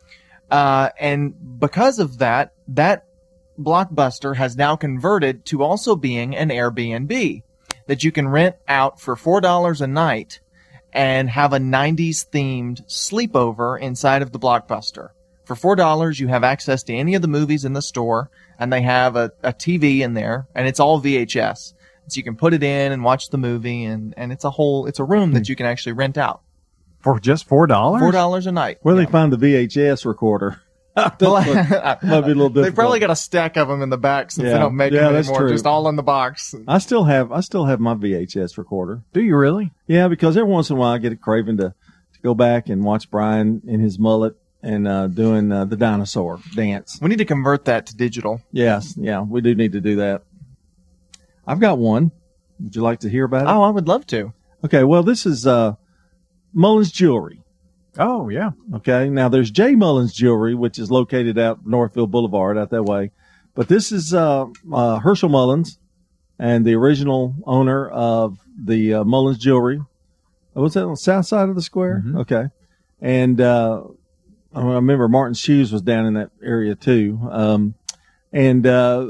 Uh, 0.51 0.91
and 0.99 1.61
because 1.61 2.01
of 2.01 2.19
that, 2.19 2.53
that 2.67 3.07
Blockbuster 3.57 4.35
has 4.35 4.57
now 4.57 4.75
converted 4.75 5.45
to 5.45 5.63
also 5.63 5.95
being 5.95 6.35
an 6.35 6.49
Airbnb 6.49 7.45
that 7.87 8.03
you 8.03 8.11
can 8.11 8.27
rent 8.27 8.57
out 8.67 9.01
for 9.01 9.15
four 9.15 9.41
dollars 9.41 9.81
a 9.81 9.87
night 9.87 10.41
and 10.93 11.31
have 11.31 11.53
a 11.53 11.59
90s 11.59 12.29
themed 12.29 12.85
sleepover 12.89 13.81
inside 13.81 14.23
of 14.23 14.33
the 14.33 14.41
Blockbuster. 14.41 15.11
For 15.45 15.55
four 15.55 15.77
dollars, 15.77 16.19
you 16.19 16.29
have 16.29 16.45
access 16.45 16.83
to 16.85 16.95
any 16.95 17.15
of 17.15 17.23
the 17.23 17.29
movies 17.29 17.65
in 17.65 17.73
the 17.75 17.83
store, 17.83 18.31
and 18.59 18.73
they 18.73 18.83
have 18.83 19.17
a, 19.17 19.33
a 19.43 19.53
TV 19.53 20.01
in 20.01 20.15
there, 20.15 20.49
and 20.55 20.67
it's 20.67 20.81
all 20.81 21.01
VHS. 21.01 21.75
So 22.09 22.19
you 22.19 22.23
can 22.23 22.37
put 22.37 22.53
it 22.55 22.63
in 22.63 22.93
and 22.93 23.03
watch 23.03 23.31
the 23.31 23.39
movie, 23.39 23.85
and, 23.85 24.15
and 24.17 24.33
it's 24.33 24.45
a 24.45 24.51
whole 24.51 24.87
it's 24.87 24.99
a 24.99 25.05
room 25.05 25.33
that 25.33 25.47
hmm. 25.47 25.51
you 25.51 25.57
can 25.57 25.67
actually 25.67 25.93
rent 25.93 26.19
out. 26.19 26.43
for 27.01 27.19
just 27.21 27.47
four 27.47 27.67
dollars. 27.67 28.01
Four 28.01 28.13
dollars 28.13 28.47
a 28.47 28.53
night. 28.53 28.79
Where 28.83 28.95
do 28.95 29.05
they 29.05 29.11
find 29.11 29.33
the 29.33 29.37
VHS 29.37 30.05
recorder? 30.05 30.61
Might 30.97 31.19
be 31.19 31.27
a 31.27 31.29
little 31.29 32.49
They 32.51 32.61
difficult. 32.61 32.75
probably 32.77 33.01
got 33.01 33.11
a 33.11 33.17
stack 33.17 33.57
of 33.57 33.67
them 33.67 33.83
in 33.83 33.91
the 33.91 33.99
back 33.99 34.31
since 34.31 34.47
they 34.47 34.57
don't 34.57 34.77
make 34.77 34.93
Yeah, 34.93 35.09
them 35.09 35.17
anymore. 35.17 35.41
true. 35.41 35.51
Just 35.51 35.67
all 35.67 35.89
in 35.89 35.97
the 35.97 36.05
box. 36.05 36.55
I 36.69 36.79
still 36.79 37.03
have 37.03 37.33
I 37.33 37.41
still 37.41 37.65
have 37.65 37.81
my 37.81 37.95
VHS 37.95 38.57
recorder. 38.59 39.03
Do 39.13 39.21
you 39.21 39.37
really? 39.37 39.73
Yeah, 39.89 40.07
because 40.07 40.37
every 40.37 40.49
once 40.49 40.71
in 40.71 40.77
a 40.77 40.79
while 40.79 40.93
I 40.93 40.99
get 40.99 41.13
a 41.13 41.17
craving 41.17 41.57
to, 41.57 41.71
to 41.71 42.21
go 42.23 42.33
back 42.35 42.69
and 42.69 42.85
watch 42.85 43.11
Brian 43.11 43.63
in 43.67 43.81
his 43.81 43.99
mullet 43.99 44.37
and 44.65 44.89
uh, 44.89 45.07
doing 45.09 45.53
uh, 45.53 45.65
the 45.67 45.77
dinosaur 45.77 46.41
dance. 46.55 46.99
We 47.01 47.09
need 47.11 47.19
to 47.19 47.25
convert 47.25 47.67
that 47.67 47.87
to 47.87 47.97
digital. 47.97 48.41
Yes, 48.51 48.95
yeah, 48.97 49.21
we 49.21 49.41
do 49.43 49.55
need 49.55 49.73
to 49.73 49.81
do 49.81 49.97
that. 49.97 50.23
I've 51.47 51.61
got 51.61 51.79
one. 51.79 52.11
Would 52.61 52.75
you 52.75 52.83
like 52.83 53.01
to 53.01 53.11
hear 53.11 53.25
about 53.25 53.43
it? 53.43 53.51
Oh, 53.51 53.63
I 53.63 53.71
would 53.71 53.87
love 53.89 54.07
to. 54.09 54.33
Okay, 54.65 54.83
well, 54.85 55.03
this 55.03 55.27
is 55.27 55.47
uh, 55.47 55.75
Mullins 56.55 56.91
Jewelry. 56.91 57.43
Oh 57.99 58.29
yeah. 58.29 58.51
Okay, 58.77 59.09
now 59.09 59.29
there's 59.29 59.51
J 59.51 59.75
Mullins 59.77 60.15
Jewelry, 60.15 60.55
which 60.55 60.79
is 60.79 60.91
located 60.91 61.39
out 61.39 61.67
Northfield 61.67 62.11
Boulevard 62.11 62.57
out 62.59 62.71
that 62.71 62.83
way, 62.85 63.11
but 63.55 63.69
this 63.69 63.93
is 63.93 64.13
uh, 64.15 64.47
uh, 64.73 64.99
Herschel 64.99 65.29
Mullins 65.29 65.79
and 66.39 66.65
the 66.65 66.75
original 66.75 67.37
owner 67.47 67.89
of 67.89 68.39
the 68.59 68.95
uh, 68.95 69.05
Mullins 69.05 69.39
Jewelry. 69.39 69.81
Oh, 70.57 70.63
Was 70.63 70.75
that 70.75 70.85
on 70.85 70.91
the 70.93 70.97
south 70.97 71.27
side 71.27 71.49
of 71.49 71.55
the 71.55 71.63
square? 71.63 72.03
Okay, 72.17 72.47
and 73.01 73.41
uh, 73.41 73.83
I 74.55 74.63
remember 74.63 75.09
Martin 75.09 75.35
Shoes 75.35 75.73
was 75.73 75.83
down 75.83 76.07
in 76.07 76.15
that 76.15 76.31
area 76.43 76.75
too, 76.75 77.19
um, 77.31 77.75
and 78.33 78.67
uh, 78.67 79.07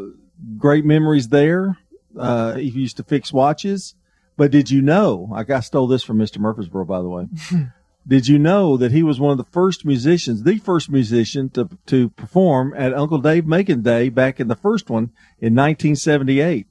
great 0.57 0.85
memories 0.85 1.29
there. 1.29 1.79
Uh, 2.19 2.55
he 2.55 2.69
used 2.69 2.97
to 2.99 3.03
fix 3.03 3.33
watches. 3.33 3.95
But 4.37 4.51
did 4.51 4.71
you 4.71 4.83
know? 4.83 5.29
Like 5.31 5.51
I 5.51 5.61
stole 5.61 5.87
this 5.87 6.03
from 6.03 6.19
Mr. 6.19 6.39
Murfreesboro, 6.39 6.85
by 6.85 7.01
the 7.01 7.09
way. 7.09 7.29
Did 8.07 8.29
you 8.29 8.39
know 8.39 8.77
that 8.77 8.93
he 8.93 9.03
was 9.03 9.19
one 9.19 9.33
of 9.33 9.39
the 9.39 9.51
first 9.51 9.87
musicians, 9.87 10.43
the 10.43 10.59
first 10.59 10.91
musician 10.91 11.49
to 11.51 11.71
to 11.87 12.11
perform 12.11 12.75
at 12.77 12.93
Uncle 12.93 13.17
Dave 13.17 13.47
Macon 13.47 13.81
Day 13.81 14.11
back 14.11 14.39
in 14.39 14.49
the 14.49 14.57
first 14.57 14.91
one 14.91 15.05
in 15.41 15.55
1978? 15.55 16.67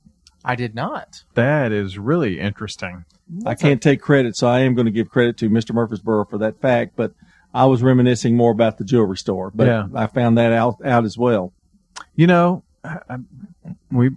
I 0.46 0.56
did 0.56 0.76
not. 0.76 1.24
That 1.34 1.72
is 1.72 1.98
really 1.98 2.40
interesting. 2.40 3.06
I 3.46 3.56
can't 3.56 3.82
take 3.82 4.02
credit, 4.02 4.36
so 4.36 4.48
I 4.48 4.60
am 4.60 4.76
going 4.76 4.86
to 4.86 4.92
give 4.92 5.10
credit 5.10 5.38
to 5.38 5.50
Mr. 5.50 5.74
Murfreesboro 5.74 6.26
for 6.26 6.38
that 6.38 6.62
fact. 6.62 6.94
But 6.96 7.14
I 7.54 7.66
was 7.66 7.84
reminiscing 7.84 8.36
more 8.36 8.52
about 8.52 8.78
the 8.78 8.84
jewelry 8.84 9.18
store, 9.18 9.52
but 9.54 9.68
Yeah. 9.68 9.88
I 9.94 10.08
found 10.08 10.38
that 10.38 10.52
out 10.52 10.78
out 10.86 11.06
as 11.06 11.18
well. 11.18 11.54
You 12.16 12.28
know, 12.28 12.64
I- 12.84 13.18
we 13.92 14.12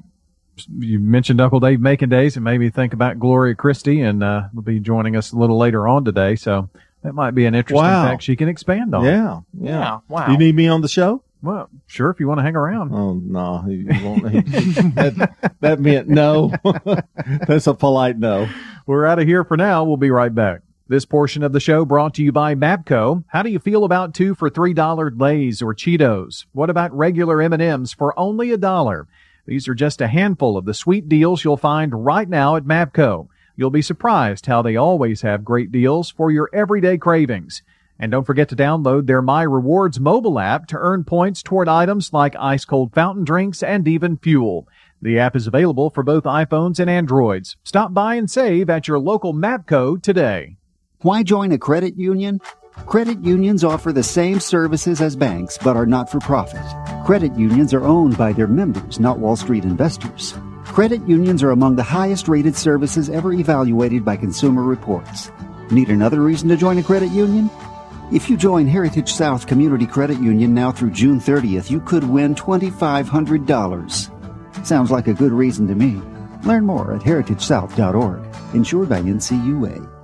you 0.80 0.98
mentioned 0.98 1.38
Uncle 1.40 1.60
Dave 1.60 1.80
Macon 1.80 2.08
Days, 2.08 2.36
and 2.36 2.42
made 2.44 2.58
me 2.58 2.70
think 2.70 2.94
about 2.94 3.18
Gloria 3.18 3.54
Christie, 3.54 4.00
and 4.00 4.24
uh, 4.24 4.44
will 4.54 4.62
be 4.62 4.80
joining 4.80 5.14
us 5.14 5.32
a 5.32 5.36
little 5.36 5.58
later 5.58 5.86
on 5.86 6.02
today. 6.06 6.34
So 6.34 6.70
that 7.02 7.14
might 7.14 7.32
be 7.32 7.44
an 7.44 7.54
interesting 7.54 7.84
Wow. 7.84 8.04
fact 8.04 8.22
she 8.22 8.36
can 8.36 8.48
expand 8.48 8.94
on. 8.94 9.04
Yeah, 9.04 9.40
yeah. 9.60 9.98
Wow. 10.08 10.30
You 10.30 10.38
need 10.38 10.54
me 10.56 10.66
on 10.68 10.80
the 10.80 10.88
show? 10.88 11.22
Well, 11.42 11.68
sure, 11.86 12.08
if 12.10 12.18
you 12.20 12.26
want 12.26 12.38
to 12.38 12.42
hang 12.42 12.56
around. 12.56 12.92
Oh 12.94 13.20
no, 13.22 13.58
he 13.68 13.84
won't. 14.02 14.30
He, 14.30 14.40
that, 14.92 15.54
that 15.60 15.78
meant 15.80 16.08
no. 16.08 16.52
That's 17.46 17.66
a 17.66 17.74
polite 17.74 18.18
no. 18.18 18.48
We're 18.86 19.04
out 19.04 19.18
of 19.18 19.26
here 19.28 19.44
for 19.44 19.58
now. 19.58 19.84
We'll 19.84 19.98
be 19.98 20.10
right 20.10 20.34
back. 20.34 20.62
This 20.88 21.04
portion 21.04 21.42
of 21.42 21.52
the 21.52 21.58
show 21.58 21.84
brought 21.84 22.14
to 22.14 22.22
you 22.22 22.30
by 22.30 22.54
Mapco. 22.54 23.24
How 23.26 23.42
do 23.42 23.50
you 23.50 23.58
feel 23.58 23.82
about 23.82 24.14
two 24.14 24.36
for 24.36 24.48
three 24.48 24.72
dollar 24.72 25.10
Lay's 25.10 25.60
or 25.60 25.74
Cheetos? 25.74 26.44
What 26.52 26.70
about 26.70 26.96
regular 26.96 27.42
M 27.42 27.52
and 27.52 27.60
M's 27.60 27.92
for 27.92 28.16
only 28.16 28.52
a 28.52 28.56
dollar? 28.56 29.08
These 29.46 29.66
are 29.66 29.74
just 29.74 30.00
a 30.00 30.06
handful 30.06 30.56
of 30.56 30.64
the 30.64 30.74
sweet 30.74 31.08
deals 31.08 31.42
you'll 31.42 31.56
find 31.56 32.04
right 32.04 32.28
now 32.28 32.54
at 32.54 32.62
Mapco. 32.62 33.26
You'll 33.56 33.70
be 33.70 33.82
surprised 33.82 34.46
how 34.46 34.62
they 34.62 34.76
always 34.76 35.22
have 35.22 35.44
great 35.44 35.72
deals 35.72 36.08
for 36.08 36.30
your 36.30 36.48
everyday 36.52 36.98
cravings. 36.98 37.62
And 37.98 38.12
don't 38.12 38.22
forget 38.24 38.48
to 38.50 38.56
download 38.56 39.08
their 39.08 39.22
My 39.22 39.42
Rewards 39.42 39.98
mobile 39.98 40.38
app 40.38 40.68
to 40.68 40.78
earn 40.78 41.02
points 41.02 41.42
toward 41.42 41.68
items 41.68 42.12
like 42.12 42.36
ice 42.36 42.64
cold 42.64 42.94
fountain 42.94 43.24
drinks 43.24 43.60
and 43.60 43.88
even 43.88 44.18
fuel. 44.18 44.68
The 45.02 45.18
app 45.18 45.34
is 45.34 45.48
available 45.48 45.90
for 45.90 46.04
both 46.04 46.22
iPhones 46.22 46.78
and 46.78 46.88
Androids. 46.88 47.56
Stop 47.64 47.92
by 47.92 48.14
and 48.14 48.30
save 48.30 48.70
at 48.70 48.86
your 48.86 49.00
local 49.00 49.34
Mapco 49.34 50.00
today. 50.00 50.58
Why 51.06 51.22
join 51.22 51.52
a 51.52 51.58
credit 51.58 51.96
union? 51.96 52.40
Credit 52.84 53.22
unions 53.22 53.62
offer 53.62 53.92
the 53.92 54.02
same 54.02 54.40
services 54.40 55.00
as 55.00 55.14
banks 55.14 55.56
but 55.56 55.76
are 55.76 55.86
not 55.86 56.10
for 56.10 56.18
profit. 56.18 56.66
Credit 57.06 57.32
unions 57.36 57.72
are 57.72 57.84
owned 57.84 58.18
by 58.18 58.32
their 58.32 58.48
members, 58.48 58.98
not 58.98 59.20
Wall 59.20 59.36
Street 59.36 59.62
investors. 59.62 60.34
Credit 60.64 61.00
unions 61.06 61.44
are 61.44 61.52
among 61.52 61.76
the 61.76 61.84
highest 61.84 62.26
rated 62.26 62.56
services 62.56 63.08
ever 63.08 63.32
evaluated 63.32 64.04
by 64.04 64.16
Consumer 64.16 64.64
Reports. 64.64 65.30
Need 65.70 65.90
another 65.90 66.22
reason 66.22 66.48
to 66.48 66.56
join 66.56 66.78
a 66.78 66.82
credit 66.82 67.12
union? 67.12 67.50
If 68.12 68.28
you 68.28 68.36
join 68.36 68.66
Heritage 68.66 69.12
South 69.12 69.46
Community 69.46 69.86
Credit 69.86 70.18
Union 70.18 70.54
now 70.54 70.72
through 70.72 70.90
June 70.90 71.20
30th, 71.20 71.70
you 71.70 71.78
could 71.82 72.02
win 72.02 72.34
$2,500. 72.34 74.66
Sounds 74.66 74.90
like 74.90 75.06
a 75.06 75.14
good 75.14 75.30
reason 75.30 75.68
to 75.68 75.76
me. 75.76 76.02
Learn 76.42 76.66
more 76.66 76.94
at 76.94 77.02
heritagesouth.org. 77.02 78.54
Insured 78.54 78.88
by 78.88 79.02
NCUA. 79.02 79.95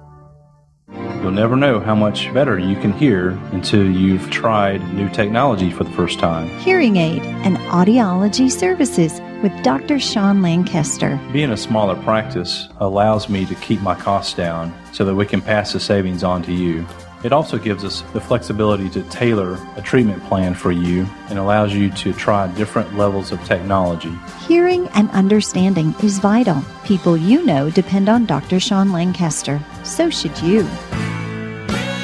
You'll 1.23 1.31
never 1.31 1.55
know 1.55 1.79
how 1.79 1.95
much 1.95 2.35
better 2.35 2.59
you 2.59 2.75
can 2.75 2.93
hear 2.93 3.31
until 3.53 3.89
you've 3.89 4.29
tried 4.29 4.83
new 4.93 5.09
technology 5.11 5.71
for 5.71 5.85
the 5.85 5.93
first 5.93 6.19
time. 6.19 6.49
Hearing 6.59 6.97
Aid 6.97 7.23
and 7.23 7.59
Audiology 7.59 8.51
Services 8.51 9.21
with 9.41 9.53
Dr. 9.63 10.01
Sean 10.01 10.43
Lancaster. 10.43 11.21
Being 11.33 11.53
a 11.53 11.57
smaller 11.57 11.95
practice 12.03 12.69
allows 12.81 13.29
me 13.29 13.47
to 13.47 13.55
keep 13.55 13.81
my 13.83 13.95
costs 13.95 14.35
down 14.35 14.75
so 14.93 15.05
that 15.05 15.15
we 15.15 15.25
can 15.25 15.41
pass 15.41 15.73
the 15.73 15.79
savings 15.79 16.25
on 16.25 16.43
to 16.43 16.53
you. 16.53 16.85
It 17.23 17.33
also 17.33 17.57
gives 17.57 17.85
us 17.85 18.01
the 18.13 18.21
flexibility 18.21 18.91
to 18.91 19.03
tailor 19.05 19.55
a 19.77 19.81
treatment 19.81 20.25
plan 20.25 20.55
for 20.55 20.73
you 20.73 21.07
and 21.29 21.39
allows 21.39 21.73
you 21.73 21.89
to 21.91 22.13
try 22.13 22.49
different 22.57 22.97
levels 22.97 23.31
of 23.31 23.41
technology. 23.45 24.13
Hearing 24.49 24.89
and 24.89 25.09
understanding 25.13 25.95
is 26.03 26.19
vital. 26.19 26.61
People 26.85 27.17
you 27.17 27.47
know 27.47 27.71
depend 27.71 28.09
on 28.09 28.27
Dr. 28.27 28.59
Sean 28.59 28.91
Lancaster. 28.91 29.61
So 29.85 30.11
should 30.11 30.37
you. 30.41 30.69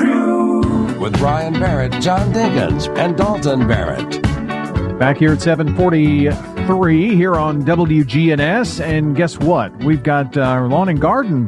With 0.00 1.12
Brian 1.18 1.52
Barrett, 1.52 1.92
John 2.00 2.32
Dinkins, 2.32 2.88
and 2.96 3.16
Dalton 3.16 3.68
Barrett. 3.68 4.22
Back 4.98 5.18
here 5.18 5.32
at 5.32 5.42
743 5.42 7.14
here 7.14 7.34
on 7.34 7.62
WGNS. 7.64 8.80
And 8.82 9.14
guess 9.14 9.38
what? 9.38 9.76
We've 9.84 10.02
got 10.02 10.36
uh, 10.36 10.66
lawn 10.66 10.88
and 10.88 11.00
garden 11.00 11.46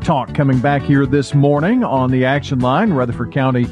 talk 0.00 0.34
coming 0.34 0.58
back 0.58 0.82
here 0.82 1.06
this 1.06 1.32
morning 1.32 1.84
on 1.84 2.10
the 2.10 2.24
action 2.24 2.58
line. 2.58 2.92
Rutherford 2.92 3.32
County 3.32 3.66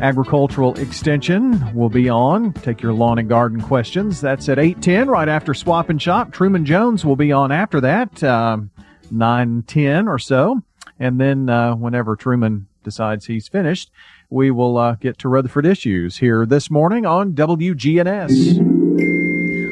Agricultural 0.00 0.78
Extension 0.78 1.74
will 1.74 1.90
be 1.90 2.08
on. 2.08 2.54
Take 2.54 2.80
your 2.80 2.94
lawn 2.94 3.18
and 3.18 3.28
garden 3.28 3.60
questions. 3.60 4.20
That's 4.20 4.48
at 4.48 4.58
810 4.58 5.08
right 5.08 5.28
after 5.28 5.52
Swap 5.52 5.90
and 5.90 6.00
Shop. 6.00 6.32
Truman 6.32 6.64
Jones 6.64 7.04
will 7.04 7.16
be 7.16 7.32
on 7.32 7.52
after 7.52 7.82
that, 7.82 8.22
um, 8.24 8.70
910 9.10 10.08
or 10.08 10.18
so. 10.18 10.62
And 10.98 11.20
then 11.20 11.50
uh, 11.50 11.74
whenever 11.74 12.16
Truman 12.16 12.66
decides 12.84 13.26
he's 13.26 13.48
finished, 13.48 13.90
we 14.30 14.50
will 14.52 14.78
uh, 14.78 14.94
get 14.94 15.18
to 15.18 15.28
Rutherford 15.28 15.66
Issues 15.66 16.18
here 16.18 16.46
this 16.46 16.70
morning 16.70 17.04
on 17.04 17.32
WGNS. 17.32 18.74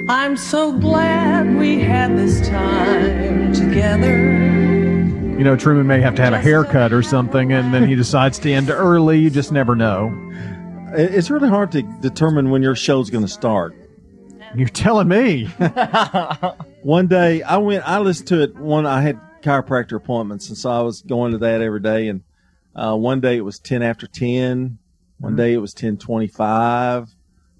I'm 0.08 0.36
so 0.36 0.72
glad 0.72 1.54
we 1.56 1.78
had 1.80 2.18
this 2.18 2.46
time 2.48 3.52
together. 3.52 4.18
You 5.38 5.44
know, 5.44 5.56
Truman 5.56 5.86
may 5.86 6.00
have 6.00 6.14
to 6.16 6.22
have 6.22 6.32
a 6.32 6.40
haircut 6.40 6.92
or 6.92 7.02
something, 7.02 7.52
and 7.52 7.72
then 7.72 7.86
he 7.88 7.94
decides 7.96 8.38
to 8.40 8.52
end 8.52 8.68
early. 8.70 9.18
You 9.18 9.30
just 9.30 9.52
never 9.52 9.76
know. 9.76 10.12
It's 10.94 11.30
really 11.30 11.48
hard 11.48 11.72
to 11.72 11.82
determine 12.00 12.50
when 12.50 12.62
your 12.62 12.74
show's 12.74 13.10
going 13.10 13.24
to 13.24 13.30
start. 13.30 13.74
You're 14.54 14.68
telling 14.68 15.08
me. 15.08 15.44
one 16.82 17.06
day 17.06 17.42
I 17.42 17.56
went, 17.56 17.88
I 17.88 17.98
listened 18.00 18.28
to 18.28 18.42
it. 18.42 18.56
One, 18.56 18.86
I 18.86 19.00
had 19.00 19.18
chiropractor 19.42 19.96
appointments, 19.96 20.48
and 20.48 20.58
so 20.58 20.70
I 20.70 20.80
was 20.82 21.02
going 21.02 21.32
to 21.32 21.38
that 21.38 21.62
every 21.62 21.80
day. 21.80 22.08
And 22.08 22.22
uh, 22.74 22.96
one 22.96 23.20
day 23.20 23.36
it 23.36 23.44
was 23.44 23.58
ten 23.58 23.82
after 23.82 24.06
ten. 24.06 24.78
One 25.18 25.34
Mhm. 25.34 25.36
day 25.36 25.52
it 25.54 25.58
was 25.58 25.74
ten 25.74 25.96
twenty-five. 25.96 27.08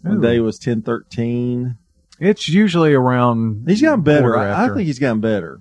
One 0.02 0.18
Ooh. 0.18 0.20
day 0.20 0.36
it 0.36 0.40
was 0.40 0.58
ten 0.58 0.82
thirteen. 0.82 1.76
It's 2.18 2.48
usually 2.48 2.92
around. 2.94 3.64
He's 3.68 3.82
gotten 3.82 4.02
better. 4.02 4.36
I, 4.36 4.64
I 4.64 4.68
think 4.68 4.86
he's 4.86 4.98
gotten 4.98 5.20
better. 5.20 5.60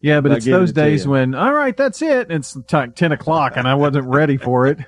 Yeah, 0.00 0.20
but 0.20 0.32
it's 0.32 0.46
those 0.46 0.72
days 0.72 1.04
you. 1.04 1.12
when, 1.12 1.34
all 1.36 1.52
right, 1.52 1.76
that's 1.76 2.02
it. 2.02 2.28
It's 2.28 2.54
t- 2.66 2.86
10 2.92 3.12
o'clock 3.12 3.52
and 3.56 3.68
I 3.68 3.76
wasn't 3.76 4.08
ready 4.08 4.36
for 4.36 4.66
it, 4.66 4.78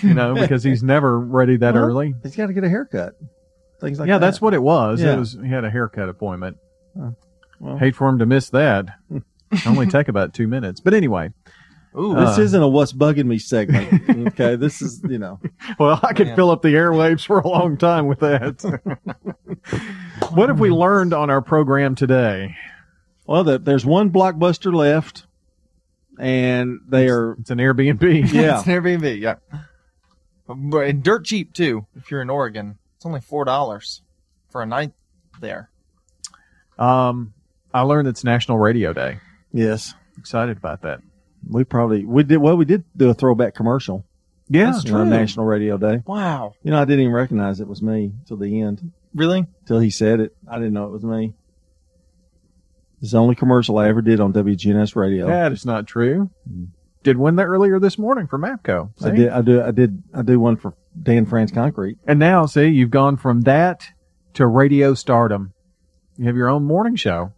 you 0.00 0.14
know, 0.14 0.34
because 0.34 0.62
he's 0.62 0.80
never 0.80 1.18
ready 1.18 1.56
that 1.56 1.74
Well, 1.74 1.82
early. 1.82 2.14
He's 2.22 2.36
got 2.36 2.46
to 2.46 2.52
get 2.52 2.62
a 2.62 2.68
haircut. 2.68 3.14
Things 3.80 3.98
like 3.98 4.06
yeah, 4.06 4.18
that. 4.18 4.26
that's 4.26 4.40
what 4.40 4.54
it 4.54 4.62
was. 4.62 5.00
Yeah. 5.02 5.14
It 5.14 5.18
was. 5.18 5.32
He 5.42 5.48
had 5.48 5.64
a 5.64 5.70
haircut 5.70 6.08
appointment. 6.08 6.56
Oh, 6.96 7.16
well. 7.58 7.78
Hate 7.78 7.96
for 7.96 8.08
him 8.08 8.20
to 8.20 8.26
miss 8.26 8.48
that. 8.50 8.86
Only 9.66 9.86
take 9.88 10.06
about 10.06 10.34
two 10.34 10.46
minutes. 10.46 10.80
But 10.80 10.94
anyway. 10.94 11.32
Ooh, 11.96 12.14
this 12.14 12.38
Uh, 12.38 12.42
isn't 12.42 12.62
a 12.62 12.68
"What's 12.68 12.92
bugging 12.92 13.26
me" 13.26 13.38
segment. 13.38 14.02
Okay, 14.28 14.56
this 14.56 14.82
is 14.82 15.00
you 15.08 15.18
know. 15.18 15.40
Well, 15.78 15.98
I 16.02 16.12
could 16.12 16.26
Man. 16.28 16.36
fill 16.36 16.50
up 16.50 16.62
the 16.62 16.74
airwaves 16.74 17.24
for 17.24 17.38
a 17.40 17.48
long 17.48 17.76
time 17.76 18.06
with 18.06 18.20
that. 18.20 18.62
what 20.32 20.48
have 20.48 20.60
we 20.60 20.70
learned 20.70 21.12
on 21.14 21.30
our 21.30 21.40
program 21.42 21.94
today? 21.94 22.54
Well, 23.26 23.44
the, 23.44 23.58
there's 23.58 23.84
one 23.86 24.10
blockbuster 24.10 24.72
left, 24.72 25.26
and 26.18 26.80
they 26.88 27.08
are. 27.08 27.32
It's 27.40 27.50
an 27.50 27.58
Airbnb. 27.58 28.02
Yeah. 28.32 28.58
it's 28.58 28.66
an 28.66 28.72
Airbnb. 28.74 29.20
Yeah, 29.20 29.36
but 30.46 30.78
and 30.86 31.02
dirt 31.02 31.24
cheap 31.24 31.52
too. 31.54 31.86
If 31.96 32.10
you're 32.10 32.22
in 32.22 32.30
Oregon, 32.30 32.78
it's 32.96 33.06
only 33.06 33.20
four 33.20 33.44
dollars 33.44 34.02
for 34.50 34.62
a 34.62 34.66
night 34.66 34.92
there. 35.40 35.70
Um, 36.78 37.34
I 37.74 37.82
learned 37.82 38.08
it's 38.08 38.24
National 38.24 38.58
Radio 38.58 38.92
Day. 38.92 39.18
Yes, 39.52 39.94
excited 40.18 40.56
about 40.56 40.82
that. 40.82 41.00
We 41.46 41.64
probably 41.64 42.04
we 42.04 42.22
did 42.22 42.38
well. 42.38 42.56
We 42.56 42.64
did 42.64 42.84
do 42.96 43.10
a 43.10 43.14
throwback 43.14 43.54
commercial. 43.54 44.04
Yeah, 44.48 44.70
That's 44.70 44.84
true. 44.84 45.04
National 45.04 45.44
Radio 45.44 45.76
Day. 45.76 46.02
Wow. 46.06 46.54
You 46.62 46.70
know, 46.70 46.80
I 46.80 46.84
didn't 46.86 47.00
even 47.00 47.12
recognize 47.12 47.60
it 47.60 47.68
was 47.68 47.82
me 47.82 48.12
till 48.26 48.38
the 48.38 48.62
end. 48.62 48.92
Really? 49.14 49.46
Till 49.66 49.78
he 49.78 49.90
said 49.90 50.20
it, 50.20 50.34
I 50.50 50.56
didn't 50.56 50.72
know 50.72 50.86
it 50.86 50.92
was 50.92 51.04
me. 51.04 51.34
It's 53.00 53.12
the 53.12 53.18
only 53.18 53.34
commercial 53.34 53.78
I 53.78 53.88
ever 53.88 54.02
did 54.02 54.20
on 54.20 54.32
WGNS 54.32 54.96
Radio. 54.96 55.26
That 55.26 55.52
is 55.52 55.64
not 55.64 55.86
true. 55.86 56.30
Did 57.02 57.16
win 57.16 57.36
that 57.36 57.44
earlier 57.44 57.78
this 57.78 57.98
morning 57.98 58.26
for 58.26 58.38
Mapco. 58.38 58.90
I 59.02 59.10
did. 59.10 59.28
I 59.28 59.42
do. 59.42 59.62
I 59.62 59.70
did. 59.70 60.02
I 60.12 60.22
do 60.22 60.40
one 60.40 60.56
for 60.56 60.74
Dan 61.00 61.26
France 61.26 61.52
Concrete. 61.52 61.98
And 62.06 62.18
now, 62.18 62.46
see, 62.46 62.66
you've 62.66 62.90
gone 62.90 63.16
from 63.16 63.42
that 63.42 63.86
to 64.34 64.46
radio 64.46 64.94
stardom. 64.94 65.52
You 66.16 66.26
have 66.26 66.36
your 66.36 66.48
own 66.48 66.64
morning 66.64 66.96
show. 66.96 67.32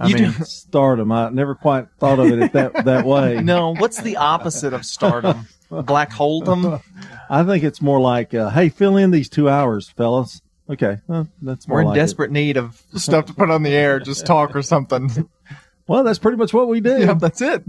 I 0.00 0.08
You 0.08 0.14
mean, 0.14 0.32
do- 0.32 0.44
stardom. 0.44 1.10
I 1.12 1.28
never 1.30 1.54
quite 1.54 1.88
thought 1.98 2.18
of 2.18 2.26
it 2.30 2.52
that 2.52 2.84
that 2.84 3.04
way. 3.04 3.40
No, 3.42 3.74
what's 3.74 4.00
the 4.00 4.16
opposite 4.16 4.72
of 4.72 4.84
stardom? 4.84 5.46
Black 5.70 6.10
hold'em. 6.10 6.80
I 7.28 7.44
think 7.44 7.62
it's 7.64 7.82
more 7.82 8.00
like, 8.00 8.32
uh, 8.34 8.48
hey, 8.50 8.68
fill 8.70 8.96
in 8.96 9.10
these 9.10 9.28
two 9.28 9.48
hours, 9.48 9.88
fellas. 9.90 10.40
Okay, 10.70 10.98
well, 11.06 11.28
that's 11.42 11.66
more 11.68 11.76
We're 11.76 11.80
in 11.82 11.86
like 11.88 11.96
it. 11.96 12.00
desperate 12.00 12.30
need 12.30 12.56
of 12.58 12.82
stuff 12.94 13.26
to 13.26 13.34
put 13.34 13.50
on 13.50 13.62
the 13.62 13.70
air. 13.70 13.98
Just 14.00 14.26
talk 14.26 14.54
or 14.56 14.62
something. 14.62 15.28
Well, 15.86 16.04
that's 16.04 16.18
pretty 16.18 16.36
much 16.36 16.52
what 16.52 16.68
we 16.68 16.80
do. 16.82 16.98
Yeah, 17.00 17.14
that's 17.14 17.40
it. 17.40 17.64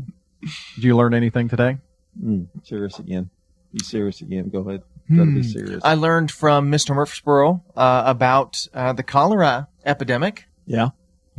Did 0.75 0.83
you 0.83 0.97
learn 0.97 1.13
anything 1.13 1.47
today? 1.47 1.77
Mm, 2.21 2.47
serious 2.63 2.99
again. 2.99 3.29
Be 3.71 3.81
serious 3.81 4.19
again. 4.19 4.49
Go 4.49 4.59
ahead. 4.59 4.83
Try 5.07 5.23
to 5.23 5.31
be 5.35 5.41
serious. 5.41 5.81
I 5.85 5.93
learned 5.93 6.29
from 6.29 6.69
Mr. 6.69 6.93
Murfreesboro 6.93 7.63
uh, 7.77 8.03
about 8.05 8.67
uh, 8.73 8.91
the 8.91 9.03
cholera 9.03 9.69
epidemic 9.85 10.49
yeah. 10.65 10.89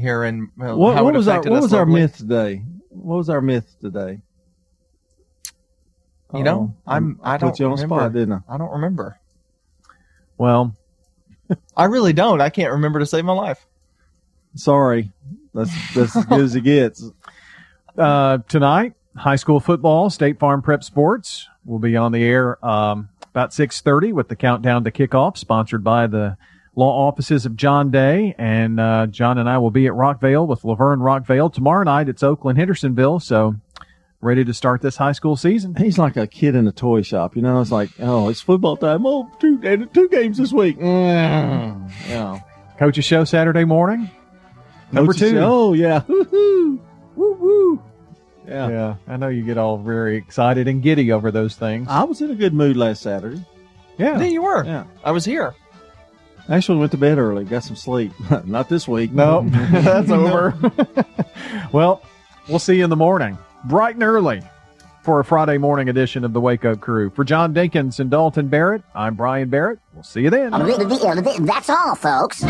Here 0.00 0.24
in 0.24 0.50
well, 0.56 0.76
What, 0.76 0.96
how 0.96 1.04
what 1.04 1.14
was 1.14 1.28
our 1.28 1.42
What 1.42 1.62
was 1.62 1.74
our 1.74 1.86
myth 1.86 2.16
today? 2.16 2.64
What 2.88 3.16
was 3.16 3.28
our 3.30 3.40
myth 3.40 3.76
today? 3.80 4.20
You 6.34 6.44
know. 6.44 6.74
I'm 6.86 7.18
I 7.22 7.36
don't 7.36 7.58
you 7.58 7.66
on 7.66 7.72
remember. 7.72 7.96
spot, 7.96 8.12
didn't 8.12 8.32
I? 8.32 8.54
I 8.54 8.58
don't 8.58 8.70
remember. 8.70 9.18
Well, 10.38 10.74
I 11.76 11.84
really 11.84 12.12
don't. 12.12 12.40
I 12.40 12.50
can't 12.50 12.72
remember 12.72 13.00
to 13.00 13.06
save 13.06 13.24
my 13.24 13.32
life. 13.32 13.66
Sorry, 14.54 15.12
that's 15.54 15.70
that's 15.94 16.16
as 16.16 16.24
good 16.24 16.40
as 16.40 16.54
it 16.54 16.62
gets. 16.62 17.04
Uh, 17.98 18.38
tonight, 18.48 18.94
high 19.16 19.36
school 19.36 19.58
football, 19.60 20.08
State 20.08 20.38
Farm 20.38 20.62
Prep 20.62 20.84
Sports 20.84 21.48
will 21.64 21.80
be 21.80 21.96
on 21.96 22.12
the 22.12 22.22
air 22.22 22.64
um, 22.64 23.08
about 23.30 23.50
6.30 23.50 24.12
with 24.12 24.28
the 24.28 24.36
countdown 24.36 24.84
to 24.84 24.90
kickoff, 24.90 25.36
sponsored 25.36 25.84
by 25.84 26.06
the 26.06 26.36
law 26.80 27.06
offices 27.08 27.44
of 27.46 27.56
John 27.56 27.90
Day. 27.90 28.34
And 28.38 28.80
uh, 28.80 29.06
John 29.06 29.38
and 29.38 29.48
I 29.48 29.58
will 29.58 29.70
be 29.70 29.86
at 29.86 29.92
Rockvale 29.92 30.48
with 30.48 30.62
LaVergne 30.62 30.98
Rockvale. 30.98 31.52
Tomorrow 31.52 31.84
night, 31.84 32.08
it's 32.08 32.22
Oakland 32.22 32.58
Hendersonville, 32.58 33.20
so 33.20 33.54
ready 34.22 34.44
to 34.44 34.52
start 34.54 34.80
this 34.82 34.96
high 34.96 35.12
school 35.12 35.36
season. 35.36 35.74
He's 35.76 35.98
like 35.98 36.16
a 36.16 36.26
kid 36.26 36.54
in 36.56 36.66
a 36.66 36.72
toy 36.72 37.02
shop. 37.02 37.36
You 37.36 37.42
know, 37.42 37.60
it's 37.60 37.70
like, 37.70 37.90
oh, 38.00 38.28
it's 38.30 38.40
football 38.40 38.76
time. 38.76 39.06
Oh, 39.06 39.30
two 39.38 39.58
games 39.58 40.38
this 40.38 40.52
week. 40.52 40.78
Mm, 40.78 41.90
yeah. 42.08 42.40
Coach's 42.78 43.04
show 43.04 43.24
Saturday 43.24 43.64
morning. 43.64 44.10
Number 44.90 45.12
Coach's 45.12 45.30
two. 45.30 45.36
show. 45.36 45.52
Oh 45.52 45.72
yeah. 45.74 46.02
Woo-hoo. 46.08 46.80
Woo 47.14 47.32
woo. 47.34 47.82
Yeah. 48.48 48.68
Yeah, 48.68 48.94
I 49.06 49.16
know 49.16 49.28
you 49.28 49.44
get 49.44 49.58
all 49.58 49.78
very 49.78 50.16
excited 50.16 50.66
and 50.66 50.82
giddy 50.82 51.12
over 51.12 51.30
those 51.30 51.54
things. 51.54 51.86
I 51.88 52.02
was 52.04 52.20
in 52.20 52.30
a 52.30 52.34
good 52.34 52.52
mood 52.54 52.76
last 52.76 53.02
Saturday. 53.02 53.44
Yeah. 53.96 54.18
Yeah, 54.18 54.24
you 54.24 54.42
were. 54.42 54.64
Yeah. 54.64 54.84
I 55.04 55.12
was 55.12 55.24
here. 55.24 55.54
Actually, 56.50 56.78
went 56.78 56.90
to 56.90 56.98
bed 56.98 57.18
early. 57.18 57.44
Got 57.44 57.62
some 57.62 57.76
sleep. 57.76 58.12
Not 58.44 58.68
this 58.68 58.88
week. 58.88 59.12
No, 59.12 59.42
that's 59.70 60.10
over. 60.10 60.54
well, 61.72 62.02
we'll 62.48 62.58
see 62.58 62.76
you 62.76 62.84
in 62.84 62.90
the 62.90 62.96
morning, 62.96 63.38
bright 63.64 63.94
and 63.94 64.02
early, 64.02 64.42
for 65.04 65.20
a 65.20 65.24
Friday 65.24 65.58
morning 65.58 65.88
edition 65.88 66.24
of 66.24 66.32
the 66.32 66.40
Wake 66.40 66.64
Up 66.64 66.80
Crew. 66.80 67.10
For 67.10 67.22
John 67.22 67.54
Dinkins 67.54 68.00
and 68.00 68.10
Dalton 68.10 68.48
Barrett, 68.48 68.82
I'm 68.94 69.14
Brian 69.14 69.48
Barrett. 69.48 69.78
We'll 69.94 70.02
see 70.02 70.22
you 70.22 70.30
then. 70.30 70.50
That's 70.50 71.70
all, 71.70 71.94
folks. 71.94 72.40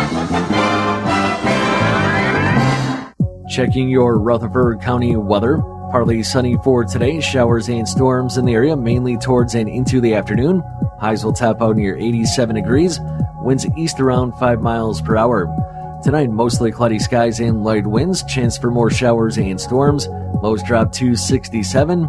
Checking 3.50 3.90
your 3.90 4.18
Rutherford 4.18 4.80
County 4.80 5.16
weather. 5.16 5.60
Partly 5.90 6.22
sunny 6.22 6.56
for 6.62 6.84
today. 6.84 7.20
Showers 7.20 7.68
and 7.68 7.88
storms 7.88 8.36
in 8.36 8.44
the 8.44 8.54
area, 8.54 8.76
mainly 8.76 9.16
towards 9.16 9.56
and 9.56 9.68
into 9.68 10.00
the 10.00 10.14
afternoon. 10.14 10.62
Highs 11.00 11.24
will 11.24 11.32
top 11.32 11.60
out 11.60 11.76
near 11.76 11.96
87 11.96 12.54
degrees. 12.54 13.00
Winds 13.40 13.66
east 13.76 13.98
around 13.98 14.38
5 14.38 14.60
miles 14.60 15.02
per 15.02 15.16
hour. 15.16 15.48
Tonight, 16.04 16.30
mostly 16.30 16.70
cloudy 16.70 17.00
skies 17.00 17.40
and 17.40 17.64
light 17.64 17.86
winds. 17.88 18.22
Chance 18.22 18.56
for 18.56 18.70
more 18.70 18.88
showers 18.88 19.36
and 19.36 19.60
storms. 19.60 20.06
Lows 20.42 20.62
drop 20.62 20.92
to 20.92 21.16
67. 21.16 22.08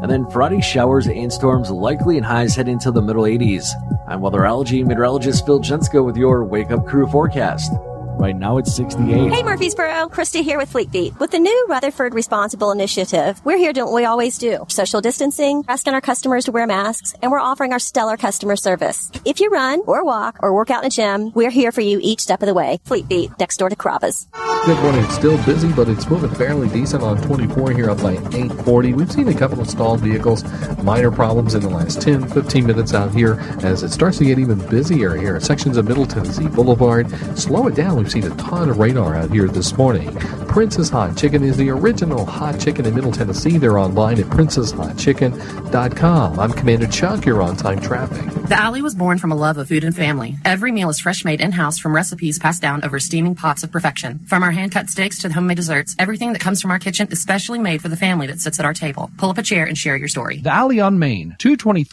And 0.00 0.10
then 0.10 0.30
Friday, 0.30 0.62
showers 0.62 1.06
and 1.06 1.30
storms 1.30 1.70
likely 1.70 2.16
and 2.16 2.24
highs 2.24 2.56
head 2.56 2.66
into 2.66 2.90
the 2.90 3.02
middle 3.02 3.24
80s. 3.24 3.68
I'm 4.06 4.20
weatherology 4.20 4.86
meteorologist 4.86 5.44
Phil 5.44 5.60
Jensko 5.60 6.02
with 6.02 6.16
your 6.16 6.44
Wake 6.44 6.70
Up 6.70 6.86
Crew 6.86 7.06
forecast. 7.06 7.72
Right 8.18 8.34
now 8.34 8.58
it's 8.58 8.74
68. 8.74 9.32
Hey 9.32 9.44
Murfreesboro, 9.44 10.08
Christy 10.08 10.42
here 10.42 10.58
with 10.58 10.72
Fleet 10.72 10.90
Feet. 10.90 11.18
With 11.20 11.30
the 11.30 11.38
new 11.38 11.66
Rutherford 11.68 12.14
Responsible 12.14 12.72
Initiative, 12.72 13.40
we're 13.44 13.58
here 13.58 13.72
doing 13.72 13.86
what 13.86 13.94
we 13.94 14.06
always 14.06 14.38
do. 14.38 14.66
Social 14.68 15.00
distancing, 15.00 15.64
asking 15.68 15.94
our 15.94 16.00
customers 16.00 16.46
to 16.46 16.52
wear 16.52 16.66
masks, 16.66 17.14
and 17.22 17.30
we're 17.30 17.38
offering 17.38 17.72
our 17.72 17.78
stellar 17.78 18.16
customer 18.16 18.56
service. 18.56 19.12
If 19.24 19.38
you 19.38 19.50
run, 19.50 19.82
or 19.86 20.04
walk, 20.04 20.40
or 20.42 20.52
work 20.52 20.68
out 20.68 20.82
in 20.82 20.88
a 20.88 20.90
gym, 20.90 21.30
we're 21.32 21.50
here 21.50 21.70
for 21.70 21.80
you 21.80 22.00
each 22.02 22.20
step 22.20 22.42
of 22.42 22.48
the 22.48 22.54
way. 22.54 22.80
Fleet 22.84 23.06
Feet, 23.06 23.30
next 23.38 23.56
door 23.58 23.68
to 23.68 23.76
Carrabba's. 23.76 24.26
Good 24.66 24.82
morning. 24.82 25.04
It's 25.04 25.14
still 25.14 25.42
busy, 25.44 25.72
but 25.72 25.88
it's 25.88 26.10
moving 26.10 26.34
fairly 26.34 26.68
decent 26.70 27.04
on 27.04 27.22
24 27.22 27.70
here 27.70 27.88
up 27.88 28.02
by 28.02 28.14
840. 28.14 28.94
We've 28.94 29.12
seen 29.12 29.28
a 29.28 29.34
couple 29.34 29.60
of 29.60 29.70
stalled 29.70 30.00
vehicles, 30.00 30.42
minor 30.82 31.12
problems 31.12 31.54
in 31.54 31.62
the 31.62 31.68
last 31.68 32.02
10, 32.02 32.28
15 32.28 32.66
minutes 32.66 32.92
out 32.92 33.14
here 33.14 33.38
as 33.62 33.84
it 33.84 33.90
starts 33.90 34.18
to 34.18 34.24
get 34.24 34.40
even 34.40 34.58
busier 34.68 35.14
here 35.14 35.36
at 35.36 35.42
sections 35.44 35.76
of 35.76 35.86
Middle 35.86 36.04
Tennessee 36.04 36.48
Boulevard. 36.48 37.08
Slow 37.38 37.68
it 37.68 37.76
down. 37.76 38.07
We've 38.08 38.24
seen 38.24 38.32
a 38.32 38.36
ton 38.36 38.70
of 38.70 38.78
radar 38.78 39.16
out 39.16 39.30
here 39.30 39.48
this 39.48 39.76
morning. 39.76 40.16
Prince's 40.48 40.88
Hot 40.88 41.14
Chicken 41.14 41.44
is 41.44 41.58
the 41.58 41.68
original 41.68 42.24
hot 42.24 42.58
chicken 42.58 42.86
in 42.86 42.94
Middle 42.94 43.12
Tennessee. 43.12 43.58
They're 43.58 43.78
online 43.78 44.18
at 44.18 44.24
princesshotchicken.com. 44.28 46.40
I'm 46.40 46.52
Commander 46.54 46.86
Chuck. 46.86 47.26
You're 47.26 47.42
on 47.42 47.54
time 47.54 47.82
traffic. 47.82 48.24
The 48.48 48.58
Alley 48.58 48.80
was 48.80 48.94
born 48.94 49.18
from 49.18 49.30
a 49.30 49.36
love 49.36 49.58
of 49.58 49.68
food 49.68 49.84
and 49.84 49.94
family. 49.94 50.38
Every 50.46 50.72
meal 50.72 50.88
is 50.88 50.98
fresh 50.98 51.22
made 51.22 51.42
in 51.42 51.52
house 51.52 51.78
from 51.78 51.94
recipes 51.94 52.38
passed 52.38 52.62
down 52.62 52.82
over 52.82 52.98
steaming 52.98 53.34
pots 53.34 53.62
of 53.62 53.70
perfection. 53.70 54.20
From 54.20 54.42
our 54.42 54.52
hand 54.52 54.72
cut 54.72 54.88
steaks 54.88 55.18
to 55.18 55.28
the 55.28 55.34
homemade 55.34 55.58
desserts, 55.58 55.94
everything 55.98 56.32
that 56.32 56.40
comes 56.40 56.62
from 56.62 56.70
our 56.70 56.78
kitchen 56.78 57.08
is 57.10 57.20
specially 57.20 57.58
made 57.58 57.82
for 57.82 57.90
the 57.90 57.96
family 57.96 58.26
that 58.28 58.40
sits 58.40 58.58
at 58.58 58.64
our 58.64 58.72
table. 58.72 59.10
Pull 59.18 59.28
up 59.28 59.36
a 59.36 59.42
chair 59.42 59.66
and 59.66 59.76
share 59.76 59.98
your 59.98 60.08
story. 60.08 60.38
The 60.38 60.50
Alley 60.50 60.80
on 60.80 60.98
Main, 60.98 61.36
223. 61.40 61.88